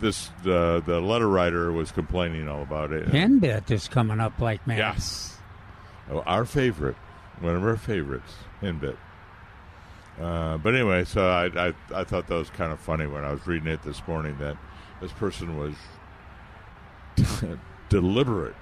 this 0.00 0.30
the 0.42 0.82
the 0.84 1.00
letter 1.00 1.28
writer 1.28 1.70
was 1.72 1.90
complaining 1.92 2.48
all 2.48 2.62
about 2.62 2.92
it. 2.92 3.06
Henbit 3.06 3.70
is 3.70 3.86
coming 3.88 4.20
up 4.20 4.38
like 4.40 4.66
mad. 4.66 4.78
Yes. 4.78 5.36
Oh, 6.10 6.20
our 6.26 6.44
favorite, 6.44 6.96
one 7.40 7.54
of 7.54 7.64
our 7.64 7.76
favorites, 7.76 8.32
Henbit. 8.62 8.96
Uh, 10.20 10.58
but 10.58 10.74
anyway, 10.74 11.04
so 11.04 11.28
I, 11.28 11.68
I 11.68 11.74
I 11.94 12.04
thought 12.04 12.26
that 12.26 12.34
was 12.34 12.50
kind 12.50 12.72
of 12.72 12.80
funny 12.80 13.06
when 13.06 13.24
I 13.24 13.30
was 13.30 13.46
reading 13.46 13.68
it 13.68 13.82
this 13.82 14.02
morning 14.08 14.36
that 14.38 14.56
this 15.00 15.12
person 15.12 15.56
was 15.56 15.74
deliberate, 17.88 18.56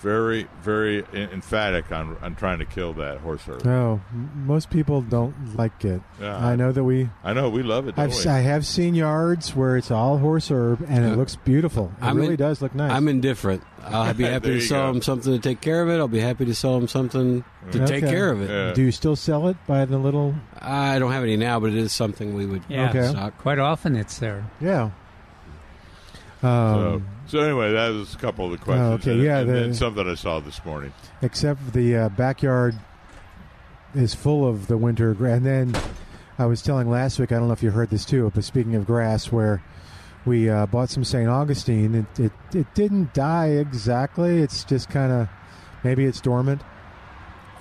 very 0.00 0.46
very 0.62 1.04
en- 1.12 1.28
emphatic 1.30 1.92
on 1.92 2.16
on 2.22 2.34
trying 2.34 2.58
to 2.58 2.64
kill 2.64 2.92
that 2.94 3.18
horse 3.18 3.42
herb. 3.46 3.64
no. 3.64 4.00
Most 4.34 4.70
people 4.70 5.02
don't 5.02 5.56
like 5.56 5.84
it. 5.84 6.00
Yeah. 6.20 6.36
I 6.36 6.56
know 6.56 6.72
that 6.72 6.82
we. 6.84 7.08
I 7.22 7.32
know 7.34 7.48
we 7.50 7.62
love 7.62 7.86
it. 7.86 7.96
Don't 7.96 8.04
I've 8.10 8.24
we? 8.24 8.30
I 8.30 8.38
have 8.40 8.64
seen 8.66 8.94
yards 8.94 9.54
where 9.54 9.76
it's 9.76 9.90
all 9.90 10.18
horse 10.18 10.50
herb 10.50 10.84
and 10.88 11.04
it 11.04 11.16
looks 11.16 11.36
beautiful. 11.36 11.92
It 12.00 12.04
I'm 12.04 12.16
really 12.16 12.30
in- 12.30 12.36
does 12.36 12.62
look 12.62 12.74
nice. 12.74 12.90
I'm 12.92 13.08
indifferent. 13.08 13.62
I'll 13.84 14.12
be 14.14 14.24
happy 14.34 14.48
to 14.54 14.60
sell 14.60 14.86
go. 14.88 14.92
them 14.94 15.02
something 15.02 15.32
to 15.32 15.38
take 15.38 15.60
care 15.60 15.82
of 15.82 15.88
it. 15.90 15.98
I'll 15.98 16.08
be 16.08 16.20
happy 16.20 16.44
to 16.46 16.54
sell 16.54 16.78
them 16.78 16.88
something 16.88 17.44
to 17.72 17.78
take 17.86 18.02
Okay. 18.04 18.10
care 18.12 18.30
of 18.30 18.40
it. 18.42 18.50
Yeah. 18.50 18.72
Do 18.72 18.82
you 18.82 18.92
still 18.92 19.16
sell 19.16 19.48
it 19.48 19.56
by 19.66 19.84
the 19.84 19.98
little? 19.98 20.34
I 20.60 20.98
don't 20.98 21.12
have 21.12 21.22
any 21.22 21.36
now, 21.36 21.60
but 21.60 21.70
it 21.70 21.76
is 21.76 21.92
something 21.92 22.34
we 22.34 22.46
would 22.46 22.62
Yeah, 22.68 22.88
Okay. 22.90 23.08
stock. 23.08 23.36
quite 23.38 23.58
often 23.58 23.96
it's 23.96 24.18
there. 24.18 24.44
Yeah. 24.60 24.90
Um, 26.42 26.50
so 26.52 27.02
anyway, 27.38 27.72
that 27.72 27.88
was 27.90 28.14
a 28.14 28.18
couple 28.18 28.46
of 28.46 28.52
the 28.52 28.58
questions. 28.58 29.00
okay, 29.02 29.12
and, 29.12 29.22
yeah, 29.22 29.38
and 29.38 29.72
the- 29.72 29.74
something 29.74 30.08
I 30.08 30.14
saw 30.14 30.40
this 30.40 30.64
morning. 30.64 30.92
except 31.22 31.72
the 31.72 31.96
uh, 31.96 32.08
backyard 32.10 32.74
is 33.94 34.14
full 34.14 34.46
of 34.46 34.66
the 34.66 34.76
winter 34.76 35.14
grass. 35.14 35.36
And 35.38 35.46
then 35.46 35.82
I 36.38 36.46
was 36.46 36.62
telling 36.62 36.88
last 36.90 37.18
week, 37.18 37.32
I 37.32 37.36
don't 37.36 37.46
know 37.48 37.52
if 37.52 37.62
you 37.62 37.70
heard 37.70 37.90
this 37.90 38.04
too, 38.04 38.30
but 38.34 38.44
speaking 38.44 38.74
of 38.76 38.86
grass, 38.86 39.30
where 39.32 39.62
we 40.26 40.48
uh, 40.50 40.66
bought 40.66 40.90
some 40.90 41.04
St. 41.04 41.28
Augustine, 41.28 41.94
it, 41.94 42.20
it, 42.20 42.32
it 42.54 42.74
didn't 42.74 43.14
die 43.14 43.48
exactly. 43.48 44.42
It's 44.42 44.64
just 44.64 44.88
kind 44.90 45.10
of, 45.12 45.28
maybe 45.82 46.04
it's 46.04 46.20
dormant. 46.20 46.62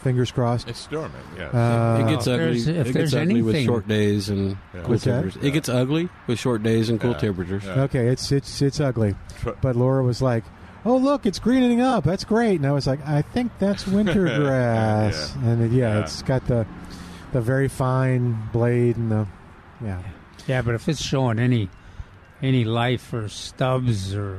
Fingers 0.01 0.31
crossed. 0.31 0.69
It's 0.69 0.87
dormant. 0.87 1.13
Yeah. 1.37 1.47
Uh, 1.47 2.05
it 2.07 2.09
gets 2.11 2.27
ugly. 2.27 2.37
there's- 2.61 2.67
if 2.67 2.87
it 2.87 2.93
there's 2.93 3.11
gets 3.11 3.21
ugly 3.21 3.41
with 3.41 3.63
short 3.65 3.87
days 3.87 4.29
and 4.29 4.51
Yeah. 4.73 4.81
cool 4.81 4.89
What's 4.91 5.03
that? 5.03 5.11
temperatures. 5.11 5.43
It 5.43 5.51
gets 5.51 5.69
ugly 5.69 6.09
with 6.27 6.39
short 6.39 6.63
days 6.63 6.89
and 6.89 7.01
cool 7.01 7.11
Yeah. 7.11 7.17
temperatures. 7.17 7.63
Yeah. 7.65 7.81
Okay, 7.83 8.07
it's 8.07 8.31
it's 8.31 8.61
it's 8.61 8.79
ugly. 8.79 9.15
But 9.61 9.75
Laura 9.75 10.01
was 10.03 10.21
like, 10.21 10.43
"Oh, 10.85 10.95
look, 10.97 11.25
it's 11.25 11.39
greening 11.39 11.81
up. 11.81 12.05
That's 12.05 12.23
great." 12.23 12.55
And 12.61 12.65
I 12.65 12.71
was 12.71 12.87
like, 12.87 13.05
"I 13.05 13.21
think 13.21 13.51
that's 13.59 13.85
winter 13.85 14.23
grass." 14.39 15.35
And 15.43 15.61
it, 15.63 15.71
yeah, 15.71 15.95
Yeah. 15.95 15.99
it's 15.99 16.21
got 16.21 16.47
the 16.47 16.65
the 17.33 17.41
very 17.41 17.67
fine 17.67 18.37
blade 18.53 18.95
and 18.97 19.11
the 19.11 19.27
yeah. 19.83 19.99
Yeah, 20.47 20.61
but 20.61 20.75
if 20.75 20.87
it's 20.87 21.01
showing 21.01 21.39
any 21.39 21.69
any 22.41 22.63
life 22.63 23.13
or 23.13 23.27
stubs 23.27 24.15
or 24.15 24.37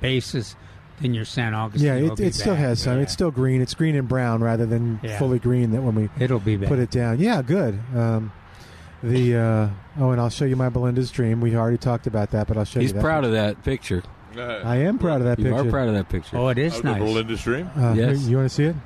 bases, 0.00 0.54
then 1.00 1.14
your 1.14 1.24
San 1.24 1.54
Augustine 1.54 1.86
Yeah, 2.06 2.12
it, 2.12 2.20
it 2.20 2.34
still 2.34 2.54
bad. 2.54 2.60
has 2.60 2.80
some. 2.80 2.96
Yeah. 2.96 3.02
It's 3.02 3.12
still 3.12 3.30
green. 3.30 3.60
It's 3.60 3.74
green 3.74 3.96
and 3.96 4.06
brown 4.08 4.42
rather 4.42 4.66
than 4.66 5.00
Yeah. 5.02 5.18
fully 5.18 5.38
green. 5.38 5.72
That 5.72 5.82
when 5.82 5.94
we 5.94 6.08
It'll 6.18 6.38
be 6.38 6.56
bad. 6.56 6.68
put 6.68 6.78
it 6.78 6.90
down. 6.90 7.18
Yeah, 7.18 7.42
good. 7.42 7.78
Um, 7.96 8.32
the 9.02 9.36
uh, 9.36 9.68
oh, 10.00 10.10
and 10.10 10.20
I'll 10.20 10.30
show 10.30 10.44
you 10.46 10.56
my 10.56 10.68
Belinda's 10.70 11.10
dream. 11.10 11.40
We 11.40 11.54
already 11.56 11.76
talked 11.78 12.06
about 12.06 12.30
that, 12.30 12.46
but 12.46 12.56
I'll 12.56 12.64
show 12.64 12.80
He's 12.80 12.90
you 12.90 12.94
that. 12.94 13.02
proud 13.02 13.24
of 13.24 13.32
that 13.32 13.62
picture. 13.64 14.02
I 14.36 14.76
am 14.78 14.98
proud 14.98 15.20
of 15.20 15.26
that 15.26 15.36
picture. 15.36 15.50
You 15.50 15.54
picture. 15.56 15.68
are 15.68 15.70
proud 15.70 15.88
of 15.88 15.94
that 15.94 16.08
picture. 16.08 16.36
oh, 16.38 16.48
it 16.48 16.58
is 16.58 16.72
Out 16.72 16.78
of 16.78 16.82
the 16.84 16.90
nice. 16.92 16.98
Belinda's 17.02 17.42
Dream. 17.42 17.70
Uh, 17.76 17.92
Yes. 17.94 18.22
You 18.26 18.36
want 18.38 18.48
to 18.48 18.54
see 18.54 18.64
it? 18.64 18.76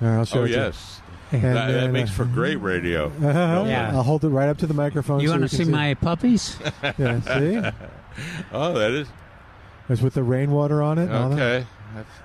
All 0.00 0.08
right, 0.08 0.16
I'll 0.18 0.24
show 0.24 0.40
Oh 0.40 0.44
it 0.44 0.48
to 0.48 0.54
you. 0.54 0.60
yes, 0.60 1.00
And 1.32 1.42
that, 1.42 1.54
that 1.66 1.72
then, 1.72 1.92
makes 1.92 2.10
uh, 2.10 2.14
for 2.14 2.24
great 2.26 2.56
radio. 2.56 3.10
Yeah. 3.20 3.90
I'll 3.92 4.02
hold 4.04 4.24
it 4.24 4.28
right 4.28 4.48
up 4.48 4.58
to 4.58 4.66
the 4.68 4.74
microphone. 4.74 5.18
You 5.20 5.28
so 5.28 5.32
want 5.38 5.50
to 5.50 5.56
can 5.56 5.66
see 5.66 5.72
my 5.72 5.94
puppies? 5.94 6.56
Yeah, 6.96 7.20
see? 7.22 7.70
Oh, 8.52 8.72
that 8.74 8.90
is 8.92 9.08
It's 9.88 10.02
with 10.02 10.14
the 10.14 10.22
rainwater 10.22 10.82
on 10.82 10.98
it. 10.98 11.10
and 11.10 11.32
that. 11.32 11.42
okay. 11.42 11.66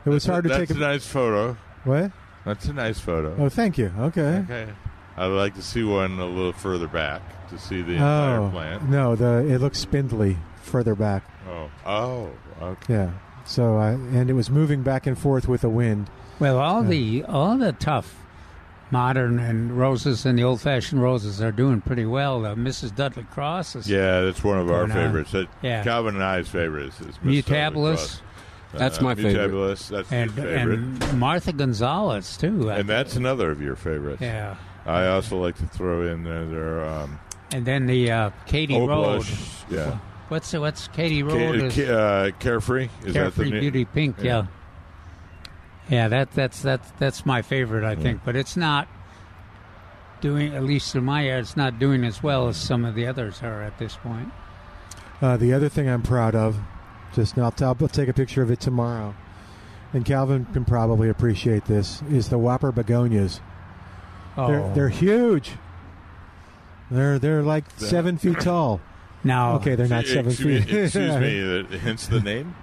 It 0.06 0.10
was 0.10 0.26
hard 0.26 0.44
to 0.44 0.50
That's 0.50 0.70
take 0.70 0.72
a 0.72 0.74
a 0.74 0.78
nice 0.86 1.06
photo. 1.08 1.58
what? 1.86 2.12
That's 2.46 2.66
a 2.66 2.74
nice 2.74 3.00
photo. 3.00 3.36
Oh, 3.40 3.48
thank 3.50 3.78
you. 3.78 3.92
Okay. 3.98 4.44
Okay. 4.50 4.68
I'd 5.16 5.28
like 5.28 5.56
to 5.56 5.62
see 5.62 5.84
one 5.84 6.20
a 6.20 6.26
little 6.26 6.52
further 6.54 6.88
back 6.88 7.22
to 7.50 7.58
see 7.58 7.82
the 7.82 7.94
oh. 7.94 7.96
entire 7.96 8.40
Oh 8.42 8.50
plant. 8.50 8.90
no, 8.90 9.16
the 9.16 9.46
it 9.48 9.60
looks 9.62 9.80
spindly 9.80 10.38
further 10.62 10.96
back. 10.96 11.24
Oh, 11.50 11.70
oh, 11.86 12.32
okay. 12.62 12.94
Yeah. 12.94 13.12
So 13.46 13.78
I 13.78 13.92
and 13.92 14.30
it 14.30 14.34
was 14.34 14.50
moving 14.50 14.84
back 14.84 15.06
and 15.08 15.18
forth 15.18 15.48
with 15.48 15.62
the 15.62 15.70
wind. 15.70 16.10
Well, 16.40 16.58
all 16.58 16.84
Yeah. 16.84 16.90
the 16.90 17.24
all 17.26 17.58
the 17.58 17.72
tough 17.74 18.16
modern 18.94 19.40
and 19.40 19.76
roses 19.78 20.26
and 20.26 20.38
the 20.40 20.44
old 20.44 20.62
fashioned 20.62 21.02
roses 21.02 21.42
are 21.42 21.52
doing 21.52 21.82
pretty 21.82 22.06
well. 22.06 22.46
Uh, 22.46 22.54
Mrs. 22.56 22.96
Dudley 22.96 23.24
Cross 23.32 23.76
is 23.76 23.90
Yeah, 23.90 24.22
that's 24.22 24.44
one 24.44 24.60
of 24.60 24.70
our 24.70 24.86
Going 24.88 24.92
on. 24.92 24.98
favorites. 24.98 25.32
That, 25.32 25.48
Yeah. 25.64 25.84
Calvin 25.84 26.14
and 26.16 26.24
I's 26.24 26.48
favorites 26.48 27.02
is 27.02 27.18
Miss 27.24 27.44
Mutabilis 27.46 27.96
Cross. 27.96 28.22
That's 28.76 29.00
Uh, 29.00 29.04
my 29.04 29.16
favorite. 29.16 29.52
Mutabilis, 29.52 29.90
that's 29.90 30.12
and 30.12 30.32
your 30.38 30.46
favorite. 30.46 30.80
and 30.80 31.20
Martha 31.20 31.52
Gonzalez 31.54 32.38
too. 32.38 32.72
I 32.72 32.78
And 32.80 32.88
that's 32.90 33.16
another 33.16 33.50
of 33.52 33.62
your 33.62 33.76
favorites. 33.76 34.22
yeah. 34.22 34.56
I 34.86 35.08
also 35.08 35.38
like 35.42 35.58
to 35.58 35.66
throw 35.66 36.06
in 36.08 36.24
there, 36.24 36.46
there 36.46 36.86
um, 36.86 37.20
And 37.52 37.66
then 37.66 37.88
the 37.88 38.12
uh, 38.12 38.30
Katy 38.46 38.76
Oak 38.76 38.90
Road. 38.90 39.04
Blush. 39.18 39.34
Yeah. 39.70 39.98
What's 40.30 40.54
what's 40.54 40.88
Katy 40.90 41.22
Ca- 41.22 41.28
Road? 41.30 41.56
is 41.56 41.80
uh, 41.80 42.30
Carefree. 42.40 42.90
Is 43.06 43.14
Carefree 43.14 43.46
that 43.46 43.52
the 43.56 43.60
Beauty 43.60 43.86
Pink. 43.86 44.18
Yeah. 44.20 44.24
Yeah. 44.24 44.46
Yeah. 45.90 46.08
that 46.08 46.32
that's 46.34 46.62
that's 46.62 46.92
that's 47.00 47.26
my 47.26 47.42
favorite. 47.42 47.84
I 47.84 47.94
Yeah. 47.94 48.00
think, 48.00 48.22
but 48.26 48.36
it's 48.36 48.56
not 48.58 48.88
doing 50.22 50.54
at 50.56 50.64
least 50.64 50.96
in 50.96 51.04
my 51.04 51.26
area. 51.26 51.40
It's 51.40 51.58
not 51.58 51.80
doing 51.80 52.04
as 52.04 52.24
well 52.24 52.48
as 52.48 52.58
some 52.58 52.86
of 52.86 52.96
the 52.96 53.06
others 53.08 53.42
are 53.44 53.62
at 53.62 53.78
this 53.80 53.96
point. 53.96 54.30
Uh, 55.22 55.38
the 55.38 55.54
other 55.54 55.70
thing 55.70 55.88
I'm 55.90 56.02
proud 56.02 56.36
of, 56.36 56.58
just 57.14 57.38
I'll, 57.38 57.54
I'll 57.62 57.76
take 57.88 58.10
a 58.10 58.14
picture 58.14 58.42
of 58.42 58.52
it 58.52 58.60
tomorrow, 58.60 59.16
and 59.94 60.04
Calvin 60.06 60.46
can 60.54 60.66
probably 60.66 61.10
appreciate 61.10 61.66
this, 61.66 62.02
is 62.10 62.30
the 62.30 62.38
Whopper 62.38 62.72
begonias. 62.72 63.40
Oh, 64.36 64.48
They're 64.48 64.74
they're 64.74 64.90
huge. 64.90 65.52
They're 66.92 67.20
they're 67.20 67.44
like 67.44 67.66
seven 67.78 68.18
feet 68.18 68.40
tall. 68.40 68.82
now 69.24 69.56
Okay, 69.56 69.76
they're 69.76 69.88
not 69.88 70.02
Excuse 70.06 70.38
seven 70.38 70.48
me- 70.54 70.62
feet. 70.62 70.74
Excuse 70.84 70.96
me. 71.18 71.40
that- 71.70 71.80
Hence 71.80 72.08
the 72.08 72.20
name. 72.20 72.56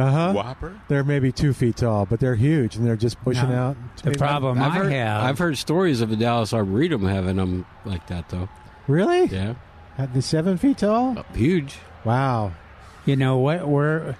Uh 0.00 0.10
huh. 0.10 0.32
Whopper. 0.34 0.80
They're 0.88 1.04
maybe 1.04 1.32
two 1.32 1.52
feet 1.52 1.76
tall, 1.76 2.06
but 2.06 2.20
they're 2.20 2.34
huge, 2.36 2.76
and 2.76 2.86
they're 2.86 2.96
just 2.96 3.20
pushing 3.22 3.50
No. 3.50 3.56
out. 3.56 3.76
the 4.02 4.12
problem 4.12 4.60
I've 4.62 4.72
I 4.72 4.74
heard, 4.76 4.92
have. 4.92 5.22
I've 5.24 5.38
heard 5.38 5.58
stories 5.58 6.00
of 6.00 6.10
the 6.10 6.16
Dallas 6.16 6.52
Arboretum 6.54 7.04
having 7.06 7.36
them 7.36 7.66
like 7.84 8.06
that, 8.08 8.28
though. 8.30 8.48
Really? 8.86 9.26
Yeah, 9.26 9.54
At 9.98 10.14
the 10.14 10.22
seven 10.22 10.56
feet 10.58 10.78
tall? 10.78 11.18
Uh, 11.18 11.22
huge. 11.34 11.78
Wow. 12.04 12.52
You 13.06 13.16
know 13.16 13.38
what? 13.38 13.66
Where 13.68 14.16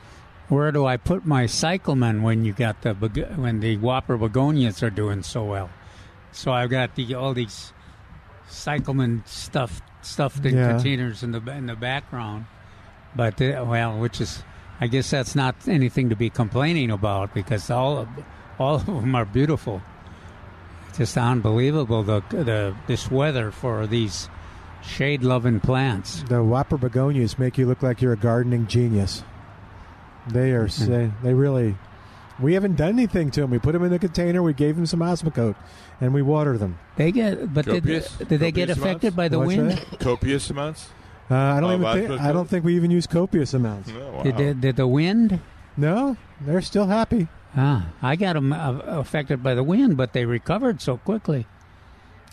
where 0.48 0.72
do 0.72 0.84
I 0.84 0.96
put 0.96 1.24
my 1.24 1.46
cyclamen 1.46 2.22
when 2.22 2.44
you 2.44 2.52
got 2.52 2.82
the 2.82 2.92
beg- 2.94 3.36
when 3.36 3.60
the 3.60 3.76
Whopper 3.76 4.16
begonias 4.16 4.82
are 4.82 4.90
doing 4.90 5.22
so 5.22 5.44
well? 5.44 5.70
So 6.32 6.52
I've 6.52 6.70
got 6.70 6.94
the 6.96 7.14
all 7.14 7.34
these 7.34 7.72
cyclamen 8.48 9.22
stuff 9.26 9.80
stuffed 10.02 10.44
in 10.44 10.56
Yeah. 10.56 10.72
containers 10.72 11.22
in 11.22 11.32
the 11.32 11.40
in 11.50 11.66
the 11.66 11.76
background. 11.76 12.46
But 13.14 13.40
uh, 13.40 13.64
well, 13.66 13.98
which 13.98 14.20
is 14.20 14.42
I 14.80 14.86
guess 14.86 15.10
that's 15.10 15.34
not 15.34 15.56
anything 15.68 16.08
to 16.08 16.16
be 16.16 16.30
complaining 16.30 16.90
about 16.90 17.34
because 17.34 17.70
all 17.70 17.98
of, 17.98 18.08
all 18.58 18.76
of 18.76 18.86
them 18.86 19.14
are 19.14 19.26
beautiful. 19.26 19.82
Just 20.96 21.16
unbelievable 21.16 22.02
the 22.02 22.22
the 22.30 22.74
this 22.86 23.10
weather 23.10 23.50
for 23.50 23.86
these 23.86 24.28
shade 24.82 25.22
loving 25.22 25.60
plants. 25.60 26.22
The 26.24 26.42
Whopper 26.42 26.78
begonias 26.78 27.38
make 27.38 27.58
you 27.58 27.66
look 27.66 27.82
like 27.82 28.00
you're 28.00 28.14
a 28.14 28.16
gardening 28.16 28.66
genius. 28.66 29.22
They 30.28 30.52
are 30.52 30.66
mm-hmm. 30.66 30.86
say, 30.86 31.12
they 31.22 31.34
really. 31.34 31.76
We 32.38 32.54
haven't 32.54 32.76
done 32.76 32.90
anything 32.90 33.30
to 33.32 33.42
them. 33.42 33.50
We 33.50 33.58
put 33.58 33.72
them 33.72 33.84
in 33.84 33.90
the 33.90 33.98
container. 33.98 34.42
We 34.42 34.54
gave 34.54 34.76
them 34.76 34.86
some 34.86 35.00
Osmocote, 35.00 35.56
and 36.00 36.14
we 36.14 36.22
water 36.22 36.56
them. 36.56 36.78
They 36.96 37.12
get, 37.12 37.52
but 37.52 37.66
did, 37.66 37.82
Copious? 37.82 38.16
did 38.16 38.40
they 38.40 38.50
get 38.50 38.70
affected 38.70 39.08
amounts? 39.08 39.16
by 39.16 39.28
the 39.28 39.38
What's 39.38 39.48
wind? 39.48 39.70
that? 39.72 40.00
Copious 40.00 40.48
amounts. 40.48 40.88
Uh, 41.30 41.34
I 41.36 41.60
don't 41.60 41.70
Oh, 41.84 41.92
even 41.92 42.08
think 42.08 42.20
I 42.20 42.32
don't 42.32 42.48
think 42.48 42.64
we 42.64 42.74
even 42.76 42.90
use 42.90 43.06
copious 43.06 43.54
amounts. 43.54 43.90
Oh, 43.94 44.10
wow. 44.12 44.22
Did, 44.24 44.36
did, 44.36 44.60
did 44.60 44.76
the 44.76 44.86
wind? 44.86 45.38
No, 45.76 46.16
they're 46.40 46.60
still 46.62 46.86
happy. 46.86 47.28
Ah, 47.56 47.88
I 48.02 48.16
got 48.16 48.34
them 48.34 48.52
uh, 48.52 48.78
affected 48.86 49.42
by 49.42 49.54
the 49.54 49.62
wind, 49.62 49.96
but 49.96 50.12
they 50.12 50.24
recovered 50.24 50.80
so 50.82 50.96
quickly. 50.96 51.46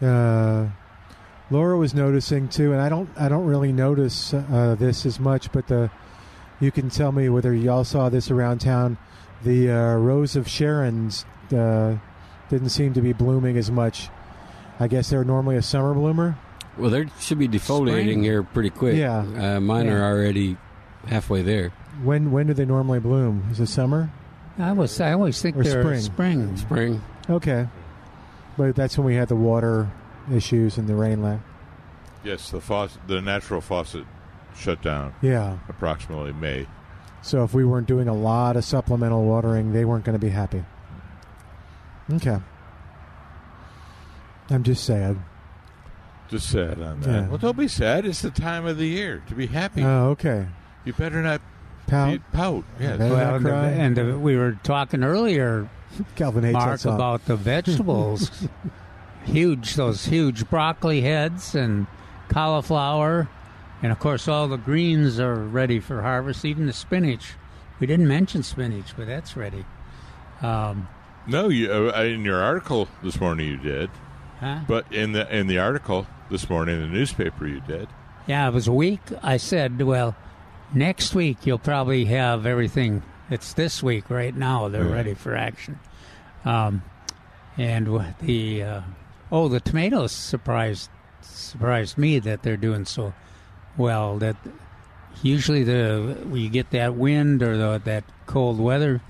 Uh, 0.02 0.68
Laura 1.50 1.78
was 1.78 1.94
noticing 1.94 2.48
too, 2.50 2.72
and 2.74 2.82
I 2.82 2.90
don't 2.90 3.10
I 3.18 3.30
don't 3.30 3.46
really 3.46 3.72
notice 3.72 4.34
uh, 4.34 4.76
this 4.78 5.06
as 5.06 5.20
much, 5.20 5.52
but 5.52 5.68
the 5.68 5.90
you 6.60 6.72
can 6.72 6.90
tell 6.90 7.12
me 7.12 7.30
whether 7.30 7.54
y'all 7.54 7.84
saw 7.84 8.10
this 8.10 8.30
around 8.32 8.60
town. 8.60 8.98
The 9.44 9.70
uh, 9.72 9.96
rose 9.96 10.36
of 10.36 10.48
Sharon's 10.48 11.24
uh, 11.56 11.98
didn't 12.50 12.70
seem 12.70 12.94
to 12.94 13.02
be 13.02 13.14
blooming 13.14 13.58
as 13.58 13.70
much. 13.70 14.10
I 14.80 14.88
guess 14.88 15.10
they're 15.10 15.24
normally 15.24 15.56
a 15.56 15.62
summer 15.62 15.94
bloomer. 15.94 16.38
Well, 16.78 16.90
they 16.90 17.08
should 17.20 17.40
be 17.40 17.48
defoliating 17.48 18.04
Spring. 18.12 18.24
here 18.24 18.44
pretty 18.44 18.70
quick. 18.70 18.96
Yeah. 18.96 19.20
Uh, 19.56 19.60
mine 19.60 19.86
Yeah. 19.88 19.94
are 19.94 20.04
already 20.04 20.58
halfway 21.08 21.42
there. 21.42 21.70
When 22.04 22.32
when 22.32 22.48
do 22.48 22.54
they 22.54 22.66
normally 22.66 23.00
bloom? 23.00 23.46
Is 23.52 23.60
it 23.60 23.68
summer? 23.68 24.10
I 24.60 24.72
was 24.74 25.00
I 25.02 25.14
always 25.14 25.42
think 25.42 25.56
Or 25.58 25.64
they're 25.64 25.82
spring. 25.82 26.02
spring. 26.02 26.58
Spring. 26.58 27.02
Okay, 27.30 27.68
but 28.58 28.76
that's 28.76 28.98
when 28.98 29.06
we 29.06 29.16
had 29.16 29.28
the 29.28 29.36
water 29.36 29.90
issues 30.32 30.78
and 30.78 30.88
the 30.88 30.96
rain 30.96 31.22
lag. 31.24 31.40
Yes, 32.24 32.50
the 32.52 32.62
faucet, 32.62 33.02
the 33.08 33.22
natural 33.22 33.62
faucet 33.62 34.06
shut 34.56 34.82
down 34.82 35.14
Yeah. 35.22 35.58
approximately 35.70 36.34
May. 36.34 36.68
So 37.22 37.44
if 37.44 37.54
we 37.54 37.66
weren't 37.66 37.88
doing 37.88 38.08
a 38.08 38.14
lot 38.14 38.56
of 38.56 38.64
supplemental 38.66 39.26
watering, 39.26 39.74
they 39.74 39.86
weren't 39.86 40.06
going 40.06 40.18
to 40.20 40.24
be 40.26 40.32
happy. 40.32 40.64
Okay. 42.14 42.38
I'm 44.50 44.64
just 44.64 44.84
sad. 44.86 45.18
Just 46.30 46.50
sad 46.50 46.82
on 46.82 47.00
that. 47.02 47.10
Yeah. 47.10 47.28
Well, 47.30 47.38
don't 47.38 47.58
be 47.58 47.68
sad. 47.68 48.06
It's 48.06 48.22
the 48.22 48.30
time 48.32 48.66
of 48.66 48.78
the 48.78 48.88
year 48.88 49.24
to 49.28 49.36
be 49.36 49.48
happy. 49.48 49.84
Oh, 49.84 50.10
okay. 50.10 50.48
you 50.86 50.94
better 50.94 51.22
not 51.22 51.42
Pout. 51.88 52.12
be, 52.12 52.20
pout. 52.34 52.64
Yes. 52.80 52.98
Better 52.98 53.14
Well, 53.16 53.26
not 53.26 53.36
and, 53.36 53.46
cry. 53.46 53.68
and 53.70 53.96
the- 53.96 54.20
we 54.20 54.36
were 54.36 54.58
talking 54.64 55.04
earlier, 55.04 55.70
Calvin 56.18 56.44
hates 56.44 56.54
Mark, 56.54 56.84
about 56.86 57.26
the 57.26 57.36
vegetables. 57.38 58.48
huge, 59.26 59.76
those 59.76 60.06
huge 60.06 60.50
broccoli 60.50 61.02
heads 61.02 61.56
and 61.56 61.88
cauliflower, 62.30 63.28
and 63.82 63.92
of 63.92 64.00
course 64.00 64.28
all 64.28 64.48
the 64.48 64.58
greens 64.58 65.20
are 65.20 65.36
ready 65.36 65.80
for 65.80 66.02
harvest. 66.02 66.44
Even 66.46 66.66
the 66.66 66.74
spinach. 66.74 67.34
We 67.80 67.88
didn't 67.88 68.08
mention 68.08 68.44
spinach, 68.44 68.96
but 68.98 69.08
that's 69.08 69.38
ready. 69.38 69.64
Um, 70.42 70.88
No, 71.28 71.50
you 71.50 71.72
uh, 71.72 72.02
in 72.04 72.26
your 72.26 72.42
article 72.42 72.88
this 73.04 73.20
morning 73.20 73.48
you 73.48 73.58
did, 73.58 73.90
huh? 74.40 74.60
but 74.68 74.92
in 74.92 75.12
the 75.14 75.36
in 75.36 75.48
the 75.48 75.58
article 75.60 76.08
this 76.30 76.50
morning 76.50 76.76
in 76.76 76.82
the 76.82 76.88
newspaper 76.98 77.48
you 77.48 77.62
did. 77.62 77.88
Yeah, 78.28 78.48
it 78.48 78.54
was 78.54 78.68
a 78.68 78.74
week. 78.74 79.00
I 79.24 79.38
said, 79.38 79.82
well, 79.82 80.16
next 80.74 81.16
week 81.16 81.46
you'll 81.46 81.60
probably 81.60 82.06
have 82.06 82.46
everything. 82.46 83.02
It's 83.30 83.54
this 83.54 83.82
week 83.82 84.10
right 84.10 84.36
now. 84.36 84.68
They're 84.68 84.86
Yeah. 84.86 84.94
ready 84.94 85.14
for 85.14 85.36
action. 85.36 85.80
Um, 86.44 86.82
and 87.58 87.88
the 88.22 88.64
uh, 88.64 88.82
oh, 89.32 89.48
the 89.48 89.60
tomatoes 89.60 90.12
surprised 90.12 90.90
surprised 91.22 91.98
me 91.98 92.20
that 92.20 92.44
they're 92.44 92.58
doing 92.58 92.86
so 92.86 93.14
well. 93.78 94.18
That 94.18 94.36
usually 95.24 95.64
the 95.64 96.18
you 96.34 96.50
get 96.50 96.70
that 96.72 96.96
wind 96.96 97.42
or 97.42 97.58
the, 97.58 97.82
that 97.86 98.04
cold 98.26 98.60
weather, 98.60 99.02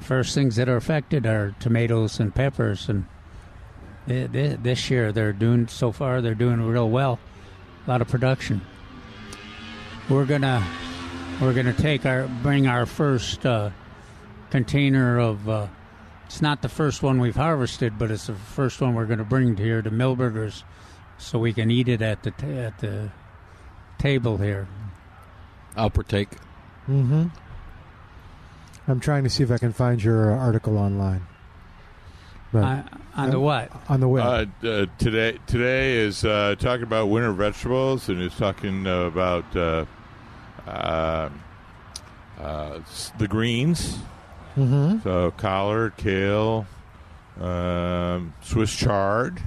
first 0.00 0.34
things 0.34 0.56
that 0.56 0.68
are 0.68 0.76
affected 0.76 1.26
are 1.26 1.54
tomatoes 1.58 2.20
and 2.20 2.34
peppers. 2.34 2.88
And 2.88 3.06
thi- 4.08 4.26
thi- 4.26 4.56
this 4.56 4.90
year 4.90 5.12
they're 5.12 5.32
doing 5.32 5.68
so 5.68 5.92
far 5.92 6.20
they're 6.20 6.34
doing 6.34 6.60
real 6.62 6.88
well. 6.90 7.18
A 7.86 7.90
lot 7.90 8.00
of 8.02 8.08
production. 8.08 8.60
We're 10.08 10.24
gonna 10.26 10.66
we're 11.40 11.52
gonna 11.54 11.72
take 11.74 12.04
our 12.06 12.26
bring 12.42 12.66
our 12.66 12.86
first 12.86 13.44
uh, 13.46 13.70
container 14.50 15.18
of. 15.18 15.48
Uh, 15.48 15.66
it's 16.26 16.42
not 16.42 16.60
the 16.60 16.68
first 16.68 17.02
one 17.02 17.20
we've 17.20 17.36
harvested, 17.36 17.98
but 17.98 18.10
it's 18.10 18.26
the 18.26 18.34
first 18.34 18.82
one 18.82 18.92
we're 18.94 19.06
going 19.06 19.18
to 19.18 19.24
bring 19.24 19.56
here 19.56 19.80
to 19.80 19.90
Milberger's, 19.90 20.62
so 21.16 21.38
we 21.38 21.54
can 21.54 21.70
eat 21.70 21.88
it 21.88 22.02
at 22.02 22.22
the 22.22 22.30
ta- 22.32 22.46
at 22.46 22.78
the 22.80 23.10
table 23.98 24.36
here. 24.36 24.68
I'll 25.74 25.88
partake. 25.88 26.28
Mm-hmm. 26.86 27.28
I'm 28.88 29.00
trying 29.00 29.24
to 29.24 29.30
see 29.30 29.42
if 29.42 29.50
I 29.50 29.56
can 29.56 29.72
find 29.72 30.02
your 30.02 30.32
uh, 30.34 30.38
article 30.38 30.76
online. 30.76 31.26
But 32.52 32.64
Uh, 32.64 32.82
on 33.18 33.30
the 33.30 33.40
what? 33.40 33.70
on 33.88 34.00
the 34.00 34.08
what? 34.08 34.22
Uh, 34.22 34.46
uh, 34.66 34.86
today 34.98 35.38
today 35.46 35.96
is 35.98 36.24
uh, 36.24 36.54
talking 36.58 36.84
about 36.84 37.06
winter 37.08 37.32
vegetables, 37.32 38.08
and 38.08 38.20
it's 38.22 38.36
talking 38.38 38.86
uh, 38.86 39.00
about 39.02 39.56
uh, 39.56 39.84
uh, 40.66 41.28
uh, 42.40 42.80
the 43.18 43.28
greens. 43.28 43.98
mm-hmm. 44.56 45.00
So 45.02 45.32
collard, 45.32 45.96
kale, 45.96 46.66
um, 47.40 48.32
Swiss 48.42 48.74
chard, 48.74 49.40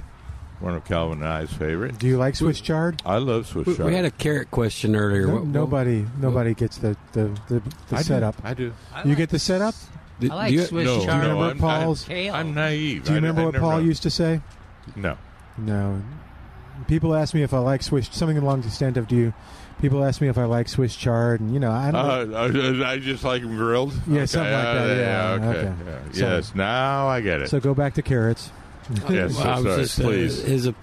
one 0.60 0.74
of 0.74 0.84
Calvin 0.84 1.18
and 1.22 1.28
I's 1.28 1.52
favorite. 1.52 1.98
Do 1.98 2.06
you 2.06 2.18
like 2.18 2.36
Swiss 2.36 2.60
chard? 2.60 3.02
I 3.06 3.18
love 3.18 3.46
Swiss 3.46 3.66
We, 3.66 3.76
chard. 3.76 3.86
we 3.88 3.94
had 3.94 4.04
a 4.04 4.10
carrot 4.10 4.50
question 4.50 4.94
earlier. 4.94 5.26
No, 5.26 5.32
What- 5.32 5.40
what- 5.42 5.48
nobody, 5.48 6.06
nobody 6.20 6.54
gets 6.54 6.78
the 6.78 6.96
the, 7.12 7.28
the, 7.48 7.60
the 7.88 7.96
I 7.96 7.98
do. 7.98 8.04
setup. 8.04 8.34
I 8.44 8.54
do. 8.54 8.72
You 9.04 9.14
get 9.14 9.30
the 9.30 9.38
setup. 9.38 9.74
Do- 10.20 10.30
I 10.30 10.34
like 10.34 10.48
do 10.48 10.54
you- 10.54 10.62
Swiss 10.64 10.84
no, 10.86 11.04
chard. 11.04 11.22
no, 11.24 11.28
Remember 11.40 11.44
I'm, 11.50 11.58
Paul's- 11.58 12.08
I'm, 12.10 12.34
I'm 12.34 12.54
naive. 12.54 13.04
Do 13.04 13.10
you 13.10 13.16
I- 13.16 13.20
remember 13.20 13.40
I 13.42 13.44
what 13.46 13.54
Paul 13.56 13.70
know. 13.78 13.84
used 13.84 14.02
to 14.04 14.10
say? 14.10 14.40
No. 14.96 15.16
No. 15.58 16.02
People 16.88 17.14
ask 17.14 17.34
me 17.34 17.42
if 17.42 17.52
I 17.54 17.58
like 17.58 17.82
Swiss 17.82 18.08
something 18.12 18.38
along 18.38 18.62
the 18.62 18.68
extent 18.68 18.96
of 18.96 19.06
do 19.08 19.16
you. 19.16 19.34
People 19.80 20.04
ask 20.04 20.20
me 20.20 20.28
if 20.28 20.38
I 20.38 20.44
like 20.44 20.68
Swiss 20.68 20.94
chard, 20.94 21.40
and 21.40 21.52
you 21.52 21.58
know 21.60 21.70
I 21.72 21.90
don't. 21.90 22.34
Uh, 22.34 22.84
I 22.86 22.92
I 22.92 22.98
just 22.98 23.24
like 23.24 23.42
them 23.42 23.56
grilled. 23.56 23.92
Yeah, 24.08 24.24
something 24.26 24.52
like 24.52 24.64
uh, 24.66 24.86
that, 24.86 24.96
yeah, 24.96 25.30
okay. 25.32 25.58
okay. 25.58 25.74
yeah. 25.86 26.12
So- 26.12 26.18
yes, 26.36 26.54
now 26.54 27.08
I 27.08 27.20
get 27.20 27.40
it. 27.42 27.50
so 27.50 27.58
go 27.60 27.74
back 27.74 27.94
to 27.94 28.02
carrots. 28.02 28.50
yes, 29.10 29.36
Well, 29.36 29.46
I 29.46 29.54
was 29.60 29.64
sorry. 29.64 29.82
just, 29.82 30.00
uh, 30.00 30.02
please. 30.04 30.38
is 30.44 30.66
a, 30.66 30.74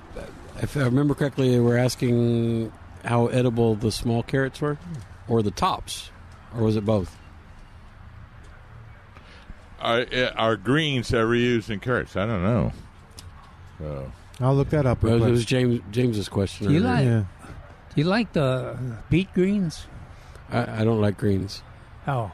if 0.62 0.76
I 0.78 0.82
remember 0.82 1.14
correctly, 1.16 1.50
they 1.52 1.60
were 1.60 1.78
asking 1.78 2.72
how 3.06 3.28
edible 3.28 3.76
the 3.76 3.92
small 3.92 4.22
carrots 4.24 4.60
were, 4.62 4.78
or 5.30 5.42
the 5.44 5.52
tops, 5.52 6.12
or 6.56 6.64
was 6.64 6.76
it 6.76 6.86
both? 6.86 7.16
Are, 9.82 10.00
uh, 10.14 10.32
are 10.36 10.56
greens 10.58 11.14
ever 11.14 11.36
used 11.36 11.70
in 11.70 11.80
carrots? 11.80 12.16
I 12.16 12.26
don't 12.26 12.44
know. 12.44 12.72
So, 13.78 14.12
I'll 14.42 14.56
look 14.56 14.70
that 14.72 14.86
up. 14.86 15.04
It 15.04 15.12
was, 15.12 15.24
it 15.24 15.30
was 15.32 15.46
James 15.46 15.82
James's 15.92 16.30
question. 16.30 16.70
You 16.70 16.80
earlier. 16.80 16.90
like- 16.94 17.06
yeah. 17.06 17.24
Do 17.96 18.02
you 18.02 18.04
like 18.08 18.34
the 18.34 18.78
beet 19.10 19.34
greens? 19.34 19.88
I, 20.52 20.82
I 20.82 20.84
don't 20.84 21.02
like 21.02 21.18
greens. 21.18 21.64
Oh, 22.08 22.32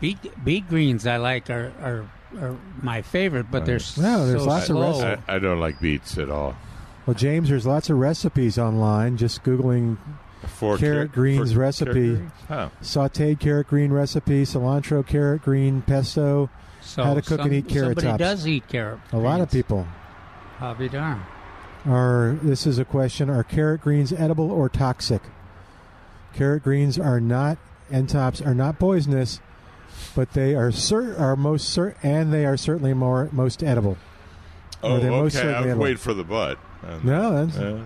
beet 0.00 0.18
beet 0.44 0.68
greens 0.68 1.06
I 1.06 1.16
like 1.16 1.50
are 1.50 1.72
are, 1.82 2.08
are 2.40 2.56
my 2.82 3.02
favorite, 3.02 3.50
but 3.50 3.66
they're 3.66 3.80
No, 3.98 4.26
there's 4.26 4.42
so 4.42 4.48
lots 4.48 4.68
of 4.70 4.76
recipes. 4.76 5.22
I, 5.28 5.36
I 5.36 5.38
don't 5.38 5.60
like 5.60 5.80
beets 5.80 6.18
at 6.18 6.30
all. 6.30 6.54
Well, 7.06 7.14
James, 7.14 7.48
there's 7.48 7.66
lots 7.66 7.88
of 7.90 7.98
recipes 7.98 8.58
online. 8.58 9.16
Just 9.16 9.42
googling 9.44 9.96
For 10.46 10.76
Carrot 10.78 11.12
car- 11.12 11.14
greens 11.22 11.52
for 11.52 11.58
recipe. 11.60 11.92
carrot 11.92 12.16
greens? 12.18 12.32
Huh. 12.48 12.68
sautéed 12.82 13.40
carrot 13.40 13.66
green 13.68 13.92
recipe, 13.92 14.42
cilantro 14.44 15.06
carrot 15.06 15.42
green 15.42 15.82
pesto. 15.82 16.48
So 16.86 17.02
How 17.04 17.14
to 17.14 17.22
cook 17.22 17.40
and 17.40 17.52
eat 17.52 17.68
carrot 17.68 17.98
somebody 18.00 18.06
tops. 18.06 18.18
does 18.18 18.46
eat 18.46 18.68
carrot. 18.68 19.00
A 19.12 19.18
lot 19.18 19.40
of 19.40 19.50
people 19.50 19.86
I'll 20.60 20.74
be 20.74 20.88
darned. 20.88 21.22
are. 21.84 22.38
This 22.42 22.66
is 22.66 22.78
a 22.78 22.84
question: 22.84 23.28
Are 23.28 23.42
carrot 23.42 23.80
greens 23.82 24.12
edible 24.12 24.50
or 24.50 24.68
toxic? 24.68 25.22
Carrot 26.34 26.62
greens 26.62 26.98
are 26.98 27.20
not 27.20 27.58
and 27.90 28.08
tops 28.08 28.40
are 28.40 28.54
not 28.54 28.78
poisonous, 28.78 29.40
but 30.14 30.32
they 30.32 30.54
are 30.54 30.70
cer- 30.72 31.16
are 31.18 31.34
most 31.36 31.68
cer- 31.68 31.96
and 32.02 32.32
they 32.32 32.44
are 32.46 32.56
certainly 32.56 32.94
more 32.94 33.28
most 33.32 33.62
edible. 33.62 33.96
Oh, 34.82 34.96
Or 34.96 35.00
they're 35.00 35.10
most 35.10 35.36
okay. 35.36 35.48
I 35.52 35.58
was 35.60 35.66
edible. 35.66 35.82
waiting 35.82 35.96
for 35.98 36.14
the 36.14 36.24
butt. 36.24 36.58
No, 37.02 37.46
that's, 37.46 37.58
uh, 37.58 37.80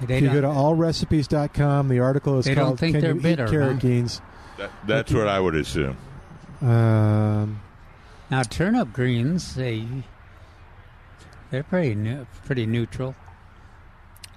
They 0.00 0.16
if 0.18 0.22
you 0.22 0.28
go 0.30 0.40
to 0.40 0.46
allrecipes.com, 0.46 1.88
the 1.88 1.98
article 1.98 2.38
is 2.38 2.44
They 2.46 2.54
don't 2.54 2.64
called 2.66 2.78
think 2.78 2.94
"Can 2.94 3.00
they're 3.02 3.14
You 3.14 3.20
bitter, 3.20 3.44
Eat 3.46 3.50
Carrot 3.50 3.72
huh? 3.74 3.80
Greens?" 3.80 4.20
that, 4.56 4.70
that's 4.86 5.12
what 5.12 5.26
I 5.28 5.40
would 5.40 5.54
assume. 5.56 5.96
Um, 6.60 7.60
now 8.30 8.42
turnip 8.42 8.92
greens 8.92 9.54
they 9.54 9.86
they're 11.50 11.62
pretty 11.62 11.94
new, 11.94 12.26
pretty 12.44 12.66
neutral. 12.66 13.14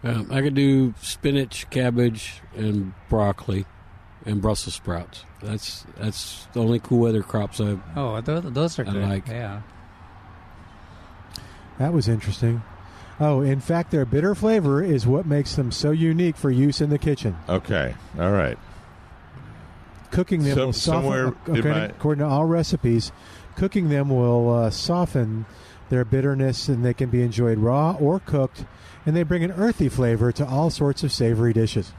Um, 0.03 0.29
I 0.31 0.41
could 0.41 0.55
do 0.55 0.93
spinach, 1.01 1.69
cabbage, 1.69 2.41
and 2.55 2.93
broccoli, 3.09 3.65
and 4.25 4.41
Brussels 4.41 4.75
sprouts. 4.75 5.25
That's 5.41 5.85
that's 5.97 6.47
the 6.53 6.61
only 6.61 6.79
cool 6.79 6.99
weather 6.99 7.21
crops 7.21 7.59
I. 7.59 7.77
Oh, 7.95 8.19
those, 8.21 8.51
those 8.51 8.79
are 8.79 8.87
I 8.87 8.91
good. 8.91 9.09
like. 9.09 9.27
Yeah. 9.27 9.61
That 11.77 11.93
was 11.93 12.07
interesting. 12.07 12.61
Oh, 13.19 13.41
in 13.41 13.59
fact, 13.59 13.91
their 13.91 14.05
bitter 14.05 14.33
flavor 14.33 14.83
is 14.83 15.05
what 15.05 15.25
makes 15.25 15.55
them 15.55 15.71
so 15.71 15.91
unique 15.91 16.35
for 16.35 16.49
use 16.49 16.81
in 16.81 16.89
the 16.89 16.97
kitchen. 16.97 17.37
Okay. 17.47 17.93
All 18.19 18.31
right. 18.31 18.57
Cooking 20.11 20.43
them 20.43 20.55
Some- 20.55 20.65
will 20.67 20.73
soften. 20.73 21.01
somewhere 21.03 21.33
okay, 21.49 21.69
my- 21.69 21.85
according 21.85 22.23
to 22.23 22.29
all 22.29 22.45
recipes, 22.45 23.11
cooking 23.55 23.89
them 23.89 24.09
will 24.09 24.53
uh, 24.53 24.69
soften 24.69 25.45
their 25.89 26.05
bitterness, 26.05 26.67
and 26.69 26.85
they 26.85 26.93
can 26.93 27.09
be 27.09 27.21
enjoyed 27.21 27.57
raw 27.57 27.95
or 27.99 28.19
cooked, 28.19 28.65
and 29.05 29.15
they 29.15 29.23
bring 29.23 29.43
an 29.43 29.51
earthy 29.51 29.89
flavor 29.89 30.31
to 30.31 30.45
all 30.45 30.69
sorts 30.69 31.03
of 31.03 31.11
savory 31.11 31.53
dishes. 31.53 31.91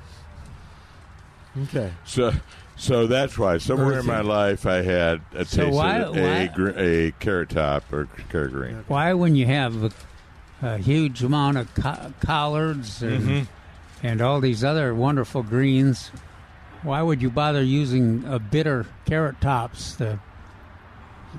Okay. 1.65 1.91
So, 2.05 2.33
so 2.77 3.07
that's 3.07 3.39
why 3.39 3.59
somewhere 3.59 3.99
in 4.01 4.07
my 4.07 4.21
life 4.23 4.65
I 4.65 4.83
had 4.83 5.21
a 5.35 5.45
So 5.45 5.65
taste 5.67 5.77
why- 5.77 5.99
of 5.99 6.17
a, 6.17 6.23
why- 6.23 6.47
gr- 6.55 6.71
a 6.79 7.13
carrot 7.19 7.51
top 7.51 7.93
or 7.93 8.07
carrot 8.31 8.53
green. 8.53 8.85
Why, 8.89 9.13
when 9.15 9.37
you 9.37 9.47
have 9.47 9.85
a, 9.85 9.91
a 10.63 10.79
huge 10.79 11.23
amount 11.23 11.59
of 11.59 11.75
co- 11.75 12.13
collards 12.21 13.03
and, 13.03 13.29
Mhm. 13.29 13.47
and 14.03 14.21
all 14.23 14.41
these 14.41 14.65
other 14.65 14.95
wonderful 14.95 15.43
greens, 15.43 16.11
why 16.83 17.03
would 17.03 17.23
you 17.23 17.31
bother 17.31 17.63
using 17.63 18.25
a 18.27 18.39
bitter 18.39 18.87
carrot 19.07 19.41
tops 19.41 19.97
to 19.97 20.19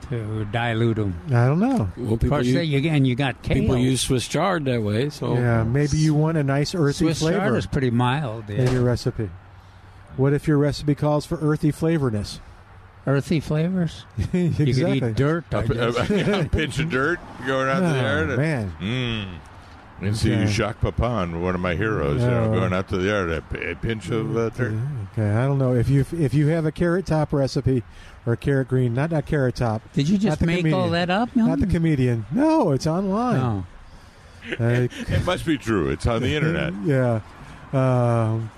to 0.09 0.45
dilute 0.45 0.95
them? 0.95 1.19
I 1.27 1.45
don't 1.45 1.59
know. 1.59 1.89
Well, 1.97 2.13
Of 2.13 2.19
people, 2.21 2.29
course, 2.37 2.45
use, 2.47 2.55
they, 2.55 2.63
you, 2.63 2.89
and 2.89 3.05
you 3.05 3.15
got 3.15 3.41
kale. 3.43 3.59
people 3.59 3.77
use 3.77 4.01
Swiss 4.01 4.27
chard 4.27 4.65
that 4.65 4.81
way. 4.81 5.09
So 5.09 5.35
Yeah, 5.35 5.63
maybe 5.63 5.97
you 5.97 6.13
want 6.15 6.37
a 6.37 6.43
nice 6.43 6.73
earthy 6.73 6.93
Swiss 7.05 7.19
flavor 7.19 7.37
Swiss 7.39 7.43
chard 7.47 7.57
is 7.57 7.65
pretty 7.67 7.91
mild. 7.91 8.49
in 8.49 8.71
your 8.71 8.83
recipe. 8.83 9.29
What 10.17 10.33
if 10.33 10.47
your 10.47 10.57
recipe 10.57 10.95
calls 10.95 11.25
for 11.25 11.37
earthy 11.41 11.71
flavorness? 11.71 12.39
Earthy 13.05 13.39
flavors. 13.39 14.05
exactly. 14.17 14.63
You 14.65 14.73
could 14.73 15.09
eat 15.09 15.15
dirt. 15.15 15.43
I 15.51 15.59
A, 15.59 15.67
guess. 15.67 16.09
a- 16.09 16.39
a 16.41 16.45
pinch 16.49 16.79
of 16.79 16.89
dirt 16.89 17.19
going 17.45 17.67
out 17.67 17.79
to 17.79 17.85
the 17.87 17.99
Oh, 17.99 18.01
yard. 18.01 18.37
man. 18.37 18.73
Mm. 18.79 19.27
And 20.05 20.17
see 20.17 20.45
Jacques 20.47 20.81
Pépin, 20.81 21.41
one 21.41 21.55
of 21.55 21.61
my 21.61 21.75
heroes, 21.75 22.21
you 22.21 22.27
know, 22.29 22.51
Oh. 22.51 22.59
going 22.59 22.73
out 22.73 22.89
to 22.89 22.97
the 22.97 23.07
yard, 23.07 23.29
a 23.31 23.75
pinch 23.75 24.09
of 24.09 24.35
uh, 24.35 24.49
dirt. 24.49 24.73
Okay, 25.13 25.29
I 25.31 25.45
don't 25.45 25.57
know 25.57 25.73
if 25.73 25.89
you 25.89 26.05
if 26.11 26.33
you 26.33 26.47
have 26.47 26.65
a 26.65 26.71
carrot 26.71 27.05
top 27.05 27.31
recipe 27.33 27.83
or 28.25 28.33
a 28.33 28.37
carrot 28.37 28.67
green, 28.67 28.93
not 28.93 29.11
not 29.11 29.25
carrot 29.25 29.55
top, 29.55 29.81
Did 29.93 30.09
you 30.09 30.17
just 30.17 30.39
the 30.39 30.45
make 30.45 30.71
all 30.73 30.89
that 30.89 31.09
up? 31.09 31.35
not 31.35 31.59
the 31.59 31.67
comedian. 31.67 32.25
No, 32.31 32.71
it's 32.71 32.87
online. 32.87 33.37
No. 33.37 33.65
Uh, 34.59 34.87
It 34.91 35.25
must 35.25 35.45
be 35.45 35.57
true. 35.57 35.89
It's 35.89 36.05
on 36.05 36.21
the 36.21 36.35
internet. 36.35 36.73
yeah. 36.85 37.21
Um, 37.71 38.51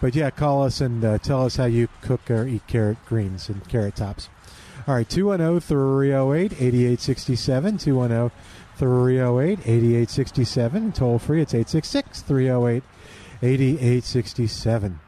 but 0.00 0.14
yeah, 0.14 0.30
call 0.30 0.62
us 0.64 0.80
and 0.80 1.04
uh, 1.04 1.18
tell 1.18 1.44
us 1.44 1.56
how 1.56 1.64
you 1.66 1.88
cook 2.02 2.30
or 2.30 2.46
eat 2.46 2.66
carrot 2.66 2.98
greens 3.06 3.48
and 3.48 3.66
carrot 3.68 3.96
tops. 3.96 4.28
All 4.88 4.94
right, 4.94 5.08
210 5.08 5.60
308 5.60 6.52
8867. 6.52 7.78
210 7.78 8.30
308 8.80 9.58
8867. 9.60 10.92
Toll 10.92 11.18
free, 11.18 11.42
it's 11.42 11.52
866 11.52 12.22
308 12.22 12.82
8867. 13.42 14.98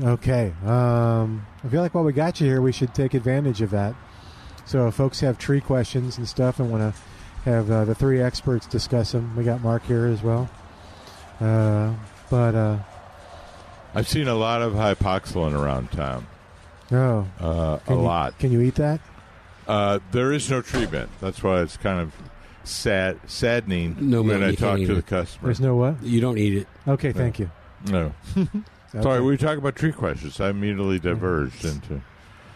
Okay. 0.00 0.52
Um, 0.66 1.46
I 1.64 1.68
feel 1.68 1.80
like 1.80 1.94
while 1.94 2.04
we 2.04 2.12
got 2.12 2.38
you 2.40 2.46
here, 2.46 2.60
we 2.60 2.70
should 2.70 2.94
take 2.94 3.14
advantage 3.14 3.62
of 3.62 3.70
that. 3.70 3.94
So 4.66 4.86
if 4.88 4.94
folks 4.94 5.20
have 5.20 5.38
tree 5.38 5.62
questions 5.62 6.18
and 6.18 6.28
stuff 6.28 6.60
and 6.60 6.70
want 6.70 6.94
to 6.94 7.00
have 7.50 7.70
uh, 7.70 7.86
the 7.86 7.94
three 7.94 8.20
experts 8.20 8.66
discuss 8.66 9.12
them, 9.12 9.34
we 9.34 9.42
got 9.42 9.62
Mark 9.62 9.84
here 9.86 10.04
as 10.06 10.22
well. 10.22 10.50
Uh, 11.40 11.94
but 12.28 12.54
uh, 12.54 12.78
I've 13.94 14.06
seen 14.08 14.28
a 14.28 14.34
lot 14.34 14.60
of 14.60 14.74
hypoxylon 14.74 15.58
around 15.58 15.90
town. 15.92 16.26
no, 16.90 17.26
Uh, 17.40 17.78
a 17.88 17.94
you- 17.94 18.00
lot. 18.00 18.38
Can 18.38 18.52
you 18.52 18.60
eat 18.60 18.74
that? 18.74 19.00
Uh, 19.66 19.98
there 20.12 20.30
is 20.32 20.50
no 20.50 20.60
treatment. 20.60 21.10
That's 21.22 21.42
why 21.42 21.60
it's 21.62 21.76
kind 21.78 22.00
of 22.00 22.12
sad, 22.68 23.18
saddening 23.26 23.96
No, 24.00 24.22
when 24.22 24.40
man, 24.40 24.48
I 24.48 24.50
you 24.50 24.56
talk 24.56 24.76
to 24.76 24.82
eat 24.82 24.86
the 24.94 25.02
customer. 25.02 25.46
There's 25.46 25.60
no 25.60 25.76
what? 25.76 26.02
you 26.02 26.20
don't 26.20 26.38
eat 26.38 26.54
it. 26.58 26.68
Okay, 26.86 27.12
thank 27.12 27.38
you. 27.38 27.50
No. 27.90 28.12
Okay. 28.94 29.02
Sorry, 29.02 29.20
we 29.20 29.36
talk 29.36 29.58
about 29.58 29.76
tree 29.76 29.92
questions. 29.92 30.40
I 30.40 30.48
immediately 30.48 30.98
diverged 30.98 31.62
into. 31.62 32.00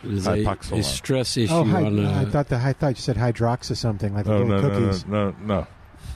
It 0.02 0.12
is 0.12 0.26
a, 0.26 0.56
a 0.72 0.82
stress 0.82 1.36
issue 1.36 1.52
Oh, 1.52 1.62
hi, 1.62 1.84
on. 1.84 2.02
Uh, 2.02 2.24
I 2.26 2.30
thought 2.30 2.48
the 2.48 2.56
I 2.56 2.72
thought 2.72 2.88
you 2.96 3.02
said 3.02 3.16
hydrox 3.16 3.70
or 3.70 3.74
something 3.74 4.14
like 4.14 4.24
the 4.24 4.30
No, 4.30 4.38
little 4.38 4.62
no, 4.62 4.68
no, 4.68 4.80
cookies. 4.80 5.06
no, 5.06 5.34
no, 5.42 5.66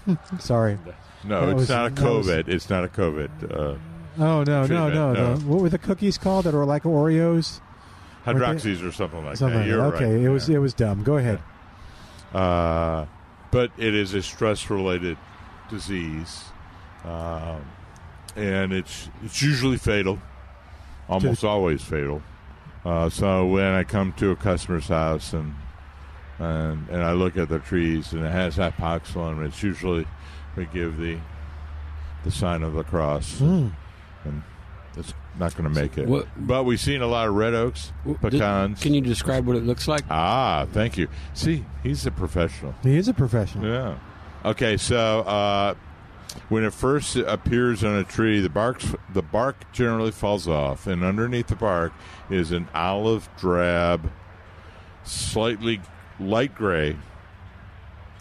no, 0.07 0.19
Sorry. 0.41 0.79
no. 1.23 1.41
That 1.45 1.49
it's 1.51 1.59
was- 1.61 1.69
not 1.69 1.87
a 1.93 1.95
that 1.95 2.03
was- 2.03 2.27
COVID. 2.29 2.49
It's 2.49 2.71
not 2.71 2.85
a 2.85 2.89
COVID. 2.89 3.31
Uh, 3.75 3.79
Oh 4.19 4.43
no, 4.45 4.65
no, 4.65 4.65
no, 4.67 4.89
no, 4.89 5.13
no. 5.13 5.37
What 5.41 5.61
were 5.61 5.69
the 5.69 5.77
cookies 5.77 6.17
called 6.17 6.47
that 6.47 6.55
were 6.55 6.65
like 6.65 6.85
Oreos? 6.85 7.61
hydroxys 8.25 8.83
or 8.83 8.93
something 8.93 9.23
like 9.23 9.37
Something. 9.37 9.59
that. 9.61 9.67
You're 9.69 9.85
okay, 9.95 10.15
right. 10.15 10.25
it 10.25 10.31
was 10.31 10.49
Yeah. 10.49 10.57
it 10.57 10.61
was 10.61 10.73
dumb. 10.73 11.03
Go 11.03 11.19
ahead. 11.19 11.41
Uh, 12.33 13.05
but 13.51 13.71
it 13.79 13.95
is 13.95 14.15
a 14.15 14.23
stress-related 14.23 15.17
disease, 15.71 16.45
um, 17.05 17.65
and 18.35 18.73
it's 18.73 19.09
it's 19.25 19.41
usually 19.43 19.77
fatal, 19.79 20.19
almost 21.09 21.45
always 21.45 21.83
fatal. 21.83 22.23
Uh, 22.85 23.09
so 23.09 23.47
when 23.47 23.65
I 23.75 23.83
come 23.85 24.13
to 24.15 24.31
a 24.31 24.37
customer's 24.37 24.89
house 24.89 25.33
and 25.33 25.55
and 26.39 26.89
and 26.89 27.03
I 27.03 27.13
look 27.13 27.37
at 27.37 27.49
the 27.49 27.59
trees 27.59 28.13
and 28.13 28.25
it 28.25 28.31
has 28.31 28.57
hypoxylon, 28.57 29.45
it's 29.47 29.63
usually 29.63 30.07
we 30.57 30.67
give 30.67 30.97
the 30.99 31.19
the 32.25 32.31
sign 32.31 32.63
of 32.63 32.75
the 32.75 32.85
cross, 32.85 33.41
Mm. 33.41 33.73
and 34.25 34.43
it's 34.97 35.13
not 35.39 35.55
going 35.57 35.73
to 35.73 35.81
make 35.81 35.99
it. 35.99 36.09
What- 36.09 36.27
But 36.37 36.65
we've 36.65 36.81
seen 36.81 37.03
a 37.03 37.07
lot 37.07 37.29
of 37.29 37.35
red 37.35 37.55
oaks, 37.55 37.93
w- 38.07 38.19
pecans. 38.19 38.81
Can 38.81 38.95
you 38.95 39.01
describe 39.01 39.47
what 39.47 39.57
it 39.57 39.65
looks 39.65 39.87
like? 39.89 40.03
Ah, 40.11 40.67
thank 40.73 40.97
you. 40.97 41.09
See, 41.35 41.65
he's 41.83 42.07
a 42.07 42.11
professional. 42.11 42.75
He 42.83 42.97
is 42.97 43.09
a 43.09 43.15
professional. 43.15 43.67
Yeah. 43.67 43.99
Okay, 44.45 44.77
so 44.77 45.21
uh, 45.21 45.75
when 46.49 46.65
it 46.65 46.73
first 46.73 47.17
appears 47.17 47.83
on 47.85 47.97
a 47.97 48.05
tree, 48.05 48.41
the 48.41 48.49
bark 48.49 48.81
the 49.13 49.23
bark 49.23 49.71
generally 49.73 50.11
falls 50.13 50.47
off, 50.49 50.87
and 50.87 51.03
underneath 51.05 51.49
the 51.49 51.57
bark 51.57 51.93
is 52.31 52.53
an 52.53 52.69
olive 52.75 53.29
drab, 53.39 54.11
slightly 55.05 55.81
light 56.21 56.55
gray, 56.55 56.97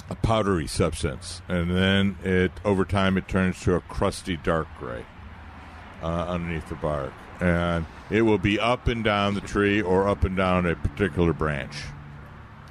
a 0.09 0.15
powdery 0.15 0.67
substance, 0.67 1.41
and 1.47 1.69
then 1.71 2.17
it 2.23 2.51
over 2.63 2.85
time 2.85 3.17
it 3.17 3.27
turns 3.27 3.59
to 3.61 3.75
a 3.75 3.81
crusty 3.81 4.37
dark 4.37 4.67
gray 4.79 5.05
uh, 6.05 6.25
underneath 6.29 6.69
the 6.69 6.75
bark, 6.75 7.11
and 7.41 7.85
it 8.09 8.21
will 8.21 8.37
be 8.37 8.59
up 8.59 8.87
and 8.87 9.03
down 9.03 9.33
the 9.33 9.41
tree 9.41 9.81
or 9.81 10.07
up 10.07 10.23
and 10.23 10.37
down 10.37 10.65
a 10.65 10.75
particular 10.75 11.33
branch. 11.33 11.75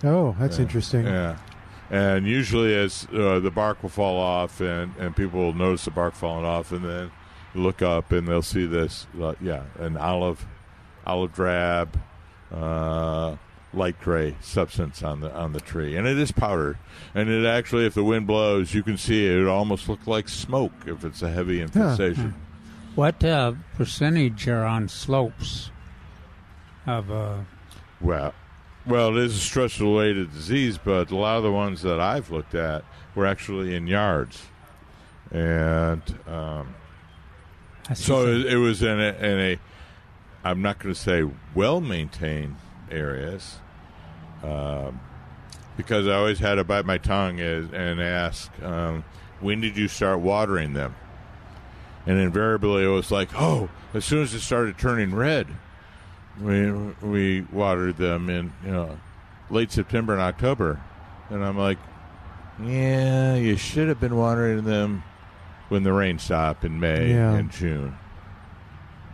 Oh, 0.04 0.36
that's 0.38 0.58
Yeah. 0.58 0.62
interesting. 0.62 1.04
Yeah. 1.06 1.36
And 1.90 2.26
usually, 2.26 2.74
as 2.74 3.06
uh, 3.12 3.40
the 3.40 3.50
bark 3.50 3.82
will 3.82 3.90
fall 3.90 4.18
off, 4.18 4.60
and, 4.60 4.92
and 4.98 5.14
people 5.14 5.40
will 5.40 5.52
notice 5.52 5.84
the 5.84 5.90
bark 5.90 6.14
falling 6.14 6.44
off, 6.44 6.72
and 6.72 6.84
then 6.84 7.10
look 7.54 7.82
up 7.82 8.10
and 8.10 8.26
they'll 8.26 8.42
see 8.42 8.66
this, 8.66 9.06
uh, 9.20 9.34
yeah, 9.40 9.62
an 9.78 9.96
olive, 9.96 10.44
olive 11.06 11.32
drab, 11.32 11.98
uh, 12.52 13.36
light 13.72 14.00
gray 14.00 14.36
substance 14.40 15.02
on 15.02 15.20
the 15.20 15.34
on 15.34 15.52
the 15.52 15.60
tree, 15.60 15.96
and 15.96 16.06
it 16.06 16.18
is 16.18 16.32
powder. 16.32 16.78
And 17.14 17.28
it 17.28 17.44
actually, 17.46 17.86
if 17.86 17.94
the 17.94 18.04
wind 18.04 18.26
blows, 18.26 18.72
you 18.74 18.82
can 18.82 18.96
see 18.96 19.26
it. 19.26 19.42
It 19.42 19.46
almost 19.48 19.88
look 19.88 20.06
like 20.06 20.28
smoke 20.28 20.72
if 20.86 21.04
it's 21.04 21.22
a 21.22 21.30
heavy 21.30 21.60
infestation. 21.60 22.34
What 22.94 23.24
uh, 23.24 23.54
percentage 23.76 24.46
are 24.46 24.64
on 24.64 24.88
slopes 24.88 25.70
of 26.86 27.10
uh, 27.10 27.38
Well, 28.00 28.32
well, 28.86 29.16
it 29.16 29.24
is 29.24 29.36
a 29.36 29.40
stress-related 29.40 30.32
disease, 30.32 30.78
but 30.78 31.10
a 31.10 31.16
lot 31.16 31.38
of 31.38 31.42
the 31.42 31.50
ones 31.50 31.82
that 31.82 31.98
I've 31.98 32.30
looked 32.30 32.54
at 32.54 32.84
were 33.14 33.26
actually 33.26 33.74
in 33.74 33.86
yards, 33.86 34.42
and 35.32 36.02
um, 36.28 36.74
so 37.94 38.26
it, 38.26 38.46
it 38.46 38.56
was 38.58 38.82
in 38.82 39.00
a, 39.00 39.12
in 39.14 39.40
a 39.40 39.58
I'm 40.44 40.62
not 40.62 40.78
going 40.78 40.94
to 40.94 41.00
say 41.00 41.28
well-maintained 41.54 42.56
areas, 42.90 43.58
um, 44.42 45.00
because 45.76 46.06
I 46.06 46.14
always 46.14 46.38
had 46.38 46.56
to 46.56 46.64
bite 46.64 46.84
my 46.84 46.98
tongue 46.98 47.40
as, 47.40 47.72
and 47.72 48.00
ask, 48.00 48.52
um, 48.62 49.04
when 49.40 49.60
did 49.60 49.76
you 49.76 49.88
start 49.88 50.20
watering 50.20 50.74
them? 50.74 50.94
And 52.06 52.18
invariably, 52.18 52.84
it 52.84 52.88
was 52.88 53.10
like, 53.10 53.30
oh, 53.34 53.68
as 53.94 54.04
soon 54.04 54.22
as 54.22 54.34
it 54.34 54.40
started 54.40 54.76
turning 54.78 55.14
red, 55.14 55.46
we 56.40 56.70
we 57.00 57.40
watered 57.52 57.96
them 57.96 58.28
in 58.28 58.52
you 58.64 58.72
know 58.72 58.98
late 59.50 59.72
September 59.72 60.12
and 60.12 60.20
October, 60.20 60.80
and 61.30 61.44
I'm 61.44 61.56
like, 61.56 61.78
yeah, 62.62 63.36
you 63.36 63.56
should 63.56 63.88
have 63.88 64.00
been 64.00 64.16
watering 64.16 64.64
them 64.64 65.02
when 65.70 65.82
the 65.82 65.92
rain 65.92 66.18
stopped 66.18 66.64
in 66.64 66.78
May 66.78 67.10
Yeah. 67.14 67.32
and 67.34 67.50
June. 67.50 67.96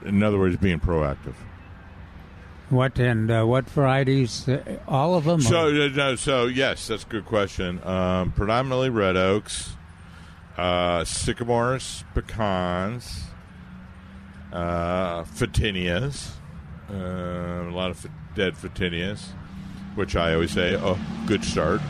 In 0.05 0.23
other 0.23 0.39
words, 0.39 0.57
being 0.57 0.81
proactive. 0.81 1.35
what 2.71 2.99
and 2.99 3.31
uh, 3.31 3.45
what 3.45 3.69
varieties? 3.71 4.49
Uh, 4.49 4.79
all 4.89 5.15
of 5.15 5.25
them. 5.25 5.41
So, 5.43 5.69
uh, 5.69 5.89
no, 5.95 6.17
so 6.17 6.47
yes, 6.47 6.89
that's 6.89 7.05
a 7.05 7.07
good 7.07 7.27
question. 7.27 7.81
Um, 7.87 8.33
predominantly 8.33 8.91
red 8.91 9.17
oaks, 9.17 9.77
uh, 10.61 11.05
sycamores, 11.05 12.05
pecans, 12.15 13.25
uh, 14.53 15.23
photinias, 15.25 16.33
uh, 16.91 16.95
a 16.95 17.71
lot 17.73 17.91
of 17.91 18.05
f- 18.05 18.11
dead 18.35 18.55
photinias, 18.55 19.29
which 19.95 20.17
I 20.17 20.35
always 20.35 20.51
say, 20.51 20.77
oh, 20.77 20.99
good 21.27 21.43
start. 21.43 21.81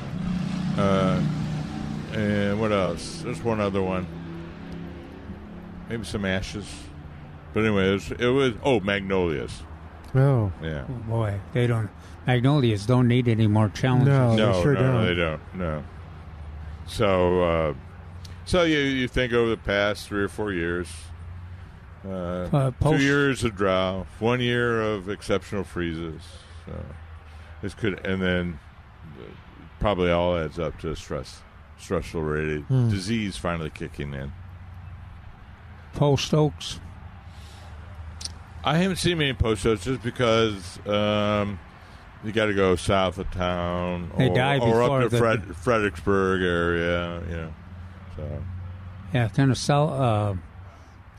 Uh, 0.79 1.21
and 2.13 2.61
what 2.61 2.71
else? 2.71 3.23
There's 3.23 3.43
one 3.43 3.61
other 3.61 3.83
one. 3.83 4.07
Maybe 5.89 6.05
some 6.05 6.25
ashes. 6.25 6.67
But 7.53 7.65
anyway, 7.65 7.89
it 7.89 7.93
was, 7.95 8.11
it 8.13 8.27
was 8.29 8.53
oh 8.63 8.79
magnolias. 8.79 9.63
Oh, 10.15 10.53
Yeah. 10.63 10.85
Oh, 10.89 10.93
boy, 11.09 11.41
they 11.53 11.67
don't. 11.67 11.91
Magnolias 12.25 12.87
don't 12.87 13.09
need 13.09 13.27
any 13.27 13.49
more 13.49 13.69
challenges. 13.71 14.09
No. 14.09 14.37
No, 14.37 14.53
they 14.53 14.63
sure 14.63 14.75
no, 14.75 14.81
don't. 14.81 15.07
they 15.07 15.15
don't. 15.15 15.41
No. 15.55 15.85
so 16.87 17.43
uh, 17.43 17.75
so 18.51 18.63
you 18.65 18.79
you 18.79 19.07
think 19.09 19.33
over 19.33 19.49
the 19.51 19.57
past 19.57 20.09
three 20.09 20.23
or 20.23 20.29
four 20.29 20.53
years. 20.53 20.89
Uh, 22.05 22.49
Uh, 22.53 22.71
post- 22.73 22.99
two 22.99 23.05
years 23.05 23.45
of 23.45 23.55
drought, 23.57 24.07
one 24.19 24.41
year 24.41 24.81
of 24.81 25.09
exceptional 25.09 25.63
freezes. 25.65 26.23
So 26.67 26.73
this 27.63 27.75
could, 27.75 28.05
and 28.07 28.21
then 28.23 28.59
probably 29.79 30.11
all 30.11 30.37
adds 30.37 30.59
up 30.59 30.79
to 30.81 30.91
a 30.91 30.97
stress, 30.97 31.43
stressful 31.79 32.23
related 32.23 32.63
Hmm. 32.65 32.89
disease 32.91 33.37
finally 33.37 33.71
kicking 33.71 34.15
in. 34.15 34.33
Post 35.95 36.33
oaks. 36.35 36.81
I 38.65 38.77
haven't 38.79 38.97
seen 38.97 39.19
many 39.19 39.33
post 39.35 39.67
oaks 39.67 39.85
just 39.85 40.03
because 40.03 40.79
um, 40.87 41.59
you 42.25 42.33
got 42.33 42.47
to 42.47 42.55
go 42.55 42.77
south 42.77 43.19
of 43.19 43.31
town 43.31 44.11
or, 44.15 44.23
or 44.63 44.83
up 44.83 45.03
to 45.03 45.09
the- 45.09 45.19
Fred, 45.19 45.57
Fredericksburg 45.57 46.43
area, 46.43 47.21
you 47.29 47.37
know. 47.37 47.55
So 48.21 48.43
Yeah, 49.15 49.29
kind 49.29 49.51
of 49.51 49.59
south 49.59 49.91
uh, 49.93 50.35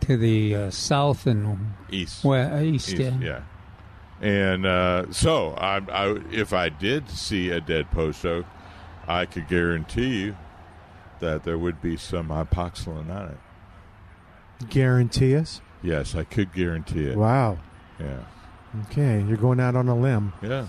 to 0.02 0.18
the 0.18 0.56
uh, 0.56 0.70
south 0.72 1.26
and 1.28 1.74
east, 1.90 2.24
west, 2.24 2.64
east. 2.64 2.90
east, 2.90 3.00
yeah. 3.02 3.18
yeah. 3.22 3.42
And 4.22 4.66
uh, 4.68 5.12
so, 5.12 5.54
I, 5.56 5.78
I, 5.92 6.18
if 6.32 6.54
I 6.54 6.70
did 6.70 7.10
see 7.10 7.50
a 7.50 7.60
dead 7.60 7.90
post 7.92 8.24
oak, 8.26 8.46
I 9.08 9.26
could 9.26 9.48
guarantee 9.48 10.22
you 10.26 10.36
that 11.20 11.44
there 11.44 11.58
would 11.58 11.82
be 11.82 11.98
some 11.98 12.28
hypoxylon 12.30 13.10
on 13.10 13.30
it. 13.32 14.70
Guarantee 14.70 15.36
us? 15.36 15.60
Yes, 15.82 16.14
I 16.16 16.24
could 16.24 16.54
guarantee 16.54 17.06
it. 17.08 17.18
Wow. 17.18 17.58
Yeah, 18.00 18.18
Okay, 18.86 19.24
you're 19.28 19.38
going 19.38 19.60
out 19.60 19.76
on 19.76 19.88
a 19.88 19.96
limb. 19.96 20.34
yeah. 20.42 20.66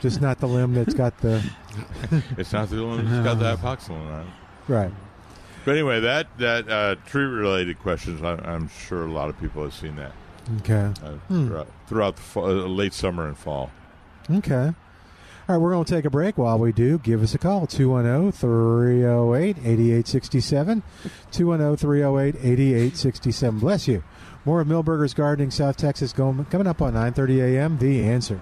Just 0.00 0.20
not 0.20 0.38
the 0.38 0.46
limb 0.46 0.74
that's 0.74 0.92
got 0.92 1.16
the 1.22 1.42
It's 2.36 2.52
not 2.52 2.68
the 2.68 2.84
one 2.86 3.06
that's 3.08 3.24
got 3.24 3.38
the 3.38 3.56
hypoxylon 3.56 4.12
on 4.12 4.20
it. 4.26 4.32
right. 4.68 4.92
But 5.64 5.72
anyway, 5.72 6.00
that 6.00 6.26
that 6.38 6.68
uh, 6.68 6.94
tree 7.06 7.24
related 7.24 7.78
questions, 7.78 8.22
I, 8.22 8.34
I'm 8.34 8.68
sure 8.68 9.06
a 9.06 9.12
lot 9.12 9.28
of 9.28 9.38
people 9.40 9.62
have 9.62 9.74
seen 9.74 9.96
that 9.96 10.12
Okay. 10.60 10.92
uh, 11.04 11.12
Hmm. 11.28 11.46
throughout, 11.48 11.68
throughout 11.86 12.16
the 12.16 12.22
fall, 12.22 12.44
uh, 12.46 12.52
late 12.66 12.92
summer 12.92 13.26
and 13.28 13.36
fall. 13.36 13.70
Okay. 14.30 14.72
All 15.48 15.56
right, 15.56 15.58
we're 15.58 15.72
going 15.72 15.84
to 15.84 15.92
take 15.94 16.04
a 16.04 16.10
break. 16.10 16.38
While 16.38 16.58
we 16.58 16.72
do, 16.72 16.98
give 16.98 17.22
us 17.22 17.34
a 17.34 17.38
call 17.38 17.62
oh, 17.62 17.66
210 17.66 18.32
308 18.32 19.56
8867. 19.58 20.82
210 21.32 21.76
308 21.76 22.34
8867. 22.36 23.58
Bless 23.60 23.88
you. 23.88 24.04
More 24.44 24.60
of 24.60 24.68
Milberger's 24.68 25.14
Gardening, 25.14 25.50
South 25.50 25.76
Texas, 25.76 26.12
going, 26.12 26.44
coming 26.46 26.66
up 26.68 26.80
on 26.82 26.94
9.30 26.94 27.56
a.m. 27.56 27.78
The 27.78 28.02
Answer. 28.04 28.40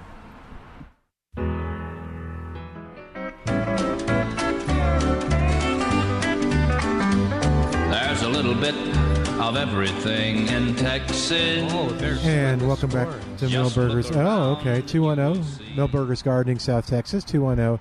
Little 8.50 8.72
bit 8.72 9.38
of 9.38 9.56
everything 9.56 10.48
in 10.48 10.74
Texas. 10.74 11.72
Oh, 11.72 11.88
And 12.24 12.60
welcome 12.66 12.90
back 12.90 13.06
to 13.36 13.46
Just 13.46 13.76
Milberger's. 13.76 14.10
Oh, 14.10 14.56
okay. 14.58 14.82
210 14.82 15.76
Milberger's 15.76 16.20
Gardening, 16.20 16.58
South 16.58 16.84
Texas. 16.84 17.22
210 17.22 17.78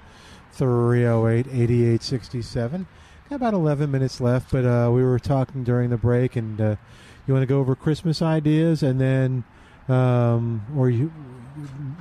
308 0.52 1.48
8867. 1.48 2.86
Got 3.32 3.36
about 3.36 3.56
11 3.56 3.90
minutes 3.90 4.22
left, 4.22 4.52
but 4.52 4.64
uh, 4.64 4.92
we 4.94 5.02
were 5.02 5.18
talking 5.18 5.64
during 5.64 5.90
the 5.90 5.98
break, 5.98 6.36
and 6.36 6.62
uh, 6.62 6.76
you 7.26 7.34
want 7.34 7.42
to 7.42 7.48
go 7.48 7.60
over 7.60 7.76
Christmas 7.76 8.22
ideas, 8.22 8.84
and 8.84 9.02
then, 9.02 9.44
um, 9.88 10.64
or 10.78 10.92
you 10.92 11.12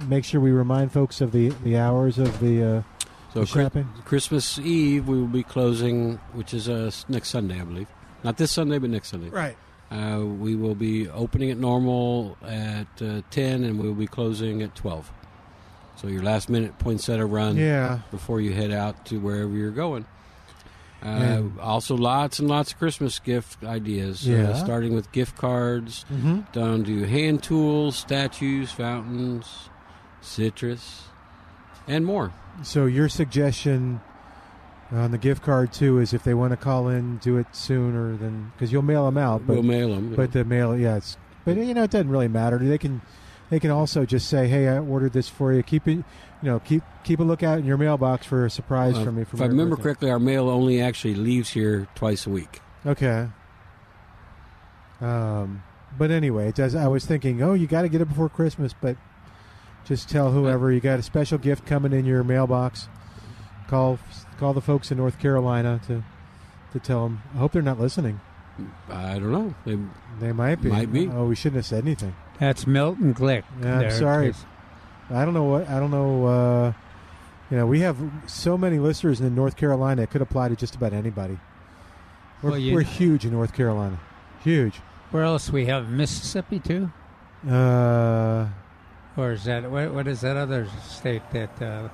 make 0.08 0.26
sure 0.26 0.42
we 0.42 0.50
remind 0.50 0.92
folks 0.92 1.22
of 1.22 1.32
the, 1.32 1.48
the 1.64 1.78
hours 1.78 2.18
of 2.18 2.38
the, 2.40 2.62
uh, 2.62 2.82
So 3.32 3.40
the 3.40 3.46
shopping. 3.46 3.88
Christmas 4.04 4.58
Eve 4.58 5.08
we 5.08 5.18
will 5.18 5.26
be 5.26 5.42
closing, 5.42 6.16
which 6.34 6.52
is 6.52 6.68
uh, 6.68 6.90
next 7.08 7.30
Sunday, 7.30 7.58
I 7.62 7.64
believe. 7.64 7.88
Not 8.24 8.36
this 8.36 8.50
Sunday, 8.52 8.78
but 8.78 8.90
next 8.90 9.08
Sunday. 9.08 9.28
Right. 9.30 9.56
Uh, 9.90 10.24
we 10.24 10.54
will 10.54 10.74
be 10.74 11.08
opening 11.08 11.50
at 11.50 11.56
normal 11.58 12.36
at 12.42 12.86
uh, 13.00 13.22
10 13.30 13.64
and 13.64 13.78
we 13.80 13.86
will 13.88 13.94
be 13.94 14.06
closing 14.06 14.62
at 14.62 14.74
12. 14.74 15.10
So 15.96 16.08
your 16.08 16.22
last 16.22 16.48
minute 16.48 16.78
poinsettia 16.78 17.24
run 17.24 17.56
Yeah. 17.56 18.00
before 18.10 18.40
you 18.40 18.52
head 18.52 18.70
out 18.70 19.06
to 19.06 19.18
wherever 19.18 19.50
you're 19.50 19.70
going. 19.70 20.04
Uh, 21.02 21.42
also, 21.60 21.96
lots 21.96 22.40
and 22.40 22.48
lots 22.48 22.72
of 22.72 22.78
Christmas 22.78 23.18
gift 23.20 23.62
ideas. 23.64 24.26
Yeah. 24.26 24.50
Uh, 24.50 24.54
starting 24.56 24.94
with 24.94 25.10
gift 25.12 25.36
cards, 25.36 26.04
Mm-hmm. 26.12 26.40
down 26.52 26.84
to 26.84 27.04
hand 27.04 27.42
tools, 27.42 27.94
statues, 27.96 28.72
fountains, 28.72 29.68
citrus, 30.20 31.04
and 31.86 32.04
more. 32.04 32.32
So 32.62 32.86
your 32.86 33.08
suggestion 33.08 34.00
on 34.90 35.10
the 35.10 35.18
gift 35.18 35.42
card 35.42 35.72
too 35.72 35.98
is 35.98 36.14
if 36.14 36.24
they 36.24 36.34
want 36.34 36.52
to 36.52 36.56
call 36.56 36.88
in, 36.88 37.18
do 37.18 37.36
it 37.36 37.46
sooner 37.54 38.16
than 38.16 38.52
because 38.54 38.72
you'll 38.72 38.82
mail 38.82 39.04
them 39.06 39.18
out. 39.18 39.46
But 39.46 39.54
we'll 39.54 39.62
mail 39.62 39.90
them. 39.94 40.14
but 40.14 40.32
the 40.32 40.44
mail, 40.44 40.76
yeah, 40.76 40.96
it's 40.96 41.16
but 41.44 41.56
you 41.56 41.74
know 41.74 41.82
it 41.84 41.90
doesn't 41.90 42.08
really 42.10 42.28
matter. 42.28 42.58
They 42.58 42.78
can 42.78 43.02
they 43.50 43.60
can 43.60 43.70
also 43.70 44.04
just 44.04 44.28
say, 44.28 44.46
hey, 44.48 44.68
I 44.68 44.78
ordered 44.78 45.12
this 45.12 45.28
for 45.28 45.52
you. 45.52 45.62
Keep 45.62 45.88
it, 45.88 45.92
you 45.92 46.04
know, 46.42 46.58
keep 46.60 46.82
keep 47.04 47.20
a 47.20 47.22
lookout 47.22 47.58
in 47.58 47.64
your 47.66 47.76
mailbox 47.78 48.26
for 48.26 48.46
a 48.46 48.50
surprise 48.50 48.96
Uh, 48.96 49.04
from 49.04 49.16
me. 49.16 49.24
From 49.24 49.38
if 49.40 49.42
I 49.44 49.46
remember 49.46 49.76
birthday. 49.76 49.82
correctly, 49.84 50.10
our 50.10 50.18
mail 50.18 50.48
only 50.48 50.80
actually 50.80 51.14
leaves 51.14 51.50
here 51.50 51.86
twice 51.94 52.26
a 52.26 52.30
week. 52.30 52.60
Okay. 52.86 53.28
Um, 55.00 55.62
but 55.96 56.10
anyway, 56.10 56.48
it 56.48 56.54
does. 56.54 56.74
I 56.74 56.88
was 56.88 57.04
thinking, 57.06 57.42
oh, 57.42 57.54
you 57.54 57.66
got 57.66 57.82
to 57.82 57.88
get 57.88 58.00
it 58.00 58.06
before 58.08 58.28
Christmas, 58.28 58.74
but 58.78 58.96
just 59.84 60.08
tell 60.08 60.32
whoever 60.32 60.72
you 60.72 60.80
got 60.80 60.98
a 60.98 61.02
special 61.02 61.38
gift 61.38 61.66
coming 61.66 61.92
in 61.92 62.04
your 62.04 62.24
mailbox. 62.24 62.88
Call 63.68 63.98
call 64.38 64.52
the 64.54 64.60
folks 64.60 64.90
in 64.90 64.98
North 64.98 65.18
Carolina 65.18 65.80
to 65.86 66.02
to 66.72 66.78
tell 66.78 67.04
them. 67.04 67.22
I 67.34 67.38
hope 67.38 67.52
they're 67.52 67.62
not 67.62 67.80
listening. 67.80 68.20
I 68.90 69.14
don't 69.18 69.30
know. 69.32 69.54
They, 69.64 69.78
They 70.20 70.32
might 70.32 70.60
be. 70.60 70.68
Might 70.68 70.92
be. 70.92 71.08
Oh, 71.08 71.26
we 71.26 71.34
shouldn't 71.36 71.56
have 71.56 71.66
said 71.66 71.84
anything. 71.84 72.14
That's 72.40 72.66
Milton 72.66 73.14
Glueck. 73.14 73.44
Yeah, 73.62 73.72
I'm 73.74 73.78
there, 73.80 73.90
sorry. 73.90 74.32
'cause 74.32 74.44
I 75.10 75.24
don't 75.24 75.32
know 75.34 75.44
what. 75.44 75.68
I 75.68 75.78
don't 75.80 75.90
know. 75.90 76.26
Uh, 76.26 76.72
you 77.50 77.56
know, 77.56 77.66
we 77.66 77.80
have 77.80 77.96
so 78.26 78.58
many 78.58 78.78
listeners 78.78 79.20
in 79.20 79.34
North 79.34 79.56
Carolina. 79.56 80.02
It 80.02 80.10
could 80.10 80.20
apply 80.22 80.48
to 80.48 80.56
just 80.56 80.74
about 80.74 80.92
anybody. 80.92 81.38
We're, 82.42 82.50
Well, 82.50 82.60
we're 82.60 82.80
huge 82.82 83.24
in 83.24 83.32
North 83.32 83.54
Carolina. 83.54 83.98
Huge. 84.44 84.76
Where 85.10 85.22
else 85.24 85.50
we 85.50 85.66
have 85.66 85.88
Mississippi 85.88 86.58
too? 86.60 86.90
Uh, 87.48 88.46
Or 89.16 89.32
is 89.32 89.44
that 89.44 89.70
what, 89.70 89.92
what 89.94 90.06
is 90.06 90.20
that 90.20 90.36
other 90.36 90.66
state 90.84 91.22
that 91.32 91.62
uh, 91.62 91.88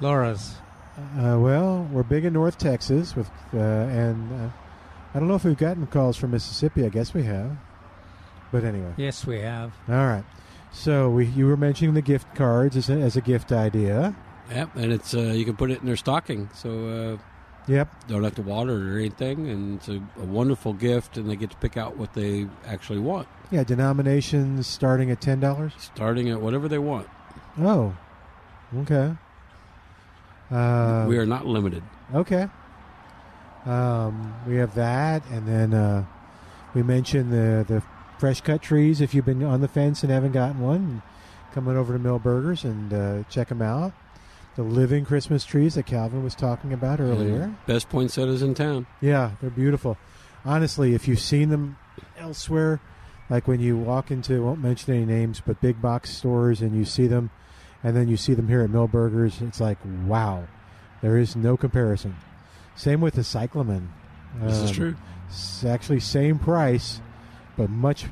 Laura's? 0.00 0.54
Uh, 1.16 1.38
well, 1.38 1.88
we're 1.92 2.02
big 2.02 2.24
in 2.24 2.32
North 2.32 2.58
Texas 2.58 3.14
with, 3.14 3.30
uh, 3.54 3.58
and 3.58 4.32
uh, 4.32 4.50
I 5.14 5.18
don't 5.18 5.28
know 5.28 5.36
if 5.36 5.44
we've 5.44 5.56
gotten 5.56 5.86
calls 5.86 6.16
from 6.16 6.32
Mississippi. 6.32 6.84
I 6.84 6.88
guess 6.88 7.14
we 7.14 7.22
have, 7.24 7.56
but 8.50 8.64
anyway. 8.64 8.92
Yes, 8.96 9.24
we 9.26 9.38
have. 9.40 9.72
All 9.88 9.94
right. 9.94 10.24
So 10.72 11.08
we, 11.08 11.26
you 11.26 11.46
were 11.46 11.56
mentioning 11.56 11.94
the 11.94 12.02
gift 12.02 12.34
cards 12.34 12.76
as 12.76 12.90
a, 12.90 12.94
as 12.94 13.16
a 13.16 13.20
gift 13.20 13.52
idea. 13.52 14.14
yep, 14.50 14.74
and 14.76 14.92
it's 14.92 15.14
uh, 15.14 15.20
you 15.20 15.44
can 15.44 15.56
put 15.56 15.70
it 15.70 15.80
in 15.80 15.86
their 15.86 15.96
stocking, 15.96 16.50
so 16.54 16.88
uh, 17.18 17.22
Yep. 17.70 18.08
don't 18.08 18.24
have 18.24 18.34
to 18.36 18.42
water 18.42 18.72
it 18.72 18.94
or 18.94 18.98
anything, 18.98 19.48
and 19.50 19.76
it's 19.78 19.88
a, 19.88 19.96
a 20.20 20.24
wonderful 20.24 20.72
gift, 20.72 21.16
and 21.18 21.28
they 21.28 21.36
get 21.36 21.50
to 21.50 21.56
pick 21.58 21.76
out 21.76 21.96
what 21.98 22.14
they 22.14 22.46
actually 22.66 22.98
want, 22.98 23.28
Yeah. 23.50 23.62
Denominations 23.62 24.66
starting 24.66 25.10
at 25.10 25.20
ten 25.20 25.38
dollars. 25.38 25.72
starting 25.94 26.28
at 26.30 26.40
whatever 26.40 26.66
they 26.68 26.78
want. 26.78 27.06
Oh. 27.58 27.96
Okay. 28.78 29.14
Uh, 30.50 31.06
we 31.08 31.18
are 31.18 31.26
not 31.26 31.46
limited. 31.46 31.82
Okay. 32.14 32.48
Um, 33.66 34.34
we 34.46 34.56
have 34.56 34.74
that, 34.76 35.22
and 35.30 35.46
then 35.46 35.74
uh, 35.74 36.04
we 36.74 36.82
mentioned 36.82 37.32
the 37.32 37.64
the 37.68 37.82
fresh 38.18 38.40
cut 38.40 38.62
trees. 38.62 39.00
If 39.00 39.14
you've 39.14 39.26
been 39.26 39.42
on 39.42 39.60
the 39.60 39.68
fence 39.68 40.02
and 40.02 40.10
haven't 40.10 40.32
gotten 40.32 40.60
one, 40.60 41.02
come 41.52 41.68
on 41.68 41.76
over 41.76 41.92
to 41.92 41.98
Milberger's 41.98 42.64
and 42.64 42.92
uh, 42.92 43.22
check 43.28 43.48
them 43.48 43.62
out. 43.62 43.92
The 44.56 44.62
living 44.64 45.04
Christmas 45.04 45.44
trees 45.44 45.74
that 45.74 45.86
Calvin 45.86 46.24
was 46.24 46.34
talking 46.34 46.72
about 46.72 46.98
earlier. 46.98 47.42
And 47.42 47.66
best 47.66 47.88
poinsettias 47.88 48.42
in 48.42 48.54
town. 48.54 48.86
Yeah, 49.00 49.32
they're 49.40 49.50
beautiful. 49.50 49.96
Honestly, 50.44 50.94
if 50.94 51.06
you've 51.06 51.20
seen 51.20 51.50
them 51.50 51.76
elsewhere, 52.16 52.80
like 53.30 53.46
when 53.46 53.60
you 53.60 53.76
walk 53.76 54.10
into, 54.10 54.42
won't 54.42 54.60
mention 54.60 54.94
any 54.94 55.04
names, 55.04 55.40
but 55.44 55.60
big 55.60 55.80
box 55.80 56.10
stores 56.10 56.60
and 56.60 56.76
you 56.76 56.84
see 56.84 57.06
them, 57.06 57.30
and 57.82 57.96
then 57.96 58.08
you 58.08 58.16
see 58.16 58.34
them 58.34 58.48
here 58.48 58.62
at 58.62 58.70
Milberger's, 58.70 59.40
it's 59.40 59.60
like, 59.60 59.78
wow, 60.06 60.46
there 61.02 61.16
is 61.16 61.36
no 61.36 61.56
comparison. 61.56 62.16
Same 62.76 63.00
with 63.00 63.14
the 63.14 63.24
cyclamen. 63.24 63.92
This 64.40 64.58
is 64.58 64.70
Um, 64.70 64.76
true. 64.76 64.96
It's 65.28 65.64
actually 65.64 66.00
same 66.00 66.38
price, 66.38 67.00
but 67.56 67.68
much 67.70 68.06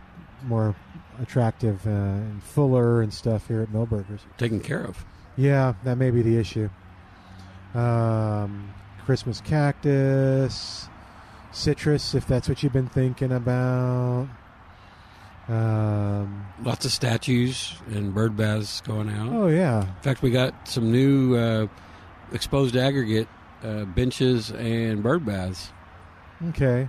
more 0.44 0.74
attractive 1.20 1.86
uh, 1.86 1.90
and 1.90 2.42
fuller 2.42 3.00
and 3.02 3.12
stuff 3.12 3.48
here 3.48 3.62
at 3.62 3.72
Milberger's. 3.72 4.20
Taken 4.38 4.60
care 4.60 4.82
of. 4.84 5.04
Yeah, 5.36 5.74
that 5.84 5.96
may 5.98 6.10
be 6.10 6.22
the 6.22 6.36
issue. 6.36 6.68
Um, 7.74 8.72
Christmas 9.04 9.40
cactus, 9.40 10.88
citrus, 11.52 12.14
if 12.14 12.26
that's 12.26 12.48
what 12.48 12.62
you've 12.62 12.72
been 12.72 12.88
thinking 12.88 13.32
about. 13.32 14.28
Um, 15.48 16.46
Lots 16.64 16.84
of 16.84 16.90
statues 16.92 17.74
and 17.92 18.12
bird 18.14 18.36
baths 18.36 18.80
going 18.80 19.08
out. 19.10 19.28
oh 19.32 19.46
yeah, 19.48 19.82
In 19.82 20.02
fact, 20.02 20.22
we 20.22 20.30
got 20.30 20.66
some 20.66 20.90
new 20.90 21.36
uh, 21.36 21.66
exposed 22.32 22.76
aggregate 22.76 23.28
uh, 23.62 23.84
benches 23.84 24.50
and 24.50 25.02
bird 25.02 25.24
baths. 25.24 25.70
Okay. 26.48 26.88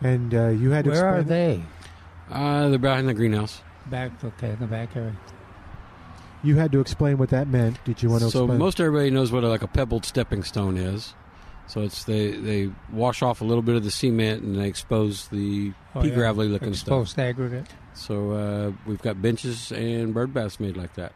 And 0.00 0.34
uh, 0.34 0.48
you 0.48 0.70
had 0.70 0.84
to 0.86 0.90
Where 0.92 1.06
are 1.06 1.18
explain- 1.20 1.28
they? 1.60 1.64
Uh, 2.30 2.68
they're 2.70 2.78
behind 2.78 3.08
the 3.08 3.14
greenhouse. 3.14 3.60
Back, 3.86 4.12
okay, 4.24 4.50
in 4.50 4.58
the 4.60 4.66
back 4.66 4.96
area. 4.96 5.14
You 6.42 6.56
had 6.56 6.72
to 6.72 6.80
explain 6.80 7.18
what 7.18 7.28
that 7.30 7.48
meant. 7.48 7.82
Did 7.84 8.02
you 8.02 8.08
want 8.08 8.22
to 8.22 8.30
so 8.30 8.44
explain? 8.44 8.58
most 8.58 8.80
everybody 8.80 9.10
knows 9.10 9.30
what 9.32 9.44
a, 9.44 9.48
like 9.48 9.62
a 9.62 9.66
pebbled 9.68 10.04
stepping 10.06 10.42
stone 10.42 10.76
is. 10.78 11.14
So 11.66 11.80
it's 11.80 12.04
they 12.04 12.32
they 12.32 12.70
wash 12.92 13.22
off 13.22 13.40
a 13.40 13.44
little 13.44 13.62
bit 13.62 13.74
of 13.74 13.84
the 13.84 13.90
cement 13.90 14.42
and 14.42 14.56
they 14.60 14.66
expose 14.68 15.28
the 15.28 15.72
Oh, 15.94 16.02
pea 16.02 16.08
yeah. 16.08 16.14
gravelly 16.14 16.48
looking 16.48 16.68
Exposed 16.70 17.12
stuff. 17.12 17.24
aggregate. 17.24 17.66
So 17.94 18.32
uh, 18.32 18.72
we've 18.86 19.00
got 19.00 19.22
benches 19.22 19.70
and 19.72 20.12
bird 20.12 20.34
baths 20.34 20.58
made 20.60 20.76
like 20.76 20.94
that. 20.94 21.12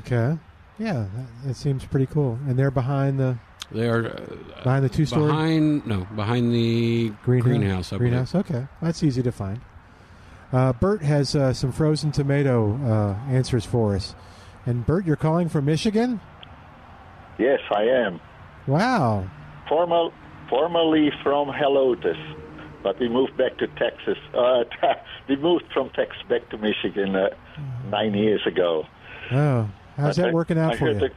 Okay. 0.00 0.38
Yeah, 0.78 1.06
that, 1.14 1.26
that 1.48 1.54
seems 1.56 1.84
pretty 1.84 2.06
cool. 2.06 2.38
And 2.46 2.56
they're 2.58 2.70
behind 2.70 3.18
the 3.18 3.36
They 3.72 3.88
are 3.88 4.06
uh, 4.06 4.62
behind 4.62 4.84
the 4.84 4.88
two 4.88 5.04
story 5.06 5.26
behind 5.26 5.86
no 5.86 6.06
behind 6.16 6.54
the 6.54 7.10
greenhouse. 7.24 7.92
I 7.92 7.98
greenhouse. 7.98 8.34
Okay, 8.34 8.66
that's 8.80 9.02
easy 9.02 9.22
to 9.22 9.32
find. 9.32 9.60
Uh, 10.52 10.72
Bert 10.72 11.02
has 11.02 11.34
uh, 11.36 11.52
some 11.52 11.72
frozen 11.72 12.10
tomato 12.10 12.72
uh, 12.86 13.30
answers 13.30 13.66
for 13.66 13.94
us. 13.96 14.14
And 14.64 14.86
Bert, 14.86 15.04
you're 15.04 15.16
calling 15.16 15.48
from 15.50 15.66
Michigan? 15.66 16.20
Yes, 17.38 17.60
I 17.70 17.82
am. 17.82 18.20
Wow. 18.66 19.28
Formal, 19.68 20.12
formerly 20.48 21.10
from 21.22 21.48
Helotes, 21.48 22.16
but 22.82 22.98
we 22.98 23.08
moved 23.08 23.36
back 23.36 23.58
to 23.58 23.66
Texas. 23.66 24.18
Uh, 24.34 24.64
we 25.28 25.36
moved 25.36 25.64
from 25.72 25.90
Texas 25.90 26.22
back 26.28 26.48
to 26.50 26.58
Michigan 26.58 27.14
uh, 27.16 27.28
nine 27.90 28.14
years 28.14 28.40
ago. 28.46 28.84
Oh, 29.30 29.68
how's 29.96 30.16
But 30.16 30.22
that 30.22 30.28
I- 30.30 30.32
working 30.32 30.58
out 30.58 30.74
I 30.74 30.76
for 30.78 30.90
you? 30.90 30.98
the- 30.98 31.10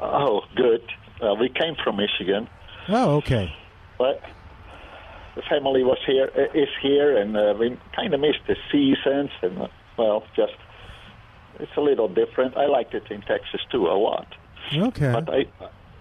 oh, 0.00 0.42
good. 0.56 0.82
Uh, 1.22 1.34
we 1.34 1.48
came 1.50 1.74
from 1.84 1.96
Michigan, 1.98 2.48
Oh, 2.88 3.16
okay. 3.16 3.52
but 3.98 4.22
the 5.36 5.42
family 5.42 5.84
was 5.84 5.98
here, 6.06 6.30
uh, 6.34 6.58
here, 6.82 7.16
and 7.18 7.36
uh, 7.36 7.54
we 7.58 7.76
kind 7.94 8.14
of 8.14 8.20
missed 8.20 8.40
the 8.48 8.56
seasons, 8.72 9.30
and 9.42 9.58
uh, 9.60 9.68
well, 9.98 10.24
just 10.34 10.54
it's 11.58 11.70
a 11.76 11.80
little 11.82 12.08
different. 12.08 12.56
I 12.56 12.66
liked 12.66 12.94
it 12.94 13.04
in 13.10 13.20
Texas 13.20 13.60
too 13.70 13.86
a 13.86 13.92
lot. 13.98 14.26
Okay. 14.74 15.12
But 15.12 15.28
I, 15.32 15.46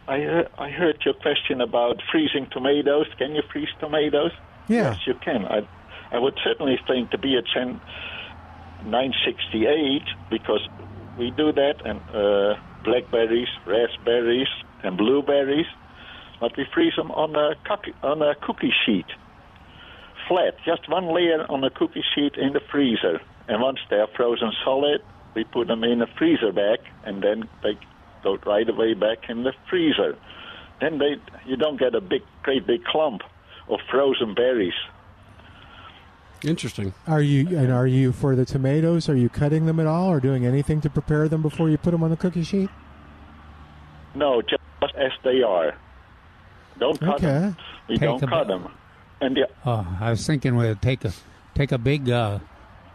I, 0.10 0.19
heard, 0.22 0.48
I 0.57 0.69
heard 0.69 0.98
your 1.06 1.14
question 1.14 1.61
about 1.61 2.02
freezing 2.11 2.48
tomatoes. 2.52 3.06
Can 3.19 3.36
you 3.36 3.44
freeze 3.52 3.69
tomatoes? 3.80 4.31
Yeah. 4.68 4.94
Yes, 4.94 4.98
you 5.06 5.14
can. 5.14 5.45
I, 5.45 5.68
I 6.11 6.18
would 6.18 6.38
certainly 6.44 6.80
think 6.88 7.11
to 7.11 7.19
be 7.19 7.36
a 7.36 7.44
BHN 7.44 7.80
968 8.86 10.02
because 10.31 10.68
we 11.19 11.30
do 11.31 11.52
that, 11.52 11.86
and 11.86 12.02
uh, 12.10 12.60
blackberries, 12.84 13.49
raspberries, 13.68 14.48
and 14.84 14.98
blueberries, 14.98 15.68
but 16.40 16.57
we 16.57 16.65
freeze 16.73 16.95
them 16.95 17.11
on 17.11 17.36
a 17.36 17.53
cookie, 17.65 17.94
on 18.02 18.22
a 18.23 18.34
cookie 18.36 18.73
sheet, 18.86 19.06
flat, 20.27 20.56
just 20.65 20.90
one 20.90 21.14
layer 21.14 21.45
on 21.49 21.64
a 21.64 21.69
cookie 21.69 22.03
sheet 22.15 22.36
in 22.36 22.53
the 22.53 22.61
freezer. 22.72 23.22
And 23.48 23.61
once 23.61 23.80
they 23.90 23.98
are 23.98 24.07
frozen 24.15 24.53
solid, 24.64 25.02
we 25.36 25.44
put 25.44 25.68
them 25.68 25.84
in 25.84 26.02
a 26.02 26.07
freezer 26.18 26.52
bag, 26.52 26.80
and 27.03 27.22
then 27.22 27.48
they 27.61 27.77
go 28.24 28.38
right 28.46 28.68
away 28.70 28.94
back 28.94 29.30
in 29.30 29.44
the 29.44 29.54
freezer. 29.70 30.18
Then 30.82 30.98
they, 30.98 31.16
you 31.46 31.56
don't 31.58 31.78
get 31.80 31.94
a 31.96 32.02
big, 32.02 32.22
great 32.44 32.66
big 32.66 32.84
clump 32.86 33.22
of 33.70 33.80
frozen 33.91 34.34
berries. 34.34 34.74
Interesting. 36.44 36.94
Are 37.06 37.22
you 37.22 37.58
and 37.58 37.70
are 37.72 37.86
you 37.88 38.14
for 38.14 38.34
the 38.36 38.46
tomatoes? 38.46 39.10
Are 39.10 39.16
you 39.16 39.28
cutting 39.28 39.66
them 39.66 39.78
at 39.80 39.88
all, 39.88 40.10
or 40.10 40.22
doing 40.22 40.46
anything 40.46 40.80
to 40.82 40.90
prepare 40.90 41.28
them 41.28 41.41
before 41.41 41.70
you 41.70 41.78
put 41.78 41.91
them 41.91 42.02
on 42.02 42.12
the 42.12 42.18
cookie 42.18 42.44
sheet? 42.44 42.70
No, 44.16 44.41
just 44.41 44.62
as 44.96 45.12
they 45.24 45.41
are. 45.44 45.76
Don't 46.80 46.98
cut 47.00 47.16
Okay. 47.16 47.26
them. 47.28 47.58
We 47.90 47.96
Take 47.98 48.02
don't 48.08 48.24
a 48.24 48.28
cut 48.28 48.48
bit- 48.48 48.58
them. 48.60 48.72
And 49.22 49.36
the, 49.36 49.50
Oh, 49.66 49.86
I 50.00 50.12
was 50.12 50.26
thinking 50.26 50.56
we'd 50.56 50.82
take 50.82 51.04
a 51.04 51.12
take 51.56 51.74
a 51.74 51.78
big 51.78 52.10
uh, 52.10 52.40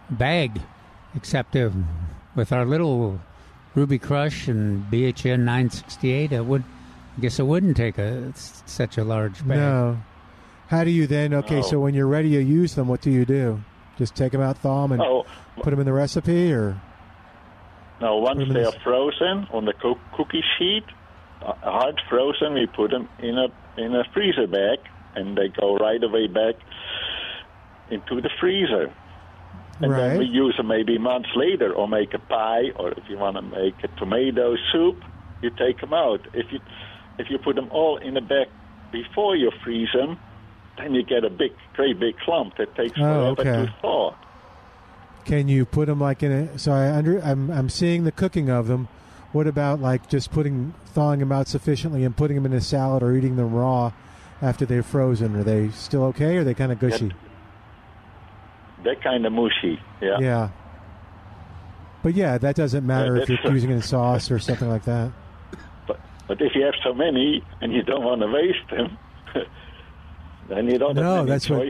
bag, 0.09 0.59
except 1.15 1.55
uh, 1.55 1.69
with 2.35 2.51
our 2.51 2.65
little 2.65 3.21
Ruby 3.75 3.99
Crush 3.99 4.49
and 4.49 4.85
BHN 4.91 5.41
968, 5.41 6.33
it 6.33 6.45
would. 6.45 6.65
I 7.17 7.21
guess 7.21 7.39
it 7.39 7.45
wouldn't 7.47 7.77
take 7.77 7.99
a 7.99 8.33
such 8.35 8.99
a 8.99 9.05
large 9.05 9.39
bag. 9.47 9.59
No. 9.59 9.99
How 10.69 10.83
do 10.85 10.91
you 10.91 11.07
then? 11.07 11.33
Okay, 11.35 11.57
No. 11.57 11.63
so 11.63 11.81
when 11.81 11.95
you're 11.95 12.07
ready 12.09 12.31
to 12.31 12.43
use 12.43 12.75
them, 12.75 12.89
what 12.89 13.01
do 13.03 13.11
you 13.11 13.25
do? 13.25 13.61
Just 13.99 14.15
take 14.17 14.33
them 14.33 14.41
out, 14.41 14.59
thaw 14.59 14.83
them, 14.83 14.93
and 14.93 15.03
oh, 15.03 15.25
put 15.63 15.71
them 15.71 15.79
in 15.79 15.87
the 15.87 15.93
recipe, 15.93 16.53
or 16.53 16.81
no, 18.01 18.17
once 18.17 18.39
Put 18.39 18.43
'em 18.43 18.49
in 18.49 18.55
they 18.55 18.63
the 18.63 18.69
are 18.77 18.81
frozen 18.83 19.47
on 19.53 19.65
the 19.67 19.73
coo- 19.75 20.01
cookie 20.17 20.43
sheet, 20.59 20.83
uh, 21.43 21.53
hard 21.63 22.01
frozen, 22.09 22.55
we 22.55 22.67
put 22.67 22.91
them 22.91 23.09
in 23.21 23.39
a 23.39 23.47
in 23.81 23.95
a 23.95 24.03
freezer 24.13 24.49
bag, 24.49 24.79
and 25.15 25.37
they 25.39 25.49
go 25.49 25.77
right 25.77 26.03
away 26.03 26.27
back 26.27 26.55
into 27.91 28.21
the 28.21 28.31
freezer. 28.41 28.93
And 29.81 29.93
then 29.93 30.19
we 30.19 30.25
use 30.27 30.57
them 30.57 30.69
maybe 30.69 30.99
months 30.99 31.31
later, 31.35 31.73
or 31.73 31.89
make 31.89 32.15
a 32.15 32.19
pie, 32.19 32.71
or 32.77 32.93
if 32.93 33.05
you 33.09 33.19
want 33.19 33.37
to 33.37 33.43
make 33.43 33.75
a 33.83 33.89
tomato 33.99 34.57
soup, 34.73 35.03
you 35.43 35.51
take 35.51 35.81
them 35.81 35.93
out. 35.93 36.21
If 36.33 36.53
you 36.53 36.61
if 37.19 37.29
you 37.31 37.39
put 37.39 37.57
them 37.57 37.69
all 37.71 37.97
in 37.99 38.17
a 38.17 38.21
bag 38.21 38.49
before 38.93 39.37
you 39.37 39.51
freeze 39.65 39.89
them, 39.95 40.19
then 40.79 40.95
you 40.95 41.03
get 41.03 41.25
a 41.25 41.31
big, 41.31 41.53
great 41.75 41.99
big 41.99 42.17
clump 42.19 42.57
that 42.57 42.75
takes 42.77 42.97
Oh, 42.99 43.35
forever 43.35 43.41
okay. 43.41 43.67
to 43.67 43.75
thaw. 43.81 44.15
Can 45.25 45.49
you 45.49 45.65
put 45.65 45.87
them 45.87 46.01
like 46.01 46.23
in 46.23 46.31
a? 46.33 46.59
So 46.59 46.73
I 46.73 46.91
under 46.91 47.19
I'm 47.21 47.51
I'm 47.51 47.69
seeing 47.69 48.05
the 48.05 48.13
cooking 48.13 48.51
of 48.51 48.67
them. 48.69 48.89
What 49.33 49.47
about 49.49 49.81
like 49.81 50.09
just 50.09 50.31
putting 50.31 50.75
thawing 50.87 51.19
them 51.19 51.33
out 51.33 51.49
sufficiently 51.49 52.05
and 52.05 52.17
putting 52.17 52.37
them 52.37 52.47
in 52.47 52.53
a 52.53 52.61
salad 52.61 53.03
or 53.03 53.15
eating 53.17 53.35
them 53.37 53.53
raw 53.53 53.93
after 54.41 54.65
they're 54.65 54.83
frozen? 54.85 55.35
Are 55.35 55.43
they 55.43 55.71
still 55.71 56.05
okay? 56.05 56.37
Or 56.37 56.41
are 56.41 56.45
they 56.45 56.55
kind 56.55 56.71
of 56.71 56.79
gushy? 56.79 57.13
They're 58.85 58.97
kind 58.97 59.25
of 59.27 59.33
mushy. 59.33 59.81
Yeah. 60.01 60.19
Yeah. 60.21 60.49
But 62.03 62.15
yeah, 62.15 62.37
that 62.39 62.55
doesn't 62.55 62.87
matter 62.87 63.17
Yeah, 63.17 63.23
if 63.23 63.29
you're 63.31 63.53
using 63.53 63.71
it 63.71 63.75
in 63.77 63.83
sauce 63.83 64.31
or 64.31 64.39
something 64.39 64.69
like 64.69 64.85
that. 64.85 65.11
But 65.87 66.01
but 66.29 66.41
if 66.41 66.55
you 66.55 66.63
have 66.65 66.75
so 66.83 66.95
many 66.95 67.43
and 67.61 67.73
you 67.73 67.83
don't 67.83 68.05
want 68.05 68.21
to 68.21 68.27
waste 68.29 68.71
them, 68.71 68.99
then 70.49 70.69
you 70.69 70.79
don't 70.79 70.95
No, 70.95 71.03
have 71.03 71.27
many 71.27 71.31
that's 71.31 71.51
what- 71.51 71.69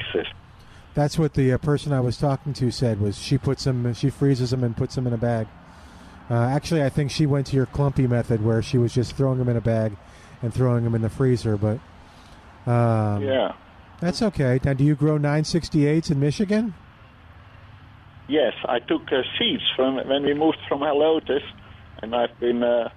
That's 0.95 1.19
what 1.19 1.35
the 1.35 1.53
uh, 1.53 1.59
person 1.59 1.93
I 1.93 2.01
was 2.01 2.17
talking 2.17 2.53
to 2.55 2.71
said 2.71 3.01
was 3.01 3.19
she 3.19 3.37
puts 3.39 3.65
them, 3.65 3.93
she 3.95 4.11
freezes 4.11 4.51
them 4.51 4.63
and 4.63 4.77
puts 4.77 4.95
them 4.95 5.07
in 5.07 5.13
a 5.13 5.17
bag. 5.19 5.49
Uh, 6.31 6.35
actually, 6.35 6.83
I 6.83 6.89
think 6.89 7.11
she 7.11 7.27
went 7.27 7.47
to 7.49 7.57
your 7.57 7.67
clumpy 7.67 8.07
method 8.07 8.45
where 8.45 8.63
she 8.63 8.79
was 8.79 8.95
just 8.95 9.15
throwing 9.17 9.39
them 9.39 9.49
in 9.49 9.57
a 9.57 9.61
bag 9.61 9.97
and 10.41 10.55
throwing 10.55 10.85
them 10.85 10.95
in 10.95 11.03
the 11.03 11.11
freezer. 11.11 11.57
But 11.57 11.81
um, 12.71 13.23
yeah. 13.23 13.55
that's 14.01 14.23
okay. 14.23 14.59
Now, 14.65 14.73
do 14.73 14.85
you 14.85 14.95
grow 14.95 15.19
968s 15.19 16.11
in 16.11 16.21
Michigan? 16.21 16.75
Yes, 18.29 18.55
I 18.65 18.79
took 18.79 19.03
uh, 19.13 19.23
seeds 19.39 19.63
from 19.77 19.97
when 20.09 20.23
we 20.23 20.33
moved 20.33 20.59
from 20.67 20.81
Helotes, 20.81 21.43
and 22.01 22.15
I've 22.15 22.39
been 22.41 22.63
uh, 22.63 22.89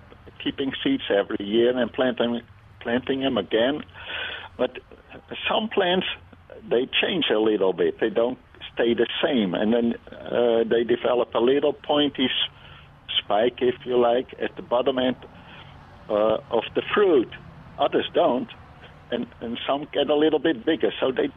keeping 0.42 0.72
seeds 0.84 1.04
every 1.10 1.46
year 1.46 1.78
and 1.78 1.92
planting 1.92 2.42
planting 2.80 3.22
them 3.22 3.38
again. 3.38 3.82
But 4.58 4.80
some 5.50 5.68
plants 5.68 6.08
they 6.70 6.88
change 7.02 7.26
a 7.30 7.40
little 7.40 7.74
bit; 7.74 8.00
they 8.00 8.10
don't 8.10 8.40
stay 8.74 8.94
the 8.94 9.08
same, 9.22 9.54
and 9.54 9.74
then 9.74 9.94
uh, 10.12 10.64
they 10.64 10.84
develop 10.86 11.34
a 11.36 11.40
little 11.40 11.74
pointy 11.74 12.30
spike, 13.20 13.58
if 13.60 13.76
you 13.86 14.00
like, 14.00 14.34
at 14.42 14.56
the 14.56 14.62
bottom 14.62 14.98
end 14.98 15.18
uh, 16.10 16.38
of 16.52 16.64
the 16.74 16.84
fruit. 16.94 17.30
Others 17.80 18.10
don't, 18.14 18.50
and 19.12 19.28
and 19.42 19.60
some 19.68 19.88
get 19.92 20.10
a 20.10 20.16
little 20.16 20.40
bit 20.40 20.66
bigger. 20.66 20.94
So 21.02 21.12
they 21.12 21.30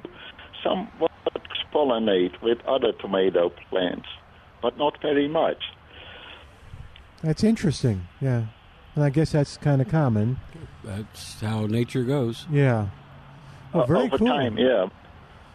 somewhat 0.62 1.11
pollinate 1.73 2.41
with 2.43 2.59
other 2.67 2.93
tomato 2.93 3.51
plants, 3.69 4.09
but 4.63 4.77
not 4.79 5.01
very 5.03 5.29
much. 5.29 5.63
That's 7.23 7.45
interesting. 7.45 8.09
Yeah. 8.21 8.45
And 8.95 9.05
I 9.05 9.11
guess 9.11 9.33
that's 9.33 9.57
kind 9.57 9.81
of 9.81 9.89
common. 9.89 10.39
That's 10.85 11.41
how 11.41 11.67
nature 11.67 12.03
goes. 12.05 12.47
Yeah. 12.51 12.89
Oh, 13.75 13.81
Uh, 13.81 13.87
very 13.87 14.01
over 14.03 14.19
cool. 14.19 14.27
time, 14.29 14.59
yeah. 14.59 14.87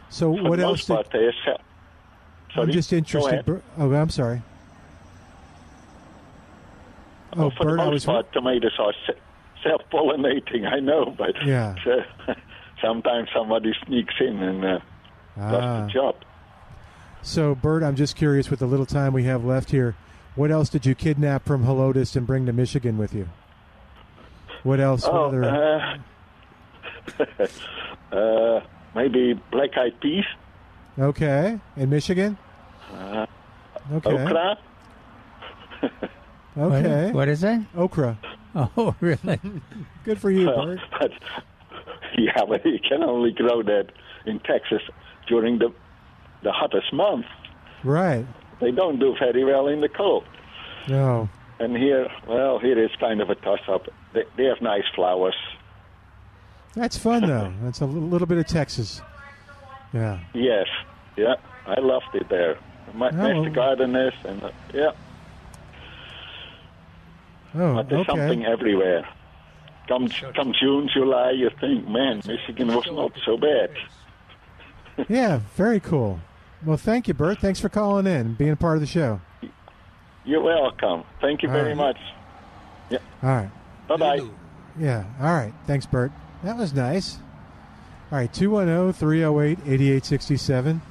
So, 0.09 0.35
For 0.37 0.43
what 0.43 0.57
the 0.57 0.63
else? 0.63 0.87
most 0.87 0.87
Did, 0.87 0.93
part, 0.95 1.11
they 1.11 1.31
sell. 1.43 1.59
I'm 2.51 2.55
Sorry? 2.55 2.71
just 2.71 2.91
Go 2.91 2.97
interested. 2.97 3.49
ahead. 3.49 3.61
Oh, 3.77 3.93
I'm 3.93 4.09
sorry. 4.09 4.41
Oh, 7.37 7.49
for 7.49 7.65
Bert, 7.65 7.77
the 7.79 7.85
most 7.85 7.91
was. 7.93 8.05
part, 8.05 8.31
tomatoes 8.33 8.71
are 8.79 8.93
self-pollinating. 9.63 10.65
I 10.71 10.79
know, 10.79 11.13
but 11.17 11.35
Yeah. 11.45 11.75
uh, 11.85 12.33
sometimes 12.81 13.29
somebody 13.35 13.73
sneaks 13.85 14.13
in 14.21 14.41
and 14.41 14.63
uh, 14.63 14.79
does 15.37 15.63
Ah. 15.63 15.81
the 15.85 15.91
job. 15.91 16.15
So, 17.21 17.55
Bert, 17.55 17.83
I'm 17.83 17.95
just 17.95 18.15
curious 18.15 18.49
with 18.49 18.59
the 18.59 18.67
little 18.67 18.85
time 18.85 19.11
we 19.13 19.23
have 19.23 19.43
left 19.43 19.71
here, 19.71 19.95
what 20.35 20.51
else 20.51 20.69
did 20.69 20.85
you 20.85 20.93
kidnap 20.95 21.45
from 21.45 21.65
Helotes 21.65 22.15
and 22.15 22.27
bring 22.27 22.45
to 22.45 22.53
Michigan 22.53 22.97
with 22.97 23.13
you? 23.13 23.27
What 24.63 24.79
else? 24.79 25.03
What 25.05 25.13
Oh, 25.15 25.25
other? 25.25 25.97
uh, 28.11 28.15
uh, 28.15 28.59
maybe 28.95 29.33
black-eyed 29.51 29.99
peas, 30.01 30.25
okay. 30.99 31.59
In 31.77 31.89
Michigan? 31.89 32.37
uh, 32.93 33.25
Okay. 33.93 34.11
okra. 34.11 34.57
What- 35.79 35.89
Okay. 36.57 37.11
what 37.11 37.27
is 37.27 37.41
that? 37.41 37.61
Okra. 37.75 38.17
Oh, 38.77 38.95
really? 39.01 39.37
Good 40.05 40.17
for 40.21 40.31
you, 40.31 40.47
Well, 40.47 40.65
Bert. 40.67 40.79
but 40.97 41.11
yeah, 42.17 42.39
but 42.47 42.65
you 42.65 42.79
can 42.79 43.03
only 43.03 43.33
grow 43.33 43.61
that 43.63 43.87
in 44.25 44.39
Texas 44.39 44.81
during 45.27 45.59
the 45.59 45.71
the 46.43 46.51
hottest 46.51 46.93
month. 46.93 47.25
Right. 47.83 48.25
They 48.61 48.71
don't 48.71 48.99
do 48.99 49.15
very 49.19 49.43
well 49.43 49.67
in 49.67 49.81
the 49.81 49.89
cold. 49.89 50.23
No. 50.87 51.27
And 51.59 51.75
here, 51.75 52.07
well, 52.27 52.59
here 52.59 52.77
is 52.77 52.91
kind 52.99 53.21
of 53.21 53.29
a 53.29 53.35
toss-up. 53.35 53.87
They, 54.13 54.23
they 54.37 54.43
have 54.45 54.61
nice 54.61 54.83
flowers. 54.93 55.35
That's 56.75 56.97
fun 56.97 57.25
though. 57.27 57.53
That's 57.63 57.81
a 57.81 57.85
little, 57.85 58.09
little 58.09 58.27
bit 58.27 58.37
of 58.37 58.47
Texas. 58.47 59.01
Yeah. 59.93 60.19
Yes, 60.33 60.67
yeah, 61.15 61.35
I 61.65 61.79
loved 61.79 62.13
it 62.13 62.27
there. 62.29 62.57
My 62.93 63.09
Oh, 63.09 63.43
to 63.45 63.49
gardeners 63.49 64.13
and 64.25 64.43
uh, 64.43 64.51
yeah, 64.73 64.91
Oh, 67.57 67.75
but 67.75 67.89
there's 67.89 68.01
okay. 68.07 68.11
something 68.19 68.45
everywhere. 68.45 69.07
Come 69.87 70.07
come 70.35 70.53
June, 70.59 70.89
July, 70.93 71.31
you 71.31 71.49
think, 71.61 71.87
man, 71.87 72.21
Michigan 72.25 72.67
was 72.67 72.85
not 72.87 73.13
so 73.25 73.37
bad. 73.37 73.69
Yeah, 75.09 75.39
very 75.55 75.79
cool. 75.79 76.19
Well, 76.65 76.77
thank 76.77 77.07
you, 77.07 77.13
Bert. 77.13 77.39
Thanks 77.39 77.59
for 77.59 77.69
calling 77.69 78.07
in, 78.07 78.13
and 78.13 78.37
being 78.37 78.51
a 78.51 78.55
part 78.55 78.75
of 78.75 78.81
the 78.81 78.87
show. 78.87 79.21
You're 80.23 80.41
welcome. 80.41 81.03
Thank 81.21 81.43
you 81.43 81.49
All 81.49 81.53
very 81.55 81.69
right. 81.69 81.77
much. 81.77 81.97
Yeah, 82.89 82.97
All 83.21 83.29
right. 83.29 83.49
bye 83.87 83.97
bye. 83.97 84.21
Yeah. 84.79 85.05
All 85.21 85.33
right. 85.33 85.53
Thanks, 85.67 85.85
Bert. 85.85 86.11
That 86.43 86.57
was 86.57 86.73
nice. 86.73 87.17
All 88.11 88.17
right. 88.19 88.29
oh, 88.31 88.37
210 88.39 88.93
308 88.93 89.59
8867. 89.59 90.81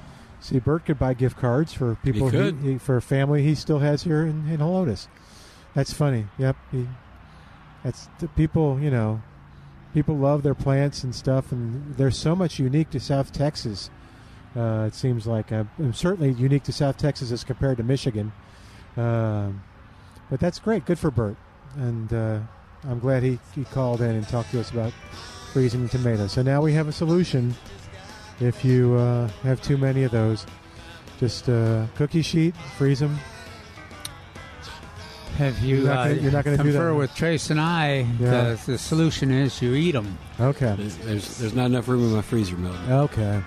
See, 0.40 0.58
Bert 0.58 0.84
could 0.84 0.98
buy 0.98 1.14
gift 1.14 1.36
cards 1.38 1.72
for 1.72 1.96
people 1.96 2.26
He 2.28 2.30
could. 2.36 2.56
he- 2.58 2.78
for 2.78 3.00
family 3.00 3.42
he 3.42 3.54
still 3.54 3.78
has 3.80 4.02
here 4.04 4.22
in, 4.22 4.48
in 4.48 4.58
Helotes. 4.58 5.08
That's 5.74 5.92
funny. 5.92 6.26
Yep. 6.38 6.56
He, 6.70 6.86
that's 7.82 8.08
the 8.20 8.28
people, 8.28 8.78
you 8.80 8.90
know, 8.90 9.22
people 9.92 10.16
love 10.16 10.42
their 10.42 10.54
plants 10.54 11.02
and 11.04 11.14
stuff, 11.14 11.50
and 11.52 11.96
there's 11.96 12.16
so 12.16 12.34
much 12.36 12.58
unique 12.58 12.90
to 12.90 13.00
South 13.00 13.32
Texas. 13.32 13.90
Uh, 14.56 14.84
it 14.86 14.94
seems 14.94 15.26
like 15.26 15.50
uh, 15.50 15.64
and 15.78 15.94
certainly 15.96 16.30
unique 16.32 16.62
to 16.64 16.72
South 16.72 16.96
Texas 16.96 17.32
as 17.32 17.42
compared 17.44 17.76
to 17.78 17.82
Michigan. 17.82 18.32
Um, 18.96 19.62
but 20.30 20.38
that's 20.40 20.58
great. 20.60 20.84
Good 20.86 20.98
for 20.98 21.10
Bert. 21.10 21.36
And 21.76 22.12
uh, 22.12 22.38
I'm 22.88 23.00
glad 23.00 23.22
he, 23.24 23.38
he 23.54 23.64
called 23.64 24.00
in 24.00 24.10
and 24.10 24.26
talked 24.28 24.52
to 24.52 24.60
us 24.60 24.70
about 24.70 24.92
freezing 25.52 25.88
tomatoes. 25.88 26.32
So 26.32 26.42
now 26.42 26.60
we 26.62 26.72
have 26.74 26.86
a 26.86 26.92
solution. 26.92 27.54
If 28.40 28.64
you 28.64 28.94
uh, 28.94 29.26
have 29.42 29.60
too 29.62 29.76
many 29.76 30.04
of 30.04 30.12
those, 30.12 30.46
just 31.18 31.48
uh, 31.48 31.86
cookie 31.96 32.22
sheet, 32.22 32.54
freeze 32.76 33.00
them. 33.00 33.18
Have 35.38 35.58
you 35.60 35.78
You're 35.78 35.86
not 35.86 35.94
gonna- 35.96 36.10
uh, 36.10 36.14
you're 36.22 36.32
not 36.32 36.44
gonna 36.44 36.56
do 36.58 36.62
confer 36.62 36.88
that? 36.90 36.94
with 36.94 37.14
Trace 37.16 37.50
and 37.50 37.60
I? 37.60 38.06
Yeah. 38.20 38.54
The, 38.54 38.72
the 38.72 38.78
solution 38.78 39.32
is 39.32 39.60
you 39.60 39.74
eat 39.74 39.92
them. 39.92 40.16
Okay. 40.38 40.74
There's, 40.78 40.96
there's 40.98 41.38
there's 41.38 41.54
not 41.54 41.66
enough 41.66 41.88
room 41.88 42.04
in 42.04 42.12
my 42.12 42.22
freezer, 42.22 42.56
Milton. 42.56 42.92
Okay. 42.92 43.42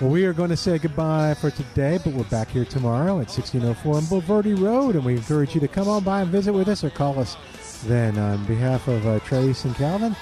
Well, 0.00 0.10
we 0.10 0.24
are 0.24 0.32
going 0.32 0.50
to 0.50 0.56
say 0.56 0.78
goodbye 0.78 1.34
for 1.34 1.50
today, 1.50 1.98
but 2.02 2.12
we're 2.12 2.24
back 2.24 2.48
here 2.48 2.64
tomorrow 2.64 3.20
at 3.20 3.28
1604 3.28 3.94
on 3.96 4.02
Bulverde 4.04 4.60
Road, 4.60 4.96
and 4.96 5.04
we 5.04 5.14
encourage 5.14 5.54
you 5.54 5.60
to 5.60 5.68
come 5.68 5.86
on 5.86 6.02
by 6.02 6.22
and 6.22 6.30
visit 6.30 6.52
with 6.52 6.66
us 6.68 6.82
or 6.82 6.90
call 6.90 7.18
us 7.20 7.36
then. 7.84 8.18
On 8.18 8.44
behalf 8.46 8.88
of 8.88 9.06
uh, 9.06 9.20
Trace 9.20 9.64
and 9.64 9.74
Calvin, 9.76 10.16